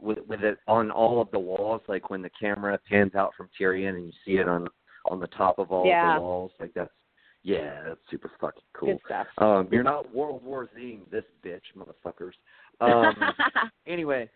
with 0.00 0.18
with 0.28 0.42
it 0.42 0.58
on 0.68 0.90
all 0.90 1.20
of 1.20 1.30
the 1.32 1.38
walls, 1.38 1.82
like 1.88 2.10
when 2.10 2.22
the 2.22 2.30
camera 2.40 2.78
pans 2.88 3.14
out 3.14 3.32
from 3.36 3.48
Tyrion 3.58 3.96
and 3.96 4.06
you 4.06 4.12
see 4.24 4.38
it 4.38 4.48
on 4.48 4.68
on 5.06 5.18
the 5.20 5.26
top 5.28 5.58
of 5.58 5.70
all 5.72 5.86
Yeah. 5.86 6.14
the 6.14 6.20
walls, 6.20 6.52
like 6.60 6.72
that's 6.74 6.90
yeah, 7.42 7.82
that's 7.88 8.00
super 8.08 8.30
fucking 8.40 8.62
cool. 8.72 8.92
Good 8.92 9.00
stuff. 9.04 9.26
Um, 9.38 9.68
you're 9.72 9.82
not 9.82 10.14
World 10.14 10.44
War 10.44 10.70
Z 10.76 11.00
this 11.10 11.24
bitch, 11.44 11.60
motherfuckers. 11.76 12.32
Um, 12.80 13.16
anyway, 13.86 14.30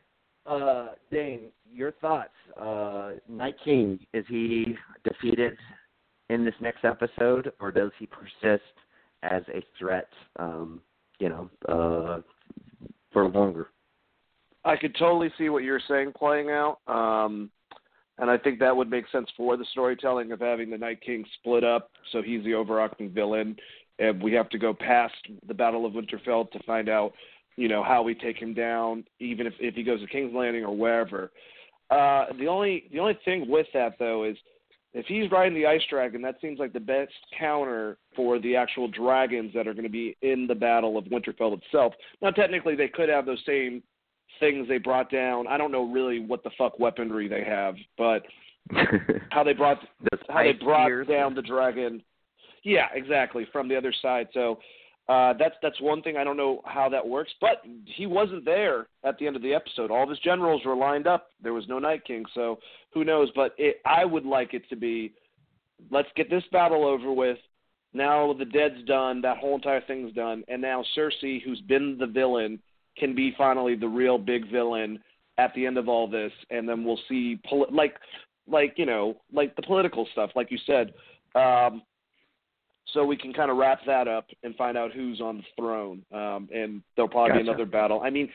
uh, 0.49 0.89
Dane, 1.11 1.51
your 1.73 1.93
thoughts? 1.93 2.31
Uh, 2.61 3.13
Night 3.29 3.57
King 3.65 3.99
is 4.13 4.25
he 4.29 4.77
defeated 5.05 5.57
in 6.31 6.45
this 6.45 6.55
next 6.61 6.85
episode, 6.85 7.53
or 7.61 7.71
does 7.71 7.91
he 7.99 8.07
persist 8.07 8.65
as 9.23 9.43
a 9.49 9.63
threat? 9.79 10.09
Um, 10.39 10.81
you 11.19 11.29
know, 11.29 11.51
uh, 11.69 12.21
for 13.13 13.29
longer. 13.29 13.69
I 14.65 14.77
could 14.77 14.97
totally 14.99 15.33
see 15.39 15.49
what 15.49 15.63
you're 15.63 15.81
saying 15.89 16.13
playing 16.19 16.51
out. 16.51 16.79
Um, 16.87 17.51
and 18.19 18.31
I 18.31 18.39
think 18.39 18.59
that 18.59 18.77
would 18.77 18.91
make 18.91 19.05
sense 19.13 19.29
for 19.37 19.57
the 19.57 19.65
storytelling 19.73 20.33
of 20.33 20.41
having 20.41 20.71
the 20.71 20.79
Night 20.79 21.01
King 21.01 21.25
split 21.39 21.65
up 21.65 21.91
so 22.13 22.23
he's 22.23 22.43
the 22.45 22.55
overarching 22.55 23.11
villain. 23.11 23.57
And 23.99 24.23
we 24.23 24.33
have 24.33 24.49
to 24.51 24.59
go 24.59 24.75
past 24.75 25.15
the 25.47 25.55
Battle 25.55 25.87
of 25.87 25.93
Winterfell 25.93 26.51
to 26.51 26.63
find 26.65 26.89
out, 26.89 27.13
you 27.57 27.69
know, 27.69 27.83
how 27.83 28.03
we 28.03 28.15
take 28.15 28.37
him 28.37 28.55
down, 28.55 29.05
even 29.19 29.47
if, 29.47 29.55
if 29.61 29.75
he 29.75 29.83
goes 29.83 30.01
to 30.01 30.07
King's 30.07 30.35
Landing 30.35 30.65
or 30.65 30.77
wherever. 30.77 31.31
Uh, 31.91 32.27
the 32.39 32.47
only 32.47 32.89
the 32.93 32.99
only 32.99 33.19
thing 33.25 33.49
with 33.49 33.67
that 33.73 33.95
though 33.99 34.25
is 34.25 34.37
if 34.97 35.05
he's 35.07 35.31
riding 35.31 35.55
the 35.55 35.67
ice 35.67 35.83
dragon, 35.91 36.23
that 36.23 36.41
seems 36.41 36.59
like 36.59 36.73
the 36.73 36.81
best 36.81 37.13
counter 37.39 37.99
for 38.17 38.39
the 38.39 38.57
actual 38.57 38.89
dragons 38.89 39.53
that 39.55 39.69
are 39.69 39.75
going 39.75 39.85
to 39.85 39.91
be 39.91 40.17
in 40.23 40.47
the 40.47 40.55
Battle 40.55 40.97
of 40.97 41.05
Winterfell 41.05 41.57
itself. 41.59 41.93
Now, 42.23 42.31
technically, 42.31 42.77
they 42.77 42.89
could 42.89 43.11
have 43.11 43.27
those 43.27 43.43
same 43.47 43.83
things 44.41 44.67
they 44.69 44.79
brought 44.79 45.11
down. 45.11 45.47
I 45.49 45.59
don't 45.59 45.71
know 45.71 45.85
really 45.85 46.21
what 46.21 46.43
the 46.45 46.51
fuck 46.57 46.79
weaponry 46.79 47.29
they 47.29 47.45
have, 47.45 47.75
but 47.99 48.23
how 49.31 49.45
they 49.45 49.53
brought 49.53 49.79
how 50.29 50.43
they 50.43 50.53
brought 50.53 51.09
down 51.09 51.35
the 51.35 51.43
dragon. 51.43 52.03
Yeah, 52.65 52.87
exactly 52.95 53.47
from 53.53 53.69
the 53.69 53.77
other 53.77 53.93
side. 54.01 54.29
So 54.33 54.59
uh, 55.09 55.35
that's 55.39 55.55
that's 55.63 55.81
one 55.81 56.03
thing 56.03 56.17
I 56.17 56.25
don't 56.25 56.37
know 56.37 56.61
how 56.65 56.89
that 56.89 57.07
works. 57.07 57.33
But 57.41 57.63
he 57.85 58.07
wasn't 58.07 58.45
there 58.45 58.89
at 59.05 59.19
the 59.19 59.27
end 59.27 59.37
of 59.37 59.43
the 59.43 59.55
episode. 59.55 59.91
All 59.91 60.03
of 60.03 60.11
his 60.11 60.19
generals 60.19 60.63
were 60.65 60.75
lined 60.75 61.07
up. 61.07 61.29
There 61.43 61.53
was 61.53 61.69
no 61.69 61.79
Night 61.79 62.05
King, 62.05 62.25
so 62.35 62.59
who 62.93 63.05
knows? 63.05 63.31
But 63.35 63.55
it, 63.57 63.81
I 63.87 64.05
would 64.05 64.27
like 64.27 64.53
it 64.53 64.69
to 64.69 64.77
be, 64.77 65.13
let's 65.91 66.09
get 66.17 66.29
this 66.29 66.43
battle 66.51 66.85
over 66.85 67.13
with. 67.13 67.39
Now 67.93 68.33
the 68.33 68.45
dead's 68.45 68.85
done. 68.87 69.23
That 69.23 69.39
whole 69.39 69.55
entire 69.55 69.81
thing's 69.83 70.13
done, 70.13 70.43
and 70.49 70.61
now 70.61 70.85
Cersei, 70.97 71.41
who's 71.43 71.61
been 71.63 71.97
the 71.99 72.07
villain, 72.07 72.59
can 72.99 73.15
be 73.15 73.33
finally 73.39 73.77
the 73.77 73.89
real 73.89 74.19
big 74.19 74.51
villain 74.51 74.99
at 75.39 75.55
the 75.55 75.67
end 75.67 75.79
of 75.79 75.89
all 75.89 76.09
this, 76.09 76.33
and 76.51 76.69
then 76.69 76.85
we'll 76.85 77.01
see 77.09 77.39
poli- 77.49 77.71
like 77.71 77.95
like 78.49 78.75
you 78.77 78.87
know 78.87 79.17
like 79.33 79.55
the 79.55 79.63
political 79.63 80.09
stuff, 80.13 80.31
like 80.35 80.51
you 80.51 80.59
said. 80.67 80.95
Um, 81.35 81.83
so 82.93 83.05
we 83.05 83.17
can 83.17 83.33
kind 83.33 83.51
of 83.51 83.57
wrap 83.57 83.81
that 83.87 84.07
up 84.09 84.27
and 84.43 84.55
find 84.57 84.77
out 84.79 84.93
who's 84.93 85.21
on 85.21 85.39
the 85.39 85.43
throne. 85.57 86.03
Um, 86.13 86.49
and 86.55 86.83
there'll 86.95 87.09
probably 87.09 87.35
be 87.35 87.49
another 87.49 87.67
battle. 87.67 88.01
I 88.03 88.11
mean, 88.11 88.29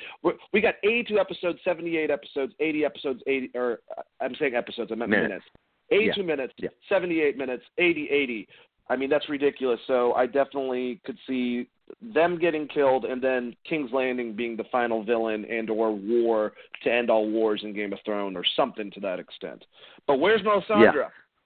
we 0.54 0.62
got 0.62 0.76
82 0.84 1.20
episodes, 1.20 1.60
78 1.64 2.10
episodes, 2.12 2.54
80 2.60 2.86
episodes, 2.86 3.22
80 3.28 3.52
or 3.56 3.80
uh, 3.98 4.02
I'm 4.20 4.36
saying 4.36 4.56
episodes, 4.56 4.92
I 4.92 4.96
meant 4.96 5.12
Minutes. 5.12 5.30
minutes. 5.30 5.46
82 5.92 6.24
minutes, 6.24 6.54
Yeah. 6.58 6.70
78 6.90 7.38
minutes, 7.38 7.64
80, 7.78 8.10
80. 8.10 8.48
I 8.90 8.96
mean, 8.96 9.10
that's 9.10 9.28
ridiculous. 9.30 9.80
So 9.88 10.14
I 10.14 10.26
definitely 10.26 11.02
could 11.06 11.18
see 11.28 11.68
them 12.14 12.38
getting 12.40 12.68
killed 12.68 13.06
and 13.06 13.22
then 13.22 13.56
King's 13.68 13.92
Landing 13.92 14.34
being 14.34 14.56
the 14.56 14.64
final 14.72 15.04
villain 15.04 15.46
and 15.46 15.70
or 15.70 15.92
war 15.92 16.54
to 16.84 16.92
end 16.92 17.10
all 17.10 17.30
wars 17.30 17.62
in 17.64 17.74
Game 17.74 17.92
of 17.94 18.00
Thrones 18.06 18.36
or 18.36 18.44
something 18.56 18.92
to 18.92 19.00
that 19.02 19.20
extent. 19.20 19.64
But 20.08 20.20
where's 20.20 20.42
Melisandre? 20.42 20.94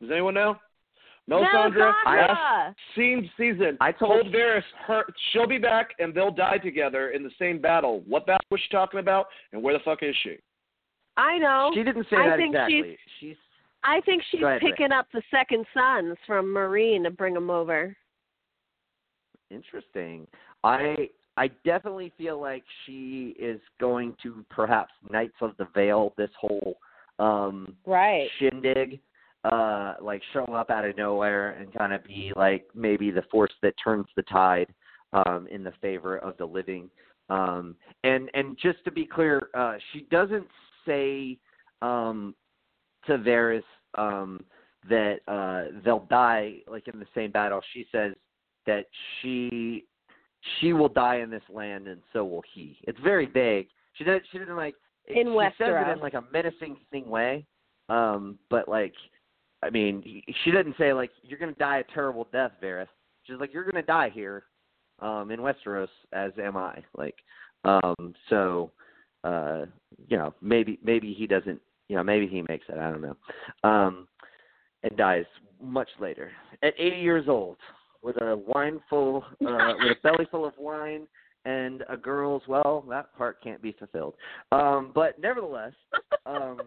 Does 0.02 0.12
anyone 0.12 0.34
know? 0.34 0.58
Melisandre, 1.30 1.92
Sandra. 2.04 2.28
last 2.28 2.78
scene 2.96 3.30
season. 3.36 3.78
I 3.82 3.92
told- 3.92 4.22
told 4.24 4.34
Varys 4.34 4.64
her 4.86 5.06
she'll 5.32 5.48
be 5.48 5.58
back 5.58 5.94
and 6.00 6.14
they'll 6.14 6.30
die 6.32 6.60
together 6.60 7.10
in 7.10 7.24
the 7.24 7.32
same 7.40 7.60
battle. 7.60 8.02
What 8.02 8.26
battle 8.28 8.46
was 8.52 8.62
she 8.62 8.70
talking 8.70 9.00
about 9.00 9.28
and 9.52 9.62
where 9.64 9.74
the 9.74 9.80
fuck 9.84 10.04
is 10.04 10.16
she? 10.18 10.38
I 11.18 11.38
know. 11.40 11.72
She 11.74 11.84
didn't 11.84 12.08
say 12.10 12.18
I 12.18 12.30
that 12.30 12.38
think 12.38 12.54
exactly. 12.54 12.98
She's 13.20 13.38
I 13.84 14.02
think 14.02 14.24
she's 14.30 14.42
Go 14.42 14.48
ahead, 14.48 14.62
Ray. 14.64 14.72
picking 14.72 14.92
up 14.92 15.08
the 15.12 15.22
second 15.32 15.66
sons 15.74 16.18
from 16.28 16.46
Meereen 16.48 17.04
to 17.04 17.12
bring 17.12 17.34
them 17.36 17.50
over. 17.50 17.96
Interesting. 19.52 20.28
I 20.64 21.10
I 21.38 21.50
definitely 21.66 22.12
feel 22.18 22.40
like 22.40 22.64
she 22.86 23.36
is 23.38 23.60
going 23.80 24.16
to 24.24 24.46
perhaps 24.50 24.94
Knights 25.10 25.36
of 25.42 25.56
the 25.58 25.66
Vale 25.76 26.14
this 26.18 26.32
whole 26.40 26.78
um 27.20 27.76
Right. 27.86 28.30
shindig 28.40 29.00
uh 29.52 29.96
like 30.02 30.22
show 30.34 30.46
up 30.46 30.70
out 30.70 30.86
of 30.86 30.98
nowhere 30.98 31.52
and 31.52 31.74
kind 31.74 31.94
of 31.94 32.04
be 32.04 32.32
like 32.36 32.66
maybe 32.74 33.12
the 33.12 33.22
force 33.32 33.54
that 33.62 33.74
turns 33.82 34.08
the 34.16 34.24
tide 34.24 34.68
um 35.14 35.48
in 35.52 35.64
the 35.64 35.74
favor 35.82 36.18
of 36.18 36.36
the 36.38 36.46
living. 36.46 36.90
Um 37.30 37.76
and 38.04 38.30
and 38.34 38.58
just 38.62 38.84
to 38.86 38.92
be 38.92 39.06
clear 39.06 39.50
uh 39.54 39.76
she 39.92 40.08
doesn't 40.12 40.48
say 40.86 41.38
um 41.82 42.34
to 43.06 43.18
Varys 43.18 43.64
um 43.98 44.44
that 44.90 45.18
uh 45.28 45.80
they'll 45.84 46.08
die 46.10 46.56
like 46.68 46.88
in 46.88 47.00
the 47.00 47.08
same 47.14 47.32
battle. 47.32 47.62
She 47.74 47.86
says 47.92 48.14
that 48.66 48.86
she 49.22 49.86
she 50.60 50.74
will 50.74 50.90
die 50.90 51.18
in 51.18 51.30
this 51.30 51.44
land 51.50 51.88
and 51.88 52.02
so 52.14 52.26
will 52.26 52.44
he. 52.54 52.80
It's 52.84 53.00
very 53.00 53.28
vague. 53.28 53.68
She 53.94 54.04
doesn't 54.04 54.24
she 54.32 54.40
doesn't 54.40 54.56
like 54.56 54.76
In 55.08 55.28
she 55.28 55.64
says 55.64 55.74
it 55.88 55.92
in 55.92 56.00
like 56.00 56.16
a 56.16 56.24
menacing 56.34 56.78
thing 56.92 57.08
way 57.08 57.46
um 57.90 58.40
but 58.50 58.68
like 58.68 58.94
i 59.64 59.70
mean 59.70 60.02
he- 60.04 60.24
she 60.44 60.52
didn't 60.52 60.76
say 60.78 60.94
like 60.94 61.12
you're 61.24 61.40
going 61.40 61.54
to 61.54 61.60
die 61.60 61.80
a 61.80 61.84
terrible 61.94 62.28
death 62.32 62.52
Varys. 62.62 62.88
She's 63.24 63.40
like 63.40 63.54
you're 63.54 63.64
going 63.64 63.76
to 63.76 63.82
die 63.82 64.10
here 64.14 64.44
um 65.00 65.32
in 65.32 65.40
Westeros 65.40 65.88
as 66.14 66.32
am 66.42 66.56
I. 66.58 66.84
Like 66.98 67.16
um 67.64 68.14
so 68.30 68.72
uh 69.24 69.66
you 70.08 70.18
know 70.18 70.34
maybe 70.42 70.80
maybe 70.84 71.14
he 71.14 71.26
doesn't 71.28 71.60
you 71.90 71.96
know 71.96 72.04
maybe 72.04 72.28
he 72.28 72.44
makes 72.48 72.66
it 72.70 72.78
I 72.78 72.92
don't 72.92 73.02
know 73.02 73.18
um 73.70 74.08
and 74.84 74.96
dies 74.96 75.26
much 75.62 75.90
later. 76.00 76.32
At 76.62 76.74
80 76.78 76.98
years 76.98 77.26
old 77.28 77.58
with 78.04 78.22
a 78.22 78.38
wine 78.48 78.80
full 78.90 79.24
uh 79.46 79.74
with 79.80 79.98
a 79.98 80.02
belly 80.04 80.28
full 80.30 80.46
of 80.46 80.54
wine 80.58 81.08
and 81.46 81.84
a 81.90 81.98
girl's 81.98 82.44
well 82.48 82.86
that 82.90 83.16
part 83.18 83.42
can't 83.44 83.62
be 83.62 83.72
fulfilled. 83.78 84.14
Um 84.52 84.92
but 84.94 85.20
nevertheless 85.20 85.74
um 86.26 86.62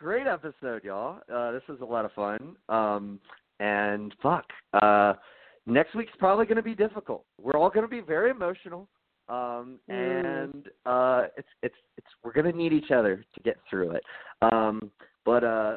great 0.00 0.26
episode 0.26 0.82
y'all 0.82 1.20
uh 1.32 1.52
this 1.52 1.62
was 1.68 1.78
a 1.82 1.84
lot 1.84 2.04
of 2.04 2.12
fun 2.12 2.56
um 2.68 3.20
and 3.60 4.14
fuck 4.22 4.46
uh 4.82 5.12
next 5.66 5.94
week's 5.94 6.12
probably 6.18 6.46
going 6.46 6.56
to 6.56 6.62
be 6.62 6.74
difficult. 6.74 7.24
We're 7.40 7.56
all 7.58 7.70
going 7.70 7.84
to 7.84 7.88
be 7.88 8.00
very 8.00 8.30
emotional, 8.30 8.88
um, 9.28 9.78
Mm. 9.88 10.48
and 10.48 10.68
uh, 10.86 11.26
it's 11.36 11.48
it's 11.62 11.74
it's 11.96 12.06
we're 12.24 12.32
going 12.32 12.50
to 12.50 12.56
need 12.56 12.72
each 12.72 12.90
other 12.90 13.24
to 13.34 13.40
get 13.42 13.56
through 13.68 13.92
it. 13.92 14.02
Um, 14.42 14.90
but 15.24 15.44
uh, 15.44 15.76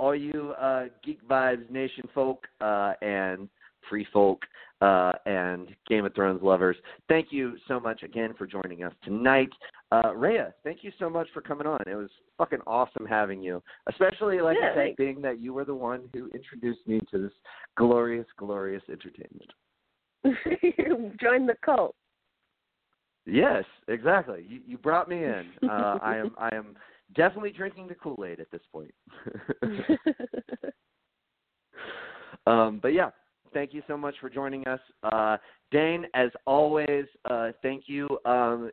all 0.00 0.14
you 0.14 0.54
uh, 0.60 0.86
Geek 1.04 1.26
Vibes 1.28 1.70
Nation 1.70 2.08
folk 2.14 2.46
uh, 2.60 2.94
and 3.02 3.48
free 3.88 4.06
folk 4.12 4.42
uh, 4.80 5.12
and 5.26 5.68
Game 5.88 6.04
of 6.04 6.14
Thrones 6.14 6.42
lovers, 6.42 6.76
thank 7.08 7.28
you 7.30 7.56
so 7.66 7.80
much 7.80 8.02
again 8.02 8.34
for 8.36 8.46
joining 8.46 8.84
us 8.84 8.92
tonight. 9.04 9.50
Uh, 9.90 10.14
Rhea, 10.14 10.54
thank 10.64 10.82
you 10.82 10.92
so 10.98 11.08
much 11.08 11.28
for 11.32 11.40
coming 11.40 11.66
on. 11.66 11.80
It 11.86 11.94
was 11.94 12.10
fucking 12.36 12.60
awesome 12.66 13.06
having 13.06 13.42
you, 13.42 13.62
especially 13.88 14.40
like 14.40 14.56
Yeah, 14.60 14.70
I 14.70 14.74
said, 14.88 14.96
being 14.96 15.20
that 15.22 15.40
you 15.40 15.52
were 15.52 15.64
the 15.64 15.74
one 15.74 16.08
who 16.12 16.30
introduced 16.34 16.86
me 16.86 17.00
to 17.10 17.18
this 17.18 17.32
glorious, 17.76 18.26
glorious 18.36 18.82
entertainment. 18.88 19.50
Join 21.20 21.46
the 21.46 21.54
cult. 21.64 21.94
Yes, 23.28 23.64
exactly. 23.88 24.46
You, 24.48 24.60
you 24.66 24.78
brought 24.78 25.08
me 25.08 25.24
in. 25.24 25.44
Uh, 25.62 25.98
I 26.02 26.16
am 26.16 26.30
I 26.38 26.54
am 26.54 26.76
definitely 27.14 27.50
drinking 27.50 27.88
the 27.88 27.94
Kool 27.94 28.24
Aid 28.26 28.40
at 28.40 28.50
this 28.50 28.62
point. 28.72 28.92
um, 32.46 32.78
but 32.82 32.88
yeah, 32.88 33.10
thank 33.52 33.74
you 33.74 33.82
so 33.86 33.96
much 33.96 34.14
for 34.20 34.28
joining 34.28 34.66
us, 34.66 34.80
uh, 35.02 35.36
Dane. 35.70 36.06
As 36.14 36.30
always, 36.46 37.04
uh, 37.30 37.52
thank 37.62 37.84
you. 37.86 38.08
Um, 38.24 38.70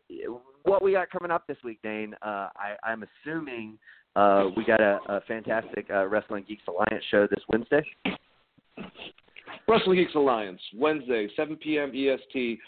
what 0.63 0.83
we 0.83 0.93
got 0.93 1.09
coming 1.09 1.31
up 1.31 1.47
this 1.47 1.57
week, 1.63 1.79
Dane? 1.83 2.13
Uh, 2.21 2.49
I, 2.55 2.75
I'm 2.83 3.03
assuming 3.03 3.77
uh, 4.15 4.49
we 4.55 4.65
got 4.65 4.81
a, 4.81 4.99
a 5.09 5.21
fantastic 5.27 5.87
uh, 5.89 6.07
Wrestling 6.07 6.45
Geeks 6.47 6.63
Alliance 6.67 7.03
show 7.11 7.27
this 7.27 7.43
Wednesday. 7.49 7.83
Wrestling 9.67 9.97
Geeks 9.97 10.15
Alliance, 10.15 10.61
Wednesday, 10.75 11.27
7 11.35 11.55
p.m. 11.57 11.91
EST. 11.95 12.59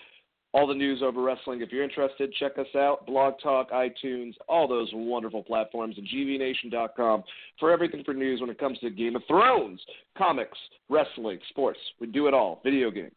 All 0.58 0.66
the 0.66 0.74
news 0.74 1.04
over 1.04 1.22
wrestling. 1.22 1.62
If 1.62 1.72
you're 1.72 1.84
interested, 1.84 2.34
check 2.40 2.58
us 2.58 2.66
out. 2.76 3.06
Blog 3.06 3.36
Talk, 3.44 3.70
iTunes, 3.70 4.34
all 4.50 4.68
those 4.68 4.90
wonderful 4.92 5.44
platforms, 5.44 5.96
and 6.00 6.08
GVNation.com 6.08 7.24
for 7.60 7.72
everything 7.72 8.04
for 8.04 8.16
news 8.16 8.42
when 8.42 8.50
it 8.50 8.58
comes 8.58 8.80
to 8.80 8.90
Game 8.90 9.16
of 9.16 9.22
Thrones, 9.28 9.80
comics, 10.18 10.58
wrestling, 10.90 11.38
sports. 11.50 11.78
We 12.02 12.08
do 12.08 12.26
it 12.26 12.34
all. 12.34 12.60
Video 12.64 12.90
games. 12.90 13.12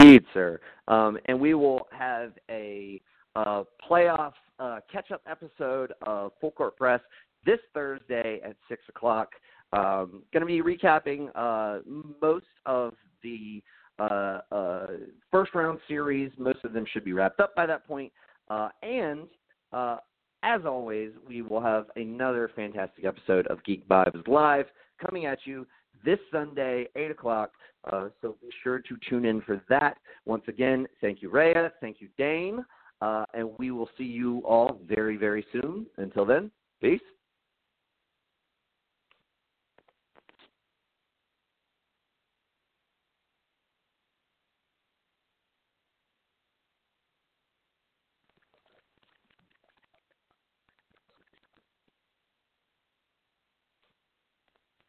Indeed, 0.00 0.24
sir. 0.34 0.60
Um, 0.88 1.16
and 1.24 1.40
we 1.40 1.54
will 1.54 1.88
have 1.90 2.32
a 2.50 3.00
uh, 3.34 3.64
playoff 3.90 4.34
uh, 4.58 4.80
catch-up 4.92 5.22
episode 5.26 5.94
of 6.02 6.32
Full 6.38 6.50
Court 6.50 6.76
Press 6.76 7.00
this 7.46 7.60
Thursday 7.72 8.42
at 8.44 8.56
six 8.68 8.82
o'clock. 8.90 9.30
Um, 9.72 10.22
going 10.34 10.42
to 10.42 10.44
be 10.44 10.60
recapping 10.60 11.30
uh, 11.34 11.78
most 12.20 12.44
of 12.66 12.92
the 13.22 13.62
uh, 14.00 14.40
uh, 14.50 14.86
first 15.30 15.54
round 15.54 15.78
series. 15.86 16.32
Most 16.38 16.64
of 16.64 16.72
them 16.72 16.84
should 16.92 17.04
be 17.04 17.12
wrapped 17.12 17.40
up 17.40 17.54
by 17.54 17.66
that 17.66 17.86
point. 17.86 18.12
Uh, 18.48 18.68
and 18.82 19.28
uh, 19.72 19.98
as 20.42 20.62
always, 20.64 21.10
we 21.26 21.42
will 21.42 21.60
have 21.60 21.86
another 21.96 22.50
fantastic 22.56 23.04
episode 23.04 23.46
of 23.48 23.62
Geek 23.64 23.86
Vibes 23.88 24.26
Live 24.26 24.66
coming 25.04 25.26
at 25.26 25.38
you 25.44 25.66
this 26.04 26.18
Sunday, 26.32 26.86
8 26.96 27.10
o'clock. 27.10 27.52
Uh, 27.92 28.08
so 28.20 28.36
be 28.40 28.48
sure 28.62 28.78
to 28.78 28.96
tune 29.08 29.24
in 29.24 29.42
for 29.42 29.62
that. 29.68 29.98
Once 30.24 30.44
again, 30.48 30.86
thank 31.00 31.22
you, 31.22 31.30
Rhea. 31.30 31.72
Thank 31.80 32.00
you, 32.00 32.08
Dane. 32.16 32.64
And 33.02 33.50
we 33.58 33.70
will 33.70 33.88
see 33.96 34.04
you 34.04 34.38
all 34.46 34.80
very, 34.88 35.16
very 35.16 35.44
soon. 35.52 35.86
Until 35.98 36.24
then, 36.24 36.50
peace. 36.80 37.00